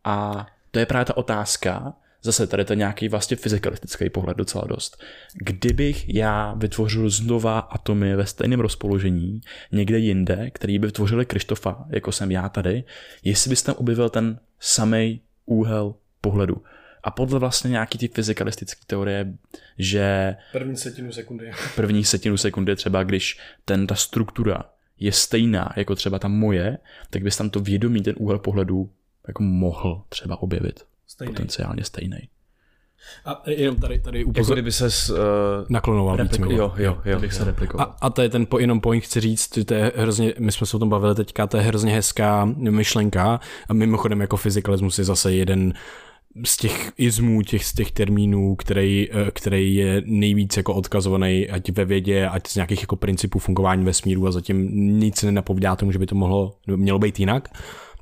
A 0.04 0.46
to 0.70 0.78
je 0.78 0.86
právě 0.86 1.04
ta 1.04 1.16
otázka, 1.16 1.94
zase 2.22 2.46
tady 2.46 2.64
to 2.64 2.74
nějaký 2.74 3.08
vlastně 3.08 3.36
fyzikalistický 3.36 4.10
pohled 4.10 4.36
docela 4.36 4.64
dost. 4.66 5.02
Kdybych 5.34 6.14
já 6.14 6.54
vytvořil 6.54 7.10
znova 7.10 7.58
atomy 7.58 8.16
ve 8.16 8.26
stejném 8.26 8.60
rozpoložení 8.60 9.40
někde 9.72 9.98
jinde, 9.98 10.50
který 10.50 10.78
by 10.78 10.86
vytvořili 10.86 11.26
Krištofa, 11.26 11.84
jako 11.88 12.12
jsem 12.12 12.30
já 12.30 12.48
tady, 12.48 12.84
jestli 13.24 13.48
bys 13.48 13.62
tam 13.62 13.74
objevil 13.78 14.08
ten 14.08 14.38
samý 14.60 15.20
úhel 15.46 15.94
pohledu. 16.20 16.62
A 17.04 17.10
podle 17.10 17.38
vlastně 17.38 17.70
nějaký 17.70 17.98
ty 17.98 18.08
fyzikalistické 18.08 18.80
teorie, 18.86 19.34
že 19.78 20.36
První 20.52 20.76
setinu 20.76 21.12
sekundy. 21.12 21.50
první 21.76 22.04
setinu 22.04 22.36
sekundy 22.36 22.76
třeba, 22.76 23.02
když 23.02 23.38
ten, 23.64 23.86
ta 23.86 23.94
struktura 23.94 24.64
je 24.98 25.12
stejná 25.12 25.72
jako 25.76 25.94
třeba 25.94 26.18
ta 26.18 26.28
moje, 26.28 26.78
tak 27.10 27.22
bys 27.22 27.36
tam 27.36 27.50
to 27.50 27.60
vědomí, 27.60 28.02
ten 28.02 28.14
úhel 28.18 28.38
pohledu 28.38 28.90
jako 29.28 29.42
mohl 29.42 30.02
třeba 30.08 30.42
objevit. 30.42 30.84
Stejný. 31.06 31.32
Potenciálně 31.34 31.84
stejný. 31.84 32.28
A 33.24 33.42
jenom 33.46 33.76
tady, 33.76 33.98
tady 33.98 34.18
Jako 34.18 34.30
upozor... 34.30 34.54
kdyby 34.56 34.72
ses... 34.72 35.10
Uh, 35.10 35.16
naklonoval 35.68 36.16
víc. 36.16 36.38
jo, 36.38 36.74
jo, 36.76 36.98
jo. 37.04 37.20
bych 37.20 37.32
se 37.32 37.44
replikoval. 37.44 37.86
A, 37.86 37.96
a 38.00 38.10
to 38.10 38.22
je 38.22 38.28
ten 38.28 38.46
po, 38.46 38.58
jenom 38.58 38.80
point, 38.80 39.04
chci 39.04 39.20
říct, 39.20 39.54
že 39.54 39.64
to 39.64 39.74
je 39.74 39.92
hrozně, 39.96 40.34
my 40.38 40.52
jsme 40.52 40.66
se 40.66 40.76
o 40.76 40.80
tom 40.80 40.88
bavili 40.88 41.14
teďka, 41.14 41.46
to 41.46 41.56
je 41.56 41.62
hrozně 41.62 41.92
hezká 41.92 42.44
myšlenka 42.44 43.40
a 43.68 43.72
mimochodem 43.72 44.20
jako 44.20 44.36
fyzikalismus 44.36 44.98
je 44.98 45.04
zase 45.04 45.32
jeden 45.32 45.74
z 46.44 46.56
těch 46.56 46.92
izmů, 46.96 47.42
těch, 47.42 47.64
z 47.64 47.72
těch 47.72 47.92
termínů, 47.92 48.56
který, 48.56 49.08
eh, 49.10 49.30
který 49.30 49.74
je 49.74 50.02
nejvíc 50.06 50.56
jako 50.56 50.74
odkazovaný 50.74 51.50
ať 51.50 51.70
ve 51.70 51.84
vědě, 51.84 52.28
ať 52.28 52.46
z 52.46 52.54
nějakých 52.54 52.80
jako 52.80 52.96
principů 52.96 53.38
fungování 53.38 53.84
vesmíru 53.84 54.26
a 54.26 54.32
zatím 54.32 54.68
nic 55.00 55.22
nenapovídá 55.22 55.76
tomu, 55.76 55.92
že 55.92 55.98
by 55.98 56.06
to 56.06 56.14
mohlo, 56.14 56.56
mělo 56.66 56.98
být 56.98 57.20
jinak. 57.20 57.48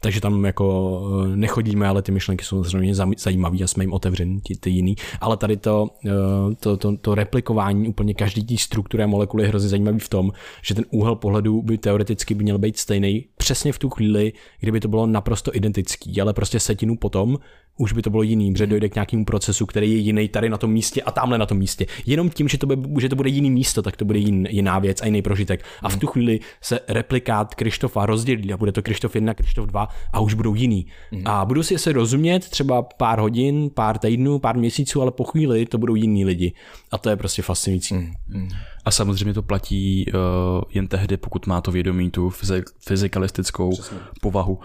Takže 0.03 0.20
tam 0.20 0.45
jako 0.45 1.01
eh, 1.33 1.37
nechodíme, 1.37 1.89
ale 1.89 2.03
ty 2.03 2.12
myšlenky 2.12 2.45
jsou 2.45 2.64
samozřejmě 2.64 2.95
zajímavé 3.16 3.59
a 3.64 3.66
jsme 3.66 3.85
jim 3.85 3.93
otevření, 3.93 4.41
ty, 4.41 4.57
ty 4.57 4.70
jiný. 4.70 4.97
Ale 5.20 5.37
tady 5.37 5.57
to, 5.57 5.89
eh, 6.07 6.55
to, 6.61 6.76
to, 6.76 6.97
to 6.97 7.14
replikování 7.14 7.89
úplně 7.89 8.14
každý 8.14 8.45
té 8.45 8.57
struktury 8.59 9.03
a 9.03 9.07
molekuly 9.07 9.45
je 9.45 9.49
hrozně 9.49 9.68
zajímavý 9.68 9.99
v 9.99 10.09
tom, 10.09 10.33
že 10.62 10.74
ten 10.74 10.85
úhel 10.91 11.14
pohledu 11.14 11.62
by 11.62 11.78
teoreticky 11.78 12.35
by 12.35 12.43
měl 12.45 12.59
být 12.59 12.78
stejný 12.78 13.26
přesně 13.37 13.72
v 13.72 13.78
tu 13.78 13.91
chvíli, 13.91 14.33
kdyby 14.61 14.80
to 14.80 14.89
bylo 14.89 15.07
naprosto 15.07 15.57
identický, 15.57 16.20
ale 16.20 16.33
prostě 16.33 16.61
setinu 16.61 16.97
potom 16.97 17.39
už 17.77 17.93
by 17.93 18.03
to 18.03 18.11
bylo 18.11 18.23
jiný, 18.23 18.55
že 18.57 18.66
dojde 18.66 18.89
k 18.89 18.95
nějakému 18.95 19.25
procesu, 19.25 19.66
který 19.66 19.91
je 19.91 19.97
jiný 19.97 20.29
tady 20.29 20.49
na 20.49 20.59
tom 20.59 20.73
místě 20.73 21.03
a 21.03 21.11
tamhle 21.11 21.39
na 21.39 21.47
tom 21.47 21.59
místě. 21.59 21.87
Jenom 22.07 22.31
tím, 22.31 22.49
že 22.49 22.59
to, 22.59 22.66
bude, 22.66 23.03
že 23.03 23.09
to 23.09 23.16
bude 23.16 23.29
jiný 23.29 23.51
místo, 23.51 23.83
tak 23.83 23.97
to 23.97 24.05
bude 24.05 24.18
jin, 24.18 24.49
jiná 24.51 24.79
věc 24.79 25.03
a 25.03 25.07
jiný 25.07 25.23
prožitek. 25.23 25.64
A 25.83 25.89
v 25.89 25.97
tu 25.97 26.07
chvíli 26.07 26.41
se 26.61 26.81
replikát 26.89 27.55
Krištofa 27.55 28.07
rozdělí 28.07 28.53
a 28.53 28.57
bude 28.57 28.73
to 28.73 28.83
Krištof 28.83 29.14
1, 29.14 29.35
Krištof 29.35 29.66
2 29.66 29.89
a 30.12 30.20
už 30.20 30.35
budou 30.35 30.55
jiný. 30.55 30.87
Mm. 31.12 31.23
A 31.27 31.45
budou 31.45 31.62
si 31.62 31.79
se 31.79 31.93
rozumět 31.93 32.49
třeba 32.49 32.83
pár 32.83 33.18
hodin, 33.18 33.70
pár 33.75 33.99
týdnů, 33.99 34.39
pár 34.39 34.57
měsíců, 34.59 35.03
ale 35.03 35.11
po 35.11 35.25
chvíli 35.25 35.66
to 35.66 35.79
budou 35.79 35.95
jiní 35.95 36.25
lidi. 36.25 36.53
A 36.91 36.99
to 36.99 37.11
je 37.11 37.16
prostě 37.16 37.43
fascinující. 37.43 37.95
Mm. 37.95 38.49
A 38.85 38.91
samozřejmě 38.91 39.35
to 39.35 39.43
platí 39.43 40.07
uh, 40.07 40.20
jen 40.75 40.89
tehdy, 40.89 41.16
pokud 41.16 41.47
má 41.47 41.61
to 41.61 41.70
vědomí 41.70 42.11
tu 42.11 42.29
fyzik- 42.29 42.73
fyzikalistickou 42.87 43.70
Přesně. 43.70 43.99
povahu. 44.20 44.59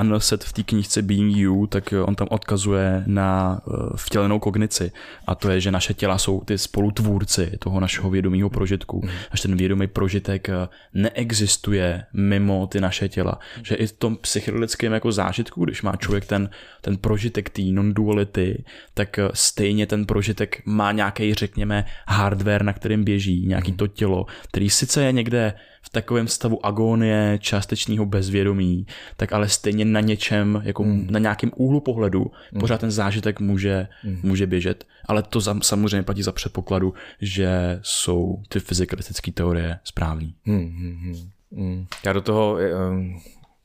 Unset 0.00 0.44
v 0.44 0.52
té 0.52 0.62
knižce 0.62 1.02
Being 1.02 1.36
You, 1.36 1.66
tak 1.66 1.94
on 2.04 2.14
tam 2.14 2.28
odkazuje 2.30 3.04
na 3.06 3.60
vtělenou 3.96 4.38
kognici 4.38 4.92
a 5.26 5.34
to 5.34 5.50
je, 5.50 5.60
že 5.60 5.70
naše 5.70 5.94
těla 5.94 6.18
jsou 6.18 6.40
ty 6.40 6.58
spolutvůrci 6.58 7.52
toho 7.58 7.80
našeho 7.80 8.10
vědomého 8.10 8.50
prožitku. 8.50 9.00
Mm. 9.04 9.10
Až 9.30 9.40
ten 9.40 9.56
vědomý 9.56 9.86
prožitek 9.86 10.48
neexistuje 10.94 12.04
mimo 12.12 12.66
ty 12.66 12.80
naše 12.80 13.08
těla. 13.08 13.38
Že 13.62 13.74
i 13.74 13.86
v 13.86 13.92
tom 13.92 14.16
psychedelickém 14.16 14.92
jako 14.92 15.12
zážitku, 15.12 15.64
když 15.64 15.82
má 15.82 15.96
člověk 15.96 16.26
ten, 16.26 16.50
ten 16.80 16.96
prožitek 16.96 17.50
té 17.50 17.62
non-duality, 17.62 18.64
tak 18.94 19.18
stejně 19.34 19.86
ten 19.86 20.06
prožitek 20.06 20.62
má 20.66 20.92
nějaký, 20.92 21.34
řekněme, 21.34 21.84
hardware, 22.08 22.64
na 22.64 22.72
kterým 22.72 23.04
běží, 23.04 23.46
nějaký 23.46 23.72
to 23.72 23.86
tělo, 23.86 24.26
který 24.48 24.70
sice 24.70 25.04
je 25.04 25.12
někde 25.12 25.54
v 25.82 25.90
takovém 25.90 26.28
stavu 26.28 26.66
agónie, 26.66 27.38
částečného 27.42 28.06
bezvědomí, 28.06 28.86
tak 29.16 29.32
ale 29.32 29.48
stejně 29.48 29.84
na 29.84 30.00
něčem, 30.00 30.62
jako 30.64 30.84
mm. 30.84 31.06
na 31.10 31.18
nějakém 31.18 31.50
úhlu 31.56 31.80
pohledu, 31.80 32.30
mm. 32.52 32.60
pořád 32.60 32.80
ten 32.80 32.90
zážitek 32.90 33.40
může, 33.40 33.88
mm. 34.04 34.20
může 34.22 34.46
běžet. 34.46 34.86
Ale 35.06 35.22
to 35.22 35.40
za, 35.40 35.56
samozřejmě 35.62 36.02
platí 36.02 36.22
za 36.22 36.32
předpokladu, 36.32 36.94
že 37.20 37.80
jsou 37.82 38.42
ty 38.48 38.60
fyzikalistické 38.60 39.32
teorie 39.32 39.78
správný. 39.84 40.34
Mm, 40.44 40.56
mm, 40.56 41.30
mm. 41.50 41.86
Já 42.04 42.12
do 42.12 42.20
toho 42.20 42.58
um, 42.90 43.20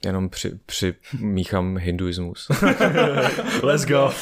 jenom 0.06 0.30
při, 0.30 0.52
přimíchám 0.66 1.78
hinduismus. 1.78 2.48
Let's 3.64 3.86
go. 3.86 4.12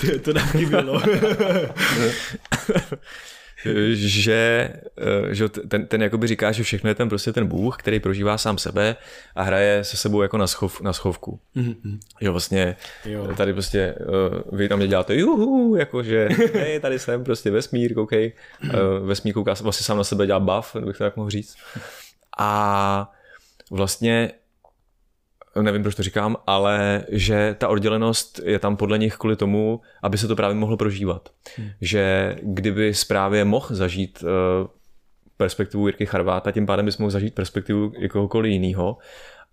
to, 0.00 0.18
to 0.22 0.32
nám 0.32 0.48
chybělo. 0.48 1.02
že, 3.92 4.70
eh, 4.98 5.34
že 5.34 5.48
ten, 5.48 5.86
ten 5.86 6.02
jakoby 6.02 6.26
říká, 6.26 6.52
že 6.52 6.62
všechno 6.62 6.88
je 6.88 6.94
ten 6.94 7.08
prostě 7.08 7.32
ten 7.32 7.46
Bůh, 7.46 7.76
který 7.76 8.00
prožívá 8.00 8.38
sám 8.38 8.58
sebe 8.58 8.96
a 9.34 9.42
hraje 9.42 9.84
se 9.84 9.96
sebou 9.96 10.22
jako 10.22 10.38
na, 10.38 10.46
schov, 10.46 10.80
na 10.80 10.92
schovku. 10.92 11.40
Mm-hmm. 11.56 11.98
Jo, 12.20 12.32
vlastně 12.32 12.76
jo. 13.04 13.34
tady 13.36 13.52
prostě 13.52 13.94
uh, 14.00 14.58
vy 14.58 14.68
tam 14.68 14.78
mě 14.78 14.88
děláte 14.88 15.14
juhu, 15.16 15.76
jakože 15.76 16.28
hej, 16.54 16.80
tady 16.80 16.98
jsem 16.98 17.24
prostě 17.24 17.50
vesmír, 17.50 17.94
koukej. 17.94 18.32
Uh, 18.64 19.06
vesmír 19.06 19.34
kouká 19.34 19.54
vlastně 19.60 19.84
sám 19.84 19.96
na 19.96 20.04
sebe, 20.04 20.26
dělá 20.26 20.40
buff, 20.40 20.76
bych 20.76 20.98
to 20.98 21.04
tak 21.04 21.16
mohl 21.16 21.30
říct. 21.30 21.56
A 22.38 23.12
vlastně 23.70 24.30
nevím, 25.62 25.82
proč 25.82 25.94
to 25.94 26.02
říkám, 26.02 26.36
ale 26.46 27.04
že 27.08 27.56
ta 27.58 27.68
oddělenost 27.68 28.40
je 28.44 28.58
tam 28.58 28.76
podle 28.76 28.98
nich 28.98 29.16
kvůli 29.16 29.36
tomu, 29.36 29.80
aby 30.02 30.18
se 30.18 30.28
to 30.28 30.36
právě 30.36 30.54
mohlo 30.54 30.76
prožívat. 30.76 31.28
Hmm. 31.56 31.68
Že 31.80 32.36
kdyby 32.42 32.92
právě 33.08 33.44
mohl 33.44 33.66
zažít 33.70 34.22
uh, 34.22 34.28
perspektivu 35.36 35.86
Jirky 35.86 36.06
Charváta, 36.06 36.52
tím 36.52 36.66
pádem 36.66 36.86
bys 36.86 36.98
mohl 36.98 37.10
zažít 37.10 37.34
perspektivu 37.34 37.92
kohokoliv 38.10 38.52
jiného 38.52 38.98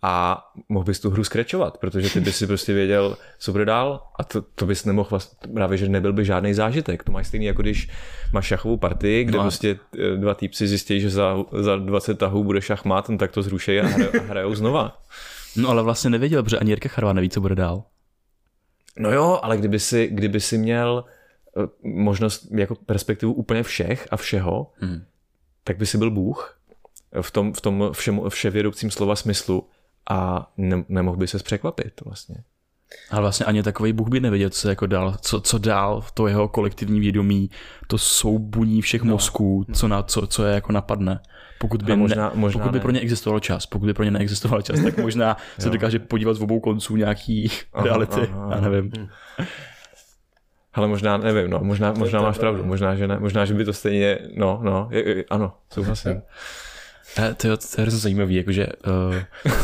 a 0.02 0.44
mohl 0.70 0.86
bys 0.86 1.00
tu 1.00 1.10
hru 1.10 1.24
skrečovat, 1.24 1.78
protože 1.78 2.10
ty 2.10 2.20
bys 2.20 2.38
si 2.38 2.48
prostě 2.48 2.74
věděl, 2.74 3.18
co 3.40 3.52
bude 3.52 3.66
dál 3.66 4.04
a 4.20 4.24
to, 4.24 4.42
to 4.42 4.66
bys 4.66 4.86
nemohl 4.86 5.10
vlastně, 5.10 5.54
právě, 5.54 5.78
že 5.78 5.90
nebyl 5.90 6.14
by 6.14 6.26
žádný 6.26 6.54
zážitek. 6.54 7.04
To 7.04 7.12
máš 7.12 7.28
stejný, 7.28 7.46
jako 7.46 7.62
když 7.62 7.90
máš 8.34 8.46
šachovou 8.46 8.78
partii, 8.78 9.24
kde 9.24 9.38
no. 9.38 9.44
prostě 9.44 9.80
eh, 10.00 10.18
dva 10.18 10.34
týpci 10.34 10.68
zjistí, 10.68 11.02
že 11.02 11.10
za, 11.10 11.36
za 11.60 11.76
20 11.76 12.18
tahů 12.18 12.44
bude 12.44 12.62
šachmat, 12.62 13.10
no 13.10 13.18
tak 13.18 13.32
to 13.32 13.42
zrušejí 13.42 13.80
a, 13.80 13.88
hrajou, 13.88 14.12
a 14.20 14.24
hrajou 14.24 14.56
znova. 14.56 14.98
No 15.58 15.70
ale 15.70 15.84
vlastně 15.84 16.10
nevěděl, 16.10 16.44
protože 16.44 16.60
ani 16.60 16.72
Jirka 16.72 16.90
Charva 16.90 17.14
neví, 17.14 17.30
co 17.30 17.42
bude 17.42 17.56
dál. 17.56 17.84
No 19.00 19.12
jo, 19.12 19.40
ale 19.44 19.58
kdyby 19.58 19.80
si, 19.80 20.08
kdyby 20.08 20.40
si 20.40 20.58
měl 20.58 21.06
eh, 21.58 21.68
možnost 21.84 22.48
jako 22.52 22.76
perspektivu 22.76 23.34
úplně 23.34 23.64
všech 23.64 24.08
a 24.12 24.18
všeho, 24.18 24.72
hmm. 24.76 25.06
tak 25.64 25.78
by 25.78 25.86
si 25.86 25.98
byl 25.98 26.12
Bůh 26.12 26.60
v 27.22 27.32
tom, 27.32 27.54
v 27.54 27.62
tom 27.62 27.90
všem, 27.92 28.22
vševědoucím 28.30 28.92
slova 28.92 29.16
smyslu 29.16 29.70
a 30.10 30.52
ne, 30.58 30.84
nemohl 30.90 31.18
by 31.18 31.28
se 31.28 31.38
překvapit 31.38 32.02
vlastně. 32.02 32.36
Ale 33.10 33.22
vlastně 33.22 33.46
ani 33.46 33.64
takový 33.64 33.94
Bůh 33.94 34.10
by 34.10 34.20
nevěděl, 34.20 34.50
co 34.50 34.70
jako 34.70 34.86
dál, 34.88 35.16
co, 35.22 35.42
co 35.42 35.58
dál, 35.58 36.04
to 36.14 36.28
jeho 36.28 36.48
kolektivní 36.48 37.00
vědomí, 37.00 37.50
to 37.88 37.98
soubuní 37.98 38.82
všech 38.82 39.04
no, 39.04 39.12
mozků, 39.12 39.66
co, 39.74 39.88
na, 39.88 40.04
co, 40.04 40.28
co 40.28 40.46
je 40.46 40.54
jako 40.54 40.72
napadne. 40.72 41.20
Pokud 41.60 41.84
by, 41.84 41.96
možná, 41.96 42.30
ne, 42.30 42.32
možná 42.36 42.64
pokud 42.64 42.72
by 42.72 42.80
pro 42.80 42.92
ně 42.92 43.00
existoval 43.00 43.40
čas, 43.40 43.66
pokud 43.66 43.86
by 43.86 43.94
pro 43.94 44.04
ně 44.04 44.12
neexistoval 44.12 44.62
čas, 44.62 44.80
tak 44.80 44.98
možná 45.02 45.38
se 45.60 45.70
dokáže 45.70 46.00
podívat 46.00 46.34
z 46.34 46.42
obou 46.42 46.60
konců 46.60 46.96
nějaký 46.96 47.52
aha, 47.74 47.86
reality, 47.86 48.22
aha, 48.34 48.50
já 48.56 48.62
nevím. 48.62 48.92
Ale 50.74 50.88
možná, 50.88 51.18
nevím, 51.18 51.50
no, 51.50 51.60
možná, 51.62 51.94
možná 51.98 52.22
máš 52.22 52.38
pravdu, 52.38 52.66
možná, 52.66 52.96
že 52.96 53.08
ne, 53.08 53.20
možná, 53.20 53.46
že 53.46 53.54
by 53.54 53.66
to 53.66 53.74
stejně, 53.74 54.20
no, 54.36 54.60
no, 54.64 54.88
je, 54.92 55.18
je, 55.18 55.26
ano, 55.30 55.54
souhlasím. 55.70 56.22
A 57.18 57.34
to, 57.34 57.48
je, 57.48 57.58
to 57.58 57.66
je 57.78 57.82
hrozně 57.82 58.00
zajímavý, 58.00 58.36
jakože 58.36 58.68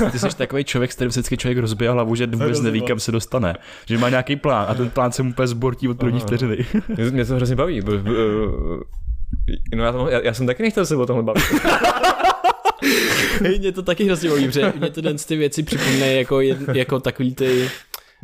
uh, 0.04 0.10
ty 0.12 0.20
jsi 0.20 0.38
takový 0.38 0.64
člověk, 0.64 0.92
s 0.92 0.96
kterým 0.96 1.10
vždycky 1.10 1.38
člověk 1.38 1.58
rozbije 1.58 1.92
hlavu, 1.92 2.16
že 2.16 2.28
vůbec 2.28 2.62
neví, 2.62 2.82
kam 2.82 3.00
se 3.00 3.12
dostane. 3.12 3.56
Že 3.86 3.98
má 3.98 4.10
nějaký 4.10 4.36
plán 4.36 4.66
a 4.70 4.74
ten 4.74 4.90
plán 4.90 5.12
se 5.12 5.24
mu 5.24 5.30
úplně 5.30 5.48
zbortí 5.48 5.88
od 5.88 5.98
první 5.98 6.20
vteřiny. 6.20 6.66
Mě 7.12 7.26
to 7.26 7.36
hrozně 7.36 7.56
baví. 7.56 7.82
Uh, 7.82 8.00
no 9.76 9.84
já, 9.84 9.92
to, 9.92 10.10
já, 10.10 10.22
já 10.22 10.34
jsem 10.34 10.48
taky 10.48 10.64
nechtěl 10.64 10.86
se 10.86 10.96
o 10.96 11.06
tomhle 11.06 11.24
bavit. 11.24 11.44
Hej, 13.42 13.60
mě 13.60 13.72
to 13.72 13.82
taky 13.82 14.06
hrozně 14.06 14.30
baví, 14.30 14.46
protože 14.46 14.74
mě 14.80 14.90
to 14.90 15.02
den 15.02 15.18
ty 15.28 15.36
věci 15.36 15.64
připomínají 15.64 16.18
jako, 16.18 16.42
jako 16.74 17.00
takový 17.00 17.36
ty 17.36 17.70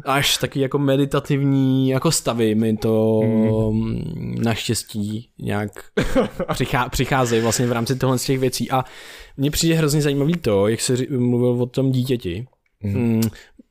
až 0.06 0.38
taky 0.38 0.60
jako 0.60 0.80
meditativní 0.80 1.89
jako 1.89 2.12
stavy 2.12 2.56
mi 2.56 2.78
to 2.78 3.22
mm. 3.72 4.36
naštěstí 4.43 5.30
nějak 5.39 5.72
přichá, 6.54 6.89
přicházejí 6.89 7.41
vlastně 7.41 7.68
v 7.68 7.72
rámci 7.72 7.95
tohle 7.95 8.20
z 8.20 8.26
těch 8.26 8.39
věcí. 8.39 8.72
A 8.72 8.84
mně 9.38 9.52
přijde 9.52 9.76
hrozně 9.76 10.02
zajímavý 10.02 10.34
to, 10.34 10.68
jak 10.68 10.82
jsi 10.82 11.08
mluvil 11.18 11.64
o 11.64 11.66
tom 11.66 11.91
dítěti, 11.91 12.47
Mm 12.84 13.22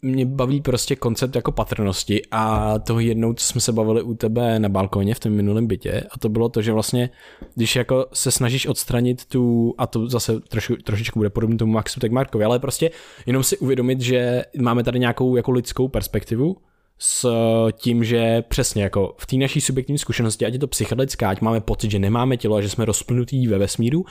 mě 0.02 0.26
baví 0.26 0.60
prostě 0.60 0.96
koncept 0.96 1.36
jako 1.36 1.52
patrnosti 1.52 2.22
a 2.30 2.74
toho 2.78 3.00
jednou, 3.00 3.32
co 3.32 3.44
jsme 3.44 3.60
se 3.60 3.72
bavili 3.72 4.02
u 4.02 4.14
tebe 4.14 4.58
na 4.58 4.68
balkoně 4.68 5.14
v 5.14 5.20
tom 5.20 5.32
minulém 5.32 5.66
bytě 5.66 6.04
a 6.10 6.18
to 6.18 6.28
bylo 6.28 6.48
to, 6.48 6.62
že 6.62 6.72
vlastně, 6.72 7.10
když 7.54 7.76
jako 7.76 8.06
se 8.12 8.30
snažíš 8.30 8.66
odstranit 8.66 9.24
tu, 9.24 9.74
a 9.78 9.86
to 9.86 10.08
zase 10.08 10.40
troši, 10.40 10.76
trošičku 10.76 11.18
bude 11.18 11.30
podobný 11.30 11.58
tomu 11.58 11.72
Maxu 11.72 12.00
tak 12.00 12.12
Markovi, 12.12 12.44
ale 12.44 12.58
prostě 12.58 12.90
jenom 13.26 13.42
si 13.42 13.58
uvědomit, 13.58 14.00
že 14.00 14.42
máme 14.60 14.84
tady 14.84 14.98
nějakou 14.98 15.36
jako 15.36 15.50
lidskou 15.50 15.88
perspektivu, 15.88 16.56
s 17.00 17.28
tím, 17.72 18.04
že 18.04 18.42
přesně 18.42 18.82
jako 18.82 19.14
v 19.18 19.26
té 19.26 19.36
naší 19.36 19.60
subjektivní 19.60 19.98
zkušenosti, 19.98 20.46
ať 20.46 20.52
je 20.52 20.58
to 20.58 20.66
psychedelická, 20.66 21.30
ať 21.30 21.40
máme 21.40 21.60
pocit, 21.60 21.90
že 21.90 21.98
nemáme 21.98 22.36
tělo 22.36 22.56
a 22.56 22.60
že 22.60 22.68
jsme 22.68 22.84
rozplnutí 22.84 23.46
ve 23.46 23.58
vesmíru, 23.58 24.04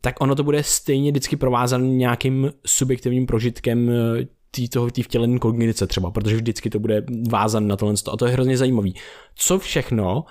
tak 0.00 0.20
ono 0.20 0.34
to 0.34 0.44
bude 0.44 0.62
stejně 0.62 1.10
vždycky 1.10 1.36
provázané 1.36 1.88
nějakým 1.88 2.52
subjektivním 2.66 3.26
prožitkem 3.26 3.90
tý, 4.50 4.68
toho, 4.68 4.90
tý 4.90 5.02
vtělený 5.02 5.38
kognice 5.38 5.86
třeba, 5.86 6.10
protože 6.10 6.36
vždycky 6.36 6.70
to 6.70 6.78
bude 6.78 7.04
vázan 7.30 7.66
na 7.66 7.76
tohle 7.76 7.94
a 8.12 8.16
to 8.16 8.26
je 8.26 8.32
hrozně 8.32 8.56
zajímavý. 8.56 8.94
Co 9.34 9.58
všechno 9.58 10.24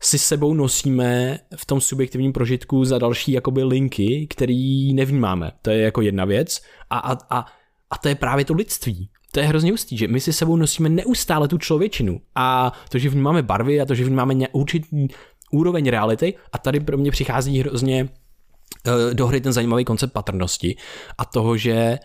si 0.00 0.18
sebou 0.18 0.54
nosíme 0.54 1.38
v 1.56 1.66
tom 1.66 1.80
subjektivním 1.80 2.32
prožitku 2.32 2.84
za 2.84 2.98
další 2.98 3.32
jakoby 3.32 3.64
linky, 3.64 4.26
který 4.30 4.94
nevnímáme. 4.94 5.52
To 5.62 5.70
je 5.70 5.80
jako 5.80 6.02
jedna 6.02 6.24
věc 6.24 6.62
a, 6.90 6.98
a, 6.98 7.12
a, 7.30 7.46
a 7.90 7.98
to 7.98 8.08
je 8.08 8.14
právě 8.14 8.44
to 8.44 8.54
lidství. 8.54 9.08
To 9.32 9.40
je 9.40 9.46
hrozně 9.46 9.70
hustý, 9.70 9.96
že 9.96 10.08
my 10.08 10.20
si 10.20 10.32
sebou 10.32 10.56
nosíme 10.56 10.88
neustále 10.88 11.48
tu 11.48 11.58
člověčinu 11.58 12.20
a 12.34 12.72
to, 12.88 12.98
že 12.98 13.08
vnímáme 13.08 13.42
barvy 13.42 13.80
a 13.80 13.84
to, 13.84 13.94
že 13.94 14.04
vnímáme 14.04 14.34
určitý 14.52 15.08
úroveň 15.50 15.90
reality 15.90 16.34
a 16.52 16.58
tady 16.58 16.80
pro 16.80 16.98
mě 16.98 17.10
přichází 17.10 17.60
hrozně 17.60 18.08
eh, 18.86 19.14
do 19.14 19.26
hry 19.26 19.40
ten 19.40 19.52
zajímavý 19.52 19.84
koncept 19.84 20.12
patrnosti 20.12 20.76
a 21.18 21.24
toho, 21.24 21.56
že 21.56 21.98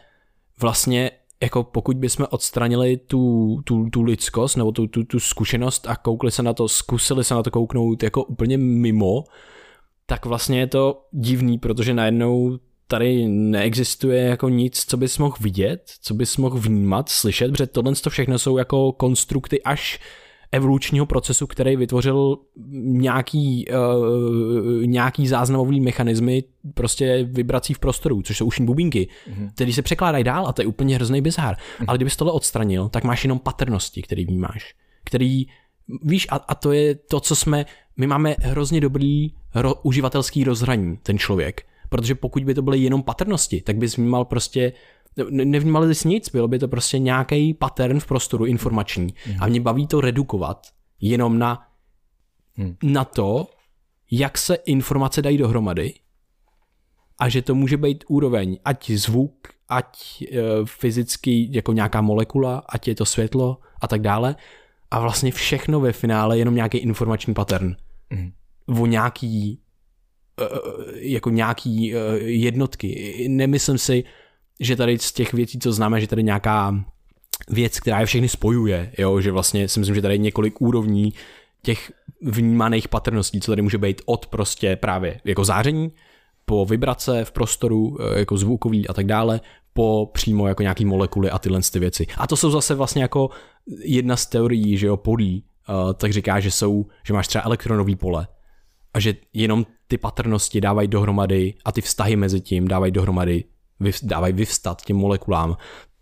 vlastně 0.60 1.12
jako 1.42 1.64
pokud 1.64 1.98
bychom 1.98 2.28
odstranili 2.30 2.98
tu, 2.98 3.56
tu, 3.64 3.90
tu 3.90 4.02
lidskost 4.02 4.58
nebo 4.58 4.72
tu, 4.72 4.88
tu, 4.88 5.04
tu 5.04 5.20
zkušenost 5.20 5.88
a 5.88 5.96
koukli 5.96 6.32
se 6.32 6.44
na 6.44 6.54
to, 6.54 6.68
zkusili 6.68 7.24
se 7.24 7.34
na 7.34 7.44
to 7.44 7.52
kouknout 7.52 8.04
jako 8.04 8.24
úplně 8.24 8.58
mimo, 8.58 9.24
tak 10.06 10.26
vlastně 10.26 10.60
je 10.60 10.68
to 10.68 11.06
divný, 11.12 11.58
protože 11.58 11.94
najednou 11.94 12.60
tady 12.88 13.28
neexistuje 13.28 14.24
jako 14.24 14.50
nic, 14.50 14.86
co 14.88 14.98
bys 14.98 15.18
mohl 15.18 15.36
vidět, 15.40 15.92
co 16.02 16.14
bys 16.14 16.38
mohl 16.38 16.58
vnímat, 16.60 17.10
slyšet, 17.10 17.52
protože 17.52 17.68
tohle 17.68 17.96
to 17.96 18.10
všechno 18.10 18.40
jsou 18.40 18.58
jako 18.58 18.92
konstrukty 18.92 19.64
až 19.64 20.00
evolučního 20.52 21.06
procesu, 21.06 21.48
který 21.48 21.76
vytvořil 21.76 22.38
nějaký, 22.84 23.66
uh, 23.68 24.86
nějaký 24.86 25.28
záznamový 25.28 25.82
mechanismy 25.82 26.44
prostě 26.74 27.28
vibrací 27.32 27.74
v 27.74 27.80
prostoru, 27.80 28.22
což 28.22 28.38
jsou 28.38 28.46
ušní 28.46 28.66
bubínky, 28.66 29.08
mm-hmm. 29.08 29.50
které 29.56 29.74
se 29.74 29.82
překládají 29.82 30.24
dál 30.24 30.48
a 30.48 30.54
to 30.54 30.62
je 30.62 30.66
úplně 30.66 30.96
hrozný 30.96 31.22
bizár. 31.22 31.56
Mm-hmm. 31.56 31.86
Ale 31.88 31.98
kdybys 31.98 32.16
tohle 32.16 32.34
odstranil, 32.34 32.90
tak 32.90 33.04
máš 33.04 33.24
jenom 33.24 33.40
patrnosti, 33.40 34.02
který 34.02 34.26
vnímáš, 34.26 34.76
který 35.04 35.46
víš, 36.04 36.28
a, 36.30 36.36
a 36.36 36.56
to 36.56 36.72
je 36.72 36.96
to, 36.96 37.20
co 37.20 37.36
jsme, 37.36 37.66
my 37.98 38.08
máme 38.08 38.36
hrozně 38.40 38.82
dobrý 38.82 39.34
ro, 39.56 39.76
uživatelský 39.76 40.44
rozhraní, 40.44 40.98
ten 41.04 41.18
člověk, 41.18 41.66
protože 41.90 42.16
pokud 42.16 42.44
by 42.44 42.54
to 42.54 42.62
byly 42.62 42.80
jenom 42.80 43.04
patrnosti, 43.04 43.62
tak 43.62 43.78
bys 43.78 43.98
vnímal 43.98 44.26
prostě 44.26 44.74
nevnímali 45.30 45.96
jsi 45.96 46.08
nic, 46.08 46.30
bylo 46.30 46.48
by 46.48 46.60
to 46.60 46.68
prostě 46.68 47.00
nějaký 47.00 47.54
pattern 47.54 48.00
v 48.00 48.08
prostoru 48.08 48.46
informační. 48.46 49.14
Mm. 49.28 49.36
A 49.40 49.48
mě 49.48 49.62
baví 49.62 49.88
to 49.88 50.02
redukovat 50.02 50.68
jenom 51.02 51.40
na, 51.40 51.68
mm. 52.58 52.76
na 52.84 53.06
to, 53.06 53.48
jak 54.12 54.38
se 54.38 54.56
informace 54.56 55.22
dají 55.22 55.38
dohromady 55.38 55.94
a 57.20 57.30
že 57.30 57.42
to 57.42 57.56
může 57.56 57.78
být 57.78 58.04
úroveň, 58.08 58.58
ať 58.66 58.92
zvuk, 58.92 59.48
ať 59.70 60.22
e, 60.22 60.42
fyzicky 60.66 61.50
jako 61.52 61.74
nějaká 61.74 62.02
molekula, 62.02 62.64
ať 62.70 62.88
je 62.88 62.96
to 62.96 63.06
světlo 63.06 63.58
a 63.82 63.88
tak 63.88 64.02
dále. 64.02 64.36
A 64.92 65.00
vlastně 65.00 65.32
všechno 65.32 65.80
ve 65.80 65.92
finále 65.92 66.38
jenom 66.38 66.56
nějaký 66.56 66.78
informační 66.78 67.34
pattern. 67.34 67.76
Mm. 68.10 68.32
O 68.82 68.86
nějaký 68.86 69.62
e, 70.42 70.46
jako 70.94 71.30
nějaký 71.30 71.96
e, 71.96 71.98
jednotky. 72.20 73.26
Nemyslím 73.30 73.78
si, 73.78 74.04
že 74.62 74.76
tady 74.76 75.00
z 75.00 75.12
těch 75.12 75.34
věcí, 75.34 75.60
co 75.60 75.72
známe, 75.72 76.02
že 76.02 76.08
tady 76.08 76.24
nějaká 76.24 76.86
věc, 77.50 77.80
která 77.80 78.00
je 78.00 78.06
všechny 78.06 78.30
spojuje, 78.30 78.92
jo, 78.98 79.22
že 79.22 79.32
vlastně 79.32 79.68
si 79.68 79.80
myslím, 79.80 79.96
že 79.96 80.02
tady 80.02 80.14
je 80.14 80.18
několik 80.18 80.62
úrovní 80.62 81.14
těch 81.62 81.92
vnímaných 82.22 82.88
patrností, 82.88 83.42
co 83.42 83.52
tady 83.52 83.62
může 83.62 83.78
být 83.78 84.02
od 84.06 84.26
prostě 84.26 84.76
právě 84.76 85.22
jako 85.26 85.46
záření, 85.46 85.92
po 86.46 86.66
vibrace 86.66 87.26
v 87.26 87.32
prostoru, 87.32 87.98
eh, 88.02 88.20
jako 88.20 88.38
zvukový 88.38 88.88
a 88.88 88.94
tak 88.94 89.06
dále, 89.06 89.42
po 89.74 90.10
přímo 90.14 90.48
jako 90.48 90.62
nějaký 90.62 90.86
molekuly 90.86 91.30
a 91.30 91.40
tyhle 91.40 91.60
ty 91.72 91.80
věci. 91.80 92.08
A 92.18 92.28
to 92.28 92.38
jsou 92.38 92.52
zase 92.52 92.76
vlastně 92.76 93.02
jako 93.02 93.30
jedna 93.84 94.16
z 94.16 94.26
teorií, 94.26 94.78
že 94.78 94.88
jo, 94.88 94.98
polí, 94.98 95.44
uh, 95.70 95.94
tak 95.94 96.14
říká, 96.14 96.40
že 96.40 96.52
jsou, 96.52 96.86
že 97.06 97.14
máš 97.14 97.28
třeba 97.28 97.44
elektronový 97.46 97.96
pole 97.96 98.28
a 98.94 99.00
že 99.00 99.16
jenom 99.34 99.66
ty 99.88 99.98
patrnosti 99.98 100.62
dávají 100.62 100.88
dohromady 100.88 101.54
a 101.66 101.72
ty 101.72 101.82
vztahy 101.82 102.16
mezi 102.16 102.42
tím 102.42 102.68
dávají 102.68 102.92
dohromady, 102.92 103.44
dávají 104.04 104.34
vyvstat 104.34 104.82
těm 104.82 104.98
molekulám 104.98 105.58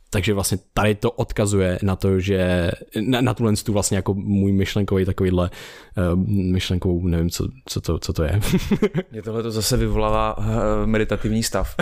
takže 0.10 0.34
vlastně 0.34 0.58
tady 0.74 0.96
to 0.96 1.12
odkazuje 1.12 1.80
na 1.82 1.96
to, 1.96 2.20
že 2.20 2.72
na, 3.02 3.22
na 3.22 3.34
tuhle 3.34 3.54
tu 3.54 3.74
vlastně 3.74 3.98
jako 3.98 4.14
můj 4.14 4.52
myšlenkový 4.52 5.06
takovýhle 5.06 5.50
uh, 5.50 6.20
myšlenkovou, 6.28 7.08
nevím, 7.08 7.30
co, 7.30 7.48
co, 7.66 7.82
to, 7.82 8.00
co 8.00 8.14
to 8.14 8.24
je. 8.24 8.40
Mě 9.12 9.22
tohle 9.22 9.44
to 9.44 9.52
zase 9.52 9.78
vyvolává 9.78 10.38
uh, 10.38 10.46
meditativní 10.86 11.44
stav, 11.44 11.76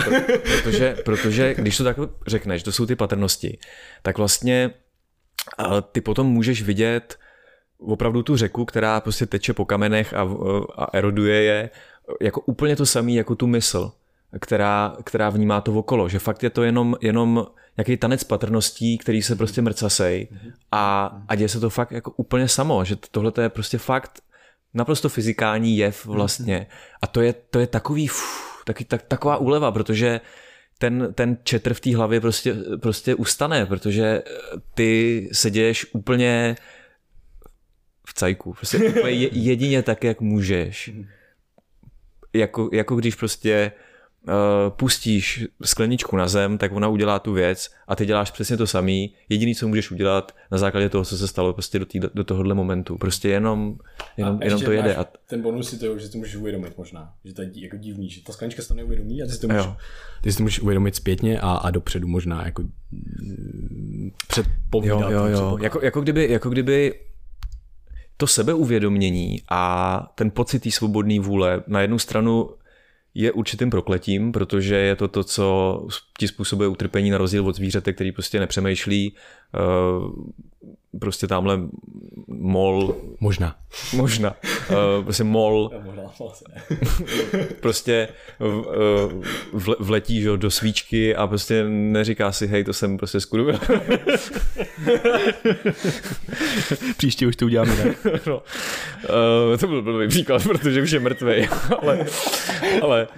protože, 0.62 0.96
protože 1.04 1.54
když 1.54 1.76
to 1.76 1.84
tak 1.84 1.96
řekneš, 2.26 2.62
to 2.62 2.72
jsou 2.72 2.86
ty 2.86 2.96
patrnosti, 2.96 3.58
tak 4.02 4.18
vlastně 4.18 4.70
uh, 5.60 5.80
ty 5.92 6.00
potom 6.00 6.26
můžeš 6.26 6.62
vidět 6.62 7.18
opravdu 7.78 8.22
tu 8.22 8.36
řeku, 8.36 8.64
která 8.64 9.00
prostě 9.00 9.26
teče 9.26 9.52
po 9.52 9.64
kamenech 9.64 10.14
a, 10.14 10.28
a 10.76 10.96
eroduje 10.96 11.42
je, 11.42 11.70
jako 12.20 12.40
úplně 12.40 12.76
to 12.76 12.86
samé 12.86 13.12
jako 13.12 13.34
tu 13.34 13.46
mysl, 13.46 13.92
která, 14.40 14.96
která 15.04 15.30
vnímá 15.30 15.60
to 15.60 15.72
okolo, 15.72 16.08
že 16.08 16.18
fakt 16.18 16.42
je 16.42 16.50
to 16.50 16.62
jenom, 16.62 16.96
jenom 17.00 17.46
nějaký 17.76 17.96
tanec 17.96 18.24
patrností, 18.24 18.98
který 18.98 19.22
se 19.22 19.36
prostě 19.36 19.62
mrcasej 19.62 20.28
a, 20.72 21.16
a 21.28 21.34
děje 21.34 21.48
se 21.48 21.60
to 21.60 21.70
fakt 21.70 21.92
jako 21.92 22.10
úplně 22.10 22.48
samo, 22.48 22.84
že 22.84 22.96
tohle 22.96 23.32
je 23.40 23.48
prostě 23.48 23.78
fakt 23.78 24.20
naprosto 24.74 25.08
fyzikální 25.08 25.76
jev 25.76 26.06
vlastně. 26.06 26.66
A 27.02 27.06
to 27.06 27.20
je, 27.20 27.32
to 27.32 27.58
je 27.58 27.66
takový, 27.66 28.10
uf, 28.10 28.62
taky, 28.64 28.84
tak, 28.84 29.02
taková 29.02 29.36
úleva, 29.36 29.72
protože 29.72 30.20
ten, 30.78 31.14
ten 31.14 31.38
četr 31.42 31.74
v 31.74 31.80
té 31.80 31.96
hlavě 31.96 32.20
prostě, 32.20 32.56
prostě 32.80 33.14
ustane, 33.14 33.66
protože 33.66 34.22
ty 34.74 35.28
se 35.32 35.50
děješ 35.50 35.86
úplně 35.94 36.56
v 38.06 38.14
cajku, 38.14 38.52
prostě 38.52 38.78
úplně 38.78 39.10
jedině 39.32 39.82
tak, 39.82 40.04
jak 40.04 40.20
můžeš. 40.20 40.90
Jako, 42.32 42.70
jako 42.72 42.96
když 42.96 43.14
prostě 43.14 43.72
uh, 43.74 43.87
pustíš 44.68 45.46
skleničku 45.64 46.16
na 46.16 46.28
zem, 46.28 46.58
tak 46.58 46.72
ona 46.72 46.88
udělá 46.88 47.18
tu 47.18 47.32
věc 47.32 47.70
a 47.88 47.96
ty 47.96 48.06
děláš 48.06 48.30
přesně 48.30 48.56
to 48.56 48.66
samý. 48.66 49.14
Jediný, 49.28 49.54
co 49.54 49.68
můžeš 49.68 49.90
udělat 49.90 50.32
na 50.50 50.58
základě 50.58 50.88
toho, 50.88 51.04
co 51.04 51.18
se 51.18 51.28
stalo 51.28 51.52
prostě 51.52 51.78
do, 51.78 51.86
tý, 51.86 52.00
do 52.14 52.24
tohohle 52.24 52.54
momentu. 52.54 52.98
Prostě 52.98 53.28
jenom, 53.28 53.78
jenom, 54.16 54.42
jenom 54.42 54.60
to 54.60 54.72
jede. 54.72 54.96
A... 54.96 55.06
Ten 55.26 55.42
bonus 55.42 55.72
je 55.72 55.78
to, 55.78 55.98
že 55.98 56.08
to 56.08 56.18
můžeš 56.18 56.36
uvědomit 56.36 56.78
možná. 56.78 57.12
Že 57.24 57.34
to 57.34 57.42
je 57.42 57.50
jako 57.54 57.76
divný, 57.76 58.10
že 58.10 58.22
ta 58.22 58.32
sklenička 58.32 58.62
se 58.62 58.68
to 58.68 58.74
neuvědomí 58.74 59.22
a 59.22 59.26
ty 59.26 59.32
si 59.32 59.40
to 59.40 59.48
můžeš, 59.48 59.66
ty 60.22 60.32
si 60.32 60.36
to 60.36 60.42
můžeš 60.42 60.60
uvědomit 60.60 60.96
zpětně 60.96 61.40
a, 61.40 61.52
a 61.52 61.70
dopředu 61.70 62.08
možná 62.08 62.44
jako 62.44 62.62
mm, 62.62 64.10
předpovídat. 64.28 65.10
Jo, 65.10 65.10
jo, 65.10 65.26
jo. 65.26 65.58
Jako, 65.60 65.80
jako, 65.82 66.00
kdyby, 66.00 66.32
jako 66.32 66.50
kdyby 66.50 66.94
to 68.16 68.26
sebeuvědomění 68.26 69.42
a 69.50 70.12
ten 70.14 70.30
pocit 70.30 70.58
té 70.58 70.70
svobodné 70.70 71.20
vůle 71.20 71.62
na 71.66 71.80
jednu 71.80 71.98
stranu 71.98 72.50
je 73.14 73.32
určitým 73.32 73.70
prokletím, 73.70 74.32
protože 74.32 74.76
je 74.76 74.96
to 74.96 75.08
to, 75.08 75.24
co 75.24 75.86
ti 76.18 76.28
způsobuje 76.28 76.68
utrpení 76.68 77.10
na 77.10 77.18
rozdíl 77.18 77.46
od 77.46 77.56
zvířete, 77.56 77.92
který 77.92 78.12
prostě 78.12 78.40
nepřemýšlí, 78.40 79.14
uh, 79.54 80.12
prostě 81.00 81.26
tamhle 81.26 81.60
mol. 82.28 82.94
Možná. 83.20 83.56
Možná. 83.94 84.34
Uh, 84.70 85.04
prostě 85.04 85.24
mol. 85.24 85.70
prostě 87.60 88.08
v, 88.38 88.64
v, 89.52 89.74
vletí 89.78 90.22
že, 90.22 90.36
do 90.36 90.50
svíčky 90.50 91.16
a 91.16 91.26
prostě 91.26 91.64
neříká 91.68 92.32
si, 92.32 92.46
hej, 92.46 92.64
to 92.64 92.72
jsem 92.72 92.96
prostě 92.96 93.20
skurvil. 93.20 93.58
Příště 96.96 97.26
už 97.26 97.36
to 97.36 97.44
uděláme 97.44 97.76
tak. 97.76 98.26
no. 98.26 98.36
uh, 98.36 99.56
to 99.56 99.66
byl 99.66 99.82
blbý 99.82 100.08
příklad, 100.08 100.42
protože 100.42 100.82
už 100.82 100.90
je 100.90 101.00
mrtvý. 101.00 101.48
ale, 101.82 102.06
ale... 102.82 103.08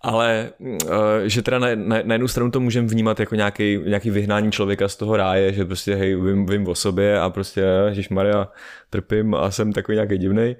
ale 0.00 0.50
uh, 0.58 0.78
že 1.24 1.42
teda 1.42 1.58
na, 1.58 1.68
na, 1.74 1.96
na 2.04 2.14
jednu 2.14 2.28
stranu 2.28 2.50
to 2.50 2.60
můžeme 2.60 2.88
vnímat 2.88 3.20
jako 3.20 3.34
nějaký, 3.34 3.78
nějaký 3.86 4.10
vyhnání 4.10 4.52
člověka 4.52 4.88
z 4.88 4.96
toho 4.96 5.16
ráje, 5.16 5.52
že 5.52 5.64
prostě 5.64 5.94
hej, 5.94 6.16
vím, 6.16 6.46
vím 6.46 6.68
o 6.68 6.74
sobě 6.74 7.20
a 7.20 7.30
prostě 7.30 7.64
Ježíš 7.88 8.08
Maria 8.08 8.48
trpím 8.90 9.34
a 9.34 9.50
jsem 9.50 9.72
takový 9.72 9.96
nějaký 9.96 10.18
divný. 10.18 10.56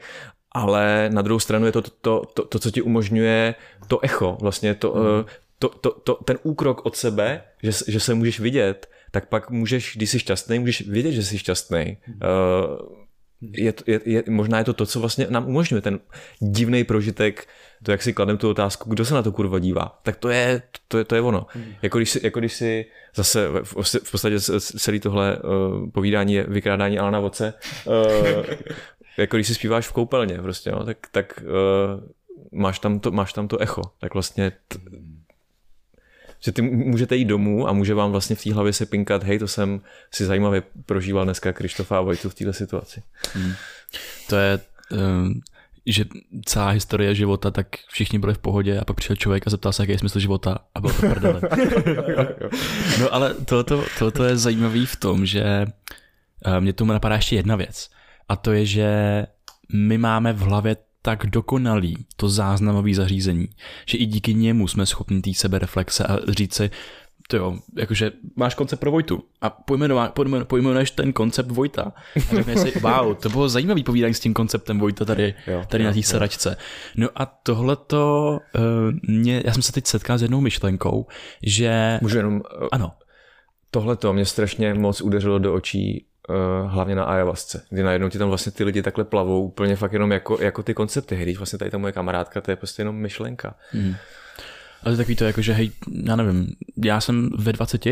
Ale 0.52 1.10
na 1.12 1.22
druhou 1.22 1.40
stranu 1.40 1.66
je 1.66 1.72
to 1.72 1.82
to, 1.82 1.90
to, 2.00 2.22
to, 2.34 2.44
to 2.44 2.58
co 2.58 2.70
ti 2.70 2.82
umožňuje 2.82 3.54
to 3.88 4.04
echo, 4.04 4.38
vlastně 4.40 4.74
to, 4.74 4.94
mm. 4.94 5.24
to, 5.58 5.68
to, 5.68 5.90
to, 5.90 6.14
ten 6.14 6.38
úkrok 6.42 6.86
od 6.86 6.96
sebe, 6.96 7.42
že, 7.62 7.70
že 7.88 8.00
se 8.00 8.14
můžeš 8.14 8.40
vidět, 8.40 8.88
tak 9.10 9.28
pak 9.28 9.50
můžeš, 9.50 9.96
když 9.96 10.10
jsi 10.10 10.18
šťastný, 10.18 10.58
můžeš 10.58 10.88
vědět, 10.88 11.12
že 11.12 11.22
jsi 11.22 11.38
šťastný. 11.38 11.96
Mm. 12.06 12.14
Uh, 12.14 13.03
je, 13.52 13.74
je, 13.86 14.00
je, 14.04 14.22
možná 14.28 14.58
je 14.58 14.64
to 14.64 14.72
to, 14.72 14.86
co 14.86 15.00
vlastně 15.00 15.26
nám 15.30 15.48
umožňuje 15.48 15.82
ten 15.82 16.00
divný 16.40 16.84
prožitek, 16.84 17.48
to, 17.82 17.90
jak 17.90 18.02
si 18.02 18.12
kladem 18.12 18.38
tu 18.38 18.50
otázku, 18.50 18.90
kdo 18.90 19.04
se 19.04 19.14
na 19.14 19.22
to 19.22 19.32
kurva 19.32 19.58
dívá, 19.58 20.00
tak 20.02 20.16
to 20.16 20.28
je, 20.28 20.62
to 20.88 20.98
je, 20.98 21.04
to 21.04 21.14
je 21.14 21.20
ono. 21.20 21.46
Hmm. 21.48 21.74
Jako, 21.82 21.98
když 21.98 22.10
si, 22.10 22.20
jako 22.22 22.38
když 22.38 22.52
si 22.52 22.86
zase 23.14 23.48
v, 23.48 23.72
v 24.04 24.10
podstatě 24.10 24.40
celý 24.58 25.00
tohle 25.00 25.36
uh, 25.36 25.90
povídání 25.90 26.34
je 26.34 26.46
vykrádání 26.48 26.98
Alana 26.98 27.20
Voce, 27.20 27.54
uh, 27.84 27.94
jako 29.16 29.36
když 29.36 29.46
si 29.46 29.54
zpíváš 29.54 29.88
v 29.88 29.92
koupelně 29.92 30.38
prostě, 30.38 30.70
no, 30.72 30.84
tak, 30.84 30.98
tak 31.10 31.44
uh, 31.44 32.60
máš, 32.60 32.78
tam 32.78 33.00
to, 33.00 33.10
máš 33.10 33.32
tam 33.32 33.48
to 33.48 33.58
echo, 33.58 33.82
tak 34.00 34.14
vlastně 34.14 34.52
t, 34.68 34.78
že 36.44 36.52
ty 36.52 36.62
můžete 36.62 37.16
jít 37.16 37.24
domů 37.24 37.68
a 37.68 37.72
může 37.72 37.94
vám 37.94 38.10
vlastně 38.10 38.36
v 38.36 38.44
té 38.44 38.52
hlavě 38.52 38.72
se 38.72 38.86
pinkat, 38.86 39.22
hej, 39.22 39.38
to 39.38 39.48
jsem 39.48 39.80
si 40.10 40.24
zajímavě 40.24 40.62
prožíval 40.86 41.24
dneska 41.24 41.52
Krištofa 41.52 41.98
a 41.98 42.00
Vojtu 42.00 42.30
v 42.30 42.34
této 42.34 42.52
situaci. 42.52 43.02
Hmm. 43.34 43.52
To 44.28 44.36
je, 44.36 44.60
um, 44.90 45.40
že 45.86 46.04
celá 46.44 46.68
historie 46.68 47.14
života, 47.14 47.50
tak 47.50 47.66
všichni 47.88 48.18
byli 48.18 48.34
v 48.34 48.38
pohodě 48.38 48.78
a 48.78 48.84
pak 48.84 48.96
přišel 48.96 49.16
člověk 49.16 49.46
a 49.46 49.50
zeptal 49.50 49.72
se, 49.72 49.82
jaký 49.82 49.92
je 49.92 49.98
smysl 49.98 50.18
života 50.18 50.58
a 50.74 50.80
byl 50.80 50.90
to 50.90 51.00
prdele. 51.00 51.40
no 53.00 53.14
ale 53.14 53.34
tohoto, 53.34 53.84
tohoto 53.98 54.24
je 54.24 54.36
zajímavý 54.36 54.86
v 54.86 54.96
tom, 54.96 55.26
že 55.26 55.66
uh, 56.46 56.60
mě 56.60 56.72
tomu 56.72 56.92
napadá 56.92 57.14
ještě 57.14 57.36
jedna 57.36 57.56
věc 57.56 57.90
a 58.28 58.36
to 58.36 58.52
je, 58.52 58.66
že 58.66 58.88
my 59.72 59.98
máme 59.98 60.32
v 60.32 60.40
hlavě 60.40 60.76
tak 61.06 61.26
dokonalý 61.26 62.06
to 62.16 62.28
záznamový 62.28 62.94
zařízení, 62.94 63.48
že 63.86 63.98
i 63.98 64.06
díky 64.06 64.34
němu 64.34 64.68
jsme 64.68 64.86
schopni 64.86 65.20
té 65.20 65.34
sebereflexe 65.34 66.04
a 66.04 66.18
říct 66.28 66.54
si, 66.54 66.70
to 67.28 67.36
jo, 67.36 67.58
jakože 67.76 68.12
máš 68.36 68.54
koncept 68.54 68.80
pro 68.80 68.90
Vojtu 68.90 69.22
a 69.40 69.50
pojmenuješ 70.46 70.90
ten 70.90 71.12
koncept 71.12 71.50
Vojta 71.50 71.92
a 72.16 72.34
řekneš 72.34 72.58
si, 72.58 72.78
wow, 72.80 73.14
to 73.14 73.28
bylo 73.28 73.48
zajímavý 73.48 73.84
povídání 73.84 74.14
s 74.14 74.20
tím 74.20 74.34
konceptem 74.34 74.78
Vojta 74.78 75.04
tady, 75.04 75.34
jo, 75.46 75.64
tady 75.68 75.84
jo, 75.84 75.90
na 75.90 75.94
té 75.94 76.02
saračce. 76.02 76.56
No 76.96 77.08
a 77.14 77.26
tohleto, 77.26 78.38
uh, 78.54 79.14
mě, 79.14 79.42
já 79.46 79.52
jsem 79.52 79.62
se 79.62 79.72
teď 79.72 79.86
setkal 79.86 80.18
s 80.18 80.22
jednou 80.22 80.40
myšlenkou, 80.40 81.06
že... 81.42 81.98
Můžu 82.02 82.16
jenom... 82.16 82.34
Uh, 82.34 82.68
ano. 82.72 82.92
Tohleto 83.70 84.12
mě 84.12 84.24
strašně 84.24 84.74
moc 84.74 85.00
udeřilo 85.00 85.38
do 85.38 85.54
očí 85.54 86.06
hlavně 86.66 86.94
na 86.94 87.04
ayahuasce, 87.04 87.64
kdy 87.70 87.82
najednou 87.82 88.08
ti 88.08 88.18
tam 88.18 88.28
vlastně 88.28 88.52
ty 88.52 88.64
lidi 88.64 88.82
takhle 88.82 89.04
plavou 89.04 89.44
úplně 89.44 89.76
fakt 89.76 89.92
jenom 89.92 90.12
jako, 90.12 90.38
jako 90.40 90.62
ty 90.62 90.74
koncepty, 90.74 91.16
když 91.16 91.36
vlastně 91.36 91.58
tady 91.58 91.70
ta 91.70 91.78
moje 91.78 91.92
kamarádka, 91.92 92.40
to 92.40 92.50
je 92.50 92.56
prostě 92.56 92.80
jenom 92.82 92.96
myšlenka. 92.96 93.54
Hmm. 93.70 93.94
Ale 94.82 94.96
takový 94.96 95.16
to 95.16 95.24
jako, 95.24 95.42
že 95.42 95.52
hej, 95.52 95.70
já 96.04 96.16
nevím, 96.16 96.46
já 96.84 97.00
jsem 97.00 97.30
ve 97.38 97.52
20, 97.52 97.84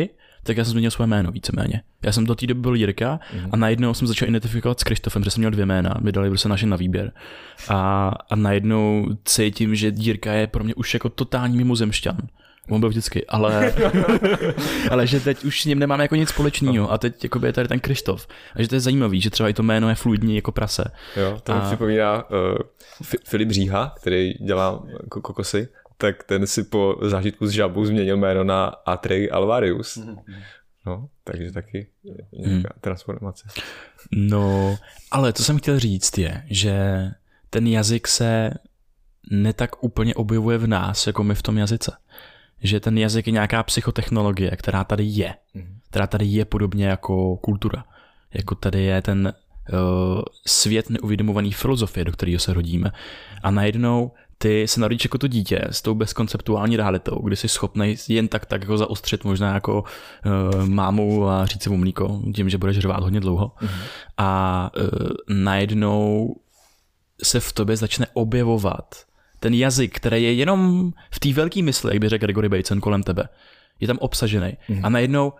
tak 0.42 0.56
já 0.56 0.64
jsem 0.64 0.70
změnil 0.70 0.90
své 0.90 1.06
jméno 1.06 1.32
víceméně. 1.32 1.82
Já 2.02 2.12
jsem 2.12 2.26
do 2.26 2.34
té 2.34 2.46
doby 2.46 2.60
byl 2.60 2.74
Jirka 2.74 3.20
mm. 3.34 3.48
a 3.52 3.56
najednou 3.56 3.94
jsem 3.94 4.08
začal 4.08 4.28
identifikovat 4.28 4.80
s 4.80 4.84
Krištofem, 4.84 5.24
že 5.24 5.30
jsem 5.30 5.40
měl 5.40 5.50
dvě 5.50 5.66
jména, 5.66 5.94
mi 6.00 6.12
dali 6.12 6.28
prostě 6.28 6.48
naše 6.48 6.66
na 6.66 6.76
výběr. 6.76 7.12
A, 7.68 8.12
a 8.30 8.36
najednou 8.36 9.08
cítím, 9.24 9.74
že 9.74 9.92
Jirka 9.96 10.32
je 10.32 10.46
pro 10.46 10.64
mě 10.64 10.74
už 10.74 10.94
jako 10.94 11.08
totální 11.08 11.56
mimozemšťan. 11.56 12.18
On 12.70 12.80
byl 12.80 12.88
vždycky, 12.88 13.26
ale, 13.26 13.74
ale 14.90 15.06
že 15.06 15.20
teď 15.20 15.44
už 15.44 15.62
s 15.62 15.64
ním 15.64 15.78
nemáme 15.78 16.04
jako 16.04 16.16
nic 16.16 16.28
společného 16.28 16.92
a 16.92 16.98
teď 16.98 17.24
jako 17.24 17.46
je 17.46 17.52
tady 17.52 17.68
ten 17.68 17.80
Krištof. 17.80 18.26
A 18.54 18.62
že 18.62 18.68
to 18.68 18.74
je 18.74 18.80
zajímavý, 18.80 19.20
že 19.20 19.30
třeba 19.30 19.48
i 19.48 19.54
to 19.54 19.62
jméno 19.62 19.88
je 19.88 19.94
fluidní 19.94 20.36
jako 20.36 20.52
prase. 20.52 20.84
Jo, 21.16 21.40
to 21.42 21.52
a... 21.52 21.58
mi 21.58 21.66
připomíná 21.66 22.30
uh, 22.30 22.56
Filip 23.24 23.50
Říha, 23.50 23.94
který 24.00 24.32
dělá 24.32 24.82
kokosy, 25.08 25.68
tak 25.96 26.24
ten 26.24 26.46
si 26.46 26.62
po 26.62 26.96
zážitku 27.02 27.46
s 27.46 27.50
žabou 27.50 27.84
změnil 27.84 28.16
jméno 28.16 28.44
na 28.44 28.64
Atrey 28.64 29.28
Alvarius. 29.32 29.98
No, 30.86 31.08
takže 31.24 31.52
taky 31.52 31.86
nějaká 32.32 32.50
hmm. 32.50 32.80
transformace. 32.80 33.48
No, 34.12 34.76
ale 35.10 35.32
co 35.32 35.44
jsem 35.44 35.58
chtěl 35.58 35.78
říct 35.78 36.18
je, 36.18 36.42
že 36.46 37.06
ten 37.50 37.66
jazyk 37.66 38.08
se 38.08 38.50
netak 39.30 39.84
úplně 39.84 40.14
objevuje 40.14 40.58
v 40.58 40.66
nás, 40.66 41.06
jako 41.06 41.24
my 41.24 41.34
v 41.34 41.42
tom 41.42 41.58
jazyce 41.58 41.92
že 42.62 42.80
ten 42.80 42.98
jazyk 42.98 43.26
je 43.26 43.32
nějaká 43.32 43.62
psychotechnologie, 43.62 44.50
která 44.56 44.84
tady 44.84 45.04
je. 45.04 45.34
Mhm. 45.54 45.78
Která 45.90 46.06
tady 46.06 46.24
je 46.24 46.44
podobně 46.44 46.86
jako 46.86 47.36
kultura. 47.36 47.84
Jako 48.34 48.54
tady 48.54 48.82
je 48.82 49.02
ten 49.02 49.32
svět 50.46 50.90
neuvědomovaný 50.90 51.52
filozofie, 51.52 52.04
do 52.04 52.12
kterého 52.12 52.38
se 52.38 52.54
rodíme. 52.54 52.92
A 53.42 53.50
najednou 53.50 54.12
ty 54.38 54.68
se 54.68 54.80
narodíš 54.80 55.04
jako 55.04 55.18
to 55.18 55.26
dítě 55.26 55.60
s 55.70 55.82
tou 55.82 55.94
bezkonceptuální 55.94 56.76
realitou, 56.76 57.20
kdy 57.22 57.36
jsi 57.36 57.48
schopný 57.48 57.96
jen 58.08 58.28
tak 58.28 58.46
tak 58.46 58.60
jako 58.60 58.78
zaostřit 58.78 59.24
možná 59.24 59.54
jako 59.54 59.84
uh, 59.84 60.64
mámu 60.64 61.28
a 61.28 61.46
říct 61.46 61.62
si 61.62 61.70
mu 61.70 61.76
mlíko, 61.76 62.20
tím, 62.34 62.48
že 62.48 62.58
budeš 62.58 62.78
řvát 62.78 63.02
hodně 63.02 63.20
dlouho. 63.20 63.52
Mm-hmm. 63.60 63.80
A 64.18 64.70
uh, 64.76 65.08
najednou 65.28 66.34
se 67.22 67.40
v 67.40 67.52
tobě 67.52 67.76
začne 67.76 68.06
objevovat 68.14 69.04
ten 69.42 69.54
jazyk, 69.54 69.96
který 69.96 70.22
je 70.22 70.32
jenom 70.32 70.92
v 71.10 71.20
té 71.20 71.32
velké 71.32 71.62
mysli, 71.62 71.90
jak 71.92 72.00
by 72.00 72.08
řekl 72.08 72.20
Gregory 72.20 72.48
Bateson 72.48 72.80
kolem 72.80 73.02
tebe. 73.02 73.28
Je 73.80 73.86
tam 73.86 73.98
obsažený. 74.00 74.46
Mm-hmm. 74.46 74.80
A 74.82 74.88
najednou 74.88 75.32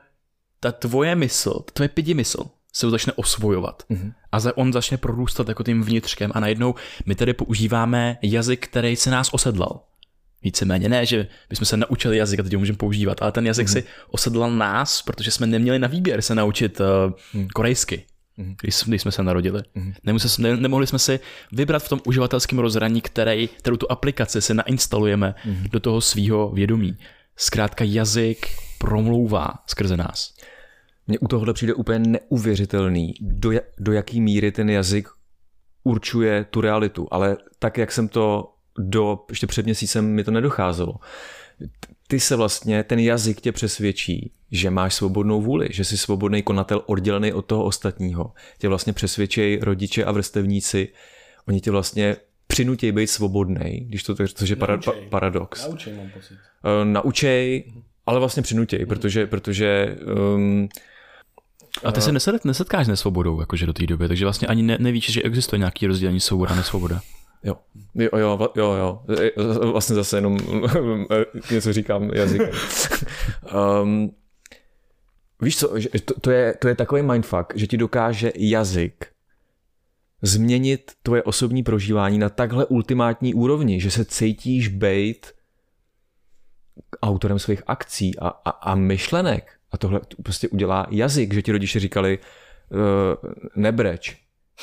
ta 0.61 0.73
tvoje 0.73 1.15
mysl, 1.15 1.53
ta 1.53 1.73
tvoje 1.73 1.89
pidi 1.89 2.15
mysl, 2.15 2.45
se 2.73 2.87
ho 2.87 2.91
začne 2.91 3.13
osvojovat. 3.13 3.83
Mm-hmm. 3.91 4.13
A 4.33 4.57
on 4.57 4.73
začne 4.73 4.97
prorůstat 4.97 5.49
jako 5.49 5.63
tím 5.63 5.83
vnitřkem 5.83 6.31
a 6.35 6.41
najednou 6.41 6.75
my 7.07 7.15
tady 7.15 7.35
používáme 7.35 8.19
jazyk, 8.23 8.67
který 8.67 8.97
se 8.97 9.11
nás 9.11 9.29
osedlal. 9.33 9.81
Víceméně 10.43 10.89
ne, 10.89 11.07
že 11.07 11.27
bychom 11.49 11.65
se 11.65 11.77
naučili 11.77 12.17
jazyk 12.17 12.41
a 12.41 12.43
teď 12.43 12.53
ho 12.53 12.59
můžeme 12.59 12.79
používat, 12.79 13.23
ale 13.23 13.33
ten 13.33 13.47
jazyk 13.47 13.67
mm-hmm. 13.67 13.73
si 13.73 13.85
osedlal 14.11 14.51
nás, 14.51 15.03
protože 15.03 15.31
jsme 15.31 15.47
neměli 15.47 15.79
na 15.79 15.89
výběr 15.89 16.23
se 16.23 16.35
naučit 16.35 16.81
uh, 16.81 16.87
mm. 17.35 17.49
korejsky. 17.49 18.05
Když, 18.37 18.83
když 18.87 19.03
jsme 19.03 19.13
se 19.13 19.23
narodili. 19.23 19.61
Mm-hmm. 19.61 19.95
Nemuseli, 20.05 20.51
ne, 20.51 20.57
nemohli 20.57 20.87
jsme 20.87 20.99
si 20.99 21.21
vybrat 21.53 21.83
v 21.83 21.89
tom 21.89 22.01
uživatelském 22.07 22.59
rozhraní, 22.59 23.01
který, 23.01 23.49
kterou 23.49 23.77
tu 23.77 23.91
aplikaci 23.91 24.43
si 24.43 24.55
nainstalujeme 24.55 25.35
mm-hmm. 25.47 25.71
do 25.71 25.81
toho 25.81 26.01
svého 26.01 26.51
vědomí. 26.51 26.97
Zkrátka 27.37 27.85
jazyk 27.85 28.47
promlouvá 28.79 29.55
skrze 29.67 29.97
nás. 29.97 30.35
Mně 31.07 31.19
u 31.19 31.29
tohohle 31.29 31.55
přijde 31.55 31.75
úplně 31.75 31.99
neuvěřitelný, 31.99 33.15
do, 33.21 33.51
do 33.79 33.93
jaký 33.93 34.21
míry 34.21 34.53
ten 34.53 34.71
jazyk 34.71 35.09
určuje 35.85 36.45
tu 36.45 36.61
realitu, 36.61 37.09
ale 37.11 37.37
tak, 37.59 37.79
jak 37.79 37.93
jsem 37.93 38.09
to 38.09 38.55
do, 38.79 39.19
ještě 39.29 39.47
před 39.47 39.65
měsícem 39.65 40.05
mi 40.05 40.25
to 40.25 40.31
nedocházelo. 40.31 40.95
Ty 42.09 42.21
se 42.21 42.37
vlastně, 42.37 42.85
ten 42.85 42.99
jazyk 42.99 43.41
tě 43.41 43.53
přesvědčí, 43.53 44.33
že 44.51 44.71
máš 44.71 44.95
svobodnou 44.95 45.43
vůli, 45.43 45.69
že 45.71 45.85
jsi 45.85 45.99
svobodný 45.99 46.43
konatel 46.43 46.83
oddělený 46.87 47.33
od 47.33 47.43
toho 47.43 47.65
ostatního. 47.65 48.33
Tě 48.59 48.69
vlastně 48.69 48.93
přesvědčí 48.93 49.57
rodiče 49.57 50.05
a 50.05 50.13
vrstevníci, 50.13 50.89
oni 51.49 51.61
tě 51.61 51.71
vlastně 51.71 52.17
přinutí 52.47 52.93
být 52.93 53.07
svobodný, 53.07 53.81
když 53.89 54.03
to, 54.03 54.15
což 54.35 54.49
je 54.49 54.57
para, 54.57 54.79
pa, 54.79 54.93
paradox. 55.11 55.69
Naučej, 55.69 55.97
mám 55.97 56.11
pocit. 56.11 56.33
Uh, 56.33 56.85
naučej, 56.85 57.73
ale 58.07 58.19
vlastně 58.19 58.43
přinutěj, 58.43 58.87
protože, 58.87 59.27
protože 59.27 59.97
um, 60.35 60.69
a 61.85 61.93
ty 61.93 62.01
se 62.01 62.13
neset, 62.13 62.45
nesetkáš 62.45 62.87
s 62.87 62.89
nesvobodou 62.89 63.41
jakože 63.41 63.67
do 63.67 63.73
té 63.73 63.87
doby, 63.87 64.09
takže 64.09 64.25
vlastně 64.25 64.49
ani 64.49 64.63
ne, 64.63 64.77
nevíš, 64.81 65.13
že 65.13 65.23
existuje 65.23 65.59
nějaký 65.59 65.87
rozdělení 65.87 66.21
svoboda 66.21 66.53
a 66.53 66.57
nesvoboda. 66.57 67.01
Jo, 67.45 67.59
jo, 67.95 68.19
jo, 68.19 68.49
jo, 68.57 68.73
jo. 68.73 69.03
Vlastně 69.73 69.97
zase 69.97 70.17
jenom 70.17 70.39
něco 71.51 71.73
říkám 71.73 72.11
jazykem. 72.15 72.51
um, 73.83 74.15
víš 75.43 75.57
co, 75.57 75.75
to, 76.05 76.21
to, 76.21 76.31
je, 76.31 76.55
to 76.59 76.69
je 76.69 76.75
takový 76.75 77.03
mindfuck, 77.03 77.53
že 77.55 77.67
ti 77.67 77.77
dokáže 77.77 78.33
jazyk 78.37 79.07
změnit 80.23 80.93
tvoje 81.03 81.23
osobní 81.23 81.63
prožívání 81.63 82.19
na 82.19 82.29
takhle 82.29 82.67
ultimátní 82.67 83.35
úrovni, 83.35 83.81
že 83.81 83.91
se 83.91 84.05
cítíš 84.05 84.69
být 84.69 85.27
autorem 87.03 87.39
svých 87.39 87.63
akcí 87.67 88.19
a, 88.19 88.29
a, 88.29 88.51
a 88.51 88.75
myšlenek. 88.75 89.53
A 89.71 89.79
tohle 89.79 90.01
prostě 90.23 90.49
udělá 90.49 90.87
jazyk, 90.91 91.35
že 91.35 91.43
ti 91.43 91.53
rodiče 91.53 91.81
říkali 91.81 92.19
uh, 92.19 92.79
nebreč, 93.57 94.17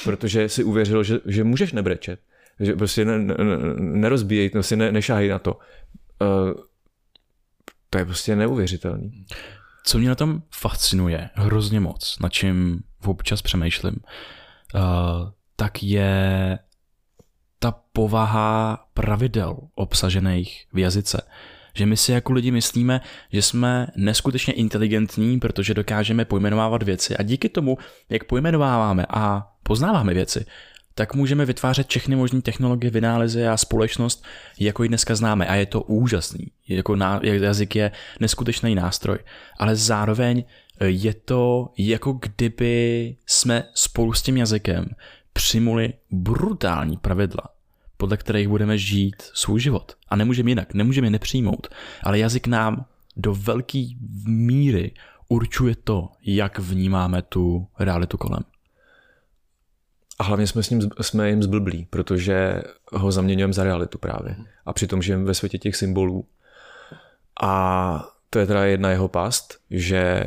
protože 0.04 0.50
si 0.50 0.64
uvěřil, 0.64 1.04
že, 1.04 1.20
že 1.26 1.44
můžeš 1.44 1.72
nebrečet. 1.72 2.20
Že 2.60 2.74
prostě 2.74 3.06
ne, 3.06 3.20
ne, 3.20 3.36
nerozbíjej, 3.80 4.50
prostě 4.50 4.76
ne, 4.76 4.92
nešáhej 4.92 5.30
na 5.30 5.40
to. 5.40 5.54
Uh, 5.54 6.54
to 7.90 7.98
je 7.98 8.06
prostě 8.06 8.36
neuvěřitelný. 8.36 9.26
Co 9.84 9.98
mě 9.98 10.10
na 10.10 10.16
tom 10.16 10.42
fascinuje 10.52 11.30
hrozně 11.34 11.80
moc, 11.80 12.18
na 12.20 12.30
čím 12.30 12.80
občas 13.06 13.42
přemýšlím, 13.42 13.96
uh, 14.76 14.82
tak 15.56 15.84
je 15.84 16.60
ta 17.60 17.72
povaha 17.94 18.86
pravidel 18.94 19.58
obsažených 19.76 20.66
v 20.74 20.78
jazyce. 20.78 21.22
Že 21.74 21.86
my 21.86 21.98
si 21.98 22.12
jako 22.12 22.34
lidi 22.34 22.52
myslíme, 22.52 23.02
že 23.32 23.42
jsme 23.42 23.88
neskutečně 23.96 24.54
inteligentní, 24.54 25.40
protože 25.40 25.74
dokážeme 25.74 26.26
pojmenovávat 26.26 26.84
věci 26.84 27.18
a 27.18 27.24
díky 27.24 27.50
tomu, 27.50 27.78
jak 28.10 28.24
pojmenováváme 28.24 29.06
a 29.10 29.52
poznáváme 29.64 30.14
věci, 30.14 30.46
tak 31.00 31.16
můžeme 31.16 31.46
vytvářet 31.46 31.88
všechny 31.88 32.16
možné 32.16 32.42
technologie, 32.42 32.92
vynálezy 32.92 33.48
a 33.48 33.58
společnost, 33.58 34.24
jako 34.60 34.84
ji 34.84 34.90
dneska 34.90 35.16
známe. 35.16 35.48
A 35.48 35.56
je 35.56 35.66
to 35.66 35.82
úžasný. 35.82 36.52
Jako 36.68 36.96
ná, 36.96 37.20
jazyk 37.24 37.76
je 37.76 37.92
neskutečný 38.20 38.76
nástroj. 38.76 39.18
Ale 39.58 39.76
zároveň 39.76 40.44
je 40.86 41.14
to 41.14 41.70
jako 41.78 42.14
kdyby 42.14 43.16
jsme 43.26 43.64
spolu 43.74 44.14
s 44.14 44.22
tím 44.22 44.38
jazykem 44.38 44.86
přimuli 45.34 45.94
brutální 46.12 46.98
pravidla 46.98 47.44
podle 47.98 48.18
kterých 48.18 48.48
budeme 48.48 48.78
žít 48.78 49.16
svůj 49.34 49.60
život. 49.60 49.96
A 50.10 50.16
nemůžeme 50.16 50.52
jinak, 50.52 50.74
nemůžeme 50.74 51.08
je 51.08 51.12
nepřijmout. 51.12 51.68
Ale 52.04 52.20
jazyk 52.20 52.48
nám 52.48 52.86
do 53.18 53.34
velké 53.34 53.88
míry 54.28 54.92
určuje 55.30 55.76
to, 55.84 56.10
jak 56.26 56.60
vnímáme 56.60 57.22
tu 57.22 57.68
realitu 57.80 58.18
kolem. 58.18 58.44
A 60.20 60.24
hlavně 60.24 60.48
jsme, 60.48 60.64
s 60.64 60.70
ním, 60.70 60.90
jsme 61.02 61.30
jim 61.30 61.44
zblblí, 61.44 61.88
protože 61.90 62.62
ho 62.94 63.12
zaměňujeme 63.12 63.54
za 63.54 63.64
realitu 63.64 63.98
právě. 63.98 64.36
A 64.66 64.74
přitom 64.74 65.02
žijeme 65.02 65.24
ve 65.24 65.34
světě 65.34 65.58
těch 65.58 65.76
symbolů. 65.76 66.26
A 67.42 68.10
to 68.30 68.40
je 68.40 68.46
teda 68.46 68.66
jedna 68.66 68.92
jeho 68.92 69.08
past, 69.08 69.60
že 69.70 70.26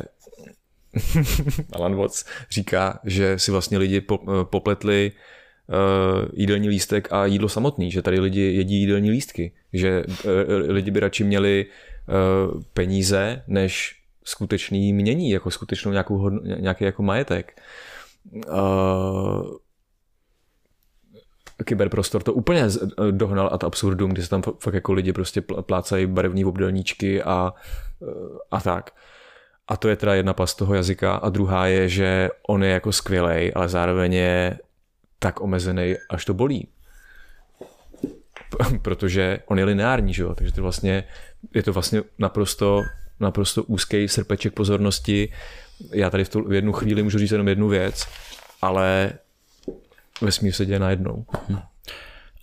Alan 1.73 1.95
Watts 1.95 2.25
říká, 2.51 2.99
že 3.03 3.39
si 3.39 3.51
vlastně 3.51 3.77
lidi 3.77 4.01
popletli 4.43 5.11
uh, 5.11 6.29
jídelní 6.33 6.69
lístek 6.69 7.13
a 7.13 7.25
jídlo 7.25 7.49
samotný, 7.49 7.91
že 7.91 8.01
tady 8.01 8.19
lidi 8.19 8.41
jedí 8.41 8.79
jídelní 8.79 9.11
lístky, 9.11 9.51
že 9.73 10.03
uh, 10.05 10.31
lidi 10.67 10.91
by 10.91 10.99
radši 10.99 11.23
měli 11.23 11.65
uh, 11.65 12.61
peníze 12.73 13.43
než 13.47 13.99
skutečný 14.23 14.93
mění, 14.93 15.29
jako 15.29 15.51
skutečnou 15.51 15.91
nějakou 15.91 16.29
nějaký 16.29 16.83
jako 16.83 17.03
majetek. 17.03 17.61
Kyberprostor 21.65 22.23
to 22.23 22.33
úplně 22.33 22.67
dohnal 23.11 23.49
ad 23.53 23.63
absurdum, 23.63 24.11
kdy 24.11 24.23
se 24.23 24.29
tam 24.29 24.41
fakt 24.59 24.73
jako 24.73 24.93
lidi 24.93 25.13
prostě 25.13 25.41
plácají 25.41 26.05
barevní 26.05 26.45
obdelníčky 26.45 27.23
a, 27.23 27.53
a 28.51 28.61
tak. 28.61 28.91
A 29.67 29.77
to 29.77 29.89
je 29.89 29.95
teda 29.95 30.13
jedna 30.13 30.33
pas 30.33 30.55
toho 30.55 30.73
jazyka 30.75 31.15
a 31.15 31.29
druhá 31.29 31.67
je, 31.67 31.89
že 31.89 32.29
on 32.47 32.63
je 32.63 32.69
jako 32.69 32.91
skvělej, 32.91 33.51
ale 33.55 33.69
zároveň 33.69 34.13
je 34.13 34.59
tak 35.19 35.41
omezený, 35.41 35.95
až 36.09 36.25
to 36.25 36.33
bolí. 36.33 36.67
Protože 38.81 39.39
on 39.45 39.59
je 39.59 39.65
lineární, 39.65 40.13
že 40.13 40.23
jo? 40.23 40.35
takže 40.35 40.53
to 40.53 40.61
vlastně, 40.61 41.03
je 41.55 41.63
to 41.63 41.73
vlastně 41.73 42.03
naprosto, 42.19 42.81
naprosto 43.19 43.63
úzký 43.63 44.07
srpeček 44.07 44.53
pozornosti. 44.53 45.33
Já 45.93 46.09
tady 46.09 46.23
v, 46.23 46.29
tu, 46.29 46.43
v 46.47 46.53
jednu 46.53 46.71
chvíli 46.73 47.03
můžu 47.03 47.19
říct 47.19 47.31
jenom 47.31 47.47
jednu 47.47 47.67
věc, 47.67 48.07
ale 48.61 49.13
vesmír 50.21 50.53
se 50.53 50.65
děje 50.65 50.79
najednou. 50.79 51.25
Hm. 51.49 51.59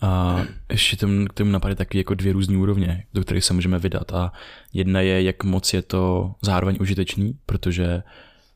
A 0.01 0.41
ještě 0.71 0.97
tomu, 0.97 1.25
k 1.25 1.33
tomu 1.33 1.51
napadá 1.51 1.75
taky 1.75 1.97
jako 1.97 2.13
dvě 2.13 2.33
různé 2.33 2.57
úrovně, 2.57 3.05
do 3.13 3.21
kterých 3.21 3.43
se 3.43 3.53
můžeme 3.53 3.79
vydat. 3.79 4.13
A 4.13 4.31
jedna 4.73 5.01
je, 5.01 5.23
jak 5.23 5.43
moc 5.43 5.73
je 5.73 5.81
to 5.81 6.33
zároveň 6.41 6.77
užitečný, 6.79 7.37
protože 7.45 8.03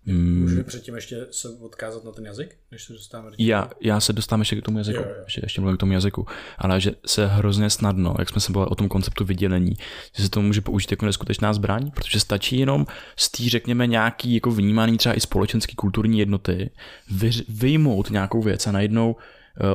Mm. 0.05 0.41
Můžu 0.41 0.63
předtím 0.63 0.95
ještě 0.95 1.27
se 1.31 1.49
odkázat 1.49 2.03
na 2.03 2.11
ten 2.11 2.25
jazyk, 2.25 2.57
než 2.71 2.83
se 2.83 2.93
dostáváme 2.93 3.29
do 3.29 3.35
já, 3.39 3.69
já 3.81 3.99
se 3.99 4.13
dostávám 4.13 4.41
ještě 4.41 4.55
k 4.55 4.61
tomu 4.61 4.77
jazyku, 4.77 4.99
jo, 4.99 5.05
jo. 5.09 5.23
Ještě, 5.25 5.41
ještě 5.43 5.61
mluvím 5.61 5.77
k 5.77 5.79
tomu 5.79 5.93
jazyku, 5.93 6.27
ale 6.57 6.81
že 6.81 6.91
se 7.05 7.27
hrozně 7.27 7.69
snadno, 7.69 8.15
jak 8.19 8.29
jsme 8.29 8.41
se 8.41 8.51
bavili 8.51 8.69
o 8.69 8.75
tom 8.75 8.89
konceptu 8.89 9.25
vydělení, 9.25 9.73
že 10.15 10.23
se 10.23 10.29
to 10.29 10.41
může 10.41 10.61
použít 10.61 10.91
jako 10.91 11.05
neskutečná 11.05 11.53
zbraň, 11.53 11.91
protože 11.91 12.19
stačí 12.19 12.59
jenom 12.59 12.87
z 13.15 13.31
té, 13.31 13.49
řekněme, 13.49 13.87
nějaký 13.87 14.33
jako 14.33 14.51
vnímaný 14.51 14.97
třeba 14.97 15.15
i 15.15 15.19
společenský 15.19 15.75
kulturní 15.75 16.19
jednoty, 16.19 16.69
vy, 17.11 17.31
vyjmout 17.49 18.09
nějakou 18.09 18.41
věc 18.41 18.67
a 18.67 18.71
najednou 18.71 19.11
uh, 19.11 19.17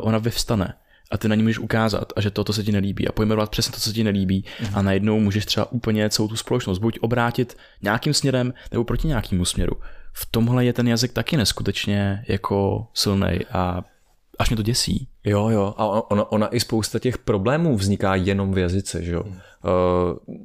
ona 0.01 0.19
vyvstane 0.19 0.75
a 1.11 1.19
ty 1.19 1.29
na 1.29 1.35
ní 1.35 1.43
můžeš 1.43 1.59
ukázat 1.59 2.13
a 2.17 2.21
že 2.21 2.31
toto 2.31 2.53
se 2.53 2.65
ti 2.65 2.73
nelíbí 2.73 3.09
a 3.09 3.13
pojmenovat 3.13 3.51
přesně 3.51 3.73
to, 3.73 3.81
co 3.81 3.89
se 3.89 3.95
ti 3.95 4.05
nelíbí 4.05 4.45
mm. 4.61 4.69
a 4.75 4.83
najednou 4.83 5.21
můžeš 5.21 5.47
třeba 5.47 5.73
úplně 5.73 6.11
celou 6.11 6.29
tu 6.29 6.37
společnost 6.37 6.79
buď 6.79 6.99
obrátit 7.01 7.57
nějakým 7.83 8.15
směrem 8.15 8.55
nebo 8.73 8.85
proti 8.85 9.09
nějakému 9.09 9.45
směru 9.45 9.73
v 10.13 10.27
tomhle 10.31 10.65
je 10.65 10.73
ten 10.73 10.89
jazyk 10.89 11.13
taky 11.13 11.37
neskutečně 11.37 12.25
jako 12.29 12.87
silný 12.95 13.47
a 13.53 13.85
až 14.39 14.51
mě 14.51 14.57
to 14.57 14.63
děsí. 14.63 15.09
Jo, 15.25 15.49
jo, 15.49 15.75
a 15.77 16.11
ona, 16.11 16.33
ona 16.33 16.55
i 16.55 16.61
spousta 16.61 16.99
těch 16.99 17.19
problémů 17.19 17.77
vzniká 17.77 18.15
jenom 18.15 18.53
v 18.53 18.59
jazyce, 18.59 19.03
že 19.03 19.13
jo. 19.13 19.23
Uh, 19.25 20.37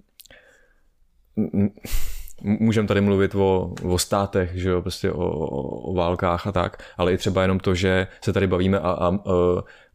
můžeme 2.42 2.88
tady 2.88 3.02
mluvit 3.02 3.36
o, 3.36 3.74
o 3.84 3.98
státech, 3.98 4.52
že 4.54 4.70
jo, 4.70 4.82
prostě 4.82 5.12
o, 5.12 5.30
o, 5.30 5.62
o 5.92 5.94
válkách 5.94 6.48
a 6.48 6.52
tak, 6.52 6.84
ale 6.98 7.14
i 7.14 7.18
třeba 7.18 7.42
jenom 7.42 7.60
to, 7.60 7.76
že 7.76 8.08
se 8.22 8.34
tady 8.34 8.48
bavíme 8.48 8.80
a, 8.80 8.92
a, 8.92 9.08
a 9.08 9.20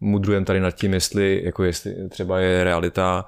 mudrujeme 0.00 0.46
tady 0.46 0.60
nad 0.60 0.70
tím, 0.70 0.94
jestli, 0.94 1.42
jako 1.44 1.64
jestli 1.64 2.08
třeba 2.08 2.40
je 2.40 2.64
realita 2.64 3.26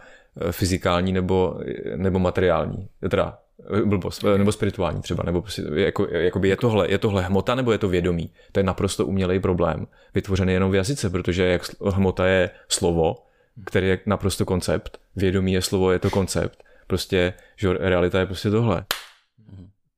e, 0.48 0.52
fyzikální 0.52 1.12
nebo, 1.12 1.60
nebo 1.96 2.18
materiální, 2.18 2.88
teda 3.08 3.38
blbost, 3.84 4.24
e, 4.24 4.38
nebo 4.38 4.52
spirituální 4.52 5.02
třeba, 5.02 5.22
nebo 5.22 5.42
prostě, 5.42 5.62
jako, 5.74 6.06
jakoby 6.10 6.48
je 6.48 6.56
tohle, 6.56 6.90
je 6.90 6.98
tohle 6.98 7.22
hmota 7.22 7.54
nebo 7.54 7.72
je 7.72 7.78
to 7.78 7.88
vědomí? 7.88 8.30
To 8.52 8.60
je 8.60 8.64
naprosto 8.64 9.06
umělej 9.06 9.40
problém, 9.40 9.86
vytvořený 10.14 10.52
jenom 10.52 10.70
v 10.70 10.74
jazyce, 10.74 11.10
protože 11.10 11.44
jak 11.44 11.62
hmota 11.94 12.26
je 12.26 12.50
slovo, 12.68 13.16
který 13.64 13.88
je 13.88 13.98
naprosto 14.06 14.44
koncept, 14.44 15.00
vědomí 15.16 15.52
je 15.52 15.62
slovo, 15.62 15.92
je 15.92 15.98
to 15.98 16.10
koncept, 16.10 16.64
prostě, 16.86 17.32
že 17.56 17.72
realita 17.72 18.20
je 18.20 18.26
prostě 18.26 18.50
tohle. 18.50 18.84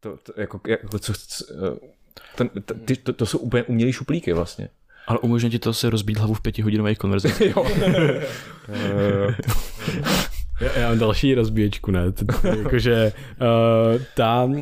To, 0.00 0.16
to 0.16 0.32
jako, 0.36 0.60
jako 0.68 0.98
co, 0.98 1.12
co, 1.28 1.44
ten, 2.36 2.50
ty, 2.84 2.96
to, 2.96 3.12
to 3.12 3.26
jsou 3.26 3.38
úplně 3.38 3.62
umělý 3.62 3.92
šuplíky 3.92 4.32
vlastně. 4.32 4.68
Ale 5.06 5.18
umožňuje 5.18 5.50
ti 5.50 5.58
to 5.58 5.72
se 5.72 5.90
rozbít 5.90 6.18
hlavu 6.18 6.34
v 6.34 6.40
pětihodinových 6.40 6.98
konverzacích. 6.98 7.40
jo. 7.56 7.66
Já, 10.60 10.78
já 10.78 10.88
mám 10.88 10.98
další 10.98 11.34
rozbíječku, 11.34 11.90
ne? 11.90 12.00
Jakože 12.58 13.12
uh, 13.40 14.02
ta 14.16 14.44
uh, 14.44 14.52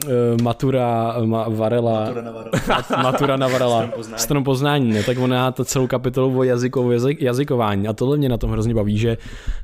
matura 0.42 1.16
ma, 1.24 1.48
Varela, 1.48 2.00
matura 2.00 2.22
na 2.22 2.30
Varela, 2.30 3.02
matura 3.02 3.36
na 3.36 3.48
Varela 3.48 3.92
strom 4.16 4.44
poznání, 4.44 4.92
ne? 4.92 5.02
tak 5.02 5.18
ona 5.18 5.36
má 5.36 5.52
to 5.52 5.64
celou 5.64 5.86
kapitolu 5.86 6.38
o 6.38 6.42
jazyku, 6.42 6.90
jazyk, 6.90 7.22
jazykování 7.22 7.88
a 7.88 7.92
tohle 7.92 8.16
mě 8.16 8.28
na 8.28 8.38
tom 8.38 8.50
hrozně 8.50 8.74
baví, 8.74 8.98
že 8.98 9.16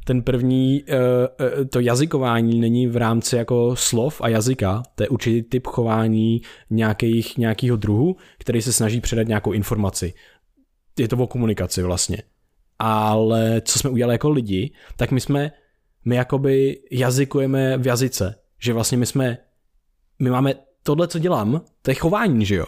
ten 0.04 0.22
první, 0.22 0.82
uh, 0.82 1.64
to 1.64 1.80
jazykování 1.80 2.60
není 2.60 2.86
v 2.86 2.96
rámci 2.96 3.36
jako 3.36 3.76
slov 3.76 4.20
a 4.20 4.28
jazyka, 4.28 4.82
to 4.94 5.02
je 5.02 5.08
určitý 5.08 5.42
typ 5.42 5.66
chování 5.66 6.40
nějakých, 6.70 7.38
nějakého 7.38 7.76
druhu, 7.76 8.16
který 8.38 8.62
se 8.62 8.72
snaží 8.72 9.00
předat 9.00 9.28
nějakou 9.28 9.52
informaci. 9.52 10.14
Je 10.98 11.08
to 11.08 11.16
o 11.16 11.26
komunikaci 11.26 11.82
vlastně. 11.82 12.22
Ale 12.78 13.62
co 13.64 13.78
jsme 13.78 13.90
udělali 13.90 14.14
jako 14.14 14.30
lidi, 14.30 14.72
tak 14.96 15.10
my 15.10 15.20
jsme 15.20 15.50
my 16.08 16.16
jakoby 16.16 16.80
jazykujeme 16.90 17.78
v 17.78 17.86
jazyce. 17.86 18.34
Že 18.58 18.72
vlastně 18.72 18.98
my 18.98 19.06
jsme, 19.06 19.38
my 20.18 20.30
máme 20.30 20.54
tohle, 20.82 21.08
co 21.08 21.18
dělám, 21.18 21.60
to 21.82 21.90
je 21.90 21.94
chování, 21.94 22.46
že 22.46 22.54
jo? 22.54 22.66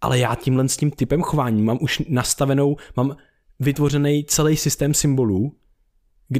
Ale 0.00 0.18
já 0.18 0.34
tímhle 0.34 0.68
s 0.68 0.76
tím 0.76 0.90
typem 0.90 1.22
chování 1.22 1.62
mám 1.62 1.78
už 1.80 2.02
nastavenou, 2.08 2.76
mám 2.96 3.16
vytvořený 3.60 4.24
celý 4.24 4.56
systém 4.56 4.94
symbolů, 4.94 5.56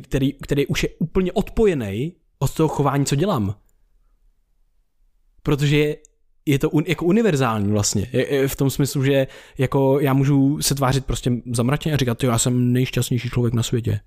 který, 0.02 0.32
který 0.32 0.66
už 0.66 0.82
je 0.82 0.88
úplně 0.98 1.32
odpojený 1.32 2.16
od 2.38 2.54
toho 2.54 2.68
chování, 2.68 3.06
co 3.06 3.16
dělám. 3.16 3.54
Protože 5.42 5.78
je, 5.78 5.96
je 6.46 6.58
to 6.58 6.70
un, 6.70 6.84
jako 6.86 7.04
univerzální 7.04 7.72
vlastně. 7.72 8.08
Je, 8.12 8.34
je 8.34 8.48
v 8.48 8.56
tom 8.56 8.70
smyslu, 8.70 9.04
že 9.04 9.26
jako 9.58 10.00
já 10.00 10.12
můžu 10.12 10.62
se 10.62 10.74
tvářit 10.74 11.06
prostě 11.06 11.32
zamračeně 11.52 11.94
a 11.94 11.98
říkat, 11.98 12.22
jo, 12.22 12.30
já 12.30 12.38
jsem 12.38 12.72
nejšťastnější 12.72 13.28
člověk 13.30 13.54
na 13.54 13.62
světě 13.62 14.00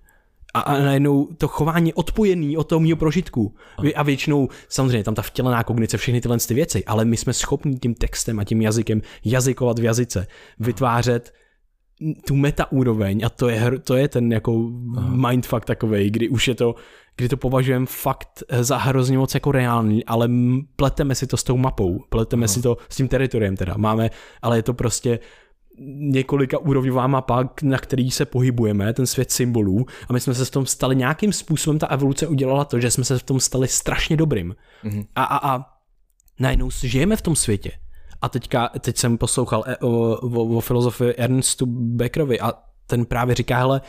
a, 0.53 0.59
a 0.59 0.79
najednou 0.79 1.27
to 1.37 1.47
chování 1.47 1.93
odpojený 1.93 2.57
od 2.57 2.63
toho 2.63 2.79
mého 2.79 2.97
prožitku. 2.97 3.55
A 3.95 4.03
většinou, 4.03 4.49
samozřejmě 4.69 5.03
tam 5.03 5.15
ta 5.15 5.21
vtělená 5.21 5.63
kognice, 5.63 5.97
všechny 5.97 6.21
tyhle 6.21 6.37
ty 6.37 6.53
věci, 6.53 6.85
ale 6.85 7.05
my 7.05 7.17
jsme 7.17 7.33
schopni 7.33 7.75
tím 7.75 7.93
textem 7.93 8.39
a 8.39 8.43
tím 8.43 8.61
jazykem 8.61 9.01
jazykovat 9.25 9.79
v 9.79 9.83
jazyce, 9.83 10.27
vytvářet 10.59 11.33
tu 12.27 12.35
meta 12.35 12.71
úroveň 12.71 13.21
a 13.25 13.29
to 13.29 13.49
je, 13.49 13.79
to 13.83 13.95
je 13.95 14.07
ten 14.07 14.31
jako 14.31 14.69
mindfuck 15.15 15.65
takovej, 15.65 16.09
kdy 16.09 16.29
už 16.29 16.47
je 16.47 16.55
to, 16.55 16.75
kdy 17.17 17.29
to 17.29 17.37
považujeme 17.37 17.85
fakt 17.85 18.43
za 18.59 18.77
hrozně 18.77 19.17
moc 19.17 19.33
jako 19.33 19.51
reálný, 19.51 20.05
ale 20.05 20.29
pleteme 20.75 21.15
si 21.15 21.27
to 21.27 21.37
s 21.37 21.43
tou 21.43 21.57
mapou, 21.57 21.99
pleteme 22.09 22.45
Aha. 22.45 22.53
si 22.53 22.61
to 22.61 22.77
s 22.89 22.95
tím 22.95 23.07
teritoriem 23.07 23.55
teda, 23.55 23.73
máme, 23.77 24.09
ale 24.41 24.57
je 24.57 24.63
to 24.63 24.73
prostě 24.73 25.19
několika 25.87 26.57
úrovňová 26.57 27.07
mapa, 27.07 27.49
na 27.63 27.77
který 27.77 28.11
se 28.11 28.25
pohybujeme, 28.25 28.93
ten 28.93 29.07
svět 29.07 29.31
symbolů 29.31 29.85
a 30.09 30.13
my 30.13 30.19
jsme 30.19 30.33
se 30.33 30.45
v 30.45 30.51
tom 30.51 30.65
stali 30.65 30.95
nějakým 30.95 31.33
způsobem, 31.33 31.79
ta 31.79 31.87
evoluce 31.87 32.27
udělala 32.27 32.65
to, 32.65 32.79
že 32.79 32.91
jsme 32.91 33.03
se 33.03 33.19
v 33.19 33.23
tom 33.23 33.39
stali 33.39 33.67
strašně 33.67 34.17
dobrým. 34.17 34.55
Mm-hmm. 34.83 35.05
A, 35.15 35.23
a, 35.23 35.55
a 35.55 35.65
najednou 36.39 36.69
žijeme 36.71 37.15
v 37.15 37.21
tom 37.21 37.35
světě. 37.35 37.71
A 38.21 38.29
teďka, 38.29 38.69
teď 38.79 38.97
jsem 38.97 39.17
poslouchal 39.17 39.63
e, 39.67 39.77
o, 39.77 39.89
o, 40.15 40.57
o 40.57 40.59
filozofii 40.59 41.13
Ernstu 41.13 41.65
Beckerovi 41.69 42.39
a 42.39 42.53
ten 42.87 43.05
právě 43.05 43.35
říká, 43.35 43.57
hele, 43.57 43.81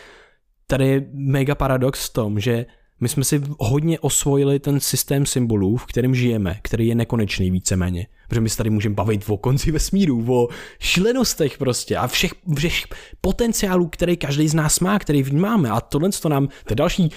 tady 0.66 0.88
je 0.88 1.07
mega 1.12 1.55
paradox 1.55 2.09
v 2.09 2.12
tom, 2.12 2.41
že 2.41 2.66
my 3.01 3.09
jsme 3.09 3.24
si 3.24 3.42
hodně 3.59 3.98
osvojili 3.98 4.59
ten 4.59 4.80
systém 4.80 5.26
symbolů, 5.26 5.76
v 5.76 5.86
kterém 5.86 6.14
žijeme, 6.14 6.59
který 6.62 6.86
je 6.86 6.94
nekonečný 6.94 7.51
víceméně. 7.51 8.07
Protože 8.28 8.40
my 8.40 8.48
se 8.48 8.57
tady 8.57 8.70
můžeme 8.70 8.94
bavit 8.94 9.24
o 9.28 9.36
konci 9.36 9.70
vesmíru, 9.72 10.34
o 10.34 10.48
šílenostech 10.78 11.59
prostě 11.59 11.96
a 11.96 12.07
všech, 12.07 12.34
všech 12.57 12.84
potenciálů, 13.20 13.88
který 13.88 14.16
každý 14.16 14.48
z 14.48 14.55
nás 14.55 14.80
má, 14.80 14.98
který 14.98 15.22
vnímáme. 15.22 15.70
A 15.70 15.80
tohle 15.80 16.11
to 16.22 16.28
nám, 16.28 16.46
to 16.46 16.72
je 16.72 16.76
další 16.76 17.11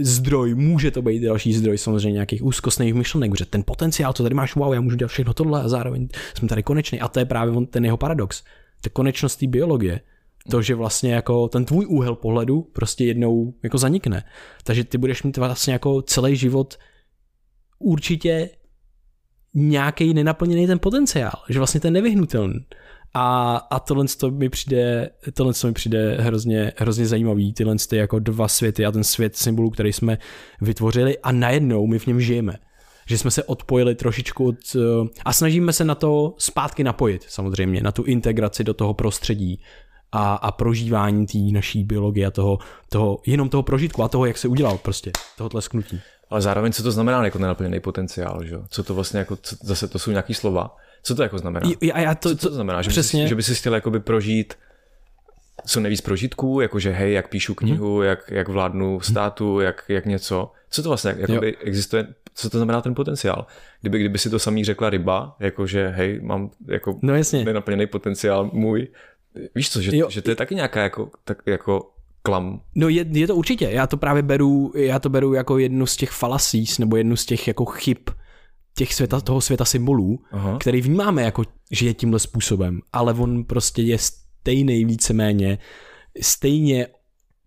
zdroj, 0.00 0.54
může 0.54 0.90
to 0.90 1.02
být 1.02 1.22
další 1.22 1.52
zdroj 1.52 1.78
samozřejmě 1.78 2.12
nějakých 2.12 2.44
úzkostných 2.44 2.94
myšlenek, 2.94 3.38
že 3.38 3.44
ten 3.44 3.62
potenciál, 3.66 4.12
co 4.12 4.22
tady 4.22 4.34
máš, 4.34 4.54
wow, 4.54 4.74
já 4.74 4.80
můžu 4.80 4.96
dělat 4.96 5.08
všechno 5.08 5.34
tohle 5.34 5.62
a 5.62 5.68
zároveň 5.68 6.08
jsme 6.34 6.48
tady 6.48 6.62
konečný. 6.62 7.00
A 7.00 7.08
to 7.08 7.18
je 7.18 7.24
právě 7.24 7.66
ten 7.66 7.84
jeho 7.84 7.96
paradox. 7.96 8.42
Ta 8.80 8.90
konečnost 8.90 9.36
té 9.36 9.46
biologie 9.46 10.00
to, 10.50 10.62
že 10.62 10.74
vlastně 10.74 11.14
jako 11.14 11.48
ten 11.48 11.64
tvůj 11.64 11.86
úhel 11.88 12.14
pohledu 12.14 12.62
prostě 12.62 13.04
jednou 13.04 13.54
jako 13.62 13.78
zanikne. 13.78 14.24
Takže 14.64 14.84
ty 14.84 14.98
budeš 14.98 15.22
mít 15.22 15.36
vlastně 15.36 15.72
jako 15.72 16.02
celý 16.02 16.36
život 16.36 16.78
určitě 17.78 18.50
nějaký 19.54 20.14
nenaplněný 20.14 20.66
ten 20.66 20.78
potenciál, 20.78 21.32
že 21.48 21.58
vlastně 21.58 21.80
ten 21.80 21.92
nevyhnutelný. 21.92 22.66
A, 23.14 23.56
a 23.56 23.80
tohle 23.80 24.04
to 24.20 24.30
mi 24.30 24.48
přijde, 24.48 25.10
tohle 25.34 25.54
to 25.54 25.66
mi 25.66 25.72
přijde 25.72 26.16
hrozně, 26.20 26.72
hrozně 26.76 27.06
zajímavý, 27.06 27.52
tyhle 27.52 27.76
ty 27.88 27.96
jako 27.96 28.18
dva 28.18 28.48
světy 28.48 28.86
a 28.86 28.92
ten 28.92 29.04
svět 29.04 29.36
symbolů, 29.36 29.70
který 29.70 29.92
jsme 29.92 30.18
vytvořili 30.60 31.18
a 31.18 31.32
najednou 31.32 31.86
my 31.86 31.98
v 31.98 32.06
něm 32.06 32.20
žijeme. 32.20 32.58
Že 33.06 33.18
jsme 33.18 33.30
se 33.30 33.44
odpojili 33.44 33.94
trošičku 33.94 34.48
od, 34.48 34.56
a 35.24 35.32
snažíme 35.32 35.72
se 35.72 35.84
na 35.84 35.94
to 35.94 36.34
zpátky 36.38 36.84
napojit 36.84 37.22
samozřejmě, 37.28 37.80
na 37.80 37.92
tu 37.92 38.02
integraci 38.02 38.64
do 38.64 38.74
toho 38.74 38.94
prostředí, 38.94 39.60
a, 40.12 40.34
a 40.34 40.52
prožívání 40.52 41.26
té 41.26 41.38
naší 41.38 41.84
biologie 41.84 42.26
a 42.26 42.30
toho, 42.30 42.58
toho, 42.88 43.18
jenom 43.26 43.48
toho 43.48 43.62
prožitku 43.62 44.02
a 44.02 44.08
toho, 44.08 44.26
jak 44.26 44.38
se 44.38 44.48
udělal 44.48 44.78
prostě, 44.78 45.12
toho 45.36 45.48
tlesknutí. 45.48 46.00
Ale 46.30 46.40
zároveň 46.40 46.72
co 46.72 46.82
to 46.82 46.92
znamená 46.92 47.24
jako 47.24 47.38
nenaplněný 47.38 47.80
potenciál, 47.80 48.44
že? 48.44 48.56
Co 48.68 48.82
to 48.82 48.94
vlastně 48.94 49.18
jako, 49.18 49.36
co, 49.36 49.56
zase 49.62 49.88
to 49.88 49.98
jsou 49.98 50.10
nějaký 50.10 50.34
slova. 50.34 50.76
Co 51.02 51.14
to 51.14 51.22
jako 51.22 51.38
znamená? 51.38 51.70
Já, 51.80 51.98
já 52.00 52.14
to, 52.14 52.36
co 52.36 52.48
to 52.48 52.54
znamená? 52.54 52.82
Že 52.82 52.90
přesně. 52.90 53.22
Bys, 53.22 53.28
že 53.28 53.34
by 53.34 53.42
si 53.42 53.54
chtěl 53.54 53.74
jakoby 53.74 54.00
prožít 54.00 54.54
co 55.66 55.80
nejvíc 55.80 56.00
prožitků, 56.00 56.60
jakože 56.60 56.90
hej, 56.90 57.12
jak 57.12 57.28
píšu 57.28 57.54
knihu, 57.54 57.96
mm. 57.96 58.02
jak, 58.02 58.30
jak 58.30 58.48
vládnu 58.48 59.00
státu, 59.00 59.60
jak, 59.60 59.84
jak 59.88 60.06
něco. 60.06 60.52
Co 60.70 60.82
to 60.82 60.88
vlastně 60.88 61.14
jakoby 61.18 61.56
existuje, 61.56 62.06
co 62.34 62.50
to 62.50 62.58
znamená 62.58 62.80
ten 62.80 62.94
potenciál? 62.94 63.46
Kdyby, 63.80 63.98
kdyby 63.98 64.18
si 64.18 64.30
to 64.30 64.38
samý 64.38 64.64
řekla 64.64 64.90
ryba, 64.90 65.36
jakože 65.40 65.88
hej, 65.88 66.20
mám 66.22 66.50
jako 66.66 66.98
no, 67.02 67.14
jasně. 67.14 67.44
nenaplněný 67.44 67.86
potenciál 67.86 68.50
můj, 68.52 68.88
Víš 69.54 69.70
co, 69.70 69.82
že, 69.82 69.96
jo. 69.96 70.10
že 70.10 70.22
to 70.22 70.30
je 70.30 70.36
taky 70.36 70.54
nějaká 70.54 70.82
jako, 70.82 71.10
tak 71.24 71.38
jako 71.46 71.90
klam. 72.22 72.60
No 72.74 72.88
je, 72.88 73.06
je 73.12 73.26
to 73.26 73.36
určitě, 73.36 73.68
já 73.70 73.86
to 73.86 73.96
právě 73.96 74.22
beru, 74.22 74.72
já 74.74 74.98
to 74.98 75.08
beru 75.08 75.34
jako 75.34 75.58
jednu 75.58 75.86
z 75.86 75.96
těch 75.96 76.10
falasís, 76.10 76.78
nebo 76.78 76.96
jednu 76.96 77.16
z 77.16 77.26
těch 77.26 77.48
jako 77.48 77.64
chyb 77.64 77.98
těch 78.74 78.94
světa, 78.94 79.20
toho 79.20 79.40
světa 79.40 79.64
symbolů, 79.64 80.20
Aha. 80.30 80.58
který 80.60 80.80
vnímáme 80.80 81.22
jako, 81.22 81.42
že 81.70 81.86
je 81.86 81.94
tímhle 81.94 82.18
způsobem, 82.18 82.80
ale 82.92 83.14
on 83.14 83.44
prostě 83.44 83.82
je 83.82 83.98
stejný 83.98 84.84
víceméně, 84.84 85.58
stejně 86.20 86.86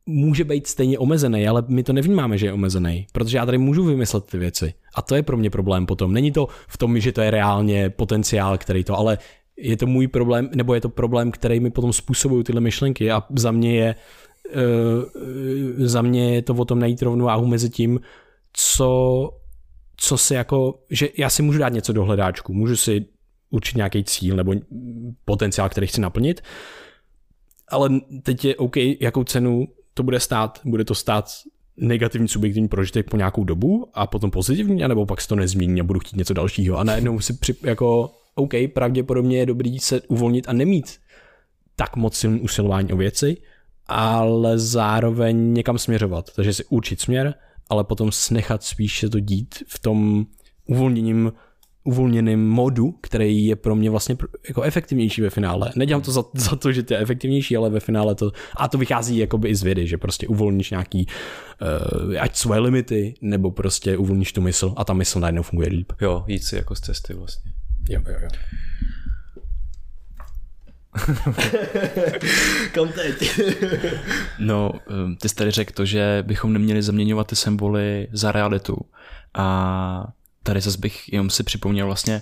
může 0.05 0.43
být 0.43 0.67
stejně 0.67 0.99
omezený, 0.99 1.47
ale 1.47 1.63
my 1.67 1.83
to 1.83 1.93
nevnímáme, 1.93 2.37
že 2.37 2.45
je 2.45 2.53
omezený, 2.53 3.07
protože 3.11 3.37
já 3.37 3.45
tady 3.45 3.57
můžu 3.57 3.85
vymyslet 3.85 4.25
ty 4.25 4.37
věci. 4.37 4.73
A 4.95 5.01
to 5.01 5.15
je 5.15 5.23
pro 5.23 5.37
mě 5.37 5.49
problém 5.49 5.85
potom. 5.85 6.13
Není 6.13 6.31
to 6.31 6.47
v 6.67 6.77
tom, 6.77 6.99
že 6.99 7.11
to 7.11 7.21
je 7.21 7.31
reálně 7.31 7.89
potenciál, 7.89 8.57
který 8.57 8.83
to, 8.83 8.97
ale 8.97 9.17
je 9.57 9.77
to 9.77 9.87
můj 9.87 10.07
problém, 10.07 10.49
nebo 10.55 10.73
je 10.73 10.81
to 10.81 10.89
problém, 10.89 11.31
který 11.31 11.59
mi 11.59 11.71
potom 11.71 11.93
způsobují 11.93 12.43
tyhle 12.43 12.61
myšlenky 12.61 13.11
a 13.11 13.23
za 13.35 13.51
mě 13.51 13.75
je 13.75 13.95
uh, 14.55 15.85
za 15.85 16.01
mě 16.01 16.35
je 16.35 16.41
to 16.41 16.53
o 16.53 16.65
tom 16.65 16.79
najít 16.79 17.01
rovnováhu 17.01 17.45
mezi 17.45 17.69
tím, 17.69 17.99
co, 18.53 19.29
co 19.97 20.17
si 20.17 20.33
jako, 20.33 20.79
že 20.89 21.09
já 21.17 21.29
si 21.29 21.41
můžu 21.41 21.59
dát 21.59 21.73
něco 21.73 21.93
do 21.93 22.03
hledáčku, 22.03 22.53
můžu 22.53 22.75
si 22.75 23.05
určit 23.49 23.75
nějaký 23.75 24.03
cíl 24.03 24.35
nebo 24.35 24.53
potenciál, 25.25 25.69
který 25.69 25.87
chci 25.87 26.01
naplnit, 26.01 26.41
ale 27.67 27.89
teď 28.23 28.45
je 28.45 28.55
OK, 28.55 28.77
jakou 28.99 29.23
cenu 29.23 29.67
to 29.93 30.03
bude 30.03 30.19
stát, 30.19 30.59
bude 30.65 30.85
to 30.85 30.95
stát 30.95 31.25
negativní 31.77 32.27
subjektivní 32.27 32.67
prožitek 32.67 33.09
po 33.09 33.17
nějakou 33.17 33.43
dobu 33.43 33.89
a 33.93 34.07
potom 34.07 34.31
pozitivní, 34.31 34.83
anebo 34.83 35.05
pak 35.05 35.21
se 35.21 35.27
to 35.27 35.35
nezmění 35.35 35.81
a 35.81 35.83
budu 35.83 35.99
chtít 35.99 36.17
něco 36.17 36.33
dalšího 36.33 36.77
a 36.77 36.83
najednou 36.83 37.19
si 37.19 37.33
při, 37.33 37.55
jako 37.63 38.11
OK, 38.35 38.53
pravděpodobně 38.73 39.37
je 39.37 39.45
dobrý 39.45 39.79
se 39.79 40.01
uvolnit 40.01 40.49
a 40.49 40.53
nemít 40.53 40.97
tak 41.75 41.95
moc 41.95 42.15
silný 42.15 42.41
usilování 42.41 42.93
o 42.93 42.97
věci, 42.97 43.37
ale 43.87 44.59
zároveň 44.59 45.53
někam 45.53 45.77
směřovat. 45.77 46.29
Takže 46.35 46.53
si 46.53 46.65
určit 46.65 47.01
směr, 47.01 47.33
ale 47.69 47.83
potom 47.83 48.11
snechat 48.11 48.63
spíš 48.63 48.99
se 48.99 49.09
to 49.09 49.19
dít 49.19 49.55
v 49.67 49.79
tom 49.79 50.25
uvolněním 50.65 51.31
uvolněným 51.83 52.49
modu, 52.49 52.91
který 53.01 53.45
je 53.45 53.55
pro 53.55 53.75
mě 53.75 53.89
vlastně 53.89 54.17
jako 54.47 54.61
efektivnější 54.61 55.21
ve 55.21 55.29
finále. 55.29 55.71
Nedělám 55.75 56.01
to 56.01 56.11
za, 56.11 56.23
za 56.33 56.55
to, 56.55 56.71
že 56.71 56.83
to 56.83 56.93
je 56.93 56.99
efektivnější, 56.99 57.57
ale 57.57 57.69
ve 57.69 57.79
finále 57.79 58.15
to, 58.15 58.31
a 58.55 58.67
to 58.67 58.77
vychází 58.77 59.17
jakoby 59.17 59.49
i 59.49 59.55
z 59.55 59.63
vědy, 59.63 59.87
že 59.87 59.97
prostě 59.97 60.27
uvolníš 60.27 60.69
nějaký, 60.71 61.07
uh, 62.07 62.21
ať 62.21 62.35
svoje 62.35 62.59
limity, 62.59 63.13
nebo 63.21 63.51
prostě 63.51 63.97
uvolníš 63.97 64.33
tu 64.33 64.41
mysl 64.41 64.73
a 64.77 64.83
ta 64.83 64.93
mysl 64.93 65.19
najednou 65.19 65.43
funguje 65.43 65.69
líp. 65.69 65.91
Jo, 66.01 66.23
jít 66.27 66.43
si 66.43 66.55
jako 66.55 66.75
z 66.75 66.79
cesty 66.79 67.13
vlastně. 67.13 67.50
Jo, 67.89 68.01
jo, 68.07 68.15
jo. 68.21 68.29
Kam 72.71 72.91
teď? 72.91 73.41
no, 74.39 74.71
ehm, 74.89 75.15
ty 75.15 75.29
jsi 75.29 75.35
tady 75.35 75.51
řekl 75.51 75.73
to, 75.73 75.85
že 75.85 76.23
bychom 76.27 76.53
neměli 76.53 76.83
zaměňovat 76.83 77.27
ty 77.27 77.35
symboly 77.35 78.07
za 78.11 78.31
realitu. 78.31 78.77
A 79.33 80.07
tady 80.43 80.61
zase 80.61 80.77
bych 80.77 81.13
jenom 81.13 81.29
si 81.29 81.43
připomněl 81.43 81.85
vlastně 81.85 82.21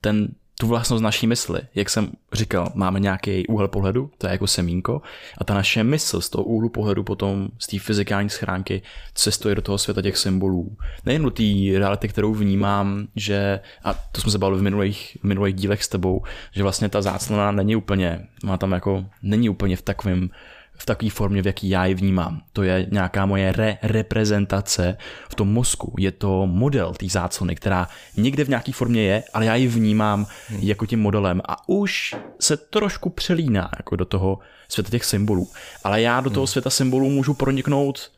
ten 0.00 0.28
tu 0.60 0.66
vlastnost 0.66 1.02
naší 1.02 1.26
mysli. 1.26 1.60
Jak 1.74 1.90
jsem 1.90 2.10
říkal, 2.32 2.72
máme 2.74 3.00
nějaký 3.00 3.46
úhel 3.46 3.68
pohledu, 3.68 4.10
to 4.18 4.26
je 4.26 4.30
jako 4.30 4.46
semínko, 4.46 5.02
a 5.38 5.44
ta 5.44 5.54
naše 5.54 5.84
mysl 5.84 6.20
z 6.20 6.30
toho 6.30 6.44
úhlu 6.44 6.68
pohledu 6.68 7.04
potom 7.04 7.48
z 7.58 7.66
té 7.66 7.78
fyzikální 7.78 8.30
schránky 8.30 8.82
cestuje 9.14 9.54
do 9.54 9.62
toho 9.62 9.78
světa 9.78 10.02
těch 10.02 10.16
symbolů. 10.16 10.76
Nejen 11.06 11.22
do 11.22 11.30
té 11.30 11.42
reality, 11.78 12.08
kterou 12.08 12.34
vnímám, 12.34 13.06
že, 13.16 13.60
a 13.84 13.94
to 13.94 14.20
jsme 14.20 14.32
se 14.32 14.38
bavili 14.38 14.60
v 14.60 14.62
minulých, 14.62 15.16
v 15.20 15.24
minulých 15.24 15.54
dílech 15.54 15.84
s 15.84 15.88
tebou, 15.88 16.22
že 16.52 16.62
vlastně 16.62 16.88
ta 16.88 17.02
záclona 17.02 17.52
není 17.52 17.76
úplně, 17.76 18.26
má 18.44 18.56
tam 18.56 18.72
jako, 18.72 19.06
není 19.22 19.48
úplně 19.48 19.76
v 19.76 19.82
takovém 19.82 20.30
v 20.76 20.86
takové 20.86 21.10
formě, 21.10 21.42
v 21.42 21.46
jaký 21.46 21.68
já 21.68 21.86
ji 21.86 21.94
vnímám. 21.94 22.42
To 22.52 22.62
je 22.62 22.86
nějaká 22.90 23.26
moje 23.26 23.52
re- 23.52 23.78
reprezentace 23.82 24.96
v 25.28 25.34
tom 25.34 25.52
mozku. 25.52 25.94
Je 25.98 26.12
to 26.12 26.46
model 26.46 26.94
té 26.94 27.06
záclony, 27.08 27.54
která 27.54 27.88
někde 28.16 28.44
v 28.44 28.48
nějaké 28.48 28.72
formě 28.72 29.02
je, 29.02 29.22
ale 29.34 29.44
já 29.44 29.54
ji 29.54 29.68
vnímám 29.68 30.26
hmm. 30.48 30.60
jako 30.62 30.86
tím 30.86 31.00
modelem 31.00 31.42
a 31.48 31.68
už 31.68 32.14
se 32.40 32.56
trošku 32.56 33.10
přelíná 33.10 33.70
jako 33.76 33.96
do 33.96 34.04
toho 34.04 34.38
světa 34.68 34.90
těch 34.90 35.04
symbolů. 35.04 35.48
Ale 35.84 36.02
já 36.02 36.20
do 36.20 36.30
toho 36.30 36.42
hmm. 36.42 36.46
světa 36.46 36.70
symbolů 36.70 37.10
můžu 37.10 37.34
proniknout 37.34 38.15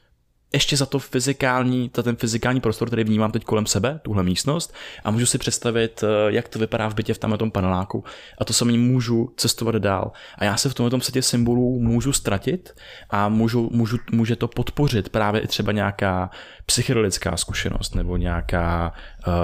ještě 0.53 0.77
za 0.77 0.87
to 0.87 0.99
fyzikální, 0.99 1.91
za 1.97 2.03
ten 2.03 2.17
fyzikální 2.17 2.61
prostor, 2.61 2.89
který 2.89 3.05
vnímám 3.05 3.33
teď 3.33 3.45
kolem 3.45 3.67
sebe, 3.67 4.01
tuhle 4.03 4.23
místnost, 4.23 4.75
a 5.05 5.11
můžu 5.11 5.27
si 5.27 5.39
představit, 5.39 6.05
eh, 6.05 6.33
jak 6.33 6.49
to 6.49 6.59
vypadá 6.59 6.89
v 6.89 6.95
bytě 6.95 7.15
v 7.15 7.19
tamhle 7.19 7.39
tom 7.39 7.51
paneláku. 7.51 8.05
A 8.39 8.45
to 8.45 8.53
samý 8.53 8.79
můžu 8.79 9.33
cestovat 9.37 9.75
dál. 9.75 10.13
A 10.39 10.45
já 10.45 10.57
se 10.57 10.69
v 10.69 10.75
tomhle 10.75 11.01
setě 11.01 11.23
symbolů 11.23 11.81
můžu 11.81 12.13
ztratit 12.13 12.75
a 13.11 13.29
můžu, 13.29 13.69
můžu, 13.73 13.97
může 14.13 14.37
to 14.37 14.49
podpořit 14.49 15.09
právě 15.09 15.41
i 15.41 15.47
třeba 15.47 15.73
nějaká 15.73 16.31
psychedelická 16.67 17.37
zkušenost 17.37 17.95
nebo 17.95 18.17
nějaká 18.17 18.93
uh, 19.27 19.35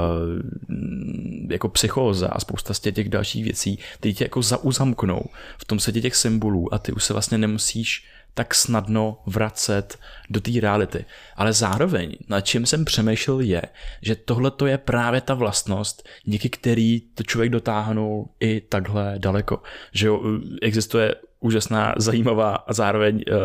jako 1.50 1.68
psychóza 1.68 2.28
a 2.28 2.40
spousta 2.40 2.74
z 2.74 2.80
těch 2.80 3.09
dalších 3.09 3.44
věcí, 3.44 3.78
které 3.98 4.14
tě 4.14 4.24
jako 4.24 4.42
zauzamknou 4.42 5.24
v 5.59 5.64
tom 5.64 5.80
světě 5.80 6.00
těch 6.00 6.16
symbolů 6.16 6.74
a 6.74 6.78
ty 6.78 6.92
už 6.92 7.05
se 7.05 7.12
vlastně 7.12 7.38
nemusíš 7.38 8.07
tak 8.35 8.55
snadno 8.55 9.22
vracet 9.26 9.99
do 10.30 10.41
té 10.41 10.51
reality. 10.61 11.05
Ale 11.37 11.53
zároveň, 11.53 12.16
nad 12.28 12.41
čím 12.41 12.66
jsem 12.66 12.85
přemýšlel 12.85 13.41
je, 13.41 13.62
že 14.03 14.16
tohle 14.16 14.51
to 14.51 14.66
je 14.66 14.78
právě 14.78 15.20
ta 15.20 15.35
vlastnost, 15.35 16.09
díky 16.24 16.49
který 16.49 17.01
to 17.01 17.22
člověk 17.22 17.53
dotáhnul 17.53 18.28
i 18.41 18.61
takhle 18.61 19.14
daleko. 19.18 19.62
Že 19.93 20.07
jo, 20.07 20.22
existuje 20.62 21.14
úžasná, 21.45 21.95
zajímavá 21.97 22.55
a 22.55 22.72
zároveň 22.72 23.14
uh, 23.14 23.38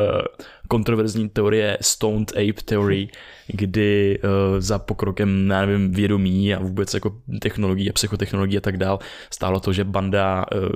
kontroverzní 0.67 1.29
teorie 1.29 1.77
Stoned 1.81 2.31
Ape 2.31 2.61
Theory, 2.65 3.07
kdy 3.47 4.19
uh, 4.23 4.29
za 4.59 4.79
pokrokem, 4.79 5.49
já 5.49 5.65
nevím, 5.65 5.91
vědomí 5.91 6.55
a 6.55 6.59
vůbec 6.59 6.93
jako 6.93 7.15
technologií 7.41 7.89
a 7.89 7.93
psychotechnologií 7.93 8.57
a 8.57 8.61
tak 8.61 8.77
dál 8.77 8.99
stálo 9.33 9.59
to, 9.59 9.73
že 9.73 9.83
banda 9.83 10.45
uh, 10.55 10.69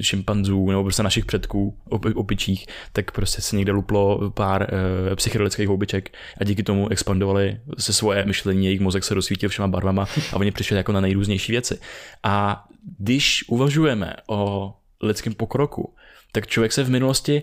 šimpanzů 0.00 0.70
nebo 0.70 0.82
prostě 0.82 1.02
našich 1.02 1.24
předků 1.24 1.76
op- 1.90 2.16
opičích, 2.16 2.66
tak 2.92 3.10
prostě 3.10 3.42
se 3.42 3.56
někde 3.56 3.72
luplo 3.72 4.30
pár 4.30 4.66
psychedelických 5.14 5.68
houbiček 5.68 6.10
a 6.40 6.44
díky 6.44 6.62
tomu 6.62 6.88
expandovali 6.88 7.60
se 7.78 7.92
svoje 7.92 8.24
myšlení, 8.24 8.64
jejich 8.64 8.80
mozek 8.80 9.04
se 9.04 9.14
rozsvítil 9.14 9.48
všema 9.48 9.68
barvama 9.68 10.06
a 10.32 10.36
oni 10.36 10.50
přišli 10.50 10.76
jako 10.76 10.92
na 10.92 11.00
nejrůznější 11.00 11.52
věci. 11.52 11.78
A 12.22 12.64
když 12.98 13.44
uvažujeme 13.48 14.14
o 14.28 14.72
lidském 15.02 15.34
pokroku, 15.34 15.94
tak 16.32 16.46
člověk 16.46 16.72
se 16.72 16.84
v 16.84 16.90
minulosti 16.90 17.42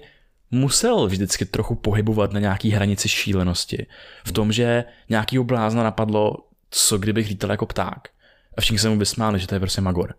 musel 0.51 1.07
vždycky 1.07 1.45
trochu 1.45 1.75
pohybovat 1.75 2.33
na 2.33 2.39
nějaký 2.39 2.71
hranici 2.71 3.09
šílenosti. 3.09 3.85
V 4.25 4.31
tom, 4.31 4.51
že 4.51 4.83
nějakýho 5.09 5.43
blázna 5.43 5.83
napadlo, 5.83 6.35
co 6.71 6.97
kdybych 6.97 7.27
lítal 7.27 7.51
jako 7.51 7.65
pták. 7.65 8.09
A 8.57 8.61
všichni 8.61 8.79
se 8.79 8.89
mu 8.89 8.97
vysmáli, 8.97 9.39
že 9.39 9.47
to 9.47 9.55
je 9.55 9.59
prostě 9.59 9.81
magor. 9.81 10.13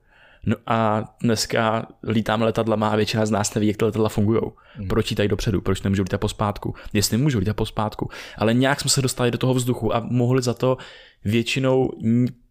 No 0.47 0.57
a 0.67 1.05
dneska 1.23 1.87
lítáme 2.09 2.45
letadlama 2.45 2.89
a 2.89 2.97
většina 2.97 3.27
z 3.27 3.31
nás 3.31 3.55
neví, 3.55 3.67
jak 3.67 3.77
ty 3.77 3.85
letadla 3.85 4.09
fungují. 4.09 4.41
Mm. 4.79 4.89
Proč 4.89 5.11
lítají 5.11 5.29
dopředu, 5.29 5.61
proč 5.61 5.83
nemůžou 5.83 6.03
lítat 6.03 6.21
pospátku. 6.21 6.75
Jestli 6.93 7.17
můžou 7.17 7.39
lítat 7.39 7.57
pospátku. 7.57 8.11
Ale 8.37 8.55
nějak 8.55 8.81
jsme 8.81 8.91
se 8.91 9.03
dostali 9.03 9.31
do 9.31 9.39
toho 9.39 9.55
vzduchu 9.55 9.95
a 9.95 10.07
mohli 10.11 10.43
za 10.43 10.55
to 10.55 10.77
většinou 11.25 11.91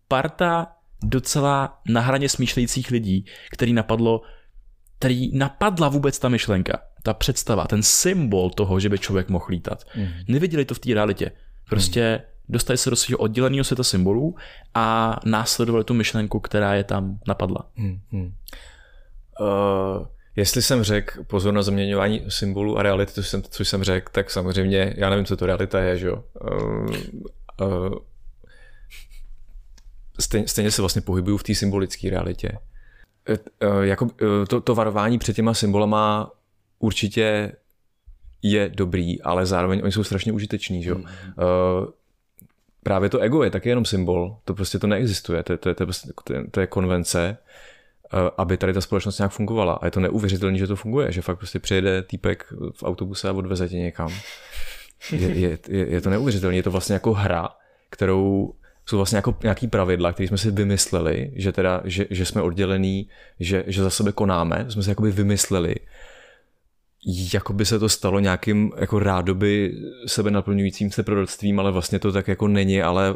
parta 0.08 0.68
docela 1.04 1.80
na 1.88 2.02
hraně 2.02 2.30
smýšlejících 2.30 2.92
lidí, 2.92 3.26
který 3.52 3.74
napadlo, 3.74 4.22
který 5.00 5.38
napadla 5.38 5.90
vůbec 5.90 6.20
ta 6.20 6.30
myšlenka, 6.30 6.82
ta 7.04 7.14
představa, 7.14 7.68
ten 7.68 7.84
symbol 7.84 8.50
toho, 8.50 8.80
že 8.80 8.90
by 8.90 9.00
člověk 9.00 9.30
mohl 9.30 9.46
lítat. 9.50 9.84
Mm. 9.96 10.08
Neviděli 10.28 10.66
to 10.66 10.74
v 10.74 10.80
té 10.80 10.94
realitě. 10.94 11.32
Prostě 11.70 12.22
mm. 12.24 12.54
dostali 12.54 12.78
se 12.78 12.90
do 12.90 12.96
svého 12.96 13.18
odděleného 13.18 13.64
světa 13.64 13.84
symbolů 13.84 14.36
a 14.74 15.16
následovali 15.26 15.84
tu 15.84 15.94
myšlenku, 15.94 16.40
která 16.40 16.74
je 16.76 16.84
tam 16.84 17.20
napadla. 17.28 17.70
Mm. 17.76 18.00
Uh, 18.12 18.28
jestli 20.36 20.62
jsem 20.62 20.84
řekl 20.84 21.24
pozor 21.24 21.54
na 21.54 21.62
zaměňování 21.62 22.22
symbolů 22.30 22.78
a 22.78 22.84
reality, 22.84 23.14
což 23.14 23.28
jsem, 23.28 23.44
což 23.44 23.68
jsem 23.68 23.84
řekl, 23.84 24.10
tak 24.12 24.32
samozřejmě, 24.32 24.94
já 24.98 25.10
nevím, 25.10 25.26
co 25.26 25.38
to 25.38 25.46
realita 25.46 25.80
je, 25.80 25.98
že 25.98 26.08
jo. 26.08 26.24
Uh, 26.52 26.96
uh, 27.62 27.96
stejně, 30.20 30.48
stejně 30.48 30.72
se 30.72 30.82
vlastně 30.82 31.02
pohybuju 31.02 31.38
v 31.38 31.44
té 31.44 31.56
symbolické 31.56 32.10
realitě. 32.10 32.58
Eh, 33.30 33.38
eh, 33.62 33.88
jako 33.88 34.08
eh, 34.22 34.46
to, 34.46 34.62
to 34.62 34.76
varování 34.76 35.20
před 35.20 35.36
těma 35.36 35.54
symbolama 35.54 36.32
určitě 36.80 37.52
je 38.42 38.72
dobrý, 38.76 39.22
ale 39.22 39.46
zároveň 39.46 39.82
oni 39.84 39.92
jsou 39.92 40.04
strašně 40.04 40.32
užiteční, 40.32 40.84
že? 40.84 40.94
Mm. 40.94 41.02
Uh, 41.02 41.08
právě 42.84 43.10
to 43.10 43.20
ego 43.20 43.44
je 43.44 43.50
taky 43.50 43.70
jenom 43.70 43.86
symbol, 43.86 44.38
to 44.46 44.54
prostě 44.54 44.80
to 44.80 44.88
neexistuje, 44.88 45.44
to, 45.44 45.58
to, 45.58 45.76
to, 45.76 45.86
to, 46.24 46.34
to 46.52 46.60
je 46.60 46.68
konvence, 46.68 47.38
uh, 48.14 48.20
aby 48.38 48.58
tady 48.58 48.74
ta 48.74 48.82
společnost 48.82 49.20
nějak 49.20 49.32
fungovala. 49.32 49.74
A 49.74 49.86
je 49.86 49.92
to 49.92 50.00
neuvěřitelné, 50.00 50.58
že 50.58 50.68
to 50.68 50.76
funguje, 50.76 51.12
že 51.12 51.22
fakt 51.22 51.38
prostě 51.38 51.60
přijede 51.60 52.04
týpek 52.04 52.54
v 52.74 52.84
autobuse 52.84 53.30
a 53.30 53.34
odveze 53.34 53.70
tě 53.70 53.78
někam. 53.78 54.14
Je, 55.12 55.30
je, 55.30 55.58
je, 55.68 55.88
je 55.88 56.02
to 56.02 56.10
neuvěřitelné, 56.10 56.56
je 56.56 56.64
to 56.64 56.72
vlastně 56.72 56.94
jako 56.94 57.14
hra, 57.14 57.50
kterou 57.90 58.54
jsou 58.90 58.98
vlastně 58.98 59.16
jako 59.16 59.36
nějaký 59.44 59.68
pravidla, 59.68 60.14
které 60.14 60.28
jsme 60.28 60.38
si 60.38 60.52
vymysleli, 60.52 61.32
že 61.36 61.52
teda, 61.52 61.82
že, 61.86 62.06
že 62.10 62.26
jsme 62.26 62.42
oddělení, 62.42 63.10
že, 63.40 63.64
že 63.68 63.84
za 63.84 63.90
sebe 63.90 64.12
konáme, 64.12 64.66
jsme 64.70 64.84
si 64.84 64.90
jakoby 64.90 65.12
vymysleli, 65.12 65.76
jako 67.34 67.54
by 67.54 67.66
se 67.66 67.80
to 67.80 67.90
stalo 67.90 68.20
nějakým 68.20 68.72
jako 68.78 69.00
rádoby 69.00 69.74
sebe 70.08 70.32
naplňujícím 70.32 70.92
se 70.92 71.04
proroctvím, 71.04 71.60
ale 71.60 71.72
vlastně 71.72 72.00
to 72.00 72.12
tak 72.12 72.28
jako 72.28 72.48
není, 72.48 72.82
ale, 72.82 73.16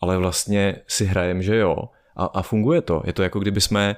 ale 0.00 0.18
vlastně 0.18 0.76
si 0.86 1.04
hrajem, 1.04 1.42
že 1.42 1.56
jo. 1.56 1.76
A, 2.16 2.24
a 2.24 2.42
funguje 2.42 2.80
to. 2.80 3.02
Je 3.06 3.12
to 3.12 3.22
jako 3.22 3.40
kdyby 3.40 3.60
jsme 3.60 3.96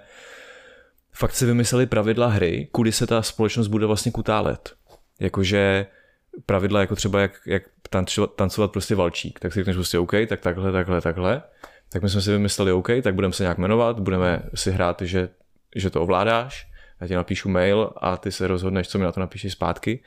fakt 1.12 1.34
si 1.34 1.46
vymysleli 1.46 1.86
pravidla 1.86 2.26
hry, 2.26 2.68
kudy 2.72 2.92
se 2.92 3.06
ta 3.06 3.22
společnost 3.22 3.68
bude 3.68 3.86
vlastně 3.86 4.12
kutálet. 4.12 4.74
Jakože 5.20 5.86
pravidla 6.46 6.80
jako 6.80 6.96
třeba 6.96 7.20
jak, 7.20 7.32
jak 7.46 7.62
tancovat, 7.90 8.34
tancovat 8.34 8.72
prostě 8.72 8.94
valčík, 8.94 9.40
tak 9.40 9.52
si 9.52 9.58
řekneš 9.58 9.76
prostě 9.76 9.98
OK, 9.98 10.12
tak 10.28 10.40
takhle, 10.40 10.72
takhle, 10.72 11.00
takhle. 11.00 11.42
Tak 11.88 12.02
my 12.02 12.08
jsme 12.08 12.20
si 12.20 12.30
vymysleli 12.30 12.72
OK, 12.72 12.88
tak 13.02 13.14
budeme 13.14 13.32
se 13.32 13.42
nějak 13.42 13.58
jmenovat, 13.58 14.00
budeme 14.00 14.42
si 14.54 14.70
hrát, 14.70 15.02
že, 15.02 15.28
že 15.76 15.90
to 15.90 16.02
ovládáš, 16.02 16.68
já 17.00 17.06
ti 17.06 17.14
napíšu 17.14 17.48
mail 17.48 17.90
a 17.96 18.16
ty 18.16 18.32
se 18.32 18.46
rozhodneš, 18.46 18.88
co 18.88 18.98
mi 18.98 19.04
na 19.04 19.12
to 19.12 19.20
napíšeš 19.20 19.52
zpátky 19.52 20.02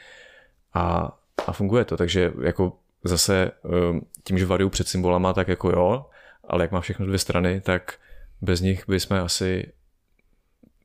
a, 0.74 1.18
a 1.48 1.52
funguje 1.52 1.86
to, 1.86 1.98
takže 1.98 2.34
jako 2.42 2.80
zase 3.04 3.52
ehm, 3.66 4.02
tím, 4.24 4.38
že 4.38 4.46
varuju 4.46 4.70
před 4.70 4.88
symbolama, 4.88 5.34
tak 5.34 5.48
jako 5.48 5.70
jo, 5.70 6.06
ale 6.44 6.64
jak 6.64 6.72
má 6.72 6.82
všechno 6.82 7.06
dvě 7.06 7.20
strany, 7.20 7.62
tak 7.62 8.00
bez 8.42 8.62
nich 8.62 8.88
bychom 8.88 9.18
asi 9.18 9.72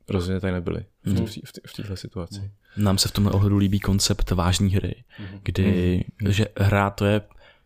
rozhodně 0.08 0.40
tady 0.40 0.52
nebyli 0.52 0.84
v, 1.04 1.12
mhm. 1.12 1.26
v, 1.26 1.38
v 1.66 1.72
této 1.76 1.96
situaci. 1.96 2.50
Nám 2.76 2.98
se 2.98 3.08
v 3.08 3.12
tomhle 3.12 3.32
ohledu 3.32 3.56
líbí 3.56 3.80
koncept 3.80 4.30
vážní 4.30 4.74
hry, 4.74 4.94
mm-hmm. 4.94 5.38
kdy, 5.42 6.04
mm-hmm. 6.22 6.30
že 6.30 6.46
hra 6.56 6.90
to 6.90 7.04
je 7.04 7.20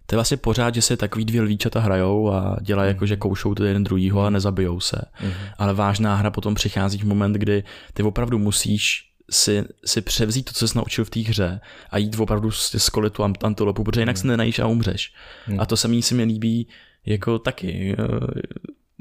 to 0.06 0.14
je 0.14 0.16
vlastně 0.16 0.36
pořád, 0.36 0.74
že 0.74 0.82
se 0.82 0.96
takový 0.96 1.24
dvě 1.24 1.42
lvíčata 1.42 1.80
hrajou 1.80 2.32
a 2.32 2.56
dělají 2.60 2.88
mm. 2.88 2.94
jako, 2.94 3.06
že 3.06 3.16
koušou 3.16 3.54
to 3.54 3.64
jeden 3.64 3.84
druhýho 3.84 4.22
a 4.22 4.30
nezabijou 4.30 4.80
se. 4.80 5.02
Mm. 5.22 5.30
Ale 5.58 5.74
vážná 5.74 6.16
hra 6.16 6.30
potom 6.30 6.54
přichází 6.54 6.98
v 6.98 7.04
moment, 7.04 7.32
kdy 7.32 7.64
ty 7.94 8.02
opravdu 8.02 8.38
musíš 8.38 9.10
si, 9.30 9.64
si 9.84 10.00
převzít 10.00 10.42
to, 10.42 10.52
co 10.52 10.68
jsi 10.68 10.78
naučil 10.78 11.04
v 11.04 11.10
té 11.10 11.20
hře 11.20 11.60
a 11.90 11.98
jít 11.98 12.18
opravdu 12.18 12.50
z 12.50 12.88
kolitu 12.88 13.22
antilopu, 13.42 13.84
protože 13.84 14.00
jinak 14.00 14.16
mm. 14.16 14.20
se 14.20 14.26
nenajíš 14.26 14.58
a 14.58 14.66
umřeš. 14.66 15.12
Mm. 15.48 15.60
A 15.60 15.66
to 15.66 15.76
se 15.76 15.88
mi 15.88 16.02
se 16.02 16.14
mi 16.14 16.24
líbí 16.24 16.68
jako 17.06 17.38
taky 17.38 17.96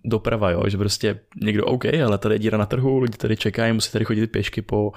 doprava, 0.05 0.51
jo, 0.51 0.63
že 0.67 0.77
prostě 0.77 1.19
někdo 1.41 1.65
OK, 1.65 1.85
ale 1.85 2.17
tady 2.17 2.35
je 2.35 2.39
díra 2.39 2.57
na 2.57 2.65
trhu, 2.65 2.99
lidi 2.99 3.17
tady 3.17 3.37
čekají, 3.37 3.73
musí 3.73 3.91
tady 3.91 4.05
chodit 4.05 4.27
pěšky 4.27 4.61
po, 4.61 4.91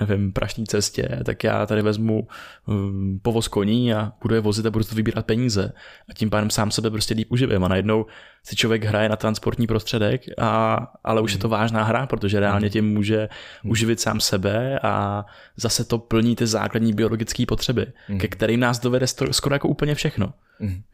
nevím, 0.00 0.32
prašní 0.32 0.66
cestě, 0.66 1.20
tak 1.24 1.44
já 1.44 1.66
tady 1.66 1.82
vezmu 1.82 2.28
um, 2.66 3.20
povoz 3.22 3.48
koní 3.48 3.94
a 3.94 4.12
budu 4.22 4.34
je 4.34 4.40
vozit 4.40 4.66
a 4.66 4.70
budu 4.70 4.84
to 4.84 4.94
vybírat 4.94 5.26
peníze 5.26 5.72
a 6.10 6.14
tím 6.14 6.30
pádem 6.30 6.50
sám 6.50 6.70
sebe 6.70 6.90
prostě 6.90 7.14
líp 7.14 7.32
uživím 7.32 7.64
a 7.64 7.68
najednou 7.68 8.06
si 8.42 8.56
člověk 8.56 8.84
hraje 8.84 9.08
na 9.08 9.16
transportní 9.16 9.66
prostředek, 9.66 10.22
a, 10.38 10.76
ale 11.04 11.20
už 11.20 11.32
je 11.32 11.38
to 11.38 11.48
hmm. 11.48 11.52
vážná 11.52 11.84
hra, 11.84 12.06
protože 12.06 12.40
reálně 12.40 12.66
hmm. 12.66 12.72
tím 12.72 12.92
může 12.92 13.28
hmm. 13.62 13.70
uživit 13.70 14.00
sám 14.00 14.20
sebe 14.20 14.78
a 14.78 15.24
zase 15.56 15.84
to 15.84 15.98
plní 15.98 16.36
ty 16.36 16.46
základní 16.46 16.92
biologické 16.92 17.46
potřeby, 17.46 17.86
ke 18.18 18.28
kterým 18.28 18.60
nás 18.60 18.80
dovede 18.80 19.06
skoro 19.30 19.54
jako 19.54 19.68
úplně 19.68 19.94
všechno. 19.94 20.32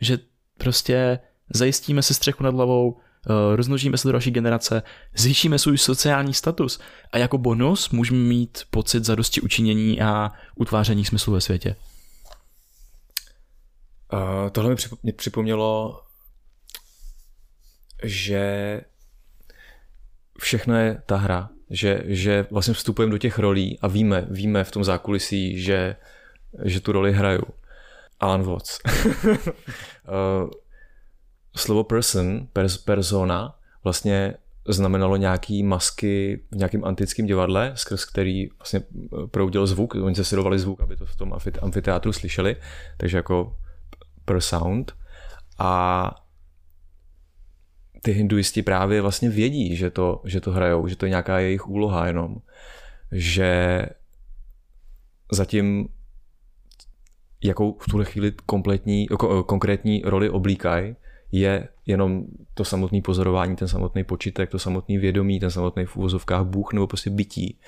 Že 0.01 0.19
prostě 0.59 1.19
zajistíme 1.55 2.03
si 2.03 2.15
střechu 2.15 2.45
nad 2.45 2.55
hlavou, 2.55 2.97
rozmnožíme 3.55 3.99
se 3.99 4.09
do 4.09 4.13
další 4.13 4.31
generace, 4.31 4.83
zvýšíme 5.17 5.59
svůj 5.59 5.79
sociální 5.79 6.35
status 6.35 6.81
a 7.13 7.19
jako 7.19 7.39
bonus 7.39 7.91
můžeme 7.91 8.19
mít 8.19 8.63
pocit 8.71 9.05
zadosti 9.05 9.41
učinění 9.41 10.03
a 10.03 10.31
utváření 10.55 11.05
smyslu 11.05 11.33
ve 11.33 11.41
světě. 11.41 11.77
Uh, 14.13 14.51
tohle 14.51 14.77
mi 15.03 15.13
připomnělo, 15.13 16.01
že 18.05 18.81
všechno 20.39 20.77
je 20.77 21.03
ta 21.07 21.17
hra, 21.17 21.49
že, 21.71 22.03
že 22.05 22.47
vlastně 22.51 22.75
vstupujeme 22.75 23.13
do 23.13 23.19
těch 23.19 23.39
rolí 23.39 23.79
a 23.81 23.89
víme, 23.89 24.27
víme 24.31 24.65
v 24.65 24.71
tom 24.71 24.85
zákulisí, 24.85 25.63
že, 25.63 25.97
že 26.65 26.81
tu 26.81 26.93
roli 26.93 27.13
hraju. 27.13 27.43
Alan 28.21 28.43
Watts. 28.43 28.79
uh, 29.25 30.51
slovo 31.57 31.85
person, 31.85 32.47
pers, 32.53 32.79
persona, 32.79 33.59
vlastně 33.85 34.35
znamenalo 34.69 35.17
nějaký 35.17 35.63
masky 35.63 36.43
v 36.51 36.57
nějakém 36.57 36.85
antickém 36.85 37.27
divadle, 37.27 37.73
skrz 37.75 38.05
který 38.05 38.49
vlastně 38.59 38.81
eh, 38.81 39.27
proudil 39.27 39.67
zvuk, 39.67 39.95
oni 39.95 40.15
se 40.15 40.25
sidovali 40.25 40.59
zvuk, 40.59 40.81
aby 40.81 40.97
to 40.97 41.07
v 41.07 41.17
tom 41.17 41.33
amfiteátru 41.61 42.13
slyšeli, 42.13 42.57
takže 42.97 43.17
jako 43.17 43.57
per 44.25 44.41
sound. 44.41 44.93
A 45.59 46.11
ty 48.03 48.13
hinduisti 48.13 48.63
právě 48.63 49.03
vlastně 49.03 49.31
vědí, 49.31 49.77
že 49.77 49.91
to, 49.91 50.23
že 50.25 50.41
to 50.41 50.53
hrajou, 50.53 50.87
že 50.87 50.97
to 50.97 51.07
je 51.07 51.11
nějaká 51.11 51.39
jejich 51.39 51.69
úloha 51.69 52.07
jenom. 52.07 52.37
Že 53.13 53.83
zatím 55.33 55.89
jakou 57.45 57.79
v 57.79 57.85
tuhle 57.85 58.05
chvíli 58.05 58.33
kompletní, 58.47 59.07
konkrétní 59.47 60.03
roli 60.05 60.31
oblíkají, 60.31 60.97
je 61.41 61.69
jenom 61.87 62.25
to 62.55 62.65
samotné 62.65 63.03
pozorování, 63.03 63.57
ten 63.57 63.69
samotný 63.69 64.05
počítek, 64.05 64.51
to 64.51 64.59
samotné 64.59 64.99
vědomí, 64.99 65.41
ten 65.41 65.51
samotný 65.51 65.87
v 65.87 65.97
úvozovkách 65.97 66.45
Bůh 66.45 66.73
nebo 66.73 66.87
prostě 66.87 67.11
bytí. 67.11 67.59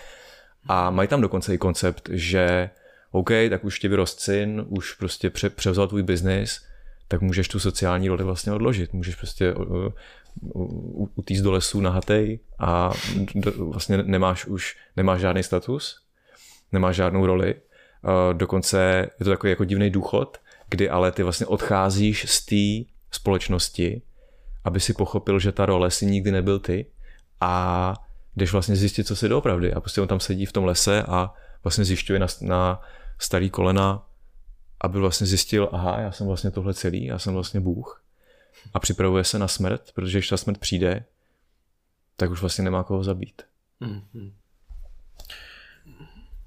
A 0.68 0.90
mají 0.90 1.08
tam 1.08 1.20
dokonce 1.20 1.54
i 1.54 1.58
koncept, 1.58 2.08
že 2.12 2.70
OK, 3.10 3.30
tak 3.50 3.64
už 3.64 3.78
ti 3.78 3.88
vyrost 3.88 4.20
syn, 4.20 4.64
už 4.68 4.94
prostě 4.94 5.30
pře- 5.30 5.50
převzal 5.50 5.88
tvůj 5.88 6.02
biznis, 6.02 6.64
tak 7.08 7.20
můžeš 7.20 7.48
tu 7.48 7.58
sociální 7.58 8.08
roli 8.08 8.24
vlastně 8.24 8.52
odložit. 8.52 8.92
Můžeš 8.92 9.14
prostě 9.14 9.54
utíct 11.14 11.42
do 11.42 11.52
lesů 11.52 11.80
nahatej 11.80 12.40
a 12.58 12.92
vlastně 13.58 13.96
nemáš 13.96 14.46
už 14.46 14.76
nemáš 14.96 15.20
žádný 15.20 15.42
status, 15.42 16.00
nemáš 16.72 16.96
žádnou 16.96 17.26
roli. 17.26 17.54
Dokonce 18.32 19.10
je 19.20 19.24
to 19.24 19.30
takový 19.30 19.50
jako 19.50 19.64
divný 19.64 19.90
důchod, 19.90 20.38
kdy 20.68 20.90
ale 20.90 21.12
ty 21.12 21.22
vlastně 21.22 21.46
odcházíš 21.46 22.30
z 22.30 22.46
té 22.46 22.90
společnosti, 23.10 24.02
aby 24.64 24.80
si 24.80 24.92
pochopil, 24.92 25.38
že 25.38 25.52
ta 25.52 25.66
role 25.66 25.90
si 25.90 26.06
nikdy 26.06 26.30
nebyl 26.30 26.58
ty 26.58 26.86
a 27.40 27.94
jdeš 28.36 28.52
vlastně 28.52 28.76
zjistit, 28.76 29.06
co 29.06 29.16
si 29.16 29.28
doopravdy. 29.28 29.72
A 29.72 29.80
prostě 29.80 30.00
on 30.00 30.08
tam 30.08 30.20
sedí 30.20 30.46
v 30.46 30.52
tom 30.52 30.64
lese 30.64 31.02
a 31.02 31.34
vlastně 31.64 31.84
zjišťuje 31.84 32.18
na, 32.18 32.26
na 32.40 32.80
starý 33.18 33.50
kolena, 33.50 34.06
aby 34.80 34.98
vlastně 34.98 35.26
zjistil, 35.26 35.68
aha, 35.72 36.00
já 36.00 36.12
jsem 36.12 36.26
vlastně 36.26 36.50
tohle 36.50 36.74
celý, 36.74 37.04
já 37.04 37.18
jsem 37.18 37.34
vlastně 37.34 37.60
Bůh. 37.60 38.02
A 38.74 38.78
připravuje 38.78 39.24
se 39.24 39.38
na 39.38 39.48
smrt, 39.48 39.92
protože 39.94 40.18
když 40.18 40.28
ta 40.28 40.36
smrt 40.36 40.58
přijde, 40.58 41.04
tak 42.16 42.30
už 42.30 42.40
vlastně 42.40 42.64
nemá 42.64 42.82
koho 42.82 43.04
zabít. 43.04 43.42
Mm-hmm. 43.80 44.32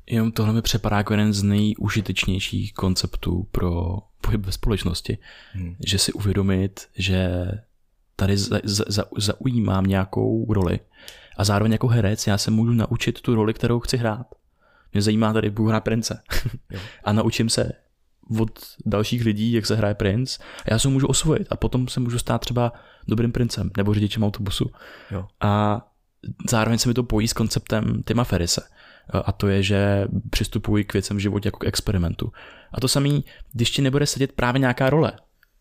Jenom 0.07 0.31
tohle 0.31 0.53
mi 0.53 0.61
připadá 0.61 0.97
jako 0.97 1.13
jeden 1.13 1.33
z 1.33 1.43
nejužitečnějších 1.43 2.73
konceptů 2.73 3.47
pro 3.51 3.97
pohyb 4.21 4.45
ve 4.45 4.51
společnosti. 4.51 5.17
Hmm. 5.53 5.75
Že 5.87 5.99
si 5.99 6.13
uvědomit, 6.13 6.87
že 6.95 7.45
tady 8.15 8.37
za, 8.37 8.59
za, 8.63 8.83
za, 8.87 9.05
zaujímám 9.17 9.85
nějakou 9.85 10.53
roli 10.53 10.79
a 11.37 11.43
zároveň 11.43 11.71
jako 11.71 11.87
herec 11.87 12.27
já 12.27 12.37
se 12.37 12.51
můžu 12.51 12.73
naučit 12.73 13.21
tu 13.21 13.35
roli, 13.35 13.53
kterou 13.53 13.79
chci 13.79 13.97
hrát. 13.97 14.27
Mě 14.93 15.01
zajímá 15.01 15.33
tady 15.33 15.49
Bůh 15.49 15.69
hrát 15.69 15.83
prince. 15.83 16.21
a 17.03 17.13
naučím 17.13 17.49
se 17.49 17.71
od 18.39 18.59
dalších 18.85 19.25
lidí, 19.25 19.51
jak 19.51 19.65
se 19.65 19.75
hraje 19.75 19.95
princ 19.95 20.37
a 20.39 20.71
já 20.71 20.79
se 20.79 20.87
můžu 20.87 21.07
osvojit 21.07 21.47
a 21.49 21.55
potom 21.55 21.87
se 21.87 21.99
můžu 21.99 22.19
stát 22.19 22.41
třeba 22.41 22.73
dobrým 23.07 23.31
princem 23.31 23.71
nebo 23.77 23.93
řidičem 23.93 24.23
autobusu. 24.23 24.71
Jo. 25.11 25.27
A 25.41 25.81
zároveň 26.49 26.79
se 26.79 26.87
mi 26.87 26.93
to 26.93 27.03
pojí 27.03 27.27
s 27.27 27.33
konceptem 27.33 28.03
Tima 28.03 28.23
Ferise 28.23 28.61
a 29.25 29.31
to 29.31 29.47
je, 29.47 29.63
že 29.63 30.07
přistupuji 30.29 30.83
k 30.83 30.93
věcem 30.93 31.17
v 31.17 31.19
životě 31.19 31.47
jako 31.47 31.59
k 31.59 31.65
experimentu. 31.65 32.31
A 32.73 32.79
to 32.79 32.87
samý, 32.87 33.25
když 33.53 33.71
ti 33.71 33.81
nebude 33.81 34.05
sedět 34.05 34.31
právě 34.31 34.59
nějaká 34.59 34.89
role, 34.89 35.11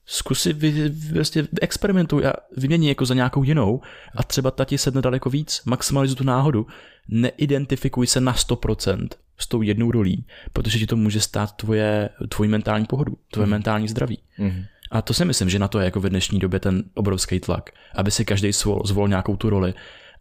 zkus 0.07 0.43
si 0.43 0.53
vy, 0.53 0.89
vlastně 1.13 1.49
experimentuj 1.61 2.27
a 2.27 2.33
vymění 2.57 2.89
jako 2.89 3.07
za 3.07 3.15
nějakou 3.15 3.43
jinou 3.43 3.81
a 4.17 4.23
třeba 4.23 4.51
ta 4.51 4.65
ti 4.65 4.79
sedne 4.79 5.03
daleko 5.03 5.31
víc, 5.31 5.63
maximalizuj 5.65 6.17
tu 6.17 6.25
náhodu, 6.25 6.67
neidentifikuj 7.09 8.07
se 8.07 8.21
na 8.21 8.35
100% 8.35 9.09
s 9.39 9.47
tou 9.49 9.63
jednou 9.63 9.91
rolí, 9.91 10.27
protože 10.53 10.79
ti 10.79 10.87
to 10.87 10.97
může 10.97 11.21
stát 11.21 11.53
tvoje, 11.53 12.09
tvoji 12.29 12.51
mentální 12.51 12.87
pohodu, 12.87 13.17
tvoje 13.33 13.47
mm. 13.47 13.51
mentální 13.51 13.89
zdraví. 13.89 14.19
Mm. 14.39 14.63
A 14.91 15.03
to 15.03 15.15
si 15.15 15.25
myslím, 15.25 15.51
že 15.51 15.59
na 15.59 15.69
to 15.69 15.79
je 15.79 15.85
jako 15.85 16.01
v 16.01 16.09
dnešní 16.09 16.39
době 16.39 16.61
ten 16.61 16.85
obrovský 16.95 17.41
tlak, 17.41 17.71
aby 17.95 18.11
si 18.11 18.25
každý 18.25 18.53
zvolil, 18.53 18.83
zvolil 18.85 19.09
nějakou 19.09 19.37
tu 19.37 19.51
roli 19.51 19.75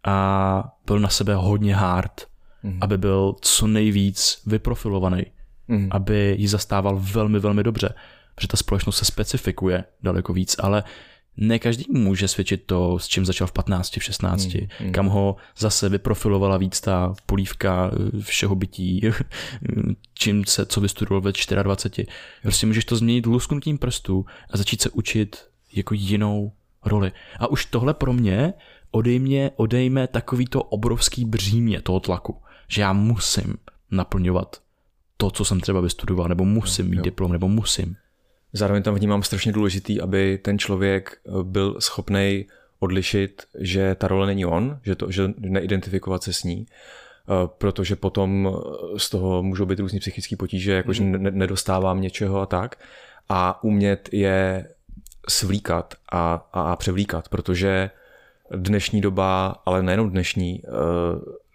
a 0.04 0.64
byl 0.86 1.00
na 1.00 1.10
sebe 1.10 1.36
hodně 1.36 1.76
hard 1.76 2.28
mm. 2.64 2.78
aby 2.82 2.98
byl 2.98 3.36
co 3.42 3.68
nejvíc 3.68 4.42
vyprofilovaný, 4.46 5.26
mm. 5.68 5.88
aby 5.92 6.36
ji 6.38 6.48
zastával 6.48 7.00
velmi, 7.02 7.40
velmi 7.40 7.64
dobře, 7.64 7.94
protože 8.36 8.48
ta 8.48 8.58
společnost 8.58 8.98
se 8.98 9.06
specifikuje 9.06 9.84
daleko 10.04 10.34
víc, 10.34 10.56
ale 10.60 10.84
ne 11.38 11.60
každý 11.60 11.86
může 11.90 12.28
svědčit 12.28 12.64
to, 12.66 13.00
s 13.00 13.08
čím 13.08 13.26
začal 13.26 13.48
v 13.48 13.52
15, 13.52 13.98
v 13.98 14.04
16, 14.04 14.46
mm, 14.46 14.68
mm. 14.80 14.92
kam 14.92 15.08
ho 15.08 15.36
zase 15.58 15.90
vyprofilovala 15.90 16.58
víc 16.58 16.82
ta 16.82 17.14
polívka 17.26 17.92
eh, 17.94 18.22
všeho 18.22 18.56
bytí, 18.56 19.02
čím 20.14 20.46
se, 20.46 20.66
co 20.66 20.82
vystudoval 20.82 21.22
ve 21.22 21.32
24. 21.64 22.08
Prostě 22.42 22.68
můžeš 22.68 22.86
to 22.86 22.96
změnit 22.96 23.26
lusknutím 23.26 23.78
prstů 23.78 24.26
a 24.50 24.58
začít 24.58 24.82
se 24.82 24.90
učit 24.90 25.46
jako 25.74 25.94
jinou 25.94 26.52
roli. 26.86 27.12
A 27.40 27.48
už 27.48 27.66
tohle 27.66 27.94
pro 27.94 28.14
mě 28.14 28.54
odejmě, 28.92 29.52
odejme 29.56 30.08
takový 30.08 30.46
to 30.46 30.64
obrovský 30.64 31.26
břímě 31.26 31.82
toho 31.82 32.00
tlaku 32.00 32.38
že 32.70 32.82
já 32.82 32.94
musím 32.94 33.58
naplňovat 33.92 34.62
to, 35.18 35.32
co 35.32 35.46
jsem 35.46 35.60
třeba 35.60 35.82
vystudoval, 35.82 36.28
nebo 36.28 36.46
musím 36.46 36.90
mít 36.90 36.96
jo. 36.98 37.02
diplom, 37.02 37.32
nebo 37.32 37.48
musím. 37.48 37.96
Zároveň 38.54 38.84
tam 38.84 38.96
vnímám 38.96 39.24
strašně 39.24 39.52
důležitý, 39.52 40.02
aby 40.02 40.38
ten 40.38 40.60
člověk 40.60 41.18
eh, 41.28 41.32
byl 41.44 41.76
schopný 41.80 42.46
odlišit, 42.80 43.44
že 43.60 43.96
ta 43.96 44.08
role 44.08 44.28
není 44.28 44.46
on, 44.46 44.80
že, 44.84 44.96
to, 44.96 45.12
že 45.12 45.30
neidentifikovat 45.38 46.24
se 46.24 46.34
s 46.34 46.44
ní, 46.44 46.66
eh, 46.66 47.34
protože 47.58 47.96
potom 47.96 48.50
eh, 48.50 49.00
z 49.00 49.10
toho 49.10 49.44
můžou 49.44 49.66
být 49.66 49.80
různý 49.80 50.00
psychické 50.00 50.36
potíže, 50.36 50.72
jako 50.72 50.88
mm. 50.88 50.94
že 50.94 51.04
mhm. 51.04 51.38
nedostávám 51.38 52.02
něčeho 52.02 52.42
a 52.42 52.46
tak. 52.46 52.76
A 53.30 53.64
umět 53.64 54.10
je 54.12 54.70
svlíkat 55.30 55.94
a, 56.12 56.48
a, 56.54 56.62
a 56.62 56.76
převlíkat, 56.76 57.30
protože 57.30 57.90
dnešní 58.56 59.02
doba, 59.02 59.56
ale 59.66 59.84
nejenom 59.84 60.10
dnešní, 60.10 60.62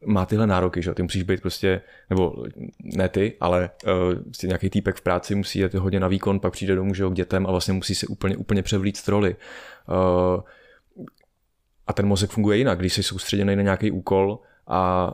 má 0.07 0.27
tyhle 0.27 0.47
nároky, 0.47 0.83
že 0.83 0.95
ty 0.95 1.03
musíš 1.03 1.23
být 1.23 1.41
prostě, 1.41 1.81
nebo 2.11 2.45
ne 2.83 3.09
ty, 3.09 3.33
ale 3.41 3.71
uh, 3.87 4.23
prostě 4.23 4.47
nějaký 4.47 4.71
týpek 4.71 4.97
v 4.97 5.01
práci 5.01 5.35
musí 5.35 5.59
jít 5.59 5.75
hodně 5.75 6.01
na 6.01 6.09
výkon, 6.09 6.41
pak 6.41 6.53
přijde 6.53 6.75
domů, 6.75 6.95
že 6.95 7.05
k 7.05 7.13
dětem 7.13 7.47
a 7.47 7.51
vlastně 7.51 7.75
musí 7.75 7.95
si 7.95 8.07
úplně, 8.07 8.37
úplně 8.37 8.63
převlít 8.63 9.09
roli. 9.09 9.37
Uh, 9.89 10.41
a 11.87 11.93
ten 11.93 12.07
mozek 12.07 12.31
funguje 12.31 12.59
jinak, 12.59 12.79
když 12.79 12.93
jsi 12.93 13.03
soustředěný 13.03 13.57
na 13.57 13.63
nějaký 13.63 13.91
úkol 13.91 14.39
a 14.67 15.13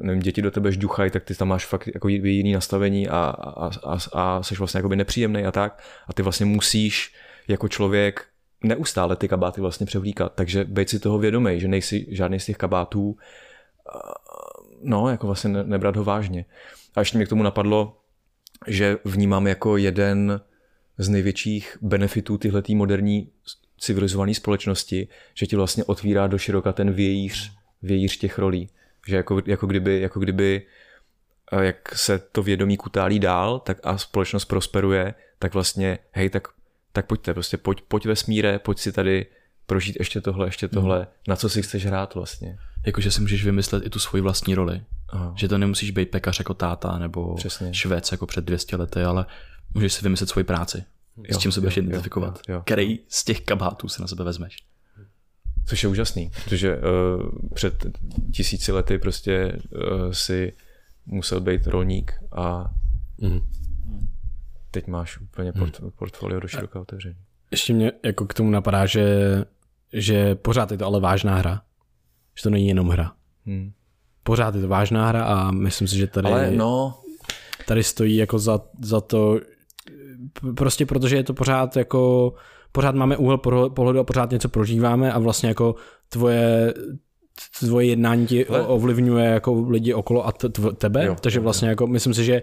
nevím, 0.00 0.22
děti 0.22 0.42
do 0.42 0.50
tebe 0.50 0.72
žduchají, 0.72 1.10
tak 1.10 1.24
ty 1.24 1.34
tam 1.34 1.48
máš 1.48 1.66
fakt 1.66 1.88
jako 1.94 2.08
jiný 2.08 2.52
nastavení 2.52 3.08
a, 3.08 3.16
a, 3.16 3.70
a, 3.84 3.98
a 4.12 4.42
jsi 4.42 4.54
vlastně 4.54 4.78
jakoby 4.78 4.96
nepříjemný 4.96 5.44
a 5.44 5.52
tak. 5.52 5.82
A 6.08 6.12
ty 6.12 6.22
vlastně 6.22 6.46
musíš 6.46 7.14
jako 7.48 7.68
člověk 7.68 8.26
neustále 8.64 9.16
ty 9.16 9.28
kabáty 9.28 9.60
vlastně 9.60 9.86
převlíkat, 9.86 10.32
takže 10.34 10.64
být 10.64 10.88
si 10.88 10.98
toho 10.98 11.18
vědomý, 11.18 11.60
že 11.60 11.68
nejsi 11.68 12.06
žádný 12.10 12.40
z 12.40 12.46
těch 12.46 12.56
kabátů 12.56 13.16
no, 14.82 15.08
jako 15.08 15.26
vlastně 15.26 15.50
nebrat 15.50 15.96
ho 15.96 16.04
vážně. 16.04 16.44
A 16.94 17.00
ještě 17.00 17.18
mi 17.18 17.26
k 17.26 17.28
tomu 17.28 17.42
napadlo, 17.42 18.00
že 18.66 18.98
vnímám 19.04 19.46
jako 19.46 19.76
jeden 19.76 20.40
z 20.98 21.08
největších 21.08 21.78
benefitů 21.82 22.38
tyhletý 22.38 22.74
moderní 22.74 23.30
civilizované 23.78 24.34
společnosti, 24.34 25.08
že 25.34 25.46
ti 25.46 25.56
vlastně 25.56 25.84
otvírá 25.84 26.26
do 26.26 26.38
široka 26.38 26.72
ten 26.72 26.92
vějíř, 26.92 27.52
vějíř 27.82 28.18
těch 28.18 28.38
rolí. 28.38 28.70
Že 29.08 29.16
jako, 29.16 29.42
jako 29.46 29.66
kdyby, 29.66 30.00
jako 30.00 30.20
kdyby 30.20 30.62
eh, 31.52 31.64
jak 31.64 31.98
se 31.98 32.18
to 32.18 32.42
vědomí 32.42 32.76
kutálí 32.76 33.18
dál 33.18 33.60
tak 33.60 33.78
a 33.82 33.98
společnost 33.98 34.44
prosperuje, 34.44 35.14
tak 35.38 35.54
vlastně, 35.54 35.98
hej, 36.10 36.30
tak, 36.30 36.48
tak 36.92 37.06
pojďte, 37.06 37.34
prostě 37.34 37.56
pojď, 37.56 37.82
pojď 37.88 38.06
ve 38.06 38.16
smíre, 38.16 38.58
pojď 38.58 38.78
si 38.78 38.92
tady 38.92 39.26
prožít 39.66 39.96
ještě 39.98 40.20
tohle, 40.20 40.46
ještě 40.46 40.68
tohle, 40.68 40.96
hmm. 40.96 41.06
na 41.28 41.36
co 41.36 41.48
si 41.48 41.62
chceš 41.62 41.86
hrát 41.86 42.14
vlastně. 42.14 42.58
Jakože 42.86 43.10
si 43.10 43.20
můžeš 43.20 43.44
vymyslet 43.44 43.86
i 43.86 43.90
tu 43.90 43.98
svoji 43.98 44.22
vlastní 44.22 44.54
roli. 44.54 44.82
Aha. 45.08 45.34
Že 45.36 45.48
to 45.48 45.58
nemusíš 45.58 45.90
být 45.90 46.10
pekař 46.10 46.38
jako 46.38 46.54
táta 46.54 46.98
nebo 46.98 47.34
Přesně. 47.34 47.74
švec 47.74 48.12
jako 48.12 48.26
před 48.26 48.44
200 48.44 48.76
lety, 48.76 49.02
ale 49.02 49.26
můžeš 49.74 49.92
si 49.92 50.02
vymyslet 50.02 50.30
svoji 50.30 50.44
práci. 50.44 50.84
Jo, 51.16 51.38
s 51.38 51.38
čím 51.38 51.52
se 51.52 51.60
budeš 51.60 51.76
jo, 51.76 51.82
identifikovat. 51.82 52.40
Jo, 52.48 52.54
jo. 52.54 52.62
Který 52.64 52.98
z 53.08 53.24
těch 53.24 53.40
kabátů 53.40 53.88
se 53.88 54.02
na 54.02 54.08
sebe 54.08 54.24
vezmeš. 54.24 54.56
Což 55.66 55.82
je 55.82 55.88
úžasný, 55.88 56.30
protože 56.44 56.76
uh, 56.76 56.82
před 57.54 57.86
tisíci 58.34 58.72
lety 58.72 58.98
prostě 58.98 59.58
uh, 59.70 60.12
si 60.12 60.52
musel 61.06 61.40
být 61.40 61.66
rolník 61.66 62.12
a 62.32 62.64
mm. 63.18 63.40
teď 64.70 64.86
máš 64.86 65.18
úplně 65.18 65.52
port, 65.52 65.80
mm. 65.80 65.90
portfolio 65.90 66.40
do 66.40 66.48
široká 66.48 66.80
otevření. 66.80 67.18
Ještě 67.52 67.72
mě 67.72 67.92
jako 68.04 68.26
k 68.26 68.34
tomu 68.34 68.50
napadá, 68.50 68.86
že, 68.86 69.04
že 69.92 70.34
pořád 70.34 70.70
je 70.70 70.78
to 70.78 70.86
ale 70.86 71.00
vážná 71.00 71.36
hra. 71.36 71.62
Že 72.36 72.42
to 72.42 72.50
není 72.50 72.68
jenom 72.68 72.88
hra. 72.88 73.12
Hmm. 73.46 73.72
Pořád 74.22 74.54
je 74.54 74.60
to 74.60 74.68
vážná 74.68 75.08
hra 75.08 75.24
a 75.24 75.50
myslím 75.50 75.88
si, 75.88 75.96
že 75.96 76.06
tady, 76.06 76.28
ale 76.28 76.50
no... 76.50 76.98
tady 77.66 77.82
stojí 77.82 78.16
jako 78.16 78.38
za, 78.38 78.60
za 78.82 79.00
to, 79.00 79.40
prostě 80.56 80.86
protože 80.86 81.16
je 81.16 81.24
to 81.24 81.34
pořád 81.34 81.76
jako, 81.76 82.34
pořád 82.72 82.94
máme 82.94 83.16
úhel 83.16 83.38
pohledu 83.68 83.98
a 83.98 84.04
pořád 84.04 84.30
něco 84.30 84.48
prožíváme 84.48 85.12
a 85.12 85.18
vlastně 85.18 85.48
jako 85.48 85.74
tvoje 86.08 86.74
tvoje 87.60 87.86
jednání 87.86 88.26
ti 88.26 88.46
ovlivňuje 88.46 89.24
jako 89.24 89.60
lidi 89.68 89.94
okolo 89.94 90.26
a 90.26 90.32
tebe, 90.78 91.04
jo, 91.04 91.16
takže 91.20 91.40
vlastně 91.40 91.68
jako 91.68 91.86
myslím 91.86 92.14
si, 92.14 92.24
že 92.24 92.42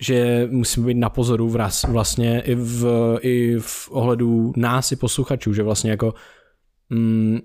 že 0.00 0.48
musíme 0.50 0.86
být 0.86 0.94
na 0.94 1.10
pozoru 1.10 1.48
vraz, 1.48 1.84
vlastně 1.84 2.40
i 2.40 2.54
v, 2.54 2.84
i 3.20 3.56
v 3.60 3.88
ohledu 3.90 4.52
nás 4.56 4.92
i 4.92 4.96
posluchačů, 4.96 5.54
že 5.54 5.62
vlastně 5.62 5.90
jako 5.90 6.14
mm, 6.90 7.38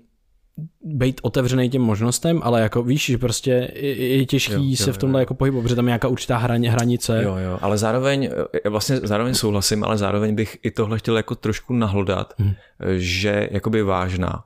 být 0.82 1.20
otevřený 1.22 1.70
těm 1.70 1.82
možnostem, 1.82 2.40
ale 2.42 2.60
jako 2.60 2.82
víš, 2.82 3.06
že 3.06 3.18
prostě 3.18 3.70
je, 3.74 4.18
je 4.18 4.26
těžký 4.26 4.54
jo, 4.54 4.70
jo, 4.70 4.76
se 4.76 4.92
v 4.92 4.98
tomhle 4.98 5.20
jo. 5.20 5.22
jako 5.22 5.34
pohybovat, 5.34 5.62
protože 5.62 5.76
tam 5.76 5.86
je 5.86 5.90
nějaká 5.90 6.08
určitá 6.08 6.36
hraně, 6.36 6.70
hranice. 6.70 7.22
Jo, 7.22 7.36
jo, 7.36 7.58
ale 7.60 7.78
zároveň, 7.78 8.30
vlastně 8.68 8.96
zároveň 8.96 9.34
souhlasím, 9.34 9.84
ale 9.84 9.98
zároveň 9.98 10.34
bych 10.34 10.58
i 10.62 10.70
tohle 10.70 10.98
chtěl 10.98 11.16
jako 11.16 11.34
trošku 11.34 11.74
nahlodat, 11.74 12.34
hmm. 12.38 12.52
že 12.96 13.48
jakoby 13.50 13.82
vážná. 13.82 14.44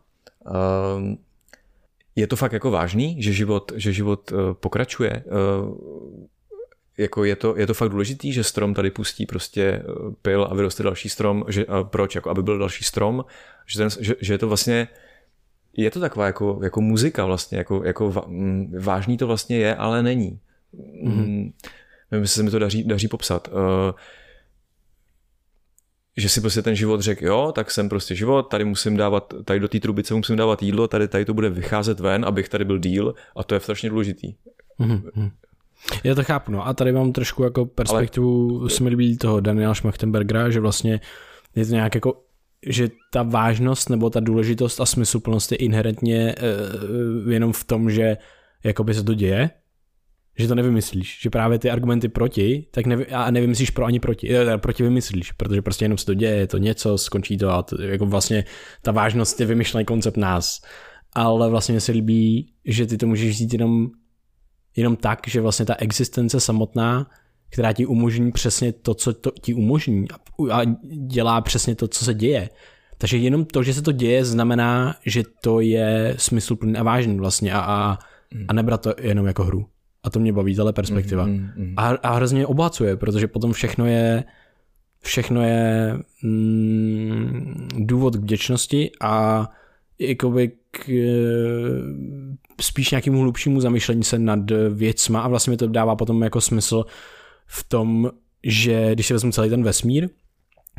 Um, 0.96 1.18
je 2.16 2.26
to 2.26 2.36
fakt 2.36 2.52
jako 2.52 2.70
vážný, 2.70 3.22
že 3.22 3.32
život, 3.32 3.72
že 3.76 3.92
život 3.92 4.32
uh, 4.32 4.38
pokračuje. 4.52 5.24
Jako 6.98 7.24
je 7.24 7.36
to, 7.36 7.56
je 7.56 7.66
to 7.66 7.74
fakt 7.74 7.88
důležitý, 7.88 8.32
že 8.32 8.44
strom 8.44 8.74
tady 8.74 8.90
pustí 8.90 9.26
prostě 9.26 9.82
pil 10.22 10.48
a 10.50 10.54
vyroste 10.54 10.82
další 10.82 11.08
strom, 11.08 11.44
že, 11.48 11.66
uh, 11.66 11.74
proč, 11.82 12.14
jako 12.14 12.30
aby 12.30 12.42
byl 12.42 12.58
další 12.58 12.84
strom, 12.84 13.24
že, 13.66 13.78
ten, 13.78 13.88
že, 14.00 14.14
že 14.20 14.34
je 14.34 14.38
to 14.38 14.48
vlastně 14.48 14.88
je 15.76 15.90
to 15.90 16.00
taková 16.00 16.26
jako, 16.26 16.60
jako 16.62 16.80
muzika 16.80 17.24
vlastně, 17.24 17.58
jako, 17.58 17.84
jako 17.84 18.26
vážný 18.78 19.16
to 19.16 19.26
vlastně 19.26 19.58
je, 19.58 19.76
ale 19.76 20.02
není. 20.02 20.40
Mm-hmm. 21.04 21.52
Nevím, 22.10 22.22
jestli 22.22 22.28
se 22.28 22.42
mi 22.42 22.50
to 22.50 22.58
daří, 22.58 22.84
daří 22.84 23.08
popsat. 23.08 23.48
Uh, 23.48 23.54
že 26.16 26.28
si 26.28 26.40
prostě 26.40 26.62
ten 26.62 26.74
život 26.74 27.00
řekl, 27.00 27.26
jo, 27.26 27.52
tak 27.54 27.70
jsem 27.70 27.88
prostě 27.88 28.14
život, 28.14 28.42
tady 28.42 28.64
musím 28.64 28.96
dávat, 28.96 29.34
tady 29.44 29.60
do 29.60 29.68
té 29.68 29.80
trubice 29.80 30.14
musím 30.14 30.36
dávat 30.36 30.62
jídlo, 30.62 30.88
tady, 30.88 31.08
tady 31.08 31.24
to 31.24 31.34
bude 31.34 31.50
vycházet 31.50 32.00
ven, 32.00 32.24
abych 32.24 32.48
tady 32.48 32.64
byl 32.64 32.78
díl 32.78 33.14
a 33.36 33.44
to 33.44 33.54
je 33.54 33.60
strašně 33.60 33.90
důležitý. 33.90 34.34
Mm-hmm. 34.80 35.30
Já 36.04 36.14
to 36.14 36.24
chápu, 36.24 36.52
no 36.52 36.66
a 36.66 36.74
tady 36.74 36.92
mám 36.92 37.12
trošku 37.12 37.42
jako 37.42 37.66
perspektivu, 37.66 38.60
Ale... 38.60 38.70
se 38.70 38.84
mi 38.84 38.90
líbí 38.90 39.18
toho 39.18 39.40
Daniela 39.40 39.74
Schmachtenbergera, 39.74 40.50
že 40.50 40.60
vlastně 40.60 41.00
je 41.56 41.66
to 41.66 41.74
nějak 41.74 41.94
jako 41.94 42.22
že 42.66 42.88
ta 43.12 43.22
vážnost 43.22 43.90
nebo 43.90 44.10
ta 44.10 44.20
důležitost 44.20 44.80
a 44.80 44.86
smysluplnost 44.86 45.52
je 45.52 45.58
inherentně 45.58 46.34
uh, 47.24 47.32
jenom 47.32 47.52
v 47.52 47.64
tom, 47.64 47.90
že 47.90 48.16
jakoby 48.64 48.94
se 48.94 49.02
to 49.02 49.14
děje, 49.14 49.50
že 50.38 50.48
to 50.48 50.54
nevymyslíš, 50.54 51.18
že 51.22 51.30
právě 51.30 51.58
ty 51.58 51.70
argumenty 51.70 52.08
proti, 52.08 52.66
tak 52.70 52.86
nevy, 52.86 53.06
a 53.06 53.30
nevymyslíš 53.30 53.70
pro 53.70 53.84
ani 53.84 54.00
proti, 54.00 54.28
teda 54.28 54.58
proti 54.58 54.82
vymyslíš, 54.82 55.32
protože 55.32 55.62
prostě 55.62 55.84
jenom 55.84 55.98
se 55.98 56.06
to 56.06 56.14
děje, 56.14 56.36
je 56.36 56.46
to 56.46 56.58
něco, 56.58 56.98
skončí 56.98 57.38
to 57.38 57.50
a 57.50 57.62
to, 57.62 57.82
jako 57.82 58.06
vlastně 58.06 58.44
ta 58.82 58.92
vážnost 58.92 59.40
je 59.40 59.46
vymyšlený 59.46 59.84
koncept 59.84 60.16
nás. 60.16 60.60
Ale 61.12 61.50
vlastně 61.50 61.74
mi 61.74 61.80
se 61.80 61.92
líbí, 61.92 62.52
že 62.64 62.86
ty 62.86 62.96
to 62.96 63.06
můžeš 63.06 63.30
vzít 63.30 63.52
jenom, 63.52 63.90
jenom 64.78 64.96
tak, 64.96 65.20
že 65.26 65.40
vlastně 65.40 65.66
ta 65.66 65.74
existence 65.74 66.40
samotná 66.40 67.06
která 67.50 67.72
ti 67.72 67.86
umožní 67.86 68.32
přesně 68.32 68.72
to, 68.72 68.94
co 68.94 69.12
to 69.12 69.30
ti 69.40 69.54
umožní 69.54 70.06
a 70.52 70.60
dělá 71.06 71.40
přesně 71.40 71.74
to, 71.74 71.88
co 71.88 72.04
se 72.04 72.14
děje. 72.14 72.48
Takže 72.98 73.16
jenom 73.16 73.44
to, 73.44 73.62
že 73.62 73.74
se 73.74 73.82
to 73.82 73.92
děje, 73.92 74.24
znamená, 74.24 74.94
že 75.06 75.22
to 75.40 75.60
je 75.60 76.14
smysluplný 76.18 76.76
a 76.76 76.82
vážný 76.82 77.18
vlastně 77.18 77.52
a, 77.52 77.60
a, 77.60 77.98
a 78.48 78.52
nebrat 78.52 78.82
to 78.82 78.94
jenom 79.00 79.26
jako 79.26 79.44
hru. 79.44 79.66
A 80.02 80.10
to 80.10 80.20
mě 80.20 80.32
baví, 80.32 80.54
tahle 80.54 80.72
perspektiva. 80.72 81.26
Mm, 81.26 81.32
mm, 81.32 81.52
mm. 81.56 81.74
A, 81.76 81.88
a 81.88 82.14
hrozně 82.14 82.46
obohacuje, 82.46 82.96
protože 82.96 83.26
potom 83.26 83.52
všechno 83.52 83.86
je 83.86 84.24
všechno 85.00 85.42
je 85.42 85.94
mm, 86.22 87.68
důvod 87.76 88.16
k 88.16 88.20
vděčnosti 88.20 88.90
a 89.00 89.48
jakoby 89.98 90.52
k, 90.70 90.88
spíš 92.60 92.90
nějakému 92.90 93.20
hlubšímu 93.20 93.60
zamýšlení 93.60 94.04
se 94.04 94.18
nad 94.18 94.50
věcma 94.70 95.20
a 95.20 95.28
vlastně 95.28 95.50
mi 95.50 95.56
to 95.56 95.66
dává 95.66 95.96
potom 95.96 96.22
jako 96.22 96.40
smysl 96.40 96.84
v 97.46 97.64
tom, 97.64 98.10
že 98.44 98.94
když 98.94 99.06
si 99.06 99.12
vezmu 99.12 99.32
celý 99.32 99.50
ten 99.50 99.62
vesmír, 99.62 100.08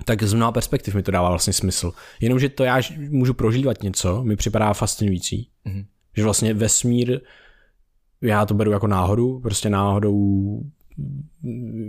tak 0.06 0.24
z 0.24 0.34
mnoha 0.34 0.52
perspektiv 0.52 0.96
mi 0.96 1.04
to 1.04 1.12
dává 1.12 1.30
vlastně 1.30 1.54
smysl. 1.54 1.92
Jenomže 2.22 2.50
to 2.50 2.64
já 2.64 2.82
můžu 3.10 3.34
prožívat 3.34 3.84
něco, 3.84 4.24
mi 4.24 4.36
připadá 4.36 4.74
fascinující. 4.74 5.50
Mm-hmm. 5.66 5.86
Že 6.16 6.24
vlastně 6.24 6.54
vesmír, 6.54 7.20
já 8.22 8.46
to 8.46 8.54
beru 8.54 8.72
jako 8.72 8.88
náhodu, 8.88 9.40
prostě 9.40 9.70
náhodou 9.70 10.62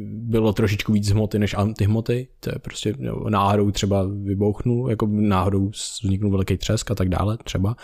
bylo 0.04 0.52
trošičku 0.52 0.92
víc 0.92 1.10
hmoty 1.10 1.38
než 1.38 1.54
antihmoty, 1.54 2.28
to 2.40 2.50
je 2.50 2.58
prostě 2.58 2.94
náhodou 3.28 3.70
třeba 3.70 4.06
vybouchnul, 4.22 4.90
jako 4.90 5.06
náhodou 5.10 5.68
vzniknul 5.68 6.30
velký 6.30 6.56
třesk 6.56 6.90
a 6.90 6.94
tak 6.94 7.08
dále 7.08 7.38
třeba. 7.44 7.76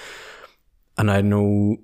A 0.97 1.03
najednou 1.03 1.77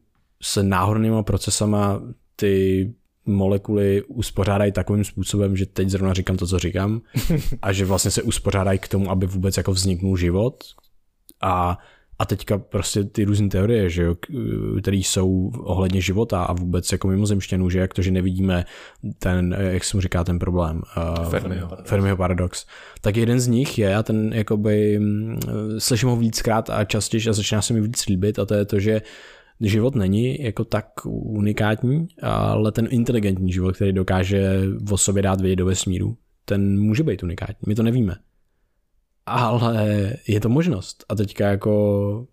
se 0.43 0.63
náhodnýma 0.63 1.23
procesama 1.23 2.03
ty 2.37 2.95
molekuly 3.27 4.03
uspořádají 4.03 4.73
takovým 4.73 5.05
způsobem, 5.05 5.57
že 5.57 5.67
teď 5.67 5.89
zrovna 5.89 6.15
říkám 6.15 6.37
to, 6.37 6.47
co 6.47 6.59
říkám, 6.59 7.01
a 7.63 7.73
že 7.73 7.85
vlastně 7.85 8.11
se 8.11 8.23
uspořádají 8.23 8.79
k 8.79 8.89
tomu, 8.89 9.11
aby 9.11 9.27
vůbec 9.27 9.57
jako 9.57 9.73
vzniknul 9.73 10.17
život. 10.17 10.65
A, 11.41 11.79
a 12.19 12.25
teďka 12.25 12.59
prostě 12.59 13.05
ty 13.05 13.25
různé 13.25 13.49
teorie, 13.49 13.91
že 13.91 14.03
jo, 14.03 14.15
které 14.81 14.97
jsou 14.97 15.53
ohledně 15.59 16.01
života 16.01 16.43
a 16.43 16.53
vůbec 16.53 16.93
jako 16.93 17.09
mimozemštěnů, 17.09 17.71
že 17.71 17.79
jak 17.79 17.95
to, 17.95 18.03
že 18.03 18.11
nevidíme 18.11 18.65
ten, 19.19 19.57
jak 19.59 19.85
se 19.85 19.97
mu 19.97 20.01
říká 20.01 20.25
ten 20.25 20.39
problém, 20.39 20.83
uh, 20.97 21.31
Fermiho, 21.31 21.69
Fermiho 21.85 22.17
paradox, 22.17 22.67
tak 23.01 23.17
jeden 23.17 23.41
z 23.41 23.47
nich 23.47 23.79
je, 23.79 23.97
a 23.97 24.03
ten 24.03 24.33
jakoby, 24.35 24.99
mm, 24.99 25.41
slyším 25.79 26.09
ho 26.09 26.17
víckrát 26.17 26.71
a 26.71 26.85
častěji 26.85 27.29
a 27.29 27.33
začíná 27.33 27.63
se 27.63 27.73
mi 27.73 27.81
víc 27.81 28.07
líbit 28.07 28.39
a 28.39 28.45
to 28.45 28.55
je 28.55 28.65
to, 28.65 28.81
že 28.81 29.03
život 29.63 29.95
není 29.95 30.43
jako 30.43 30.65
tak 30.65 30.87
unikátní, 31.13 32.09
ale 32.23 32.73
ten 32.73 32.89
inteligentní 32.91 33.53
život, 33.53 33.75
který 33.75 33.93
dokáže 33.93 34.61
o 34.91 34.99
sobě 34.99 35.23
dát 35.23 35.41
vědět 35.41 35.57
do 35.57 35.67
vesmíru, 35.67 36.17
ten 36.45 36.81
může 36.81 37.03
být 37.03 37.23
unikátní. 37.23 37.65
My 37.67 37.75
to 37.75 37.83
nevíme. 37.83 38.17
Ale 39.27 40.13
je 40.29 40.41
to 40.41 40.49
možnost. 40.49 41.05
A 41.09 41.15
teďka 41.15 41.49
jako 41.49 42.27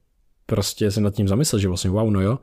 prostě 0.46 0.92
jsem 0.92 1.04
nad 1.04 1.14
tím 1.14 1.28
zamyslel, 1.28 1.60
že 1.60 1.68
vlastně 1.68 1.90
wow, 1.90 2.12
no 2.12 2.22
jo, 2.22 2.40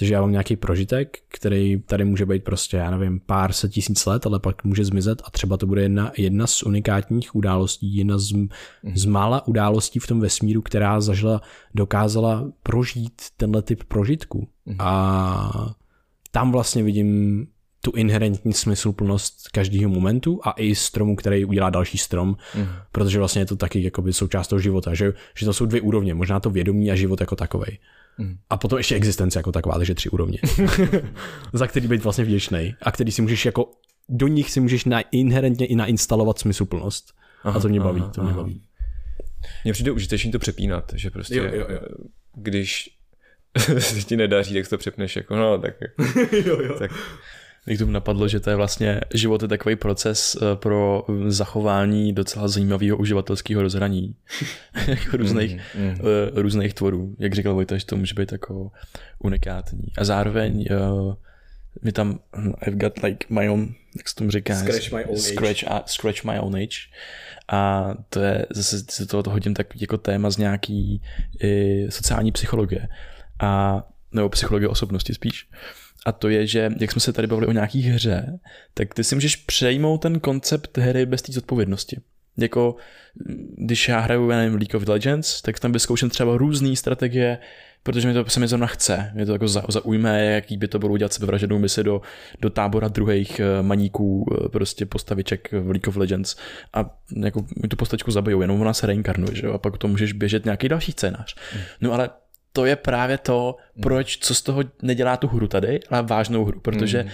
takže 0.00 0.14
já 0.14 0.20
mám 0.20 0.32
nějaký 0.32 0.56
prožitek, 0.56 1.18
který 1.28 1.82
tady 1.86 2.04
může 2.04 2.26
být 2.26 2.44
prostě, 2.44 2.76
já 2.76 2.90
nevím, 2.90 3.20
pár 3.20 3.52
set 3.52 3.72
tisíc 3.72 4.06
let, 4.06 4.26
ale 4.26 4.40
pak 4.40 4.64
může 4.64 4.84
zmizet 4.84 5.22
a 5.24 5.30
třeba 5.30 5.56
to 5.56 5.66
bude 5.66 5.82
jedna, 5.82 6.12
jedna 6.16 6.46
z 6.46 6.62
unikátních 6.62 7.34
událostí, 7.34 7.96
jedna 7.96 8.18
z, 8.18 8.32
mm. 8.32 8.48
z 8.94 9.04
mála 9.04 9.46
událostí 9.46 9.98
v 9.98 10.06
tom 10.06 10.20
vesmíru, 10.20 10.62
která 10.62 11.00
zažila, 11.00 11.40
dokázala 11.74 12.52
prožít 12.62 13.22
tenhle 13.36 13.62
typ 13.62 13.84
prožitku. 13.84 14.48
Mm. 14.66 14.76
A 14.78 15.74
tam 16.30 16.52
vlastně 16.52 16.82
vidím 16.82 17.46
tu 17.80 17.90
inherentní 17.90 18.52
smysluplnost 18.52 19.48
každého 19.48 19.90
momentu 19.90 20.40
a 20.44 20.50
i 20.50 20.74
stromu, 20.74 21.16
který 21.16 21.44
udělá 21.44 21.70
další 21.70 21.98
strom, 21.98 22.36
mm. 22.56 22.66
protože 22.92 23.18
vlastně 23.18 23.42
je 23.42 23.46
to 23.46 23.56
taky 23.56 23.82
jakoby 23.82 24.12
součást 24.12 24.48
toho 24.48 24.60
života, 24.60 24.94
že, 24.94 25.12
že 25.36 25.46
to 25.46 25.52
jsou 25.52 25.66
dvě 25.66 25.80
úrovně, 25.80 26.14
možná 26.14 26.40
to 26.40 26.50
vědomí 26.50 26.90
a 26.90 26.94
život 26.94 27.20
jako 27.20 27.36
takovej. 27.36 27.78
Mm. 27.80 27.99
A 28.50 28.56
potom 28.56 28.78
ještě 28.78 28.94
existence 28.94 29.38
jako 29.38 29.52
taková, 29.52 29.76
takže 29.76 29.94
tři 29.94 30.08
úrovně, 30.08 30.38
za 31.52 31.66
který 31.66 31.88
být 31.88 32.04
vlastně 32.04 32.24
vděčný 32.24 32.74
a 32.82 32.92
který 32.92 33.12
si 33.12 33.22
můžeš 33.22 33.46
jako, 33.46 33.70
do 34.08 34.26
nich 34.26 34.50
si 34.50 34.60
můžeš 34.60 34.84
na, 34.84 35.00
inherentně 35.00 35.66
i 35.66 35.74
nainstalovat 35.74 36.38
smysluplnost. 36.38 37.14
Aha, 37.44 37.58
a 37.58 37.62
to 37.62 37.68
mě 37.68 37.80
baví, 37.80 38.00
aha, 38.00 38.10
to 38.10 38.22
mě 38.22 38.30
aha. 38.30 38.40
baví. 38.40 38.62
Mně 39.64 39.72
přijde 39.72 39.90
užitečný 39.90 40.32
to 40.32 40.38
přepínat, 40.38 40.92
že 40.94 41.10
prostě 41.10 41.36
Jo, 41.36 41.44
jo, 41.44 41.66
jo. 41.70 41.80
když 42.34 42.90
se 43.78 44.02
ti 44.02 44.16
nedaří, 44.16 44.54
tak 44.54 44.68
to 44.68 44.78
přepneš 44.78 45.16
jako 45.16 45.36
no, 45.36 45.58
tak, 45.58 45.74
jo, 46.46 46.60
jo. 46.62 46.78
tak 46.78 46.90
Mě 47.66 47.76
k 47.76 47.78
tomu 47.78 47.92
napadlo, 47.92 48.28
že 48.28 48.40
to 48.40 48.50
je 48.50 48.56
vlastně, 48.56 49.00
život 49.14 49.42
je 49.42 49.48
takový 49.48 49.76
proces 49.76 50.36
eh, 50.36 50.56
pro 50.56 51.06
zachování 51.26 52.12
docela 52.12 52.48
zajímavého 52.48 52.96
uživatelského 52.96 53.62
rozhraní. 53.62 54.14
jako 54.86 55.16
různých, 55.16 55.60
Mm, 55.74 55.84
mm. 55.84 55.96
eh, 56.00 56.42
různých 56.42 56.74
tvorů. 56.74 57.16
Jak 57.18 57.34
říkal 57.34 57.54
Vojta, 57.54 57.78
že 57.78 57.86
to 57.86 57.96
může 57.96 58.14
být 58.14 58.32
jako 58.32 58.70
unikátní. 59.18 59.82
A 59.98 60.04
zároveň 60.04 60.66
uh, 60.70 61.14
mi 61.82 61.92
tam, 61.92 62.18
hm, 62.36 62.52
I've 62.66 62.76
got 62.76 63.02
like 63.02 63.26
my 63.30 63.48
own, 63.48 63.74
jak 63.96 64.08
se 64.08 64.14
tomu 64.14 64.30
říká? 64.30 64.54
Scratch 64.54 64.92
my 64.92 65.04
own 65.04 65.14
age. 65.14 65.22
scratch, 65.22 65.64
a, 65.66 65.82
scratch 65.86 66.24
my 66.24 66.38
own 66.38 66.56
age. 66.56 66.78
A 67.48 67.90
to 68.08 68.20
je, 68.20 68.46
zase 68.50 68.84
se 68.90 69.06
toho 69.06 69.22
to 69.22 69.30
hodím 69.30 69.54
tak 69.54 69.80
jako 69.80 69.96
téma 69.96 70.30
z 70.30 70.36
nějaký 70.36 71.02
i 71.42 71.86
sociální 71.90 72.32
psychologie. 72.32 72.88
A, 73.40 73.82
nebo 74.12 74.28
psychologie 74.28 74.68
osobnosti 74.68 75.14
spíš. 75.14 75.48
A 76.06 76.12
to 76.12 76.28
je, 76.28 76.46
že 76.46 76.70
jak 76.80 76.92
jsme 76.92 77.00
se 77.00 77.12
tady 77.12 77.26
bavili 77.26 77.46
o 77.46 77.52
nějaký 77.52 77.82
hře, 77.82 78.38
tak 78.74 78.94
ty 78.94 79.04
si 79.04 79.14
můžeš 79.14 79.36
přejmout 79.36 80.02
ten 80.02 80.20
koncept 80.20 80.78
hry 80.78 81.06
bez 81.06 81.22
té 81.22 81.32
zodpovědnosti. 81.32 82.00
Jako, 82.36 82.76
když 83.56 83.88
já 83.88 84.00
hraju, 84.00 84.30
já 84.30 84.36
nevím, 84.36 84.58
League 84.58 84.74
of 84.74 84.88
Legends, 84.88 85.42
tak 85.42 85.60
tam 85.60 85.72
vyzkouším 85.72 86.10
třeba 86.10 86.36
různé 86.36 86.76
strategie, 86.76 87.38
protože 87.82 88.08
mi 88.08 88.14
to 88.14 88.24
se 88.30 88.40
mi 88.40 88.48
zrovna 88.48 88.66
chce. 88.66 89.10
Mě 89.14 89.26
to 89.26 89.32
jako 89.32 89.48
za- 89.48 89.64
zaujme, 89.68 90.24
jaký 90.24 90.56
by 90.56 90.68
to 90.68 90.78
bylo 90.78 90.92
udělat 90.92 91.12
sebevražednou 91.12 91.58
misi 91.58 91.84
do, 91.84 92.00
do 92.40 92.50
tábora 92.50 92.88
druhých 92.88 93.40
eh, 93.40 93.62
maníků, 93.62 94.26
eh, 94.32 94.48
prostě 94.48 94.86
postaviček 94.86 95.52
v 95.52 95.70
League 95.70 95.88
of 95.88 95.96
Legends 95.96 96.36
a 96.72 96.98
jako 97.16 97.46
mi 97.62 97.68
tu 97.68 97.76
postavičku 97.76 98.10
zabijou, 98.10 98.40
jenom 98.40 98.60
ona 98.60 98.72
se 98.74 98.86
reinkarnuje, 98.86 99.34
že 99.34 99.46
jo? 99.46 99.52
a 99.52 99.58
pak 99.58 99.78
to 99.78 99.88
můžeš 99.88 100.12
běžet 100.12 100.44
nějaký 100.44 100.68
další 100.68 100.92
scénář. 100.92 101.34
No 101.80 101.92
ale 101.92 102.10
to 102.52 102.64
je 102.66 102.76
právě 102.76 103.18
to, 103.18 103.56
proč, 103.82 104.18
co 104.18 104.34
z 104.34 104.42
toho 104.42 104.62
nedělá 104.82 105.16
tu 105.16 105.26
hru 105.26 105.48
tady, 105.48 105.80
ale 105.90 106.02
vážnou 106.02 106.44
hru, 106.44 106.60
protože 106.60 107.06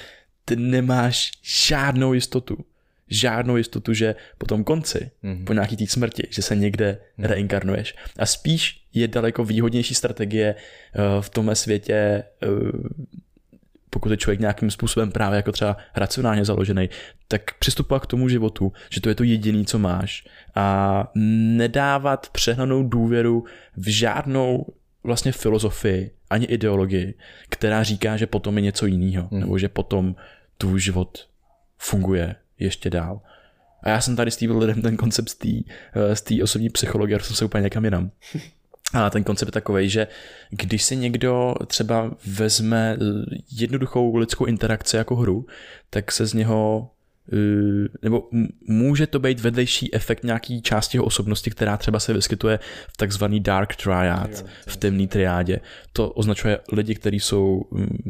ty 0.45 0.57
nemáš 0.57 1.31
žádnou 1.43 2.13
jistotu. 2.13 2.65
Žádnou 3.09 3.57
jistotu, 3.57 3.95
že 3.95 4.15
po 4.39 4.47
tom 4.47 4.65
konci, 4.65 5.11
po 5.45 5.53
nějaký 5.53 5.77
té 5.77 5.87
smrti, 5.87 6.29
že 6.31 6.43
se 6.43 6.57
někde 6.57 6.99
reinkarnuješ. 7.19 7.95
A 8.19 8.27
spíš 8.27 8.85
je 8.95 9.09
daleko 9.09 9.45
výhodnější 9.45 9.95
strategie 9.95 10.55
eh, 10.55 11.01
v 11.21 11.31
tomhle 11.31 11.55
světě, 11.55 11.95
eh, 11.95 12.47
pokud 13.91 14.11
je 14.11 14.17
člověk 14.17 14.41
nějakým 14.41 14.71
způsobem 14.71 15.13
právě 15.13 15.37
jako 15.37 15.53
třeba 15.53 15.77
racionálně 15.95 16.45
založený, 16.45 16.91
tak 17.29 17.55
přistupovat 17.59 18.03
k 18.03 18.07
tomu 18.07 18.29
životu, 18.29 18.73
že 18.91 19.01
to 19.01 19.09
je 19.09 19.15
to 19.15 19.25
jediný, 19.25 19.67
co 19.67 19.79
máš 19.79 20.25
a 20.55 21.09
nedávat 21.57 22.29
přehnanou 22.31 22.83
důvěru 22.83 23.45
v 23.77 23.89
žádnou 23.89 24.67
vlastně 25.07 25.33
filozofii 25.33 26.11
ani 26.31 26.47
ideologii, 26.47 27.15
která 27.49 27.83
říká, 27.83 28.17
že 28.17 28.27
potom 28.27 28.57
je 28.57 28.63
něco 28.63 28.87
jiného, 28.87 29.29
hmm. 29.31 29.41
nebo 29.41 29.59
že 29.59 29.69
potom 29.69 30.17
tvůj 30.59 30.81
život 30.81 31.29
funguje 31.79 32.35
ještě 32.59 32.91
dál. 32.91 33.21
A 33.83 33.89
já 33.89 34.01
jsem 34.01 34.17
tady 34.17 34.31
s 34.31 34.37
tím 34.37 34.59
lidem 34.59 34.83
ten 34.83 34.97
koncept 34.97 35.29
z 35.29 35.35
té 36.23 36.35
eh, 36.37 36.43
osobní 36.43 36.71
psychologie, 36.71 37.21
jsem 37.21 37.37
se 37.37 37.45
úplně 37.45 37.63
někam 37.63 37.85
jinam. 37.85 38.11
A 38.93 39.11
ten 39.11 39.25
koncept 39.25 39.49
je 39.49 39.53
takový, 39.53 39.89
že 39.89 40.07
když 40.51 40.83
si 40.83 40.97
někdo 40.97 41.55
třeba 41.67 42.11
vezme 42.27 42.97
eh, 43.01 43.37
jednoduchou 43.53 44.17
lidskou 44.17 44.45
interakci 44.45 44.97
jako 44.97 45.17
hru, 45.17 45.47
tak 45.91 46.13
se 46.13 46.27
z 46.27 46.35
něho 46.35 46.91
nebo 48.03 48.29
m- 48.33 48.49
může 48.69 49.07
to 49.07 49.19
být 49.19 49.41
vedlejší 49.41 49.95
efekt 49.95 50.25
nějaký 50.25 50.63
části 50.63 50.97
jeho 50.97 51.05
osobnosti, 51.05 51.51
která 51.51 51.77
třeba 51.77 52.01
se 52.01 52.13
vyskytuje 52.13 52.59
v 52.93 52.97
takzvaný 52.97 53.41
dark 53.41 53.77
triad, 53.77 54.45
v 54.67 54.77
temné 54.77 55.07
triádě. 55.07 55.61
To 55.93 56.11
označuje 56.11 56.59
lidi, 56.73 56.95
kteří 56.95 57.21
jsou, 57.21 57.63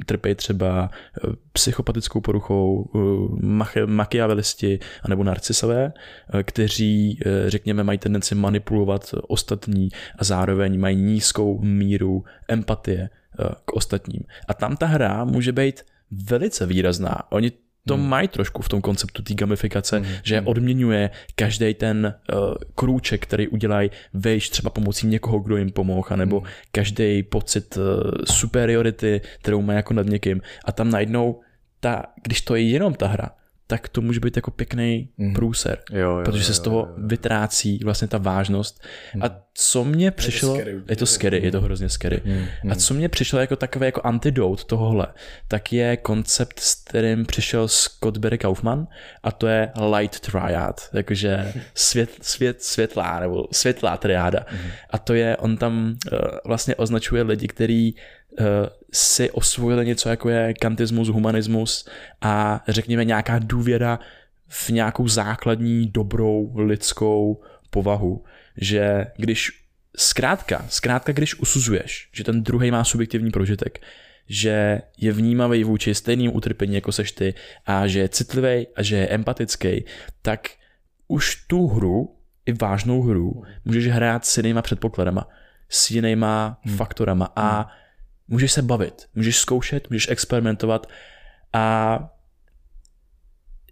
trpějí 0.07 0.35
třeba 0.35 0.91
eh, 0.91 1.31
psychopatickou 1.53 2.21
poruchou, 2.21 2.91
eh, 2.95 2.99
mach- 3.47 3.87
machiavelisti 3.87 4.79
anebo 5.03 5.25
narcisové, 5.25 5.93
eh, 6.35 6.43
kteří, 6.43 7.21
eh, 7.27 7.51
řekněme, 7.51 7.85
mají 7.85 7.99
tendenci 7.99 8.35
manipulovat 8.35 9.15
ostatní 9.29 9.89
a 10.19 10.25
zároveň 10.25 10.81
mají 10.81 10.97
nízkou 10.97 11.59
míru 11.61 12.25
empatie 12.49 13.11
eh, 13.41 13.45
k 13.65 13.73
ostatním. 13.73 14.23
A 14.49 14.55
tam 14.55 14.77
ta 14.77 14.87
hra 14.87 15.25
může 15.25 15.53
být 15.53 15.83
velice 16.11 16.67
výrazná. 16.67 17.23
Oni 17.31 17.53
to 17.87 17.95
hmm. 17.95 18.09
mají 18.09 18.29
trošku 18.29 18.63
v 18.63 18.69
tom 18.69 18.81
konceptu 18.81 19.23
té 19.23 19.35
gamifikace, 19.35 19.99
hmm. 19.99 20.07
že 20.23 20.41
odměňuje 20.41 21.11
každý 21.35 21.75
ten 21.75 22.15
uh, 22.33 22.55
krůček, 22.75 23.23
který 23.23 23.49
udělají 23.49 23.91
vejš 24.15 24.51
třeba 24.51 24.71
pomocí 24.71 25.07
někoho, 25.07 25.39
kdo 25.39 25.57
jim 25.57 25.73
pomohl, 25.73 26.17
nebo 26.17 26.41
hmm. 26.41 26.51
každý 26.73 27.23
pocit 27.23 27.77
uh, 27.77 27.83
superiority, 28.25 29.21
kterou 29.39 29.63
má 29.63 29.73
jako 29.73 29.95
nad 29.95 30.07
někým. 30.07 30.41
A 30.65 30.73
tam 30.73 30.91
najednou, 30.91 31.41
ta, 31.81 32.03
když 32.23 32.41
to 32.41 32.55
je 32.55 32.63
jenom 32.63 32.95
ta 32.95 33.07
hra, 33.07 33.31
tak 33.67 33.89
to 33.89 34.01
může 34.01 34.21
být 34.21 34.37
jako 34.37 34.51
pěkný 34.51 35.09
mm. 35.19 35.35
průser, 35.35 35.79
Jo, 35.91 35.99
jo, 35.99 36.21
protože 36.25 36.45
se 36.45 36.51
jo, 36.51 36.55
z 36.55 36.61
toho 36.61 36.79
jo, 36.79 36.87
jo. 36.89 37.07
vytrácí 37.07 37.81
vlastně 37.85 38.09
ta 38.09 38.19
vážnost. 38.19 38.85
A 39.21 39.47
co 39.55 39.85
mě 39.85 40.11
přišlo, 40.11 40.55
scary, 40.55 40.81
je 40.89 40.97
to 40.97 41.07
scary, 41.07 41.41
je 41.45 41.53
to 41.53 41.61
hrozně 41.61 41.89
scary. 41.89 42.23
A 42.71 42.75
co 42.75 42.95
mě 42.95 43.09
přišlo 43.09 43.39
jako 43.39 43.57
takové 43.57 43.87
jako 43.87 44.01
antidote 44.05 44.65
tohohle, 44.65 45.07
tak 45.49 45.73
je 45.73 45.97
koncept, 45.97 46.61
s 46.61 46.75
kterým 46.75 47.27
přišel 47.27 47.69
Scott 47.69 48.19
Barry 48.19 48.39
Kaufman 48.39 48.87
a 49.23 49.33
to 49.33 49.47
je 49.47 49.73
light 49.97 50.21
triad, 50.21 50.91
jakože 50.93 51.53
svět, 51.75 52.11
svět, 52.21 52.63
světlá 52.63 53.21
nebo 53.21 53.49
světlá 53.53 53.97
triáda. 53.97 54.47
A 54.91 54.99
to 54.99 55.15
je, 55.15 55.37
on 55.37 55.57
tam 55.57 55.97
uh, 56.13 56.19
vlastně 56.45 56.75
označuje 56.75 57.23
lidi, 57.23 57.49
kteří 57.49 57.97
uh, 58.41 58.47
si 58.97 59.31
osvojili 59.31 59.87
něco 59.87 60.09
jako 60.09 60.29
je 60.29 60.55
kantismus, 60.55 61.09
humanismus 61.09 61.89
a 62.21 62.65
řekněme 62.69 63.05
nějaká 63.05 63.39
důvěra 63.39 63.99
v 64.49 64.71
nějakou 64.71 65.09
základní 65.09 65.87
dobrou 65.87 66.53
lidskou 66.57 67.43
povahu, 67.71 68.25
že 68.57 69.07
když 69.17 69.63
zkrátka, 69.97 70.67
zkrátka 70.69 71.13
když 71.13 71.41
usuzuješ, 71.41 72.09
že 72.13 72.25
ten 72.25 72.43
druhý 72.43 72.71
má 72.71 72.85
subjektivní 72.85 73.31
prožitek, 73.31 73.81
že 74.29 74.81
je 74.99 75.13
vnímavý 75.13 75.65
vůči 75.65 75.95
stejným 75.95 76.37
utrpení 76.37 76.75
jako 76.75 76.93
seš 76.93 77.13
ty 77.13 77.35
a 77.67 77.87
že 77.87 77.99
je 77.99 78.09
citlivý 78.09 78.67
a 78.77 78.83
že 78.83 78.97
je 78.97 79.09
empatický, 79.09 79.85
tak 80.23 80.49
už 81.09 81.45
tu 81.47 81.67
hru, 81.67 82.17
i 82.47 82.53
vážnou 82.53 83.03
hru, 83.03 83.43
můžeš 83.65 83.87
hrát 83.89 84.25
s 84.25 84.37
jinýma 84.37 84.63
předpokladama, 84.63 85.29
s 85.69 85.91
jinýma 85.91 86.61
hmm. 86.63 86.77
faktorama. 86.77 87.33
A 87.37 87.71
můžeš 88.29 88.53
se 88.53 88.63
bavit, 88.63 89.07
můžeš 89.15 89.39
zkoušet, 89.39 89.91
můžeš 89.91 90.09
experimentovat 90.09 90.87
a 91.53 91.99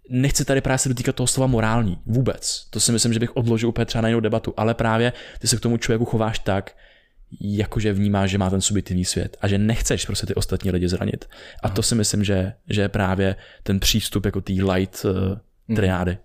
nechci 0.09 0.45
tady 0.45 0.61
právě 0.61 0.77
se 0.77 0.89
dotýkat 0.89 1.15
toho 1.15 1.27
slova 1.27 1.47
morální, 1.47 1.99
vůbec. 2.05 2.67
To 2.69 2.79
si 2.79 2.91
myslím, 2.91 3.13
že 3.13 3.19
bych 3.19 3.35
odložil 3.35 3.69
úplně 3.69 3.85
třeba 3.85 4.01
na 4.01 4.07
jinou 4.07 4.19
debatu, 4.19 4.53
ale 4.57 4.73
právě 4.73 5.13
ty 5.39 5.47
se 5.47 5.57
k 5.57 5.59
tomu 5.59 5.77
člověku 5.77 6.05
chováš 6.05 6.39
tak, 6.39 6.75
jakože 7.41 7.93
vnímáš, 7.93 8.29
že 8.29 8.37
má 8.37 8.49
ten 8.49 8.61
subjektivní 8.61 9.05
svět 9.05 9.37
a 9.41 9.47
že 9.47 9.57
nechceš 9.57 10.05
prostě 10.05 10.27
ty 10.27 10.35
ostatní 10.35 10.71
lidi 10.71 10.89
zranit. 10.89 11.29
A 11.63 11.69
to 11.69 11.83
si 11.83 11.95
myslím, 11.95 12.23
že, 12.23 12.53
že 12.69 12.81
je 12.81 12.89
právě 12.89 13.35
ten 13.63 13.79
přístup 13.79 14.25
jako 14.25 14.41
tý 14.41 14.63
light 14.63 15.05
uh, 15.05 15.75
triády. 15.75 16.17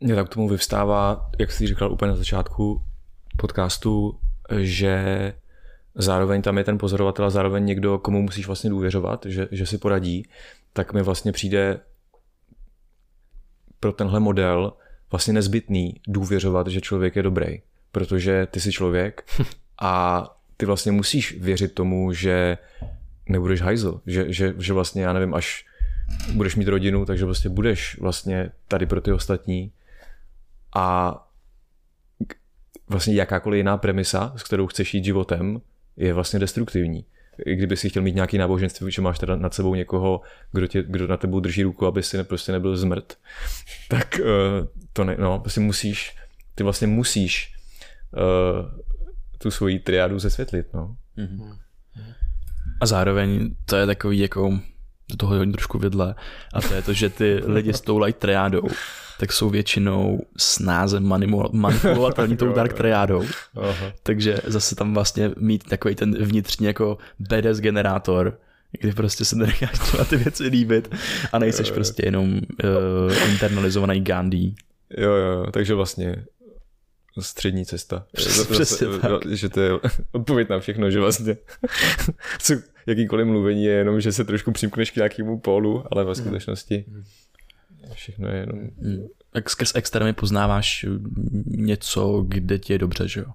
Mně 0.00 0.14
tak 0.14 0.30
k 0.30 0.34
tomu 0.34 0.48
vyvstává, 0.48 1.30
jak 1.38 1.52
jsi 1.52 1.66
říkal 1.66 1.92
úplně 1.92 2.10
na 2.10 2.16
začátku 2.16 2.82
podcastu, 3.36 4.18
že 4.58 5.32
zároveň 5.94 6.42
tam 6.42 6.58
je 6.58 6.64
ten 6.64 6.78
pozorovatel 6.78 7.24
a 7.24 7.30
zároveň 7.30 7.64
někdo, 7.64 7.98
komu 7.98 8.22
musíš 8.22 8.46
vlastně 8.46 8.70
důvěřovat, 8.70 9.26
že, 9.26 9.48
že 9.50 9.66
si 9.66 9.78
poradí, 9.78 10.28
tak 10.72 10.92
mi 10.92 11.02
vlastně 11.02 11.32
přijde 11.32 11.80
pro 13.80 13.92
tenhle 13.92 14.20
model 14.20 14.72
vlastně 15.10 15.32
nezbytný 15.32 16.00
důvěřovat, 16.08 16.66
že 16.66 16.80
člověk 16.80 17.16
je 17.16 17.22
dobrý, 17.22 17.62
protože 17.92 18.46
ty 18.50 18.60
jsi 18.60 18.72
člověk 18.72 19.24
a 19.82 20.24
ty 20.56 20.66
vlastně 20.66 20.92
musíš 20.92 21.40
věřit 21.40 21.74
tomu, 21.74 22.12
že 22.12 22.58
nebudeš 23.28 23.62
hajzl, 23.62 24.00
že, 24.06 24.32
že, 24.32 24.54
že 24.58 24.72
vlastně, 24.72 25.02
já 25.02 25.12
nevím, 25.12 25.34
až 25.34 25.66
budeš 26.32 26.56
mít 26.56 26.68
rodinu, 26.68 27.04
takže 27.04 27.24
vlastně 27.24 27.50
budeš 27.50 27.98
vlastně 28.00 28.50
tady 28.68 28.86
pro 28.86 29.00
ty 29.00 29.12
ostatní. 29.12 29.72
A 30.76 31.18
vlastně 32.88 33.14
jakákoliv 33.14 33.56
jiná 33.56 33.76
premisa, 33.76 34.32
s 34.36 34.42
kterou 34.42 34.66
chceš 34.66 34.94
jít 34.94 35.04
životem, 35.04 35.60
je 35.96 36.12
vlastně 36.12 36.38
destruktivní. 36.38 37.04
I 37.46 37.56
kdyby 37.56 37.76
si 37.76 37.90
chtěl 37.90 38.02
mít 38.02 38.14
nějaký 38.14 38.38
náboženství, 38.38 38.92
že 38.92 39.02
máš 39.02 39.18
teda 39.18 39.36
nad 39.36 39.54
sebou 39.54 39.74
někoho, 39.74 40.20
kdo, 40.52 40.66
tě, 40.66 40.82
kdo 40.82 41.06
na 41.06 41.16
tebou 41.16 41.40
drží 41.40 41.62
ruku, 41.62 41.86
aby 41.86 42.02
si 42.02 42.16
ne, 42.16 42.24
prostě 42.24 42.52
nebyl 42.52 42.76
zmrt, 42.76 43.18
tak 43.88 44.20
uh, 44.20 44.66
to 44.92 45.04
ne, 45.04 45.16
no, 45.18 45.38
prostě 45.38 45.60
musíš, 45.60 46.16
ty 46.54 46.64
vlastně 46.64 46.86
musíš 46.86 47.54
uh, 48.12 48.80
tu 49.38 49.50
svoji 49.50 49.78
triádu 49.78 50.18
zesvětlit, 50.18 50.66
no. 50.74 50.96
A 52.80 52.86
zároveň 52.86 53.54
to 53.64 53.76
je 53.76 53.86
takový 53.86 54.18
jako 54.18 54.58
do 55.10 55.16
toho 55.16 55.36
hodně 55.36 55.52
trošku 55.52 55.78
vidle 55.78 56.14
a 56.54 56.60
to 56.60 56.74
je 56.74 56.82
to, 56.82 56.92
že 56.92 57.10
ty 57.10 57.34
lidi 57.44 57.72
s 57.72 57.80
tou 57.80 57.98
light 57.98 58.20
triádou 58.20 58.62
tak 59.20 59.32
jsou 59.32 59.50
většinou 59.50 60.20
snáze 60.36 61.00
manipulovatelní 61.00 62.36
tou 62.36 62.52
dark 62.52 62.72
triádou. 62.72 63.24
Takže 64.02 64.38
zase 64.46 64.74
tam 64.74 64.94
vlastně 64.94 65.30
mít 65.36 65.64
takový 65.68 65.94
ten 65.94 66.24
vnitřní 66.24 66.66
jako 66.66 66.98
BDS 67.18 67.60
generátor, 67.60 68.38
kdy 68.80 68.92
prostě 68.92 69.24
se 69.24 69.36
nenecháš 69.36 69.92
na 69.98 70.04
ty 70.04 70.16
věci 70.16 70.46
líbit 70.46 70.94
a 71.32 71.38
nejseš 71.38 71.70
prostě 71.70 72.06
jenom 72.06 72.34
uh, 72.34 73.30
internalizovaný 73.30 74.00
Gandhi. 74.00 74.54
Jo, 74.98 75.10
jo, 75.10 75.46
takže 75.50 75.74
vlastně 75.74 76.24
střední 77.20 77.66
cesta. 77.66 78.06
Přesně 78.50 78.86
tak. 79.02 79.26
Že 79.30 79.48
to 79.48 79.60
je 79.60 79.70
odpověď 80.12 80.48
na 80.48 80.58
všechno, 80.60 80.90
že 80.90 81.00
vlastně 81.00 81.36
co, 82.38 82.54
jakýkoliv 82.86 83.26
mluvení 83.26 83.64
je 83.64 83.72
jenom, 83.72 84.00
že 84.00 84.12
se 84.12 84.24
trošku 84.24 84.52
přimkneš 84.52 84.90
k 84.90 84.96
nějakému 84.96 85.38
pólu, 85.38 85.84
ale 85.90 86.04
ve 86.04 86.12
hmm. 86.12 86.38
Všechno 87.92 88.28
je 88.28 88.36
jenom... 88.36 88.58
Skrz 89.48 89.72
externy 89.74 90.12
poznáváš 90.12 90.86
něco, 91.46 92.24
kde 92.28 92.58
ti 92.58 92.72
je 92.72 92.78
dobře, 92.78 93.08
že 93.08 93.20
jo? 93.20 93.26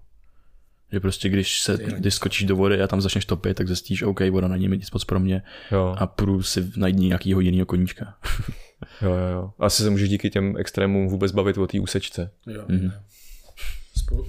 Že 0.91 0.99
prostě 0.99 1.29
když 1.29 1.59
se 1.59 1.77
když 1.97 2.13
skočíš 2.13 2.47
do 2.47 2.55
vody 2.55 2.81
a 2.81 2.87
tam 2.87 3.01
začneš 3.01 3.25
topit, 3.25 3.57
tak 3.57 3.67
zjistíš, 3.67 4.03
OK, 4.03 4.19
voda 4.29 4.47
není 4.47 4.67
nic 4.67 4.91
moc 4.91 5.05
pro 5.05 5.19
mě 5.19 5.41
jo. 5.71 5.95
a 5.97 6.07
půjdu 6.07 6.43
si 6.43 6.71
najít 6.77 6.97
nějakýho 6.97 7.39
jiného 7.39 7.65
koníčka. 7.65 8.17
jo, 9.01 9.09
jo, 9.11 9.27
jo. 9.33 9.53
Asi 9.59 9.83
se 9.83 9.89
můžeš 9.89 10.09
díky 10.09 10.29
těm 10.29 10.57
extrémům 10.57 11.07
vůbec 11.07 11.31
bavit 11.31 11.57
o 11.57 11.67
té 11.67 11.79
úsečce. 11.79 12.31
Jo. 12.47 12.65
Mm-hmm 12.67 12.91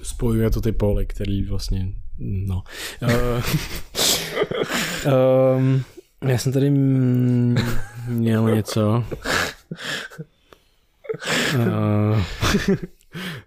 spojuje 0.03 0.49
to 0.49 0.61
ty 0.61 0.71
póly, 0.71 1.05
který 1.05 1.43
vlastně, 1.43 1.87
no. 2.19 2.63
Um, 5.57 5.83
já 6.29 6.37
jsem 6.37 6.51
tady 6.53 6.69
měl 8.07 8.55
něco. 8.55 9.03
Uh, 11.55 12.21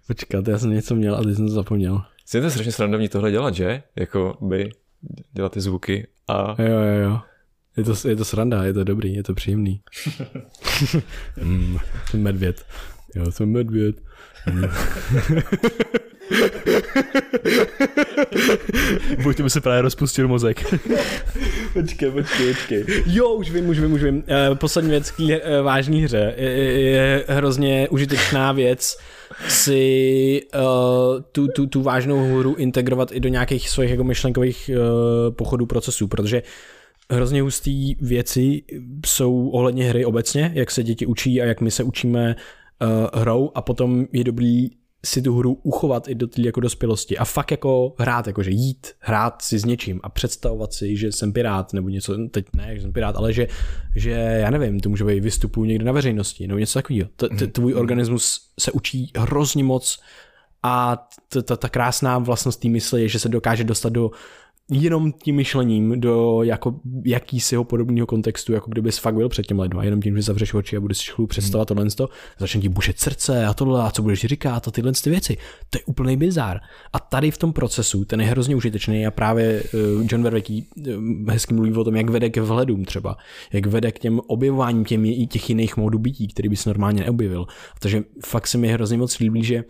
počkat, 0.07 0.47
já 0.47 0.59
jsem 0.59 0.69
něco 0.69 0.95
měl 0.95 1.15
a 1.15 1.23
teď 1.23 1.35
jsem 1.35 1.47
to 1.47 1.53
zapomněl. 1.53 2.01
Je 2.33 2.41
to 2.41 2.49
strašně 2.49 2.71
srandovní 2.71 3.09
tohle 3.09 3.31
dělat, 3.31 3.55
že? 3.55 3.83
Jako 3.95 4.37
by 4.41 4.69
dělat 5.31 5.51
ty 5.51 5.61
zvuky 5.61 6.07
a... 6.27 6.55
Jo, 6.61 6.79
jo, 6.79 7.09
jo. 7.09 7.19
Je 7.77 7.83
to, 7.83 8.07
je 8.07 8.15
to 8.15 8.25
sranda, 8.25 8.63
je 8.63 8.73
to 8.73 8.83
dobrý, 8.83 9.13
je 9.13 9.23
to 9.23 9.33
příjemný. 9.33 9.81
mm, 11.43 11.77
jsem 12.09 12.21
medvěd. 12.21 12.65
Já 13.15 13.31
jsem 13.31 13.51
medvěd. 13.51 14.04
Buď 19.23 19.39
mi 19.39 19.49
se 19.49 19.61
právě 19.61 19.81
rozpustil 19.81 20.27
mozek. 20.27 20.63
počkej, 21.73 22.11
počkej, 22.11 22.53
počkej. 22.53 22.85
Jo, 23.05 23.33
už 23.33 23.51
vím, 23.51 23.69
už 23.69 23.79
vím, 23.79 23.93
už 23.93 24.03
vím. 24.03 24.15
Uh, 24.15 24.23
poslední 24.55 24.89
věc 24.89 25.11
k 25.11 25.19
uh, 25.19 25.29
vážný 25.63 26.03
hře. 26.03 26.33
Je, 26.37 26.81
je 26.81 27.25
hrozně 27.27 27.87
užitečná 27.89 28.51
věc 28.51 28.97
si 29.47 30.41
uh, 30.55 30.61
tu, 31.31 31.47
tu, 31.47 31.67
tu 31.67 31.81
vážnou 31.81 32.37
hru 32.39 32.55
integrovat 32.55 33.11
i 33.11 33.19
do 33.19 33.29
nějakých 33.29 33.69
svých 33.69 33.89
jako 33.89 34.03
myšlenkových 34.03 34.69
uh, 34.73 35.35
pochodů 35.35 35.65
procesů, 35.65 36.07
protože 36.07 36.43
hrozně 37.11 37.41
hustý 37.41 37.95
věci 38.01 38.61
jsou 39.05 39.49
ohledně 39.49 39.89
hry 39.89 40.05
obecně, 40.05 40.51
jak 40.53 40.71
se 40.71 40.83
děti 40.83 41.05
učí 41.05 41.41
a 41.41 41.45
jak 41.45 41.61
my 41.61 41.71
se 41.71 41.83
učíme 41.83 42.35
uh, 42.81 43.21
hrou 43.21 43.51
a 43.55 43.61
potom 43.61 44.05
je 44.11 44.23
dobrý 44.23 44.69
si 45.05 45.21
tu 45.21 45.37
hru 45.37 45.59
uchovat 45.63 46.07
i 46.07 46.15
do 46.15 46.27
té 46.27 46.41
jako 46.41 46.59
dospělosti 46.59 47.17
a 47.17 47.25
fakt 47.25 47.51
jako 47.51 47.93
hrát, 47.99 48.27
jakože 48.27 48.51
jít, 48.51 48.87
hrát 48.99 49.41
si 49.41 49.59
s 49.59 49.65
něčím 49.65 49.99
a 50.03 50.09
představovat 50.09 50.73
si, 50.73 50.97
že 50.97 51.11
jsem 51.11 51.33
pirát 51.33 51.73
nebo 51.73 51.89
něco, 51.89 52.17
teď 52.31 52.45
ne, 52.55 52.75
že 52.75 52.81
jsem 52.81 52.93
pirát, 52.93 53.15
ale 53.15 53.33
že, 53.33 53.47
že 53.95 54.11
já 54.11 54.49
nevím, 54.49 54.79
to 54.79 54.89
může 54.89 55.03
být 55.03 55.19
vystupuji 55.19 55.69
někde 55.69 55.85
na 55.85 55.91
veřejnosti 55.91 56.47
nebo 56.47 56.59
něco 56.59 56.79
takového. 56.79 57.09
Mhm. 57.31 57.51
Tvůj 57.51 57.73
organismus 57.73 58.41
se 58.59 58.71
učí 58.71 59.11
hrozně 59.17 59.63
moc 59.63 59.99
a 60.63 61.07
ta 61.57 61.69
krásná 61.69 62.17
vlastnost 62.17 62.59
té 62.59 62.69
mysli 62.69 63.01
je, 63.01 63.09
že 63.09 63.19
se 63.19 63.29
dokáže 63.29 63.63
dostat 63.63 63.89
do 63.89 64.11
jenom 64.71 65.11
tím 65.11 65.35
myšlením 65.35 66.01
do 66.01 66.43
jako 66.43 66.79
jakýsiho 67.05 67.63
podobného 67.63 68.07
kontextu, 68.07 68.53
jako 68.53 68.71
kdyby 68.71 68.91
jsi 68.91 69.01
fakt 69.01 69.15
byl 69.15 69.29
před 69.29 69.45
těmi 69.45 69.61
lidmi. 69.61 69.85
Jenom 69.85 70.01
tím, 70.01 70.15
že 70.15 70.21
zavřeš 70.21 70.53
oči 70.53 70.77
a 70.77 70.79
budeš 70.79 70.97
si 70.97 71.11
chvíli 71.11 71.27
představovat 71.27 71.67
tohle, 71.67 71.87
začne 72.39 72.61
ti 72.61 72.69
bušet 72.69 72.99
srdce 72.99 73.45
a 73.45 73.53
tohle, 73.53 73.83
a 73.83 73.91
co 73.91 74.01
budeš 74.01 74.25
říkat 74.25 74.67
a 74.67 74.71
tyhle 74.71 74.91
ty 75.03 75.09
věci. 75.09 75.37
To 75.69 75.77
je 75.77 75.83
úplný 75.85 76.17
bizár. 76.17 76.59
A 76.93 76.99
tady 76.99 77.31
v 77.31 77.37
tom 77.37 77.53
procesu, 77.53 78.05
ten 78.05 78.21
je 78.21 78.27
hrozně 78.27 78.55
užitečný 78.55 79.07
a 79.07 79.11
právě 79.11 79.63
uh, 79.63 80.05
John 80.11 80.23
Verwecki 80.23 80.65
uh, 80.77 81.29
hezky 81.29 81.53
mluví 81.53 81.73
o 81.73 81.83
tom, 81.83 81.95
jak 81.95 82.09
vede 82.09 82.29
ke 82.29 82.41
vhledům 82.41 82.85
třeba, 82.85 83.17
jak 83.53 83.65
vede 83.65 83.91
k 83.91 83.99
těm 83.99 84.19
objevováním 84.27 84.85
těm 84.85 85.05
i 85.05 85.27
těch 85.27 85.49
jiných 85.49 85.77
módů 85.77 85.99
bytí, 85.99 86.27
který 86.27 86.49
bys 86.49 86.65
normálně 86.65 87.03
neobjevil. 87.03 87.45
Takže 87.79 88.03
fakt 88.25 88.47
se 88.47 88.57
mi 88.57 88.67
hrozně 88.67 88.97
moc 88.97 89.19
líbí, 89.19 89.43
že 89.43 89.63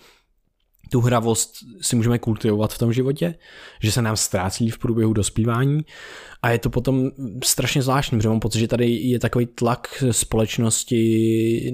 tu 0.89 1.01
hravost 1.01 1.55
si 1.81 1.95
můžeme 1.95 2.19
kultivovat 2.19 2.73
v 2.73 2.77
tom 2.77 2.93
životě, 2.93 3.35
že 3.81 3.91
se 3.91 4.01
nám 4.01 4.17
ztrácí 4.17 4.69
v 4.69 4.77
průběhu 4.77 5.13
dospívání 5.13 5.85
a 6.41 6.49
je 6.49 6.59
to 6.59 6.69
potom 6.69 7.11
strašně 7.43 7.81
zvláštní, 7.81 8.17
protože 8.17 8.29
mám 8.29 8.39
pocit, 8.39 8.59
že 8.59 8.67
tady 8.67 8.89
je 8.89 9.19
takový 9.19 9.45
tlak 9.45 10.03
společnosti 10.11 11.71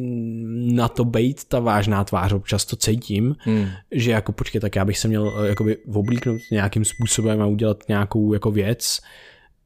na 0.73 0.88
to 0.88 1.05
být 1.05 1.43
ta 1.43 1.59
vážná 1.59 2.03
tvář, 2.03 2.33
občas 2.33 2.65
to 2.65 2.75
cítím, 2.75 3.35
hmm. 3.39 3.67
že 3.91 4.11
jako 4.11 4.31
počkej, 4.31 4.61
tak 4.61 4.75
já 4.75 4.85
bych 4.85 4.97
se 4.97 5.07
měl 5.07 5.33
eh, 5.43 5.47
jakoby 5.47 5.77
oblíknout 5.77 6.41
nějakým 6.51 6.85
způsobem 6.85 7.41
a 7.41 7.45
udělat 7.45 7.83
nějakou 7.88 8.33
jako 8.33 8.51
věc, 8.51 8.99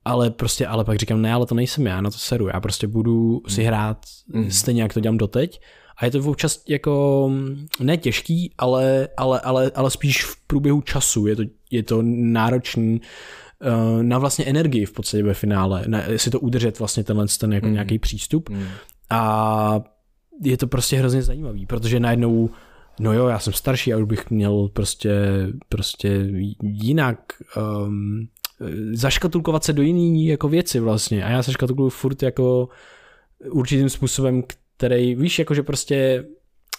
ale 0.06 0.30
prostě, 0.30 0.68
ale 0.68 0.86
pak 0.86 0.98
říkám, 0.98 1.22
ne, 1.22 1.34
ale 1.34 1.46
to 1.46 1.56
nejsem 1.56 1.88
já, 1.88 2.02
na 2.02 2.12
to 2.12 2.18
seru, 2.18 2.48
já 2.48 2.60
prostě 2.60 2.88
budu 2.88 3.42
si 3.48 3.62
hmm. 3.62 3.68
hrát 3.68 3.98
hmm. 4.34 4.52
stejně, 4.52 4.82
jak 4.82 4.94
to 4.94 5.00
dělám 5.00 5.18
doteď 5.18 5.62
a 5.98 6.06
je 6.06 6.12
to 6.12 6.20
občas 6.20 6.64
jako 6.68 7.32
ne 7.80 7.98
těžký, 7.98 8.54
ale, 8.58 9.08
ale, 9.18 9.40
ale, 9.40 9.72
ale 9.76 9.92
spíš 9.92 10.26
v 10.26 10.36
průběhu 10.48 10.82
času 10.82 11.28
je 11.28 11.36
to, 11.36 11.44
je 11.72 11.84
to 11.84 12.02
náročný 12.06 13.02
uh, 13.02 14.04
na 14.04 14.18
vlastně 14.18 14.46
energii 14.46 14.86
v 14.86 14.92
podstatě 14.92 15.24
ve 15.24 15.34
finále, 15.34 15.84
na, 15.88 16.02
si 16.16 16.30
to 16.30 16.40
udržet 16.40 16.80
vlastně 16.80 17.04
tenhle 17.04 17.26
ten 17.40 17.54
jako 17.54 17.68
mm. 17.68 17.74
nějaký 17.74 18.00
přístup 18.00 18.50
mm. 18.50 18.64
a 19.10 19.82
je 20.44 20.58
to 20.58 20.68
prostě 20.68 20.98
hrozně 20.98 21.22
zajímavý, 21.22 21.66
protože 21.66 22.00
najednou 22.00 22.50
no 23.00 23.14
jo, 23.14 23.28
já 23.28 23.40
jsem 23.40 23.54
starší 23.54 23.94
a 23.94 23.98
už 23.98 24.04
bych 24.04 24.30
měl 24.30 24.70
prostě, 24.74 25.12
prostě 25.70 26.28
jinak 26.62 27.20
um, 27.58 28.28
zaškatulkovat 28.94 29.64
se 29.64 29.74
do 29.74 29.82
jiný 29.82 30.28
jako 30.28 30.50
věci 30.50 30.80
vlastně 30.80 31.26
a 31.26 31.30
já 31.30 31.44
se 31.44 31.52
škatulkuju 31.52 31.90
furt 31.90 32.24
jako 32.24 32.70
určitým 33.50 33.90
způsobem, 33.90 34.44
který, 34.78 35.16
víš, 35.16 35.40
jakože 35.40 35.64
prostě 35.64 36.26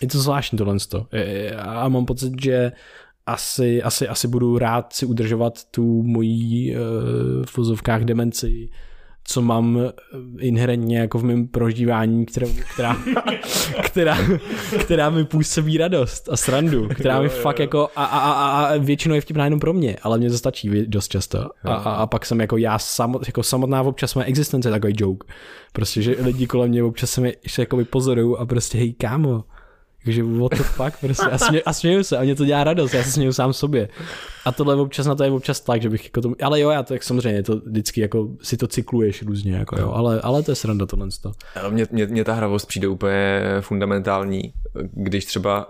je 0.03 0.09
to 0.09 0.19
zvláštní 0.19 0.59
tohle. 0.59 0.77
A 1.59 1.89
mám 1.89 2.07
pocit, 2.07 2.43
že 2.43 2.73
asi, 3.27 3.83
asi, 3.83 4.09
asi 4.09 4.29
budu 4.29 4.59
rád 4.59 4.93
si 4.93 5.07
udržovat 5.07 5.65
tu 5.71 6.03
mojí 6.03 6.77
uh, 6.77 6.83
v 7.47 7.57
vozovkách 7.57 8.05
demenci 8.05 8.69
co 9.29 9.43
mám 9.43 9.79
eh, 9.79 9.93
inherentně 10.39 10.99
jako 10.99 11.19
v 11.19 11.25
mém 11.25 11.49
prožívání, 11.49 12.27
která, 12.27 12.47
která, 12.75 12.97
která, 13.85 14.19
která 14.81 15.11
mi 15.11 15.25
působí 15.25 15.79
radost 15.79 16.29
a 16.33 16.37
srandu, 16.37 16.89
která 16.89 17.21
mi 17.21 17.29
fakt 17.29 17.59
jako 17.59 17.89
a, 17.97 18.05
a, 18.05 18.19
a, 18.19 18.65
a 18.67 18.77
většinou 18.77 19.15
je 19.15 19.21
vtipná 19.21 19.45
jenom 19.45 19.61
pro 19.61 19.73
mě, 19.73 19.97
ale 20.03 20.19
mě 20.19 20.31
to 20.31 20.39
stačí 20.39 20.87
dost 20.87 21.09
často. 21.09 21.39
A, 21.65 21.75
a, 21.75 21.95
a 21.95 22.07
pak 22.07 22.27
jsem 22.27 22.41
jako 22.41 22.57
já 22.57 22.79
samot, 22.79 23.27
jako 23.27 23.43
samotná 23.43 23.83
občas 23.83 24.15
moje 24.15 24.25
existence 24.25 24.71
takový 24.71 24.95
joke. 24.97 25.27
Prostě, 25.73 26.03
že 26.03 26.17
lidi 26.19 26.47
kolem 26.47 26.71
mě 26.71 26.83
občas 26.83 27.11
se 27.11 27.21
mi 27.21 27.37
ještě 27.43 27.63
jako 27.63 27.77
vypozorují 27.77 28.37
a 28.39 28.47
prostě 28.47 28.79
hej 28.79 28.93
kámo, 28.93 29.45
takže 30.07 30.23
what 30.23 30.53
the 30.53 30.63
fuck, 30.63 31.01
prostě. 31.01 31.27
A, 31.27 31.39
smě, 31.39 31.63
a 31.63 31.73
směju 31.73 32.05
se 32.05 32.19
a 32.19 32.23
mě 32.23 32.35
to 32.35 32.45
dělá 32.45 32.65
radost, 32.65 32.95
já 32.95 33.03
se 33.03 33.13
směju 33.13 33.33
sám 33.33 33.53
sobě. 33.53 33.89
A 34.45 34.53
tohle 34.53 34.77
občas 34.77 35.07
na 35.07 35.15
to 35.15 35.25
je 35.25 35.31
občas 35.31 35.61
tak, 35.61 35.83
že 35.83 35.91
bych 35.91 36.05
jako 36.05 36.21
to, 36.21 36.33
ale 36.43 36.61
jo, 36.61 36.71
já 36.71 36.83
to 36.83 36.95
jak 36.95 37.03
samozřejmě, 37.03 37.43
to 37.43 37.57
vždycky 37.57 38.01
jako 38.01 38.29
si 38.43 38.57
to 38.57 38.67
cykluješ 38.67 39.23
různě, 39.23 39.57
jako 39.57 39.81
jo, 39.81 39.93
ale, 39.93 40.21
ale 40.21 40.43
to 40.43 40.51
je 40.51 40.55
sranda 40.55 40.87
tohle. 40.87 41.09
Mně, 41.71 41.87
mě, 41.91 42.07
mě 42.07 42.25
ta 42.25 42.35
hravost 42.35 42.69
přijde 42.69 42.89
úplně 42.89 43.43
fundamentální, 43.61 44.53
když 44.93 45.25
třeba 45.25 45.69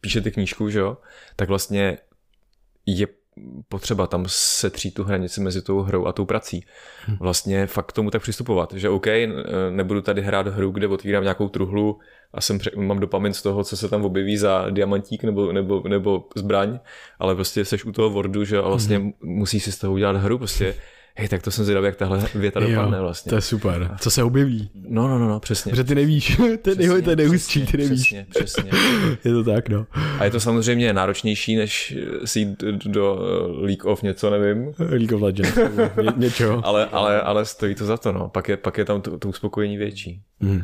píšete 0.00 0.30
knížku, 0.30 0.70
že 0.70 0.78
jo, 0.78 0.96
tak 1.36 1.48
vlastně 1.48 1.98
je 2.86 3.06
potřeba 3.68 4.06
tam 4.06 4.24
setřít 4.28 4.94
tu 4.94 5.04
hranici 5.04 5.40
mezi 5.40 5.62
tou 5.62 5.80
hrou 5.80 6.06
a 6.06 6.12
tou 6.12 6.24
prací. 6.24 6.64
Hm. 7.08 7.16
Vlastně 7.20 7.66
fakt 7.66 7.86
k 7.86 7.92
tomu 7.92 8.10
tak 8.10 8.22
přistupovat, 8.22 8.72
že 8.72 8.88
OK, 8.88 9.06
nebudu 9.70 10.00
tady 10.00 10.22
hrát 10.22 10.46
hru, 10.46 10.70
kde 10.70 10.88
otvírám 10.88 11.22
nějakou 11.22 11.48
truhlu 11.48 11.98
a 12.32 12.40
jsem, 12.40 12.58
mám 12.76 12.98
dopamin 12.98 13.32
z 13.32 13.42
toho, 13.42 13.64
co 13.64 13.76
se 13.76 13.88
tam 13.88 14.04
objeví 14.04 14.36
za 14.36 14.70
diamantík 14.70 15.24
nebo, 15.24 15.52
nebo, 15.52 15.82
nebo 15.88 16.28
zbraň, 16.36 16.78
ale 17.18 17.34
prostě 17.34 17.64
seš 17.64 17.84
u 17.84 17.92
toho 17.92 18.10
Wordu, 18.10 18.44
že 18.44 18.58
a 18.58 18.68
vlastně 18.68 18.98
mm. 18.98 19.12
musíš 19.22 19.64
si 19.64 19.72
z 19.72 19.78
toho 19.78 19.92
udělat 19.92 20.16
hru, 20.16 20.38
prostě 20.38 20.74
hej, 21.16 21.28
tak 21.28 21.42
to 21.42 21.50
jsem 21.50 21.64
zvědavý, 21.64 21.86
jak 21.86 21.96
tahle 21.96 22.28
věta 22.34 22.60
Jo, 22.60 22.68
dopadne 22.68 23.00
vlastně. 23.00 23.30
To 23.30 23.36
je 23.36 23.40
super. 23.40 23.90
Co 24.00 24.10
se 24.10 24.22
objeví? 24.22 24.70
No, 24.88 25.08
no, 25.08 25.18
no, 25.18 25.28
no, 25.28 25.40
přesně. 25.40 25.70
Protože 25.70 25.84
ty 25.84 25.94
nevíš. 25.94 26.40
Ten 26.62 26.80
jeho 26.80 27.02
to 27.02 27.10
je 27.10 27.16
neústří, 27.16 27.66
ty 27.66 27.76
nevíš. 27.76 28.00
Přesně, 28.00 28.26
přesně. 28.28 28.70
Je 29.24 29.32
to 29.32 29.44
tak, 29.44 29.68
no. 29.68 29.86
A 30.18 30.24
je 30.24 30.30
to 30.30 30.40
samozřejmě 30.40 30.92
náročnější, 30.92 31.56
než 31.56 31.96
si 32.24 32.40
jít 32.40 32.64
do 32.86 33.18
eh, 33.20 33.66
League 33.66 33.84
of 33.84 34.02
něco, 34.02 34.30
nevím. 34.30 34.72
League 34.78 35.12
of 35.12 35.22
Legends. 35.22 35.56
Ně, 36.02 36.12
něčeho. 36.16 36.66
Ale, 36.66 36.86
ale, 36.86 37.20
ale 37.20 37.44
stojí 37.44 37.74
to 37.74 37.86
za 37.86 37.96
to, 37.96 38.12
no. 38.12 38.28
Pak 38.28 38.48
je, 38.48 38.56
pak 38.56 38.78
je 38.78 38.84
tam 38.84 39.00
to, 39.00 39.18
to 39.18 39.28
uspokojení 39.28 39.76
větší. 39.76 40.22
Mm. 40.40 40.62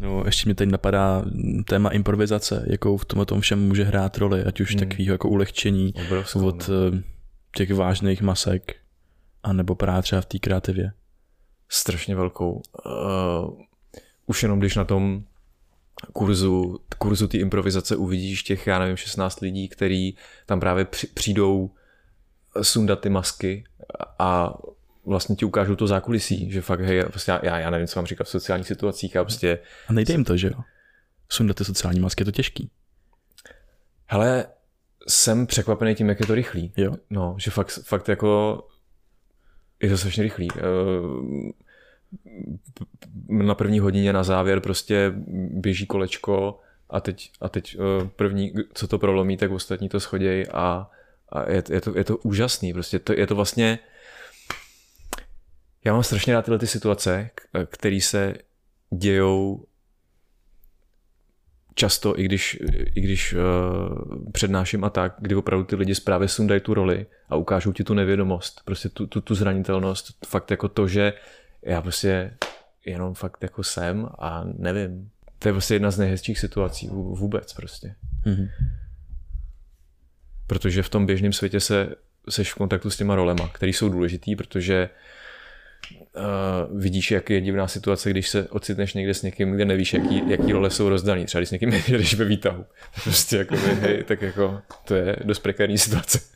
No, 0.00 0.22
ještě 0.26 0.48
mě 0.48 0.54
teď 0.54 0.68
napadá 0.68 1.24
téma 1.64 1.90
improvizace, 1.90 2.64
jakou 2.66 2.96
v 2.96 3.04
tomhle 3.04 3.26
tom 3.26 3.40
všem 3.40 3.68
může 3.68 3.84
hrát 3.84 4.18
roli, 4.18 4.44
ať 4.44 4.60
už 4.60 4.70
hmm. 4.70 4.78
takového 4.78 5.14
jako 5.14 5.28
ulehčení 5.28 5.94
Obrovskou, 6.06 6.46
od 6.46 6.68
no. 6.68 6.98
těch 7.56 7.74
vážných 7.74 8.22
masek, 8.22 8.76
anebo 9.42 9.74
právě 9.74 10.02
třeba 10.02 10.20
v 10.20 10.26
té 10.26 10.38
kreativě. 10.38 10.92
Strašně 11.68 12.16
velkou. 12.16 12.62
Uh, 12.86 13.62
už 14.26 14.42
jenom 14.42 14.58
když 14.58 14.76
na 14.76 14.84
tom 14.84 15.24
kurzu, 16.12 16.78
kurzu 16.98 17.28
té 17.28 17.38
improvizace 17.38 17.96
uvidíš 17.96 18.42
těch, 18.42 18.66
já 18.66 18.78
nevím, 18.78 18.96
16 18.96 19.40
lidí, 19.40 19.68
který 19.68 20.14
tam 20.46 20.60
právě 20.60 20.84
při, 20.84 21.06
přijdou 21.06 21.70
sundat 22.62 23.00
ty 23.00 23.08
masky 23.08 23.64
a 24.18 24.54
vlastně 25.06 25.36
ti 25.36 25.44
ukážou 25.44 25.76
to 25.76 25.86
zákulisí, 25.86 26.50
že 26.50 26.60
fakt, 26.60 26.80
hej, 26.80 27.02
prostě 27.02 27.30
já, 27.42 27.58
já 27.58 27.70
nevím, 27.70 27.86
co 27.86 27.98
mám 27.98 28.06
říkat 28.06 28.24
v 28.24 28.30
sociálních 28.30 28.66
situacích 28.66 29.16
a 29.16 29.24
prostě... 29.24 29.58
A 29.88 29.92
nejde 29.92 30.14
jim 30.14 30.24
to, 30.24 30.36
že 30.36 30.48
jo? 30.48 30.60
Sundat 31.28 31.56
ty 31.56 31.64
sociální 31.64 32.00
masky, 32.00 32.20
je 32.20 32.24
to 32.24 32.32
těžký. 32.32 32.70
Hele, 34.06 34.46
jsem 35.08 35.46
překvapený 35.46 35.94
tím, 35.94 36.08
jak 36.08 36.20
je 36.20 36.26
to 36.26 36.34
rychlý. 36.34 36.72
Jo? 36.76 36.92
No, 37.10 37.36
že 37.38 37.50
fakt, 37.50 37.70
fakt 37.84 38.08
jako 38.08 38.62
je 39.82 39.90
to 39.90 39.98
strašně 39.98 40.22
rychlý. 40.22 40.48
Na 43.28 43.54
první 43.54 43.80
hodině 43.80 44.12
na 44.12 44.22
závěr 44.22 44.60
prostě 44.60 45.12
běží 45.50 45.86
kolečko 45.86 46.60
a 46.90 47.00
teď, 47.00 47.30
a 47.40 47.48
teď 47.48 47.76
první, 48.16 48.52
co 48.74 48.88
to 48.88 48.98
prolomí, 48.98 49.36
tak 49.36 49.50
ostatní 49.50 49.88
to 49.88 50.00
schodějí 50.00 50.46
a, 50.46 50.90
a 51.28 51.50
je, 51.50 51.62
je, 51.70 51.80
to, 51.80 51.98
je 51.98 52.04
to 52.04 52.16
úžasný. 52.16 52.72
Prostě 52.72 52.98
to, 52.98 53.12
je 53.12 53.26
to 53.26 53.34
vlastně 53.34 53.78
já 55.84 55.92
mám 55.92 56.02
strašně 56.02 56.34
rád 56.34 56.44
tyhle 56.44 56.58
ty 56.58 56.66
situace, 56.66 57.30
které 57.66 58.00
se 58.00 58.34
dějou 58.90 59.64
často, 61.78 62.18
i 62.20 62.24
když, 62.24 62.58
i 62.94 63.00
když 63.00 63.34
uh, 63.34 64.32
přednáším 64.32 64.84
a 64.84 64.90
tak, 64.90 65.14
kdy 65.18 65.34
opravdu 65.34 65.64
ty 65.64 65.76
lidi 65.76 65.94
právě 66.04 66.28
sundají 66.28 66.60
tu 66.60 66.74
roli 66.74 67.06
a 67.28 67.36
ukážou 67.36 67.72
ti 67.72 67.84
tu 67.84 67.94
nevědomost, 67.94 68.60
prostě 68.64 68.88
tu, 68.88 69.06
tu, 69.06 69.20
tu 69.20 69.34
zranitelnost, 69.34 70.26
fakt 70.26 70.50
jako 70.50 70.68
to, 70.68 70.88
že 70.88 71.12
já 71.62 71.82
prostě 71.82 72.34
jenom 72.86 73.14
fakt 73.14 73.42
jako 73.42 73.62
jsem 73.62 74.08
a 74.18 74.44
nevím. 74.58 75.10
To 75.38 75.48
je 75.48 75.52
prostě 75.52 75.74
jedna 75.74 75.90
z 75.90 75.98
nejhezčích 75.98 76.38
situací 76.38 76.88
vůbec 76.92 77.52
prostě. 77.52 77.94
Mm-hmm. 78.26 78.48
Protože 80.46 80.82
v 80.82 80.88
tom 80.88 81.06
běžném 81.06 81.32
světě 81.32 81.60
se 81.60 81.94
seš 82.28 82.52
v 82.52 82.56
kontaktu 82.56 82.90
s 82.90 82.96
těma 82.96 83.14
rolema, 83.14 83.48
které 83.48 83.70
jsou 83.70 83.88
důležitý, 83.88 84.36
protože 84.36 84.90
uh, 84.92 85.17
vidíš, 86.74 87.10
jak 87.10 87.30
je 87.30 87.40
divná 87.40 87.68
situace, 87.68 88.10
když 88.10 88.28
se 88.28 88.48
ocitneš 88.48 88.94
někde 88.94 89.14
s 89.14 89.22
někým, 89.22 89.52
kde 89.52 89.64
nevíš, 89.64 89.94
jaký, 89.94 90.22
jaký 90.30 90.52
role 90.52 90.70
jsou 90.70 90.88
rozdaný. 90.88 91.24
Třeba 91.24 91.40
když 91.40 91.48
s 91.48 91.52
někým 91.52 91.72
jedeš 91.88 92.14
ve 92.14 92.24
výtahu. 92.24 92.64
Prostě 93.04 93.36
jako, 93.36 93.56
hej, 93.80 94.04
tak 94.04 94.22
jako 94.22 94.60
to 94.84 94.94
je 94.94 95.16
dost 95.24 95.38
prekérní 95.38 95.78
situace. 95.78 96.20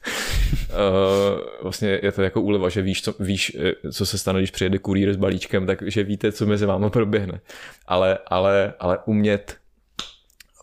Uh, 0.72 1.40
vlastně 1.62 2.00
je 2.02 2.12
to 2.12 2.22
jako 2.22 2.40
úleva, 2.40 2.68
že 2.68 2.82
víš 2.82 3.02
co, 3.02 3.14
víš, 3.20 3.56
eh, 3.84 3.92
co 3.92 4.06
se 4.06 4.18
stane, 4.18 4.40
když 4.40 4.50
přijede 4.50 4.78
kurýr 4.78 5.12
s 5.12 5.16
balíčkem, 5.16 5.66
takže 5.66 6.02
víte, 6.02 6.32
co 6.32 6.46
mezi 6.46 6.66
vámi 6.66 6.90
proběhne. 6.90 7.40
Ale, 7.86 8.18
ale, 8.26 8.72
ale 8.78 8.98
umět 9.06 9.56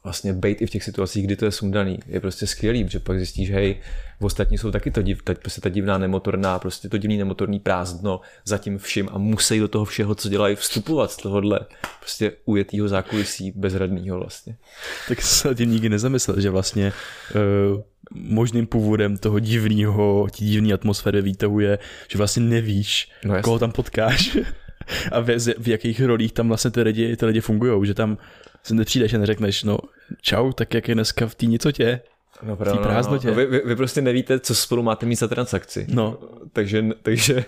vlastně 0.04 0.34
být 0.34 0.62
i 0.62 0.66
v 0.66 0.70
těch 0.70 0.84
situacích, 0.84 1.26
kdy 1.26 1.36
to 1.36 1.46
je 1.46 1.52
sundaný, 1.52 2.00
je 2.08 2.20
prostě 2.20 2.48
skvělý, 2.48 2.84
protože 2.84 3.00
pak 3.00 3.18
zjistíš, 3.18 3.52
hej, 3.52 3.76
v 4.20 4.26
ostatní 4.26 4.58
jsou 4.58 4.72
taky 4.72 4.92
to 4.92 5.02
div, 5.02 5.24
teď 5.24 5.38
prostě 5.38 5.62
ta 5.62 5.70
divná 5.70 5.98
nemotorná, 5.98 6.60
prostě 6.60 6.90
to 6.90 6.98
divný 6.98 7.18
nemotorný 7.18 7.60
prázdno 7.60 8.22
za 8.46 8.58
tím 8.58 8.78
vším 8.78 9.10
a 9.12 9.18
musí 9.18 9.60
do 9.60 9.68
toho 9.68 9.86
všeho, 9.86 10.16
co 10.16 10.30
dělají, 10.30 10.56
vstupovat 10.56 11.12
z 11.12 11.18
tohohle 11.18 11.60
prostě 12.00 12.32
ujetýho 12.46 12.88
zákulisí 12.88 13.52
bezradného 13.56 14.20
vlastně. 14.20 14.56
Tak 15.08 15.22
se 15.22 15.56
tím 15.56 15.72
nikdy 15.72 15.90
nezamyslel, 15.90 16.42
že 16.42 16.50
vlastně 16.50 16.94
uh, 17.76 17.82
možným 18.12 18.68
původem 18.68 19.18
toho 19.18 19.40
divného, 19.40 20.28
divné 20.40 20.74
atmosféry 20.74 21.22
výtahu 21.22 21.60
je, 21.60 21.80
že 22.12 22.18
vlastně 22.18 22.44
nevíš, 22.44 23.12
no 23.26 23.42
koho 23.42 23.60
tam 23.60 23.72
potkáš 23.72 24.38
a 25.12 25.20
v, 25.20 25.40
v 25.60 25.68
jakých 25.68 26.02
rolích 26.02 26.32
tam 26.32 26.48
vlastně 26.48 26.72
ty 26.72 26.82
lidi, 26.82 27.16
ty 27.16 27.26
lidi 27.26 27.42
fungují, 27.42 27.88
že 27.88 27.94
tam 27.94 28.18
se 28.64 28.74
nepřijdeš 28.76 29.14
a 29.14 29.18
neřekneš, 29.18 29.64
no 29.64 29.78
čau, 30.22 30.52
tak 30.52 30.74
jak 30.74 30.88
je 30.88 30.96
dneska 30.96 31.28
v 31.28 31.36
té 31.36 31.46
nicotě, 31.46 32.02
No, 32.44 32.56
pravda, 32.56 32.82
prázdnotě. 32.82 33.28
No, 33.28 33.34
no. 33.34 33.38
Vy, 33.38 33.46
vy, 33.46 33.62
vy, 33.66 33.76
prostě 33.76 34.02
nevíte, 34.02 34.40
co 34.40 34.56
spolu 34.56 34.84
máte 34.84 35.06
mít 35.06 35.20
za 35.20 35.28
transakci. 35.28 35.88
No. 35.90 36.18
Takže, 36.54 36.86
takže 37.02 37.46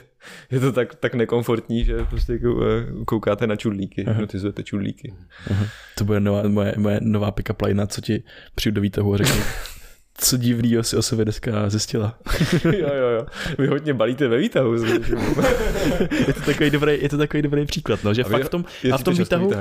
je 0.52 0.60
to 0.60 0.72
tak, 0.72 0.96
tak 0.96 1.16
nekomfortní, 1.16 1.86
že 1.86 2.06
prostě 2.10 2.34
eh, 2.34 3.06
koukáte 3.06 3.48
na 3.48 3.56
čudlíky, 3.56 4.06
Aha. 4.08 4.22
notizujete 4.22 4.64
čudlíky. 4.64 5.14
Aha. 5.52 5.66
To 5.98 6.06
bude 6.06 6.20
nová, 6.20 6.48
moje, 6.48 6.74
moje 6.78 7.00
nová 7.02 7.32
pick-up 7.32 7.66
line, 7.66 7.88
co 7.88 8.02
ti 8.02 8.24
přijdu 8.56 8.76
do 8.76 8.82
výtahu 8.82 9.14
a 9.14 9.18
řeknu, 9.18 9.42
co 10.22 10.38
divného 10.38 10.84
si 10.84 10.98
o 10.98 11.02
sobě 11.02 11.26
dneska 11.26 11.70
zjistila. 11.70 12.16
jo, 12.64 12.72
jo, 12.72 13.08
jo. 13.18 13.26
Vy 13.58 13.68
hodně 13.68 13.94
balíte 13.94 14.28
ve 14.28 14.38
výtahu. 14.38 14.74
je, 16.28 16.34
to 16.34 16.42
takový 16.46 16.70
dobrý, 16.70 17.02
je 17.02 17.10
to 17.10 17.18
takový 17.18 17.44
dobrý 17.44 17.66
příklad, 17.66 18.04
no, 18.04 18.14
že 18.14 18.24
a 18.24 18.30
fakt 18.30 18.44
v 18.44 18.50
tom, 18.50 18.66
a 18.94 18.98
v 18.98 19.04
tom 19.04 19.14
výtahu, 19.16 19.52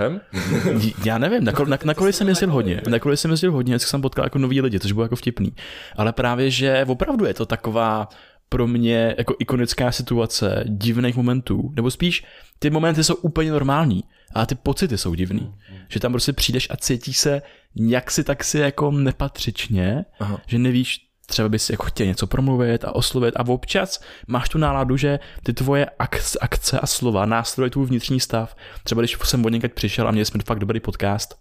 já 1.04 1.18
nevím, 1.18 1.44
na, 1.44 1.52
na, 1.66 1.78
na 1.84 1.94
jsem 2.10 2.28
jezdil 2.28 2.50
hodně, 2.50 2.80
na 2.88 2.98
kole 2.98 3.16
jsem 3.16 3.30
jezdil 3.30 3.52
hodně, 3.52 3.78
jsem 3.78 4.02
potkal 4.02 4.24
jako 4.24 4.38
nový 4.38 4.60
lidi, 4.60 4.80
což 4.80 4.92
bylo 4.92 5.04
jako 5.04 5.16
vtipný, 5.16 5.52
ale 5.96 6.12
právě, 6.12 6.50
že 6.50 6.84
opravdu 6.88 7.24
je 7.24 7.34
to 7.34 7.46
taková 7.46 8.08
pro 8.52 8.66
mě 8.66 9.14
jako 9.18 9.34
ikonická 9.38 9.92
situace 9.92 10.64
divných 10.66 11.16
momentů, 11.16 11.72
nebo 11.76 11.90
spíš 11.90 12.24
ty 12.58 12.70
momenty 12.70 13.04
jsou 13.04 13.14
úplně 13.14 13.50
normální, 13.50 14.04
a 14.34 14.46
ty 14.46 14.54
pocity 14.54 14.98
jsou 14.98 15.14
divný. 15.14 15.40
Mm, 15.40 15.78
Že 15.88 16.00
tam 16.00 16.12
prostě 16.12 16.32
přijdeš 16.32 16.68
a 16.70 16.76
cítíš 16.76 17.18
se 17.18 17.42
jak 17.74 18.10
si 18.10 18.24
tak 18.24 18.44
si 18.44 18.58
jako 18.58 18.90
nepatřičně, 18.90 20.04
Aha. 20.20 20.40
že 20.46 20.58
nevíš, 20.58 21.06
třeba 21.26 21.48
bys 21.48 21.70
jako 21.70 21.84
chtěl 21.84 22.06
něco 22.06 22.26
promluvit 22.26 22.84
a 22.84 22.94
oslovit 22.94 23.36
a 23.36 23.48
občas 23.48 24.00
máš 24.26 24.48
tu 24.48 24.58
náladu, 24.58 24.96
že 24.96 25.18
ty 25.42 25.52
tvoje 25.52 25.86
akce, 25.98 26.38
akce 26.38 26.80
a 26.80 26.86
slova 26.86 27.26
nástroje 27.26 27.70
tvůj 27.70 27.86
vnitřní 27.86 28.20
stav. 28.20 28.56
Třeba 28.84 29.00
když 29.00 29.16
jsem 29.24 29.44
od 29.46 29.52
přišel 29.74 30.08
a 30.08 30.10
měli 30.10 30.24
jsme 30.24 30.40
fakt 30.46 30.58
dobrý 30.58 30.80
podcast, 30.80 31.34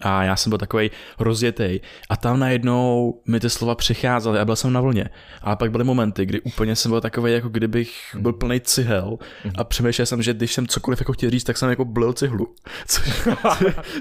a 0.00 0.24
já 0.24 0.36
jsem 0.36 0.50
byl 0.50 0.58
takový 0.58 0.90
rozjetý 1.18 1.80
a 2.08 2.16
tam 2.16 2.40
najednou 2.40 3.14
mi 3.26 3.40
ty 3.40 3.50
slova 3.50 3.74
přicházely 3.74 4.38
a 4.38 4.44
byl 4.44 4.56
jsem 4.56 4.72
na 4.72 4.80
vlně. 4.80 5.08
A 5.42 5.56
pak 5.56 5.70
byly 5.70 5.84
momenty, 5.84 6.26
kdy 6.26 6.40
úplně 6.40 6.76
jsem 6.76 6.90
byl 6.90 7.00
takový, 7.00 7.32
jako 7.32 7.48
kdybych 7.48 8.16
byl 8.18 8.32
plný 8.32 8.60
cihel 8.60 9.18
a 9.56 9.64
přemýšlel 9.64 10.06
jsem, 10.06 10.22
že 10.22 10.34
když 10.34 10.52
jsem 10.52 10.66
cokoliv 10.66 11.00
jako 11.00 11.12
chtěl 11.12 11.30
říct, 11.30 11.44
tak 11.44 11.58
jsem 11.58 11.70
jako 11.70 11.84
blil 11.84 12.12
cihlu. 12.12 12.54
Což, 12.86 13.24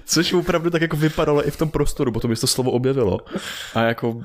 což 0.05 0.33
opravdu 0.33 0.69
tak 0.69 0.81
jako 0.81 0.97
vypadalo 0.97 1.47
i 1.47 1.51
v 1.51 1.57
tom 1.57 1.69
prostoru, 1.69 2.11
potom 2.11 2.35
to 2.35 2.47
slovo 2.47 2.71
objevilo. 2.71 3.19
A 3.73 3.81
jako 3.81 4.21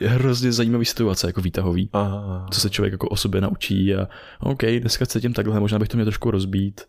je 0.00 0.08
hrozně 0.08 0.52
zajímavý 0.52 0.84
situace, 0.84 1.26
jako 1.26 1.40
výtahový. 1.40 1.90
Aha. 1.92 2.46
Co 2.50 2.60
se 2.60 2.70
člověk 2.70 2.92
jako 2.92 3.08
o 3.08 3.16
sobě 3.16 3.40
naučí 3.40 3.94
a 3.94 4.08
OK, 4.40 4.62
dneska 4.62 5.06
cítím 5.06 5.32
takhle, 5.32 5.60
možná 5.60 5.78
bych 5.78 5.88
to 5.88 5.96
měl 5.96 6.06
trošku 6.06 6.30
rozbít 6.30 6.80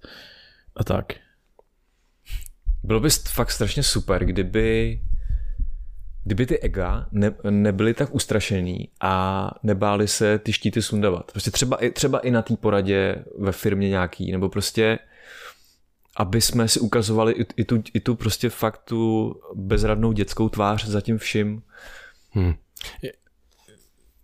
a 0.76 0.84
tak. 0.84 1.14
Bylo 2.84 3.00
by 3.00 3.10
fakt 3.10 3.52
strašně 3.52 3.84
super, 3.84 4.26
kdyby 4.26 5.00
kdyby 6.24 6.46
ty 6.46 6.60
ega 6.60 7.08
ne, 7.12 7.34
nebyly 7.50 7.94
tak 7.94 8.16
ustrašený 8.16 8.90
a 9.02 9.52
nebáli 9.64 10.08
se 10.08 10.40
ty 10.40 10.54
štíty 10.54 10.82
sundavat. 10.82 11.32
Prostě 11.32 11.52
třeba, 11.52 11.78
třeba 11.94 12.20
i 12.20 12.32
na 12.32 12.42
té 12.42 12.56
poradě 12.56 13.16
ve 13.40 13.52
firmě 13.52 13.90
nějaký, 13.90 14.32
nebo 14.32 14.50
prostě 14.50 15.00
aby 16.16 16.42
jsme 16.42 16.68
si 16.68 16.80
ukazovali 16.80 17.34
i, 17.34 17.46
i, 17.56 17.64
tu, 17.64 17.84
i 17.94 18.00
tu 18.00 18.16
prostě 18.16 18.50
fakt 18.50 18.82
tu 18.86 19.36
bezradnou 19.56 20.12
dětskou 20.12 20.50
tvář 20.50 20.86
za 20.86 21.02
tím 21.02 21.18
vším. 21.18 21.62
Hmm. 22.32 22.54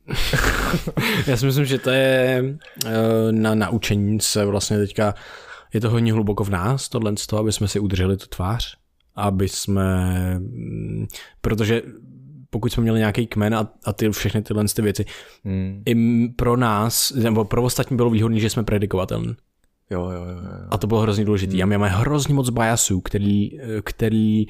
Já 1.27 1.37
si 1.37 1.45
myslím, 1.45 1.65
že 1.65 1.77
to 1.77 1.89
je 1.89 2.43
eh, 2.85 2.91
na 3.31 3.55
naučení 3.55 4.19
se 4.19 4.45
vlastně 4.45 4.77
teďka 4.77 5.15
je 5.73 5.81
to 5.81 5.89
hodně 5.89 6.13
hluboko 6.13 6.43
v 6.43 6.49
nás, 6.49 6.89
tohle 6.89 7.17
z 7.17 7.27
toho, 7.27 7.39
aby 7.39 7.51
jsme 7.51 7.67
si 7.67 7.79
udrželi 7.79 8.17
tu 8.17 8.25
tvář, 8.27 8.77
aby 9.15 9.49
jsme, 9.49 10.39
mm, 10.39 11.07
protože 11.41 11.81
pokud 12.49 12.71
jsme 12.71 12.83
měli 12.83 12.99
nějaký 12.99 13.27
kmen 13.27 13.55
a, 13.55 13.71
a 13.85 13.93
ty 13.93 14.09
všechny 14.09 14.41
tyhle 14.41 14.65
ty 14.75 14.81
věci, 14.81 15.05
hmm. 15.43 15.83
i 15.85 16.27
pro 16.27 16.57
nás, 16.57 17.11
nebo 17.11 17.45
pro 17.45 17.63
ostatní 17.63 17.97
bylo 17.97 18.09
výhodné, 18.09 18.39
že 18.39 18.49
jsme 18.49 18.63
predikovatelní. 18.63 19.35
Jo, 19.89 20.09
jo, 20.09 20.23
jo, 20.23 20.37
jo. 20.37 20.67
A 20.69 20.77
to 20.77 20.87
bylo 20.87 21.01
hrozně 21.01 21.25
důležité. 21.25 21.53
Hmm. 21.53 21.63
A 21.63 21.65
my 21.65 21.77
máme 21.77 21.89
hrozně 21.89 22.33
moc 22.33 22.49
biasů, 22.49 23.01
který, 23.01 23.51
který 23.83 24.45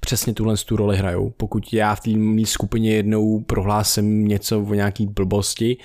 přesně 0.00 0.34
tuhle 0.34 0.56
tu 0.56 0.76
roli 0.76 0.96
hrajou. 0.96 1.30
Pokud 1.30 1.72
já 1.72 1.94
v 1.94 2.00
té 2.00 2.10
skupině 2.44 2.94
jednou 2.94 3.40
prohlásím 3.40 4.28
něco 4.28 4.62
o 4.62 4.74
nějaký 4.74 5.06
blbosti, 5.06 5.76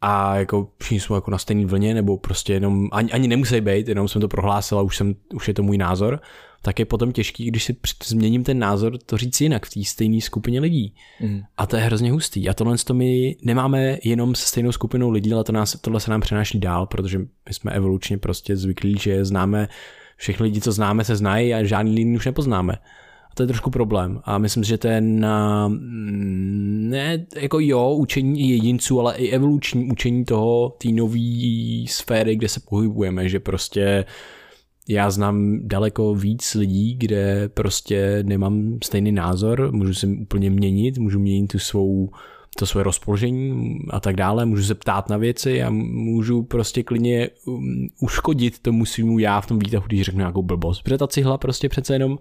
a 0.00 0.36
jako 0.36 0.68
všichni 0.78 1.00
jsme 1.00 1.16
jako 1.16 1.30
na 1.30 1.38
stejné 1.38 1.66
vlně, 1.66 1.94
nebo 1.94 2.18
prostě 2.18 2.52
jenom, 2.52 2.88
ani, 2.92 3.12
ani 3.12 3.28
nemusí 3.28 3.60
být, 3.60 3.88
jenom 3.88 4.08
jsem 4.08 4.20
to 4.20 4.28
prohlásil 4.28 4.78
a 4.78 4.82
už, 4.82 4.96
jsem, 4.96 5.14
už 5.34 5.48
je 5.48 5.54
to 5.54 5.62
můj 5.62 5.78
názor, 5.78 6.20
tak 6.62 6.78
je 6.78 6.84
potom 6.84 7.12
těžký, 7.12 7.46
když 7.46 7.64
si 7.64 7.76
změním 8.04 8.44
ten 8.44 8.58
názor, 8.58 8.98
to 8.98 9.16
říct 9.16 9.40
jinak 9.40 9.66
v 9.66 9.70
té 9.70 9.84
stejné 9.84 10.20
skupině 10.20 10.60
lidí. 10.60 10.94
Mm. 11.20 11.42
A 11.56 11.66
to 11.66 11.76
je 11.76 11.82
hrozně 11.82 12.12
hustý. 12.12 12.48
A 12.48 12.54
tohle 12.54 12.78
to 12.78 12.94
my 12.94 13.36
nemáme 13.42 13.98
jenom 14.04 14.34
se 14.34 14.46
stejnou 14.46 14.72
skupinou 14.72 15.10
lidí, 15.10 15.32
ale 15.32 15.44
to 15.44 15.52
nás, 15.52 15.76
tohle 15.80 16.00
se 16.00 16.10
nám 16.10 16.20
přenáší 16.20 16.60
dál, 16.60 16.86
protože 16.86 17.18
my 17.18 17.26
jsme 17.50 17.72
evolučně 17.72 18.18
prostě 18.18 18.56
zvyklí, 18.56 18.98
že 18.98 19.24
známe 19.24 19.68
všechny 20.16 20.44
lidi, 20.44 20.60
co 20.60 20.72
známe, 20.72 21.04
se 21.04 21.16
znají 21.16 21.54
a 21.54 21.64
žádný 21.64 21.94
lidi 21.94 22.16
už 22.16 22.26
nepoznáme. 22.26 22.74
A 23.30 23.34
to 23.34 23.42
je 23.42 23.46
trošku 23.46 23.70
problém. 23.70 24.20
A 24.24 24.38
myslím 24.38 24.64
si, 24.64 24.68
že 24.68 24.78
to 24.78 24.88
je 24.88 25.00
na, 25.00 25.68
ne, 26.88 27.26
jako 27.36 27.60
jo, 27.60 27.94
učení 27.94 28.50
jedinců, 28.50 29.00
ale 29.00 29.16
i 29.16 29.30
evoluční 29.30 29.90
učení 29.90 30.24
toho, 30.24 30.76
té 30.82 30.88
nové 30.88 31.84
sféry, 31.88 32.36
kde 32.36 32.48
se 32.48 32.60
pohybujeme, 32.60 33.28
že 33.28 33.40
prostě 33.40 34.04
já 34.88 35.10
znám 35.10 35.58
daleko 35.62 36.14
víc 36.14 36.54
lidí, 36.54 36.94
kde 36.94 37.48
prostě 37.48 38.18
nemám 38.22 38.78
stejný 38.84 39.12
názor, 39.12 39.72
můžu 39.72 39.94
se 39.94 40.06
úplně 40.06 40.50
měnit, 40.50 40.98
můžu 40.98 41.18
měnit 41.18 41.46
tu 41.46 41.58
svou 41.58 42.10
to 42.58 42.66
svoje 42.66 42.84
rozpoložení 42.84 43.78
a 43.90 44.00
tak 44.00 44.16
dále, 44.16 44.46
můžu 44.46 44.62
se 44.64 44.74
ptát 44.74 45.08
na 45.08 45.16
věci 45.16 45.62
a 45.62 45.70
můžu 45.70 46.42
prostě 46.42 46.82
klidně 46.82 47.30
um, 47.46 47.88
uškodit 48.00 48.58
tomu 48.58 48.84
svýmu 48.84 49.18
já 49.18 49.40
v 49.40 49.46
tom 49.46 49.58
výtahu, 49.58 49.84
když 49.86 50.02
řeknu 50.02 50.18
nějakou 50.18 50.42
blbost. 50.42 50.82
Protože 50.82 50.98
ta 50.98 51.06
cihla 51.06 51.38
prostě 51.38 51.68
přece 51.68 51.94
jenom 51.94 52.18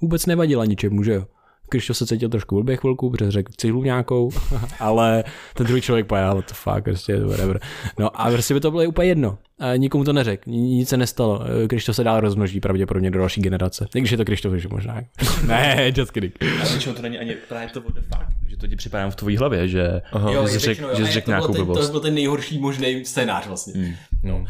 vůbec 0.00 0.26
nevadila 0.26 0.64
ničemu, 0.64 1.02
že 1.02 1.12
jo. 1.12 1.24
Krištof 1.70 1.96
se 1.96 2.06
cítil 2.06 2.28
trošku 2.28 2.54
blbě 2.54 2.76
chvilku, 2.76 3.10
protože 3.10 3.30
řekl 3.30 3.52
cihlu 3.56 3.82
nějakou, 3.82 4.30
ale 4.80 5.24
ten 5.54 5.66
druhý 5.66 5.82
člověk 5.82 6.06
pojel, 6.06 6.34
what 6.34 6.48
the 6.48 6.54
fuck, 6.54 6.84
prostě 6.84 7.20
whatever. 7.20 7.60
No 7.98 8.20
a 8.20 8.30
prostě 8.30 8.54
by 8.54 8.60
to 8.60 8.70
bylo 8.70 8.82
úplně 8.82 9.08
jedno. 9.08 9.38
A 9.58 9.76
nikomu 9.76 10.04
to 10.04 10.12
neřekl, 10.12 10.50
nic 10.50 10.88
se 10.88 10.96
nestalo. 10.96 11.40
Krištof 11.68 11.96
se 11.96 12.04
dál 12.04 12.20
rozmnoží 12.20 12.60
pravděpodobně 12.60 13.10
do 13.10 13.18
další 13.18 13.40
generace. 13.40 13.86
I 13.94 14.00
když 14.00 14.10
je 14.10 14.16
to 14.16 14.24
Krištof, 14.24 14.54
že 14.54 14.68
možná. 14.68 15.00
ne, 15.46 15.92
just 15.96 16.10
kidding. 16.10 16.34
A 16.42 16.92
to 16.94 17.02
není 17.02 17.18
ani 17.18 17.34
právě 17.48 17.68
to 17.68 17.80
what 17.80 17.94
the 17.94 18.00
fuck, 18.00 18.26
že 18.48 18.56
to 18.56 18.66
ti 18.66 18.76
připadá 18.76 19.10
v 19.10 19.16
tvojí 19.16 19.36
hlavě, 19.36 19.68
že, 19.68 20.02
Aha. 20.12 20.32
jo, 20.32 20.48
že 20.48 20.60
jsi 20.60 20.74
řekl 20.74 20.88
řek 20.94 21.26
nějakou 21.26 21.52
blbost. 21.52 21.86
To 21.86 21.92
byl 21.92 22.00
ten 22.00 22.14
nejhorší 22.14 22.58
možný 22.58 23.04
scénář 23.04 23.46
vlastně. 23.46 23.72
Mm. 23.76 23.94
No. 24.22 24.36
Uh, 24.36 24.44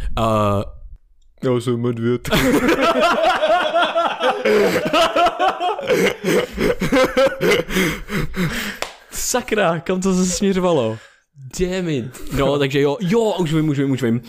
já 1.45 1.61
jsem 1.61 1.81
medvěd. 1.81 2.29
Sakra, 9.11 9.81
kam 9.81 10.01
to 10.01 10.15
se 10.15 10.27
směřovalo? 10.27 10.99
Damn 11.61 11.89
it. 11.89 12.33
No, 12.39 12.59
takže 12.59 12.81
jo, 12.81 12.97
jo, 13.01 13.35
už 13.39 13.55
vím, 13.55 13.69
už 13.69 13.79
vím, 13.79 13.91
už 13.91 14.03
vím. 14.03 14.21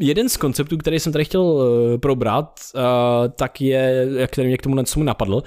Jeden 0.00 0.28
z 0.28 0.36
konceptů, 0.36 0.76
který 0.76 1.00
jsem 1.00 1.12
tady 1.12 1.24
chtěl 1.24 1.42
uh, 1.42 1.98
probrat, 1.98 2.60
uh, 2.74 2.82
tak 3.36 3.60
je, 3.60 4.08
který 4.26 4.48
mě 4.48 4.56
k 4.56 4.62
tomu 4.62 4.82
napadl, 5.04 5.42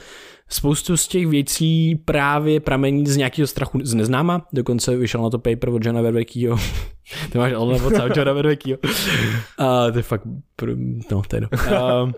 Spoustu 0.51 0.97
z 0.97 1.07
těch 1.07 1.27
věcí 1.27 1.95
právě 1.95 2.59
pramení 2.59 3.07
z 3.07 3.17
nějakého 3.17 3.47
strachu 3.47 3.79
z 3.83 3.93
neznáma, 3.93 4.47
dokonce 4.53 4.95
vyšel 4.95 5.21
na 5.21 5.29
to 5.29 5.39
paper 5.39 5.69
od 5.69 5.85
Johna 5.85 6.01
Vervekýho. 6.01 6.57
Ty 7.31 7.37
máš 7.37 7.53
ale 7.53 7.73
nebo 7.73 7.87
od 7.87 8.17
Johna 8.17 8.33
Vervekýho. 8.33 8.77
A 9.57 9.91
to 9.91 9.97
je 9.97 10.03
fakt, 10.03 10.23
no 11.11 11.21
to 11.27 11.35
je 11.35 11.41
no. 11.41 12.11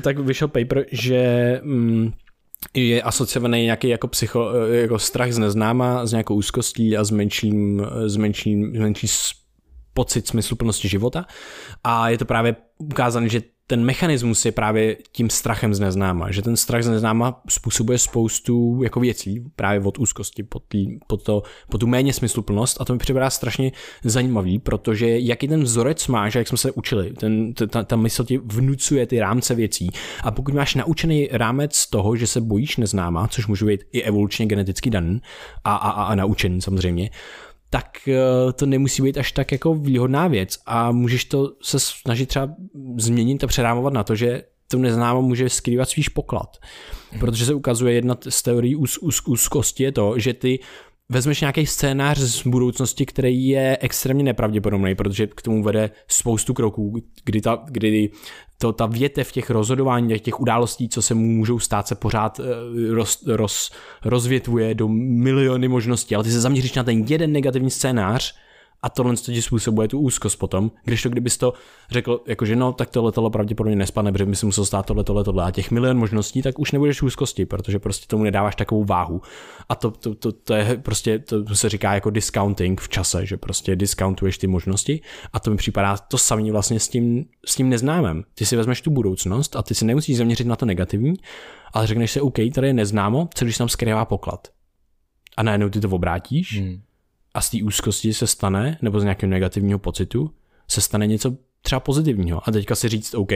Tak 0.00 0.18
vyšel 0.18 0.48
paper, 0.48 0.86
že 0.92 1.60
mm, 1.64 2.12
je 2.74 3.02
asociovaný 3.02 3.62
nějaký 3.62 3.88
jako, 3.88 4.08
psycho, 4.08 4.52
jako 4.70 4.98
strach 4.98 5.32
z 5.32 5.38
neznáma, 5.38 6.06
s 6.06 6.10
nějakou 6.10 6.34
úzkostí 6.34 6.96
a 6.96 7.04
s 7.04 7.10
menším, 7.10 7.86
s 8.06 8.16
menším, 8.16 8.72
menší 8.72 9.06
pocit 9.94 10.26
smysluplnosti 10.26 10.88
života. 10.88 11.26
A 11.84 12.08
je 12.08 12.18
to 12.18 12.24
právě 12.24 12.56
ukázané, 12.78 13.28
že 13.28 13.42
ten 13.66 13.84
mechanismus 13.84 14.44
je 14.44 14.52
právě 14.52 14.96
tím 15.12 15.30
strachem 15.30 15.74
z 15.74 15.80
neznáma, 15.80 16.30
že 16.30 16.42
ten 16.42 16.56
strach 16.56 16.82
z 16.82 16.88
neznáma 16.88 17.42
způsobuje 17.48 17.98
spoustu 17.98 18.82
jako 18.82 19.00
věcí, 19.00 19.44
právě 19.56 19.80
od 19.80 19.98
úzkosti 19.98 20.42
po, 20.42 20.58
tý, 20.58 20.98
po, 21.06 21.16
to, 21.16 21.42
po 21.70 21.78
tu 21.78 21.86
méně 21.86 22.12
smysluplnost 22.12 22.80
a 22.80 22.84
to 22.84 22.92
mi 22.92 22.98
připadá 22.98 23.30
strašně 23.30 23.72
zajímavý, 24.04 24.58
protože 24.58 25.18
jaký 25.18 25.48
ten 25.48 25.62
vzorec 25.62 26.06
máš, 26.06 26.34
jak 26.34 26.48
jsme 26.48 26.58
se 26.58 26.72
učili, 26.72 27.10
ten, 27.10 27.54
ta, 27.54 27.82
ta 27.82 27.96
mysl 27.96 28.24
ti 28.24 28.38
vnucuje 28.38 29.06
ty 29.06 29.20
rámce 29.20 29.54
věcí. 29.54 29.90
A 30.22 30.30
pokud 30.30 30.54
máš 30.54 30.74
naučený 30.74 31.28
rámec 31.32 31.86
toho, 31.86 32.16
že 32.16 32.26
se 32.26 32.40
bojíš 32.40 32.76
neznáma, 32.76 33.28
což 33.28 33.46
může 33.46 33.64
být 33.64 33.84
i 33.92 34.02
evolučně 34.02 34.46
geneticky 34.46 34.90
daný 34.90 35.20
a, 35.64 35.76
a, 35.76 35.90
a 35.90 36.14
naučený 36.14 36.62
samozřejmě, 36.62 37.10
tak 37.76 38.08
eh, 38.08 38.52
to 38.52 38.66
nemusí 38.66 39.02
být 39.02 39.18
až 39.18 39.32
tak 39.32 39.52
jako 39.52 39.74
výhodná 39.74 40.28
věc 40.28 40.58
a 40.66 40.92
můžeš 40.92 41.24
to 41.24 41.52
se 41.62 41.80
snažit 41.80 42.26
třeba 42.26 42.48
změnit 42.96 43.44
a 43.44 43.46
přerámovat 43.46 43.92
na 43.92 44.04
to, 44.04 44.14
že 44.14 44.42
to 44.68 44.78
neznámo 44.78 45.22
může 45.22 45.48
skrývat 45.48 45.88
svýš 45.88 46.08
poklad. 46.08 46.56
Protože 47.20 47.44
se 47.44 47.54
ukazuje 47.54 47.94
jedna 47.94 48.16
z 48.28 48.42
teorií 48.42 48.76
úz, 48.76 48.98
úz, 48.98 49.22
úzkosti 49.26 49.82
je 49.82 49.92
to, 49.92 50.18
že 50.18 50.32
ty 50.32 50.58
vezmeš 51.08 51.40
nějaký 51.40 51.66
scénář 51.66 52.18
z 52.18 52.46
budoucnosti, 52.46 53.06
který 53.06 53.48
je 53.48 53.78
extrémně 53.80 54.24
nepravděpodobný, 54.24 54.94
protože 54.94 55.26
k 55.26 55.42
tomu 55.42 55.62
vede 55.62 55.90
spoustu 56.08 56.54
kroků, 56.54 57.02
kdy, 57.24 57.40
ta, 57.40 57.62
kdy 57.68 58.10
to, 58.58 58.72
ta 58.72 58.86
větev 58.86 59.32
těch 59.32 59.50
rozhodování, 59.50 60.08
těch, 60.08 60.20
těch 60.20 60.40
událostí, 60.40 60.88
co 60.88 61.02
se 61.02 61.14
mu 61.14 61.26
můžou 61.26 61.58
stát, 61.58 61.88
se 61.88 61.94
pořád 61.94 62.40
eh, 62.40 62.94
roz, 62.94 63.26
roz, 63.26 63.70
rozvětvuje 64.04 64.74
do 64.74 64.88
miliony 64.88 65.68
možností, 65.68 66.14
ale 66.14 66.24
ty 66.24 66.30
se 66.30 66.40
zaměříš 66.40 66.72
na 66.72 66.84
ten 66.84 67.04
jeden 67.08 67.32
negativní 67.32 67.70
scénář 67.70 68.34
a 68.86 68.88
tohle 68.88 69.16
ti 69.16 69.42
způsobuje 69.42 69.88
tu 69.88 69.98
úzkost 69.98 70.38
potom, 70.38 70.70
když 70.84 71.02
to 71.02 71.08
kdybys 71.08 71.38
to 71.38 71.52
řekl, 71.90 72.20
jakože 72.26 72.56
no, 72.56 72.72
tak 72.72 72.90
tohle 72.90 73.12
tohle 73.12 73.30
pravděpodobně 73.30 73.76
nespadne, 73.76 74.12
protože 74.12 74.26
by 74.26 74.36
si 74.36 74.46
musel 74.46 74.64
stát 74.64 74.86
tohle, 74.86 75.04
tohle, 75.04 75.24
tohle 75.24 75.44
a 75.44 75.50
těch 75.50 75.70
milion 75.70 75.98
možností, 75.98 76.42
tak 76.42 76.58
už 76.58 76.72
nebudeš 76.72 77.02
úzkosti, 77.02 77.46
protože 77.46 77.78
prostě 77.78 78.06
tomu 78.06 78.24
nedáváš 78.24 78.56
takovou 78.56 78.84
váhu. 78.84 79.22
A 79.68 79.74
to, 79.74 79.90
to, 79.90 80.14
to, 80.14 80.32
to 80.32 80.54
je 80.54 80.76
prostě, 80.76 81.18
to 81.18 81.54
se 81.54 81.68
říká 81.68 81.94
jako 81.94 82.10
discounting 82.10 82.80
v 82.80 82.88
čase, 82.88 83.26
že 83.26 83.36
prostě 83.36 83.76
discountuješ 83.76 84.38
ty 84.38 84.46
možnosti 84.46 85.00
a 85.32 85.40
to 85.40 85.50
mi 85.50 85.56
připadá 85.56 85.96
to 85.96 86.18
samé 86.18 86.52
vlastně 86.52 86.80
s 86.80 86.88
tím, 86.88 87.24
s 87.46 87.54
tím 87.54 87.68
neznámem. 87.68 88.24
Ty 88.34 88.46
si 88.46 88.56
vezmeš 88.56 88.82
tu 88.82 88.90
budoucnost 88.90 89.56
a 89.56 89.62
ty 89.62 89.74
si 89.74 89.84
nemusíš 89.84 90.16
zaměřit 90.16 90.46
na 90.46 90.56
to 90.56 90.66
negativní, 90.66 91.14
ale 91.72 91.86
řekneš 91.86 92.10
si, 92.10 92.20
OK, 92.20 92.36
tady 92.54 92.66
je 92.66 92.74
neznámo, 92.74 93.28
co 93.34 93.44
když 93.44 93.58
tam 93.58 93.68
skrývá 93.68 94.04
poklad. 94.04 94.48
A 95.36 95.42
najednou 95.42 95.68
ty 95.68 95.80
to 95.80 95.88
obrátíš 95.88 96.60
hmm 96.60 96.85
a 97.36 97.40
z 97.40 97.50
té 97.50 97.58
úzkosti 97.62 98.14
se 98.14 98.26
stane, 98.26 98.78
nebo 98.82 99.00
z 99.00 99.02
nějakého 99.02 99.30
negativního 99.30 99.78
pocitu, 99.78 100.30
se 100.68 100.80
stane 100.80 101.06
něco 101.06 101.36
třeba 101.62 101.80
pozitivního. 101.80 102.48
A 102.48 102.52
teďka 102.52 102.74
si 102.74 102.88
říct, 102.88 103.14
OK, 103.14 103.32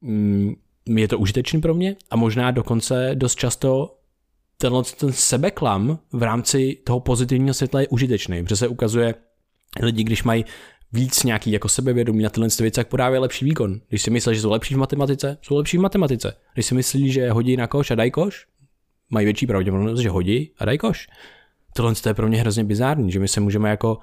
mm, 0.00 0.54
je 0.86 1.08
to 1.08 1.18
užitečný 1.18 1.60
pro 1.60 1.74
mě 1.74 1.96
a 2.10 2.16
možná 2.16 2.50
dokonce 2.50 3.10
dost 3.14 3.38
často 3.38 3.96
tenhle 4.58 4.82
ten 4.82 5.12
sebeklam 5.12 5.98
v 6.12 6.22
rámci 6.22 6.78
toho 6.84 7.00
pozitivního 7.00 7.54
světla 7.54 7.80
je 7.80 7.88
užitečný, 7.88 8.42
protože 8.42 8.56
se 8.56 8.68
ukazuje 8.68 9.14
lidi, 9.82 10.04
když 10.04 10.22
mají 10.22 10.44
víc 10.92 11.22
nějaký 11.22 11.52
jako 11.52 11.68
sebevědomí 11.68 12.22
na 12.22 12.30
tyhle 12.30 12.48
věci, 12.60 12.80
jak 12.80 12.88
podávají 12.88 13.20
lepší 13.20 13.44
výkon. 13.44 13.80
Když 13.88 14.02
si 14.02 14.10
myslí, 14.10 14.34
že 14.34 14.40
jsou 14.40 14.50
lepší 14.50 14.74
v 14.74 14.78
matematice, 14.78 15.38
jsou 15.42 15.56
lepší 15.56 15.78
v 15.78 15.80
matematice. 15.80 16.36
Když 16.54 16.66
si 16.66 16.74
myslí, 16.74 17.12
že 17.12 17.30
hodí 17.30 17.56
na 17.56 17.66
koš 17.66 17.90
a 17.90 17.94
dají 17.94 18.10
koš, 18.10 18.46
mají 19.10 19.24
větší 19.24 19.46
pravděpodobnost, 19.46 20.00
že 20.00 20.10
hodí 20.10 20.50
a 20.58 20.64
dají 20.64 20.78
koš 20.78 21.08
tohle 21.78 21.94
je 22.06 22.14
pro 22.14 22.28
mě 22.28 22.40
hrozně 22.40 22.64
bizární, 22.64 23.12
že 23.12 23.20
my 23.20 23.28
se 23.28 23.40
můžeme 23.40 23.70
jako 23.70 23.98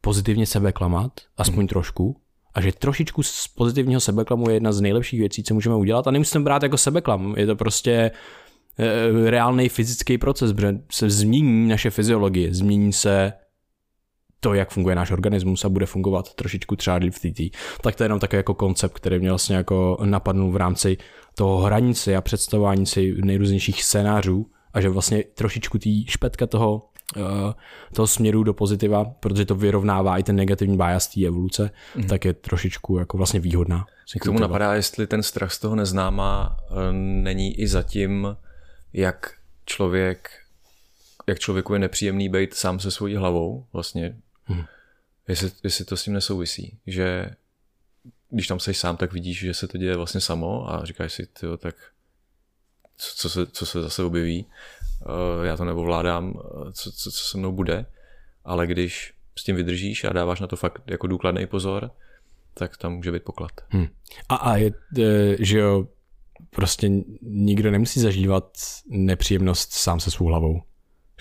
pozitivně 0.00 0.46
sebe 0.46 0.72
klamat, 0.72 1.12
aspoň 1.36 1.60
mm. 1.60 1.68
trošku, 1.68 2.16
a 2.54 2.60
že 2.60 2.72
trošičku 2.72 3.22
z 3.22 3.48
pozitivního 3.48 4.00
sebeklamu 4.00 4.48
je 4.48 4.56
jedna 4.56 4.72
z 4.72 4.80
nejlepších 4.80 5.20
věcí, 5.20 5.42
co 5.42 5.54
můžeme 5.54 5.76
udělat 5.76 6.06
a 6.06 6.10
nemusíme 6.10 6.44
brát 6.44 6.62
jako 6.62 6.76
sebeklam, 6.76 7.34
je 7.36 7.46
to 7.46 7.56
prostě 7.56 8.10
e, 8.78 9.30
reálný 9.30 9.68
fyzický 9.68 10.18
proces, 10.18 10.52
protože 10.52 10.78
se 10.90 11.10
změní 11.10 11.68
naše 11.68 11.90
fyziologie, 11.90 12.54
změní 12.54 12.92
se 12.92 13.32
to, 14.40 14.54
jak 14.54 14.70
funguje 14.70 14.94
náš 14.94 15.10
organismus 15.10 15.64
a 15.64 15.68
bude 15.68 15.86
fungovat 15.86 16.34
trošičku 16.34 16.76
třeba 16.76 16.98
v 16.98 17.18
TT. 17.18 17.56
Tak 17.80 17.96
to 17.96 18.02
je 18.02 18.04
jenom 18.04 18.20
takový 18.20 18.38
jako 18.38 18.54
koncept, 18.54 18.92
který 18.92 19.18
mě 19.18 19.28
vlastně 19.28 19.56
jako 19.56 19.98
napadnul 20.04 20.52
v 20.52 20.56
rámci 20.56 20.96
toho 21.34 21.58
hranice 21.58 22.16
a 22.16 22.20
představování 22.20 22.86
si 22.86 23.14
nejrůznějších 23.24 23.84
scénářů 23.84 24.46
a 24.74 24.80
že 24.80 24.88
vlastně 24.88 25.24
trošičku 25.34 25.78
tý 25.78 26.06
špetka 26.06 26.46
toho 26.46 26.93
toho 27.92 28.06
směru 28.06 28.42
do 28.42 28.54
pozitiva, 28.54 29.04
protože 29.04 29.44
to 29.44 29.54
vyrovnává 29.54 30.18
i 30.18 30.22
ten 30.22 30.36
negativní 30.36 30.76
bias 30.76 31.08
té 31.08 31.26
evoluce, 31.26 31.70
mm. 31.94 32.06
tak 32.06 32.24
je 32.24 32.32
trošičku 32.32 32.98
jako 32.98 33.16
vlastně 33.16 33.40
výhodná. 33.40 33.86
K 34.20 34.24
tomu 34.24 34.38
napadá, 34.38 34.74
jestli 34.74 35.06
ten 35.06 35.22
strach 35.22 35.52
z 35.52 35.58
toho 35.58 35.76
neznáma 35.76 36.56
eh, 36.60 36.92
není 36.92 37.60
i 37.60 37.68
zatím, 37.68 38.36
jak 38.92 39.34
člověk, 39.66 40.30
jak 41.26 41.38
člověku 41.38 41.72
je 41.72 41.78
nepříjemný 41.78 42.28
být 42.28 42.54
sám 42.54 42.80
se 42.80 42.90
svojí 42.90 43.16
hlavou, 43.16 43.66
vlastně, 43.72 44.16
mm. 44.48 44.62
jestli, 45.28 45.50
jestli 45.62 45.84
to 45.84 45.96
s 45.96 46.04
tím 46.04 46.14
nesouvisí, 46.14 46.78
že 46.86 47.30
když 48.30 48.46
tam 48.46 48.60
jsi 48.60 48.74
sám, 48.74 48.96
tak 48.96 49.12
vidíš, 49.12 49.38
že 49.38 49.54
se 49.54 49.68
to 49.68 49.78
děje 49.78 49.96
vlastně 49.96 50.20
samo 50.20 50.72
a 50.72 50.84
říkáš 50.84 51.12
si, 51.12 51.26
tyjo, 51.26 51.56
tak 51.56 51.74
co, 52.96 53.16
co, 53.16 53.30
se, 53.30 53.46
co 53.46 53.66
se 53.66 53.82
zase 53.82 54.02
objeví. 54.02 54.46
Eh, 55.06 55.46
já 55.46 55.56
to 55.56 55.64
neovládám, 55.64 56.34
eh, 56.36 56.72
co, 56.72 56.92
co, 56.92 57.10
co 57.10 57.24
se 57.24 57.38
mnou 57.38 57.52
bude, 57.52 57.86
ale 58.44 58.66
když 58.66 59.12
s 59.38 59.44
tím 59.44 59.56
vydržíš 59.56 60.04
a 60.04 60.12
dáváš 60.12 60.40
na 60.40 60.46
to 60.46 60.56
fakt 60.56 60.82
jako 60.86 61.06
důkladný 61.06 61.46
pozor, 61.46 61.90
tak 62.54 62.76
tam 62.76 62.92
může 62.92 63.12
být 63.12 63.22
poklad. 63.22 63.50
Hmm. 63.68 63.86
A, 64.28 64.34
a 64.34 64.56
je, 64.56 64.72
e, 64.98 65.36
že 65.38 65.58
jo, 65.58 65.88
prostě 66.50 66.90
nikdo 67.22 67.70
nemusí 67.70 68.00
zažívat 68.00 68.58
nepříjemnost 68.88 69.72
sám 69.72 70.00
se 70.00 70.10
svou 70.10 70.26
hlavou. 70.26 70.62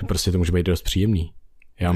Prostě 0.07 0.31
to 0.31 0.38
může 0.38 0.51
být 0.51 0.65
dost 0.65 0.81
příjemný. 0.81 1.34
Já, 1.80 1.95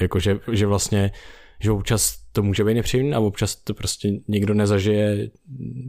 jako, 0.00 0.18
že, 0.18 0.38
že 0.52 0.66
vlastně, 0.66 1.12
že 1.60 1.70
občas 1.70 2.18
to 2.32 2.42
může 2.42 2.64
být 2.64 2.74
nepříjemné 2.74 3.16
a 3.16 3.20
občas 3.20 3.56
to 3.56 3.74
prostě 3.74 4.12
někdo 4.28 4.54
nezažije 4.54 5.30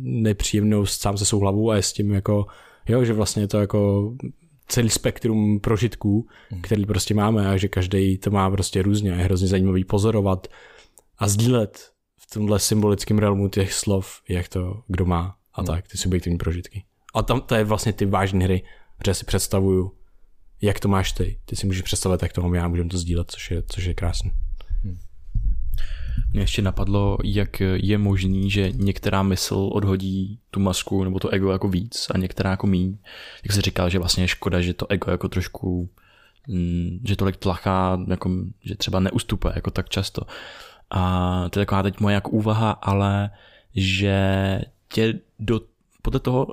nepříjemnost 0.01 1.01
sám 1.01 1.17
se 1.17 1.25
svou 1.25 1.39
hlavou 1.39 1.71
a 1.71 1.75
je 1.75 1.81
s 1.81 1.93
tím 1.93 2.11
jako, 2.11 2.45
jo, 2.89 3.05
že 3.05 3.13
vlastně 3.13 3.43
je 3.43 3.47
to 3.47 3.59
jako 3.59 4.11
celý 4.67 4.89
spektrum 4.89 5.59
prožitků, 5.59 6.27
hmm. 6.49 6.61
který 6.61 6.85
prostě 6.85 7.13
máme 7.13 7.47
a 7.49 7.57
že 7.57 7.67
každý 7.67 8.17
to 8.17 8.31
má 8.31 8.51
prostě 8.51 8.81
různě 8.81 9.13
a 9.13 9.15
je 9.15 9.23
hrozně 9.23 9.47
zajímavý 9.47 9.83
pozorovat 9.83 10.47
a 11.17 11.27
sdílet 11.27 11.91
v 12.17 12.33
tomhle 12.33 12.59
symbolickém 12.59 13.19
realmu 13.19 13.47
těch 13.49 13.73
slov, 13.73 14.21
jak 14.29 14.47
to 14.47 14.83
kdo 14.87 15.05
má 15.05 15.35
a 15.53 15.61
hmm. 15.61 15.67
tak, 15.67 15.87
ty 15.87 15.97
subjektivní 15.97 16.37
prožitky. 16.37 16.83
A 17.13 17.21
tam 17.23 17.41
to 17.41 17.55
je 17.55 17.63
vlastně 17.63 17.93
ty 17.93 18.05
vážné 18.05 18.43
hry, 18.43 18.63
protože 18.97 19.13
si 19.13 19.25
představuju, 19.25 19.91
jak 20.61 20.79
to 20.79 20.87
máš 20.87 21.11
ty. 21.11 21.39
Ty 21.45 21.55
si 21.55 21.65
můžeš 21.65 21.81
představit, 21.81 22.21
jak 22.21 22.33
to 22.33 22.41
mám 22.41 22.55
já, 22.55 22.67
můžeme 22.67 22.89
to 22.89 22.97
sdílet, 22.97 23.31
což 23.31 23.51
je, 23.51 23.63
což 23.67 23.83
je 23.83 23.93
krásné. 23.93 24.31
Mě 26.31 26.41
ještě 26.41 26.61
napadlo, 26.61 27.17
jak 27.23 27.59
je 27.59 27.97
možný, 27.97 28.51
že 28.51 28.71
některá 28.71 29.23
mysl 29.23 29.69
odhodí 29.73 30.39
tu 30.51 30.59
masku 30.59 31.03
nebo 31.03 31.19
to 31.19 31.29
ego 31.29 31.51
jako 31.51 31.67
víc 31.67 32.07
a 32.13 32.17
některá 32.17 32.49
jako 32.49 32.67
míň. 32.67 32.97
Jak 33.43 33.51
jsi 33.51 33.61
říkal, 33.61 33.89
že 33.89 33.99
vlastně 33.99 34.23
je 34.23 34.27
škoda, 34.27 34.61
že 34.61 34.73
to 34.73 34.91
ego 34.91 35.11
jako 35.11 35.29
trošku, 35.29 35.89
mm, 36.47 36.99
že 37.03 37.15
tolik 37.15 37.37
tlachá, 37.37 37.99
jako, 38.07 38.31
že 38.61 38.75
třeba 38.75 38.99
neustupuje 38.99 39.53
jako 39.55 39.71
tak 39.71 39.89
často. 39.89 40.21
A 40.89 41.49
to 41.49 41.59
je 41.59 41.65
taková 41.65 41.83
teď 41.83 41.99
moje 41.99 42.13
jako 42.13 42.29
úvaha, 42.29 42.71
ale 42.71 43.29
že 43.75 44.61
tě 44.93 45.19
do, 45.39 45.61
podle 46.01 46.19
toho, 46.19 46.47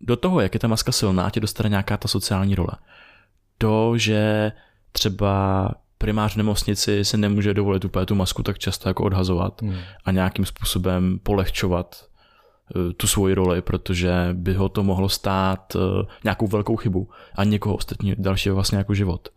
do 0.00 0.16
toho, 0.16 0.40
jak 0.40 0.54
je 0.54 0.60
ta 0.60 0.68
maska 0.68 0.92
silná, 0.92 1.30
tě 1.30 1.40
dostane 1.40 1.68
nějaká 1.68 1.96
ta 1.96 2.08
sociální 2.08 2.54
role. 2.54 2.72
To, 3.58 3.98
že 3.98 4.52
třeba 4.92 5.70
primář 5.98 6.34
v 6.34 6.36
nemocnici 6.36 7.04
si 7.04 7.16
nemůže 7.16 7.54
dovolit 7.54 7.84
úplně 7.84 8.06
tu 8.06 8.14
masku 8.14 8.42
tak 8.42 8.58
často 8.58 8.88
jako 8.88 9.04
odhazovat 9.04 9.62
hmm. 9.62 9.76
a 10.04 10.10
nějakým 10.10 10.44
způsobem 10.44 11.18
polehčovat 11.22 12.04
eh, 12.04 12.92
tu 12.92 13.06
svoji 13.06 13.34
roli, 13.34 13.62
protože 13.62 14.12
by 14.32 14.54
ho 14.54 14.68
to 14.68 14.82
mohlo 14.82 15.08
stát 15.08 15.76
eh, 15.76 16.06
nějakou 16.24 16.46
velkou 16.46 16.76
chybu 16.76 17.10
a 17.34 17.44
někoho 17.44 17.74
ostatní 17.74 18.14
dalšího 18.18 18.54
vlastně 18.54 18.78
jako 18.78 18.94
život. 18.94 19.28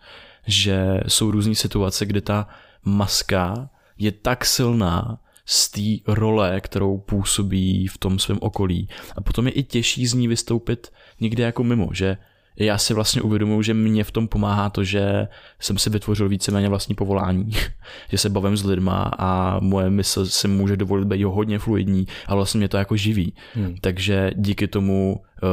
Že 0.48 1.00
jsou 1.08 1.32
různé 1.32 1.56
situace, 1.56 2.06
kdy 2.06 2.22
ta 2.22 2.48
maska 2.86 3.70
je 3.98 4.12
tak 4.12 4.46
silná 4.46 5.20
z 5.46 5.70
té 5.70 6.14
role, 6.14 6.62
kterou 6.62 6.98
působí 6.98 7.88
v 7.88 7.98
tom 7.98 8.20
svém 8.20 8.38
okolí. 8.42 8.90
A 9.16 9.22
potom 9.22 9.48
je 9.48 9.54
i 9.54 9.64
těžší 9.64 10.08
z 10.08 10.14
ní 10.14 10.28
vystoupit 10.28 10.92
někde 11.20 11.44
jako 11.44 11.64
mimo, 11.64 11.90
že 11.94 12.18
já 12.56 12.78
si 12.78 12.94
vlastně 12.94 13.22
uvědomuji, 13.22 13.62
že 13.62 13.74
mě 13.74 14.04
v 14.04 14.12
tom 14.12 14.28
pomáhá 14.28 14.70
to, 14.70 14.84
že 14.84 15.28
jsem 15.60 15.78
si 15.78 15.90
vytvořil 15.90 16.30
víceméně 16.30 16.70
vlastní 16.70 16.96
povolání, 16.96 17.52
že 18.10 18.18
se 18.18 18.30
bavím 18.30 18.58
s 18.58 18.66
lidma 18.66 19.12
a 19.18 19.60
moje 19.60 19.90
mysl 19.90 20.26
si 20.26 20.48
může 20.48 20.78
dovolit 20.78 21.06
být 21.06 21.24
hodně 21.24 21.60
fluidní, 21.60 22.08
ale 22.28 22.36
vlastně 22.36 22.58
mě 22.58 22.68
to 22.68 22.78
jako 22.78 22.96
živí. 22.96 23.34
Hmm. 23.54 23.76
Takže 23.82 24.32
díky 24.36 24.68
tomu 24.68 25.22
uh, 25.44 25.50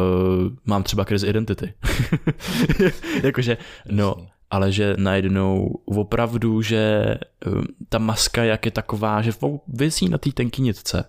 mám 0.64 0.82
třeba 0.82 1.04
krizi 1.04 1.26
identity. 1.26 1.74
Jakože, 3.22 3.56
no, 3.90 4.16
ale 4.50 4.72
že 4.72 4.94
najednou 4.98 5.80
opravdu, 5.84 6.62
že 6.62 7.14
uh, 7.46 7.64
ta 7.88 7.98
maska 7.98 8.44
jak 8.44 8.64
je 8.64 8.70
taková, 8.70 9.22
že 9.22 9.32
vysí 9.68 10.08
na 10.08 10.18
té 10.18 10.32
tenký 10.32 10.62
nitce 10.62 11.04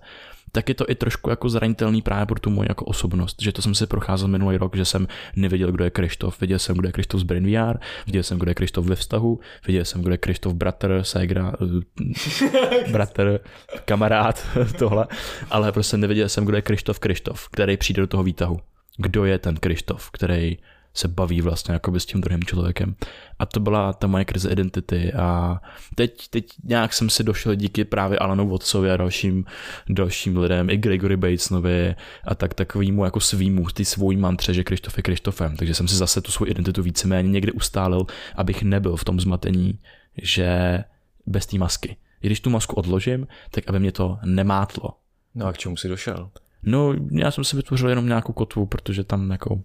tak 0.52 0.70
je 0.70 0.76
to 0.76 0.86
i 0.90 0.96
trošku 0.96 1.30
jako 1.30 1.50
zranitelný 1.50 2.02
právě 2.02 2.26
pro 2.26 2.40
tu 2.40 2.50
moji 2.50 2.70
jako 2.70 2.86
osobnost, 2.86 3.42
že 3.42 3.52
to 3.52 3.62
jsem 3.62 3.76
si 3.76 3.88
procházel 3.88 4.28
minulý 4.28 4.58
rok, 4.58 4.76
že 4.76 4.86
jsem 4.86 5.08
nevěděl, 5.36 5.72
kdo 5.72 5.84
je 5.84 5.90
Krištof, 5.90 6.42
viděl 6.42 6.60
jsem, 6.60 6.76
kdo 6.76 6.88
je 6.88 6.92
Krištof 6.92 7.22
z 7.22 7.24
Brain 7.24 7.46
VR, 7.46 7.78
viděl 8.06 8.24
jsem, 8.24 8.40
kdo 8.40 8.52
je 8.52 8.56
Krištof 8.56 8.86
ve 8.86 8.96
vztahu, 8.96 9.40
viděl 9.68 9.86
jsem, 9.86 10.02
kdo 10.02 10.12
je 10.12 10.18
Krištof 10.18 10.54
bratr, 10.54 11.00
ségra, 11.04 11.54
eh, 11.62 12.92
bratr, 12.92 13.40
kamarád, 13.86 14.48
tohle, 14.80 15.08
ale 15.52 15.72
prostě 15.72 15.98
nevěděl 15.98 16.30
jsem, 16.30 16.46
kdo 16.46 16.58
je 16.58 16.62
Krištof 16.62 17.00
Krištof, 17.00 17.50
který 17.50 17.78
přijde 17.78 18.02
do 18.02 18.08
toho 18.08 18.24
výtahu. 18.24 18.60
Kdo 18.98 19.26
je 19.26 19.40
ten 19.40 19.56
Krištof, 19.56 20.10
který 20.12 20.58
se 20.94 21.08
baví 21.08 21.42
vlastně 21.42 21.74
jakoby 21.74 22.00
s 22.00 22.06
tím 22.06 22.22
druhým 22.22 22.44
člověkem. 22.44 22.96
A 23.40 23.46
to 23.46 23.60
byla 23.60 23.94
ta 23.94 24.08
moje 24.08 24.26
krize 24.26 24.50
identity 24.50 25.14
a 25.14 25.60
teď, 25.96 26.28
teď 26.30 26.46
nějak 26.64 26.94
jsem 26.94 27.10
si 27.10 27.24
došel 27.24 27.56
díky 27.56 27.86
právě 27.86 28.20
Alanu 28.20 28.50
Watsovi 28.50 28.92
a 28.92 28.98
dalším, 28.98 29.46
dalším 29.90 30.38
lidem, 30.38 30.70
i 30.70 30.78
Gregory 30.78 31.18
Batesnovi 31.18 31.96
a 32.24 32.36
tak 32.36 32.54
takovýmu 32.54 33.06
jako 33.06 33.20
svýmu, 33.20 33.66
ty 33.74 33.86
svůj 33.86 34.16
mantře, 34.16 34.54
že 34.54 34.64
Krištof 34.64 34.98
je 34.98 35.04
Krištofem. 35.04 35.56
Takže 35.58 35.74
jsem 35.74 35.88
si 35.88 35.96
zase 35.96 36.22
tu 36.22 36.32
svou 36.32 36.48
identitu 36.48 36.84
víceméně 36.84 37.30
někde 37.30 37.52
ustálil, 37.52 38.06
abych 38.36 38.64
nebyl 38.64 38.96
v 38.96 39.04
tom 39.04 39.20
zmatení, 39.20 39.80
že 40.22 40.80
bez 41.26 41.46
té 41.46 41.58
masky. 41.58 41.98
I 42.22 42.28
když 42.28 42.40
tu 42.40 42.50
masku 42.50 42.76
odložím, 42.76 43.28
tak 43.52 43.64
aby 43.68 43.80
mě 43.80 43.92
to 43.92 44.18
nemátlo. 44.26 44.90
No 45.36 45.46
a 45.46 45.54
k 45.54 45.58
čemu 45.58 45.78
jsi 45.78 45.88
došel? 45.88 46.30
No, 46.64 46.94
já 47.12 47.32
jsem 47.32 47.44
si 47.44 47.56
vytvořil 47.56 47.90
jenom 47.90 48.08
nějakou 48.08 48.34
kotvu, 48.34 48.66
protože 48.66 49.04
tam 49.04 49.32
jako 49.32 49.62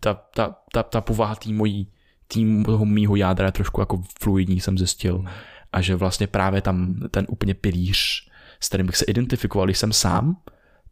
ta, 0.00 0.14
ta, 0.34 0.56
ta, 0.72 0.82
ta 0.82 1.00
povaha 1.00 1.34
tý 1.34 1.52
mojí, 1.52 1.88
tým 2.28 2.64
toho 2.64 2.84
mýho 2.84 3.16
jádra 3.16 3.46
je 3.46 3.52
trošku 3.52 3.80
jako 3.80 4.02
fluidní, 4.20 4.60
jsem 4.60 4.78
zjistil. 4.78 5.18
Hmm. 5.18 5.28
A 5.72 5.80
že 5.80 5.96
vlastně 5.96 6.26
právě 6.26 6.60
tam 6.60 6.94
ten 7.10 7.26
úplně 7.28 7.54
pilíř, 7.54 8.28
s 8.60 8.68
kterým 8.68 8.86
bych 8.86 8.96
se 8.96 9.04
identifikoval, 9.04 9.66
když 9.66 9.78
jsem 9.78 9.92
sám, 9.92 10.36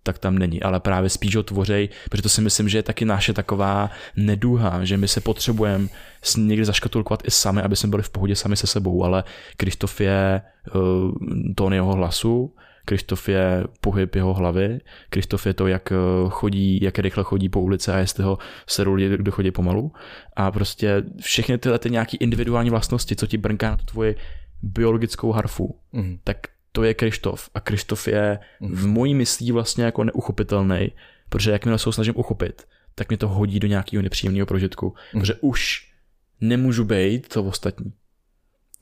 tak 0.02 0.18
tam 0.18 0.38
není, 0.38 0.62
ale 0.62 0.80
právě 0.80 1.10
spíš 1.10 1.36
ho 1.36 1.42
tvořej, 1.42 1.88
protože 2.10 2.22
to 2.22 2.28
si 2.28 2.40
myslím, 2.40 2.68
že 2.68 2.78
je 2.78 2.82
taky 2.82 3.04
naše 3.04 3.32
taková 3.32 3.90
neduha, 4.16 4.84
že 4.84 4.96
my 4.96 5.08
se 5.08 5.20
potřebujeme 5.20 5.88
někdy 6.36 6.64
zaškatulkovat 6.64 7.22
i 7.26 7.30
sami, 7.30 7.62
aby 7.62 7.76
jsme 7.76 7.88
byli 7.88 8.02
v 8.02 8.10
pohodě 8.10 8.36
sami 8.36 8.56
se 8.56 8.66
sebou, 8.66 9.04
ale 9.04 9.24
Kristof 9.56 10.00
je 10.00 10.42
uh, 10.74 11.12
tón 11.54 11.74
jeho 11.74 11.92
hlasu, 11.92 12.54
Krištof 12.84 13.28
je 13.28 13.64
pohyb 13.80 14.14
jeho 14.14 14.34
hlavy, 14.34 14.80
Krištof 15.10 15.46
je 15.46 15.54
to, 15.54 15.66
jak 15.66 15.92
eh, 15.92 15.96
chodí, 16.28 16.78
jak 16.82 16.98
rychle 16.98 17.24
chodí 17.24 17.48
po 17.48 17.60
ulici 17.60 17.90
a 17.90 17.98
jestli 17.98 18.24
ho 18.24 18.38
se 18.66 18.82
lidi, 18.82 19.16
kdo 19.16 19.32
chodí 19.32 19.50
pomalu. 19.50 19.92
A 20.36 20.50
prostě 20.50 21.02
všechny 21.20 21.58
tyhle 21.58 21.78
ty 21.78 21.90
nějaký 21.90 22.16
individuální 22.16 22.70
vlastnosti, 22.70 23.16
co 23.16 23.26
ti 23.26 23.38
brnká 23.38 23.70
na 23.70 23.76
tvoji 23.76 24.16
biologickou 24.62 25.32
harfu, 25.32 25.78
mm. 25.92 26.18
tak 26.24 26.36
to 26.72 26.82
je 26.82 26.94
Krištof. 26.94 27.50
A 27.54 27.60
Krištof 27.60 28.08
je 28.08 28.38
mm. 28.60 28.74
v 28.74 28.86
mojí 28.86 29.14
myslí 29.14 29.52
vlastně 29.52 29.84
jako 29.84 30.04
neuchopitelný, 30.04 30.92
protože 31.28 31.50
jakmile 31.50 31.78
se 31.78 31.88
ho 31.88 31.92
snažím 31.92 32.14
uchopit, 32.16 32.62
tak 32.94 33.08
mě 33.08 33.16
to 33.16 33.28
hodí 33.28 33.60
do 33.60 33.68
nějakého 33.68 34.02
nepříjemného 34.02 34.46
prožitku, 34.46 34.94
mm. 35.14 35.20
protože 35.20 35.34
už 35.40 35.92
nemůžu 36.40 36.84
být 36.84 37.28
to 37.28 37.44
ostatní. 37.44 37.92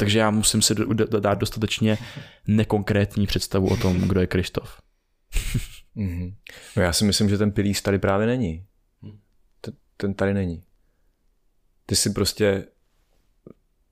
Takže 0.01 0.19
já 0.19 0.31
musím 0.31 0.63
si 0.63 0.75
dát 1.21 1.35
dostatečně 1.35 1.99
nekonkrétní 2.47 3.27
představu 3.27 3.69
o 3.69 3.77
tom, 3.77 4.01
kdo 4.01 4.21
je 4.21 4.27
Krištof. 4.27 4.81
mm-hmm. 5.97 6.35
no 6.77 6.83
já 6.83 6.93
si 6.93 7.05
myslím, 7.05 7.29
že 7.29 7.39
ten 7.39 7.53
pilíř 7.53 7.83
tady 7.83 7.99
právě 7.99 8.27
není. 8.27 8.67
Ten, 9.61 9.75
ten 9.97 10.15
tady 10.15 10.35
není. 10.35 10.63
Ty 11.87 11.97
si 11.97 12.11
prostě 12.11 12.67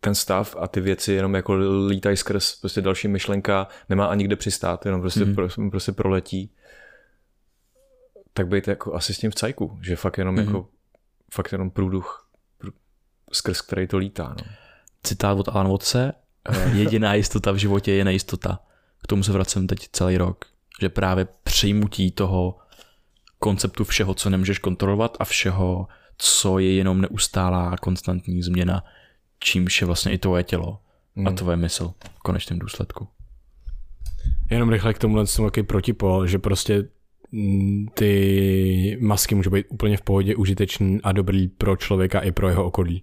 ten 0.00 0.14
stav 0.14 0.56
a 0.58 0.68
ty 0.68 0.80
věci 0.80 1.12
jenom 1.12 1.34
jako 1.34 1.54
lítají 1.86 2.16
skrz 2.16 2.60
prostě 2.60 2.80
další 2.80 3.08
myšlenka, 3.08 3.68
nemá 3.88 4.06
ani 4.06 4.24
kde 4.24 4.36
přistát, 4.36 4.86
jenom 4.86 5.00
prostě, 5.00 5.20
mm-hmm. 5.20 5.34
prostě, 5.34 5.62
prostě 5.70 5.92
proletí. 5.92 6.52
Tak 8.32 8.48
být 8.48 8.68
jako 8.68 8.94
asi 8.94 9.14
s 9.14 9.18
tím 9.18 9.30
v 9.30 9.34
cajku, 9.34 9.78
že 9.82 9.96
fakt 9.96 10.18
jenom 10.18 10.36
mm-hmm. 10.36 10.46
jako 10.46 10.68
fakt 11.32 11.52
jenom 11.52 11.70
průduch, 11.70 12.30
skrz 13.32 13.60
který 13.60 13.86
to 13.86 13.98
lítá. 13.98 14.34
No 14.38 14.67
citát 15.02 15.38
od 15.38 15.48
Alan 15.48 15.70
Watse, 15.70 16.12
eh, 16.48 16.70
jediná 16.74 17.14
jistota 17.14 17.52
v 17.52 17.56
životě 17.56 17.92
je 17.92 18.04
nejistota. 18.04 18.60
K 19.02 19.06
tomu 19.06 19.22
se 19.22 19.32
vracím 19.32 19.66
teď 19.66 19.88
celý 19.92 20.16
rok. 20.16 20.44
Že 20.80 20.88
právě 20.88 21.26
přijmutí 21.42 22.10
toho 22.10 22.58
konceptu 23.38 23.84
všeho, 23.84 24.14
co 24.14 24.30
nemůžeš 24.30 24.58
kontrolovat 24.58 25.16
a 25.20 25.24
všeho, 25.24 25.88
co 26.18 26.58
je 26.58 26.74
jenom 26.74 27.00
neustálá 27.00 27.76
konstantní 27.76 28.42
změna, 28.42 28.84
čímž 29.40 29.80
je 29.80 29.86
vlastně 29.86 30.12
i 30.12 30.18
tvoje 30.18 30.44
tělo 30.44 30.78
a 31.16 31.28
hmm. 31.28 31.36
tvoje 31.36 31.56
mysl 31.56 31.94
v 32.14 32.18
konečném 32.18 32.58
důsledku. 32.58 33.08
Jenom 34.50 34.70
rychle 34.70 34.94
k 34.94 34.98
tomuhle 34.98 35.26
jsem 35.26 35.44
takový 35.44 35.66
protipol, 35.66 36.26
že 36.26 36.38
prostě 36.38 36.88
mm, 37.32 37.86
ty 37.94 38.98
masky 39.00 39.34
můžou 39.34 39.50
být 39.50 39.66
úplně 39.68 39.96
v 39.96 40.02
pohodě 40.02 40.36
užitečný 40.36 40.98
a 41.02 41.12
dobrý 41.12 41.48
pro 41.48 41.76
člověka 41.76 42.20
i 42.20 42.32
pro 42.32 42.48
jeho 42.48 42.64
okolí. 42.64 43.02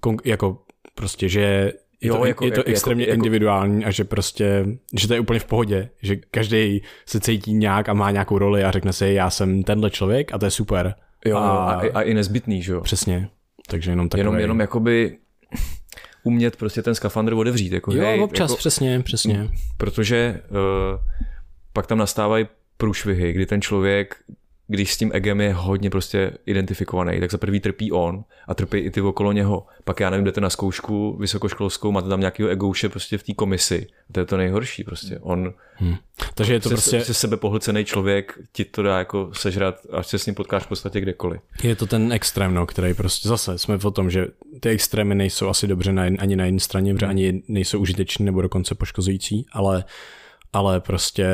Kon- 0.00 0.20
jako 0.24 0.64
prostě, 0.94 1.28
že 1.28 1.40
je 1.40 2.08
jo, 2.08 2.16
to, 2.16 2.26
jako, 2.26 2.44
je 2.44 2.50
to 2.50 2.60
jako, 2.60 2.70
extrémně 2.70 3.04
jako, 3.04 3.14
individuální 3.14 3.84
a 3.84 3.90
že 3.90 4.04
prostě, 4.04 4.66
že 4.98 5.08
to 5.08 5.14
je 5.14 5.20
úplně 5.20 5.40
v 5.40 5.44
pohodě, 5.44 5.88
že 6.02 6.16
každý 6.16 6.82
se 7.06 7.20
cítí 7.20 7.52
nějak 7.52 7.88
a 7.88 7.94
má 7.94 8.10
nějakou 8.10 8.38
roli 8.38 8.64
a 8.64 8.70
řekne 8.70 8.92
si, 8.92 9.06
já 9.06 9.30
jsem 9.30 9.62
tenhle 9.62 9.90
člověk 9.90 10.34
a 10.34 10.38
to 10.38 10.44
je 10.44 10.50
super. 10.50 10.94
Jo, 11.24 11.36
a, 11.36 11.72
a, 11.72 11.80
a 11.94 12.02
i 12.02 12.14
nezbytný, 12.14 12.62
že 12.62 12.72
jo. 12.72 12.80
Přesně, 12.80 13.28
takže 13.68 13.90
jenom 13.90 14.08
takový. 14.08 14.20
Jenom, 14.20 14.38
jenom 14.38 14.60
jakoby 14.60 15.18
umět 16.22 16.56
prostě 16.56 16.82
ten 16.82 16.94
skafandr 16.94 17.32
otevřít. 17.32 17.72
Jako, 17.72 17.92
Jo, 17.92 18.04
hej, 18.04 18.20
občas, 18.20 18.50
jako, 18.50 18.58
přesně, 18.58 19.00
přesně. 19.00 19.48
protože 19.76 20.40
uh, 20.50 21.00
pak 21.72 21.86
tam 21.86 21.98
nastávají 21.98 22.46
průšvihy, 22.76 23.32
kdy 23.32 23.46
ten 23.46 23.62
člověk, 23.62 24.16
když 24.72 24.94
s 24.94 24.96
tím 24.96 25.10
egem 25.14 25.40
je 25.40 25.52
hodně 25.52 25.90
prostě 25.90 26.32
identifikovaný, 26.46 27.20
tak 27.20 27.30
za 27.30 27.38
prvý 27.38 27.60
trpí 27.60 27.92
on 27.92 28.24
a 28.48 28.54
trpí 28.54 28.78
i 28.78 28.90
ty 28.90 29.00
okolo 29.00 29.32
něho. 29.32 29.66
Pak 29.84 30.00
já 30.00 30.10
nevím, 30.10 30.24
jdete 30.24 30.40
na 30.40 30.50
zkoušku 30.50 31.16
vysokoškolskou, 31.20 31.92
máte 31.92 32.08
tam 32.08 32.20
nějakého 32.20 32.48
egouše 32.48 32.88
prostě 32.88 33.18
v 33.18 33.22
té 33.22 33.34
komisi. 33.34 33.86
To 34.12 34.20
je 34.20 34.26
to 34.26 34.36
nejhorší 34.36 34.84
prostě. 34.84 35.18
On 35.20 35.54
Hm. 35.80 35.96
Takže 36.34 36.52
je 36.52 36.60
to 36.60 36.68
se, 36.68 36.74
prostě, 36.74 37.04
se 37.04 37.14
sebe 37.14 37.36
pohlcený 37.36 37.84
člověk 37.84 38.38
ti 38.52 38.64
to 38.64 38.82
dá 38.82 38.98
jako 38.98 39.30
sežrat, 39.32 39.74
až 39.92 40.06
se 40.06 40.18
s 40.18 40.26
ním 40.26 40.34
potkáš 40.34 40.62
v 40.62 40.66
podstatě 40.66 41.00
kdekoliv. 41.00 41.40
je 41.62 41.76
to 41.76 41.86
ten 41.86 42.12
extrém, 42.12 42.54
no, 42.54 42.66
který 42.66 42.94
prostě 42.94 43.28
zase 43.28 43.58
jsme 43.58 43.76
v 43.76 43.90
tom, 43.90 44.10
že 44.10 44.26
ty 44.60 44.68
extrémy 44.68 45.14
nejsou 45.14 45.48
asi 45.48 45.66
dobře 45.66 45.92
na, 45.92 46.02
ani 46.02 46.36
na 46.36 46.44
jedné 46.44 46.60
straně, 46.60 46.94
protože 46.94 47.06
ani 47.06 47.42
nejsou 47.48 47.78
užiteční 47.78 48.24
nebo 48.24 48.42
dokonce 48.42 48.74
poškozující, 48.74 49.46
ale, 49.52 49.84
ale 50.52 50.80
prostě 50.80 51.26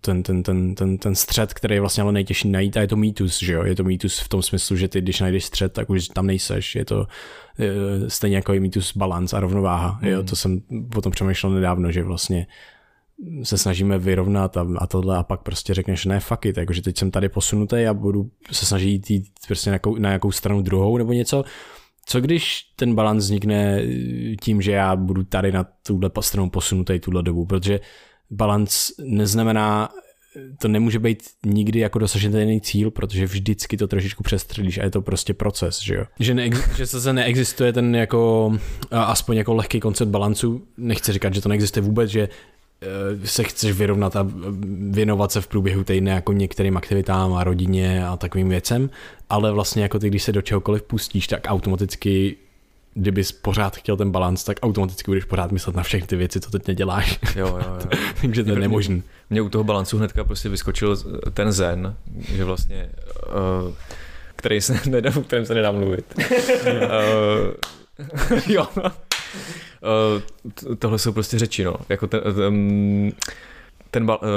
ten, 0.00 0.22
ten, 0.22 0.42
ten, 0.42 0.74
ten, 0.74 0.98
ten 0.98 1.14
střed, 1.14 1.54
který 1.54 1.74
je 1.74 1.80
vlastně 1.80 2.02
ale 2.02 2.12
nejtěžší 2.12 2.48
najít 2.48 2.76
a 2.76 2.80
je 2.80 2.88
to 2.88 2.96
mýtus, 2.96 3.42
že 3.42 3.52
jo? 3.52 3.64
Je 3.64 3.74
to 3.74 3.84
mýtus 3.84 4.18
v 4.18 4.28
tom 4.28 4.42
smyslu, 4.42 4.76
že 4.76 4.88
ty, 4.88 5.00
když 5.00 5.20
najdeš 5.20 5.44
střed, 5.44 5.72
tak 5.72 5.90
už 5.90 6.08
tam 6.08 6.26
nejseš. 6.26 6.74
Je 6.74 6.84
to 6.84 7.06
eh, 7.58 8.10
stejně 8.10 8.36
jako 8.36 8.52
je 8.52 8.60
mýtus 8.60 8.96
balans 8.96 9.34
a 9.34 9.40
rovnováha. 9.40 9.98
Jo? 10.02 10.22
To 10.22 10.36
jsem 10.36 10.60
o 10.96 11.02
tom 11.02 11.12
přemýšlel 11.12 11.52
nedávno, 11.52 11.92
že 11.92 12.02
vlastně 12.02 12.46
se 13.42 13.58
snažíme 13.58 13.98
vyrovnat 13.98 14.56
a, 14.56 14.66
a 14.78 14.86
tohle 14.86 15.16
a 15.16 15.22
pak 15.22 15.42
prostě 15.42 15.74
řekneš 15.74 16.04
ne 16.04 16.20
fuck 16.20 16.46
it, 16.46 16.56
jakože 16.56 16.82
teď 16.82 16.98
jsem 16.98 17.10
tady 17.10 17.28
posunutý 17.28 17.86
a 17.86 17.94
budu 17.94 18.30
se 18.52 18.66
snažit 18.66 19.10
jít 19.10 19.26
prostě 19.46 19.70
na 19.70 19.74
jakou, 19.74 19.96
na 19.96 20.10
jakou 20.12 20.32
stranu 20.32 20.62
druhou 20.62 20.98
nebo 20.98 21.12
něco. 21.12 21.44
Co 22.06 22.20
když 22.20 22.62
ten 22.76 22.94
balans 22.94 23.24
vznikne 23.24 23.82
tím, 24.40 24.62
že 24.62 24.72
já 24.72 24.96
budu 24.96 25.24
tady 25.24 25.52
na 25.52 25.66
tuhle 25.86 26.10
stranu 26.20 26.50
posunutý 26.50 27.00
tuhle 27.00 27.22
dobu, 27.22 27.46
protože 27.46 27.80
balans 28.30 28.90
neznamená, 28.98 29.88
to 30.58 30.68
nemůže 30.68 30.98
být 30.98 31.22
nikdy 31.46 31.78
jako 31.78 31.98
dosažitelný 31.98 32.60
cíl, 32.60 32.90
protože 32.90 33.26
vždycky 33.26 33.76
to 33.76 33.88
trošičku 33.88 34.22
přestřelíš 34.22 34.78
a 34.78 34.84
je 34.84 34.90
to 34.90 35.02
prostě 35.02 35.34
proces, 35.34 35.82
že 35.82 35.94
jo. 35.94 36.04
Že, 36.20 36.34
neex, 36.34 36.76
že 36.76 36.86
zase 36.86 37.12
neexistuje 37.12 37.72
ten 37.72 37.96
jako, 37.96 38.52
aspoň 38.90 39.36
jako 39.36 39.54
lehký 39.54 39.80
koncept 39.80 40.08
balancu, 40.08 40.66
nechci 40.76 41.12
říkat, 41.12 41.34
že 41.34 41.40
to 41.40 41.48
neexistuje 41.48 41.82
vůbec, 41.82 42.10
že 42.10 42.28
eh, 42.82 43.26
se 43.26 43.44
chceš 43.44 43.72
vyrovnat 43.72 44.16
a 44.16 44.26
věnovat 44.90 45.32
se 45.32 45.40
v 45.40 45.46
průběhu 45.46 45.84
týdne 45.84 46.10
jako 46.10 46.32
některým 46.32 46.76
aktivitám 46.76 47.34
a 47.34 47.44
rodině 47.44 48.06
a 48.06 48.16
takovým 48.16 48.48
věcem, 48.48 48.90
ale 49.30 49.52
vlastně 49.52 49.82
jako 49.82 49.98
ty, 49.98 50.08
když 50.08 50.22
se 50.22 50.32
do 50.32 50.42
čehokoliv 50.42 50.82
pustíš, 50.82 51.26
tak 51.26 51.40
automaticky 51.46 52.36
kdybys 52.96 53.32
pořád 53.32 53.76
chtěl 53.76 53.96
ten 53.96 54.10
balans, 54.10 54.44
tak 54.44 54.56
automaticky 54.62 55.10
budeš 55.10 55.24
pořád 55.24 55.52
myslet 55.52 55.76
na 55.76 55.82
všechny 55.82 56.06
ty 56.06 56.16
věci, 56.16 56.40
co 56.40 56.50
teď 56.50 56.68
neděláš. 56.68 57.18
Jo, 57.36 57.46
jo, 57.46 57.58
jo. 57.58 57.98
Takže 58.20 58.44
to 58.44 58.50
je 58.50 58.58
nemožný. 58.58 59.02
Mě 59.30 59.42
u 59.42 59.48
toho 59.48 59.64
balancu 59.64 59.98
hnedka 59.98 60.24
prostě 60.24 60.48
vyskočil 60.48 60.96
ten 61.34 61.52
zen, 61.52 61.96
že 62.34 62.44
vlastně, 62.44 62.90
uh, 63.66 63.74
který 64.36 64.60
se 64.60 64.80
nedá, 64.90 65.10
o 65.16 65.20
kterém 65.20 65.46
se 65.46 65.54
nedá 65.54 65.72
mluvit. 65.72 66.14
uh, 66.18 66.24
jo. 68.46 68.66
Uh, 68.76 68.84
tohle 70.78 70.98
jsou 70.98 71.12
prostě 71.12 71.38
řeči, 71.38 71.64
no. 71.64 71.76
Jako 71.88 72.06
ten, 72.06 72.20
ten, 72.34 73.12
ten 73.90 74.06
ba, 74.06 74.22
uh, 74.22 74.28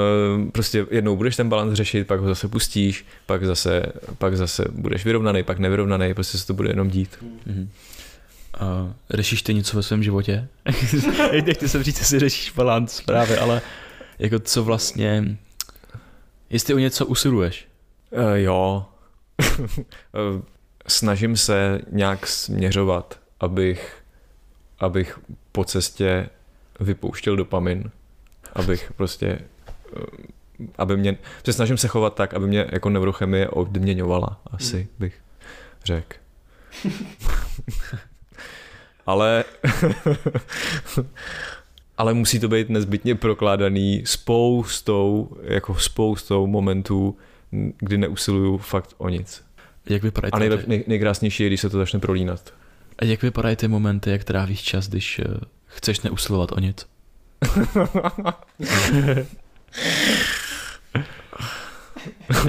prostě 0.52 0.86
jednou 0.90 1.16
budeš 1.16 1.36
ten 1.36 1.48
balans 1.48 1.72
řešit, 1.72 2.06
pak 2.06 2.20
ho 2.20 2.28
zase 2.28 2.48
pustíš, 2.48 3.06
pak 3.26 3.44
zase, 3.44 3.82
pak 4.18 4.36
zase 4.36 4.64
budeš 4.70 5.04
vyrovnaný, 5.04 5.42
pak 5.42 5.58
nevyrovnaný, 5.58 6.14
prostě 6.14 6.38
se 6.38 6.46
to 6.46 6.54
bude 6.54 6.70
jenom 6.70 6.90
dít. 6.90 7.18
Mm-hmm. 7.46 7.68
Uh, 8.60 8.92
řešíš 9.10 9.42
ty 9.42 9.54
něco 9.54 9.76
ve 9.76 9.82
svém 9.82 10.02
životě? 10.02 10.48
Nechci 11.46 11.68
jsem 11.68 11.82
říct, 11.82 11.98
jestli 11.98 12.18
řešíš 12.18 12.50
balans 12.50 13.00
právě, 13.00 13.38
ale 13.38 13.62
jako 14.18 14.38
co 14.38 14.64
vlastně, 14.64 15.38
jestli 16.50 16.74
o 16.74 16.78
něco 16.78 17.06
usiluješ? 17.06 17.68
Uh, 18.10 18.32
jo. 18.32 18.86
Snažím 20.86 21.36
se 21.36 21.80
nějak 21.92 22.26
směřovat, 22.26 23.20
abych, 23.40 24.02
abych 24.78 25.18
po 25.52 25.64
cestě 25.64 26.28
vypouštěl 26.80 27.36
dopamin, 27.36 27.90
abych 28.52 28.92
prostě 28.96 29.38
aby 30.78 30.96
mě, 30.96 31.18
se 31.44 31.52
snažím 31.52 31.78
se 31.78 31.88
chovat 31.88 32.14
tak, 32.14 32.34
aby 32.34 32.46
mě 32.46 32.66
jako 32.72 32.90
neurochemie 32.90 33.48
odměňovala, 33.48 34.40
asi 34.46 34.88
bych 34.98 35.20
řekl. 35.84 36.16
ale 39.10 39.44
ale 41.98 42.14
musí 42.14 42.40
to 42.40 42.48
být 42.48 42.68
nezbytně 42.68 43.14
prokládaný 43.14 44.02
spoustou, 44.06 45.36
jako 45.42 45.74
spoustou 45.74 46.46
momentů, 46.46 47.16
kdy 47.78 47.98
neusiluju 47.98 48.58
fakt 48.58 48.94
o 48.98 49.08
nic. 49.08 49.44
Jak 49.86 50.02
vypadají 50.02 50.32
A 50.32 50.38
nejlep, 50.38 50.66
nej, 50.66 50.84
nejkrásnější 50.86 51.42
je, 51.42 51.48
když 51.48 51.60
se 51.60 51.70
to 51.70 51.78
začne 51.78 51.98
prolínat. 51.98 52.54
A 52.98 53.04
jak 53.04 53.22
vypadají 53.22 53.56
ty 53.56 53.68
momenty, 53.68 54.10
jak 54.10 54.24
trávíš 54.24 54.62
čas, 54.62 54.88
když 54.88 55.18
uh, 55.18 55.24
chceš 55.66 56.00
neusilovat 56.00 56.52
o 56.52 56.60
nic? 56.60 56.86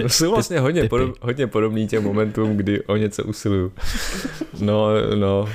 Jsou 0.07 0.31
vlastně 0.31 0.59
hodně, 0.59 0.89
podob, 0.89 1.15
hodně 1.21 1.47
podobný 1.47 1.87
těm 1.87 2.03
momentům, 2.03 2.57
kdy 2.57 2.83
o 2.83 2.95
něco 2.95 3.23
usiluju. 3.23 3.73
No, 4.59 4.87
no. 5.15 5.49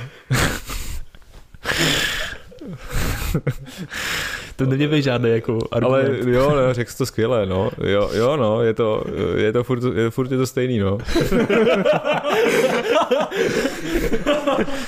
To 4.55 4.65
není 4.65 5.01
žádný 5.01 5.29
jako 5.29 5.59
argument. 5.71 5.95
Ale 5.95 6.31
jo, 6.31 6.55
no, 6.55 6.73
řekl 6.73 6.91
jsi 6.91 6.97
to 6.97 7.05
skvěle, 7.05 7.45
no. 7.45 7.71
Jo, 7.83 8.09
jo, 8.13 8.37
no, 8.37 8.61
je 8.61 8.73
to, 8.73 9.03
je 9.35 9.53
to 9.53 9.63
furt, 9.63 9.83
je, 9.95 10.09
furt 10.09 10.31
je 10.31 10.37
to 10.37 10.47
stejný, 10.47 10.79
no. 10.79 10.97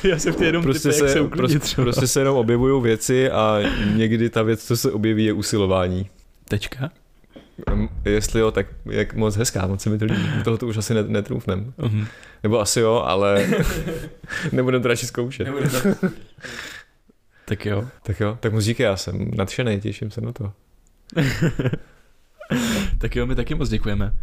Já 0.03 0.19
jsem 0.19 0.33
chtěl 0.33 0.45
jenom 0.45 0.63
prostě 0.63 0.91
se, 0.91 1.09
se 1.09 1.21
uklidit, 1.21 1.59
prostě, 1.59 1.81
prostě 1.81 2.07
se 2.07 2.21
jenom 2.21 2.37
objevují 2.37 2.83
věci 2.83 3.31
a 3.31 3.59
někdy 3.95 4.29
ta 4.29 4.41
věc, 4.41 4.63
co 4.63 4.77
se 4.77 4.91
objeví, 4.91 5.25
je 5.25 5.33
usilování. 5.33 6.09
Tečka? 6.47 6.89
Jestli 8.05 8.39
jo, 8.39 8.51
tak 8.51 8.67
jak 8.85 9.13
moc 9.13 9.35
hezká, 9.35 9.67
moc 9.67 9.81
se 9.81 9.89
mi 9.89 9.97
to 9.97 10.05
líbí. 10.05 10.29
Tohle 10.43 10.57
to 10.57 10.67
už 10.67 10.77
asi 10.77 10.93
netrůfnem. 10.93 11.73
Uh-huh. 11.77 12.07
Nebo 12.43 12.59
asi 12.59 12.79
jo, 12.79 13.03
ale 13.05 13.47
nebudem 14.51 14.81
to 14.81 14.87
radši 14.87 15.05
zkoušet. 15.05 15.47
tak 17.45 17.65
jo. 17.65 17.87
Tak 18.03 18.19
jo, 18.19 18.37
tak 18.39 18.53
muzíky 18.53 18.83
já 18.83 18.97
jsem 18.97 19.31
nadšený, 19.35 19.81
těším 19.81 20.11
se 20.11 20.21
na 20.21 20.31
to. 20.31 20.51
tak 22.97 23.15
jo, 23.15 23.25
my 23.25 23.35
taky 23.35 23.55
moc 23.55 23.69
děkujeme. 23.69 24.13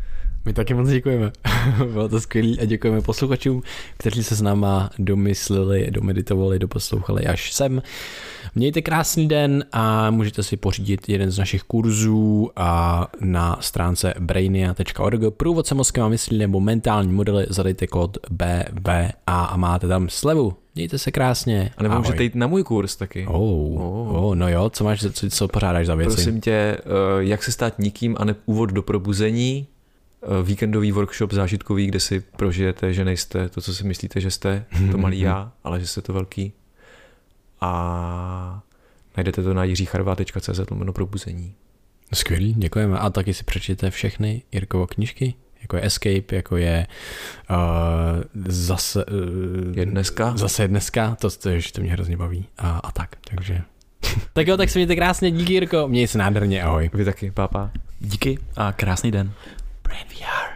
My 0.45 0.53
taky 0.53 0.75
moc 0.75 0.89
děkujeme. 0.89 1.33
Bylo 1.93 2.09
to 2.09 2.21
skvělé 2.21 2.57
a 2.61 2.65
děkujeme 2.65 3.01
posluchačům, 3.01 3.63
kteří 3.97 4.25
se 4.25 4.35
s 4.35 4.43
náma 4.43 4.91
domysleli, 4.99 5.91
domeditovali, 5.91 6.59
doposlouchali 6.59 7.27
až 7.27 7.53
sem. 7.53 7.83
Mějte 8.59 8.83
krásný 8.83 9.29
den 9.29 9.65
a 9.73 10.11
můžete 10.11 10.43
si 10.43 10.57
pořídit 10.57 11.09
jeden 11.09 11.31
z 11.31 11.39
našich 11.39 11.63
kurzů 11.63 12.51
a 12.57 13.07
na 13.21 13.57
stránce 13.61 14.15
brainia.org 14.19 15.21
průvodce 15.37 15.75
mozkem 15.75 16.05
a 16.05 16.09
myslí 16.09 16.39
nebo 16.39 16.61
mentální 16.61 17.13
modely 17.13 17.47
zadejte 17.49 17.87
kód 17.87 18.19
BVA 18.31 19.13
a 19.27 19.57
máte 19.57 19.89
tam 19.89 20.09
slevu. 20.09 20.57
Mějte 20.75 20.99
se 20.99 21.11
krásně. 21.11 21.71
A 21.77 21.83
nebo 21.83 21.99
můžete 21.99 22.23
jít 22.23 22.35
na 22.35 22.47
můj 22.47 22.63
kurz 22.63 22.97
taky. 22.97 23.27
Oh, 23.27 23.83
oh. 23.83 24.25
oh 24.25 24.35
no 24.35 24.49
jo, 24.49 24.71
co 24.71 24.85
máš, 24.85 25.07
co, 25.13 25.31
co 25.31 25.49
pořádáš 25.49 25.87
za 25.87 25.95
věci? 25.95 26.15
Prosím 26.15 26.41
tě, 26.41 26.79
jak 27.19 27.43
se 27.43 27.53
stát 27.53 27.79
nikým 27.79 28.17
a 28.19 28.25
ne 28.25 28.35
úvod 28.47 28.71
do 28.71 28.83
probuzení, 28.83 29.67
víkendový 30.43 30.93
workshop 30.93 31.33
zážitkový, 31.33 31.87
kde 31.87 32.01
si 32.01 32.21
prožijete, 32.37 32.93
že 32.93 33.05
nejste 33.05 33.49
to, 33.49 33.61
co 33.61 33.75
si 33.75 33.85
myslíte, 33.85 34.21
že 34.21 34.31
jste, 34.31 34.65
to 34.91 34.99
malý 34.99 35.21
já, 35.21 35.53
ale 35.65 35.81
že 35.81 35.87
jste 35.87 36.03
to 36.03 36.13
velký. 36.13 36.53
A 37.67 38.63
najdete 39.17 39.43
to 39.43 39.55
na 39.55 39.65
jiřicharvá.cz 39.65 40.71
lomeno 40.71 40.93
probuzení. 40.93 41.55
Skvělý, 42.15 42.55
děkujeme. 42.55 42.99
A 42.99 43.11
taky 43.11 43.35
si 43.35 43.45
přečtěte 43.45 43.91
všechny 43.91 44.43
Jirkovo 44.53 44.87
knížky, 44.87 45.35
jako 45.63 45.77
je 45.77 45.87
Escape, 45.87 46.37
jako 46.37 46.57
je 46.57 46.87
uh, 47.51 47.57
zase... 48.45 49.05
Uh, 49.05 49.79
je 49.79 49.87
dneska. 49.87 50.37
Zase 50.37 50.63
je 50.63 50.69
dneska, 50.69 51.17
to, 51.21 51.31
to, 51.31 51.51
to 51.73 51.81
mě 51.81 51.93
hrozně 51.93 52.17
baví. 52.17 52.47
A, 52.59 52.79
a 52.79 52.93
tak, 52.93 53.17
takže... 53.31 53.63
tak 54.33 54.47
jo, 54.47 54.57
tak 54.57 54.71
se 54.71 54.79
mějte 54.79 54.97
krásně, 54.97 55.31
díky 55.31 55.53
Jirko, 55.53 55.89
měj 55.89 56.07
se 56.07 56.19
nádherně, 56.19 56.63
ahoj. 56.63 56.91
Vy 56.95 57.05
taky, 57.05 57.31
pápa. 57.31 57.71
Díky 58.01 58.39
a 58.57 58.73
krásný 58.73 59.11
den. 59.11 59.33
Brain 59.83 60.07
VR. 60.09 60.56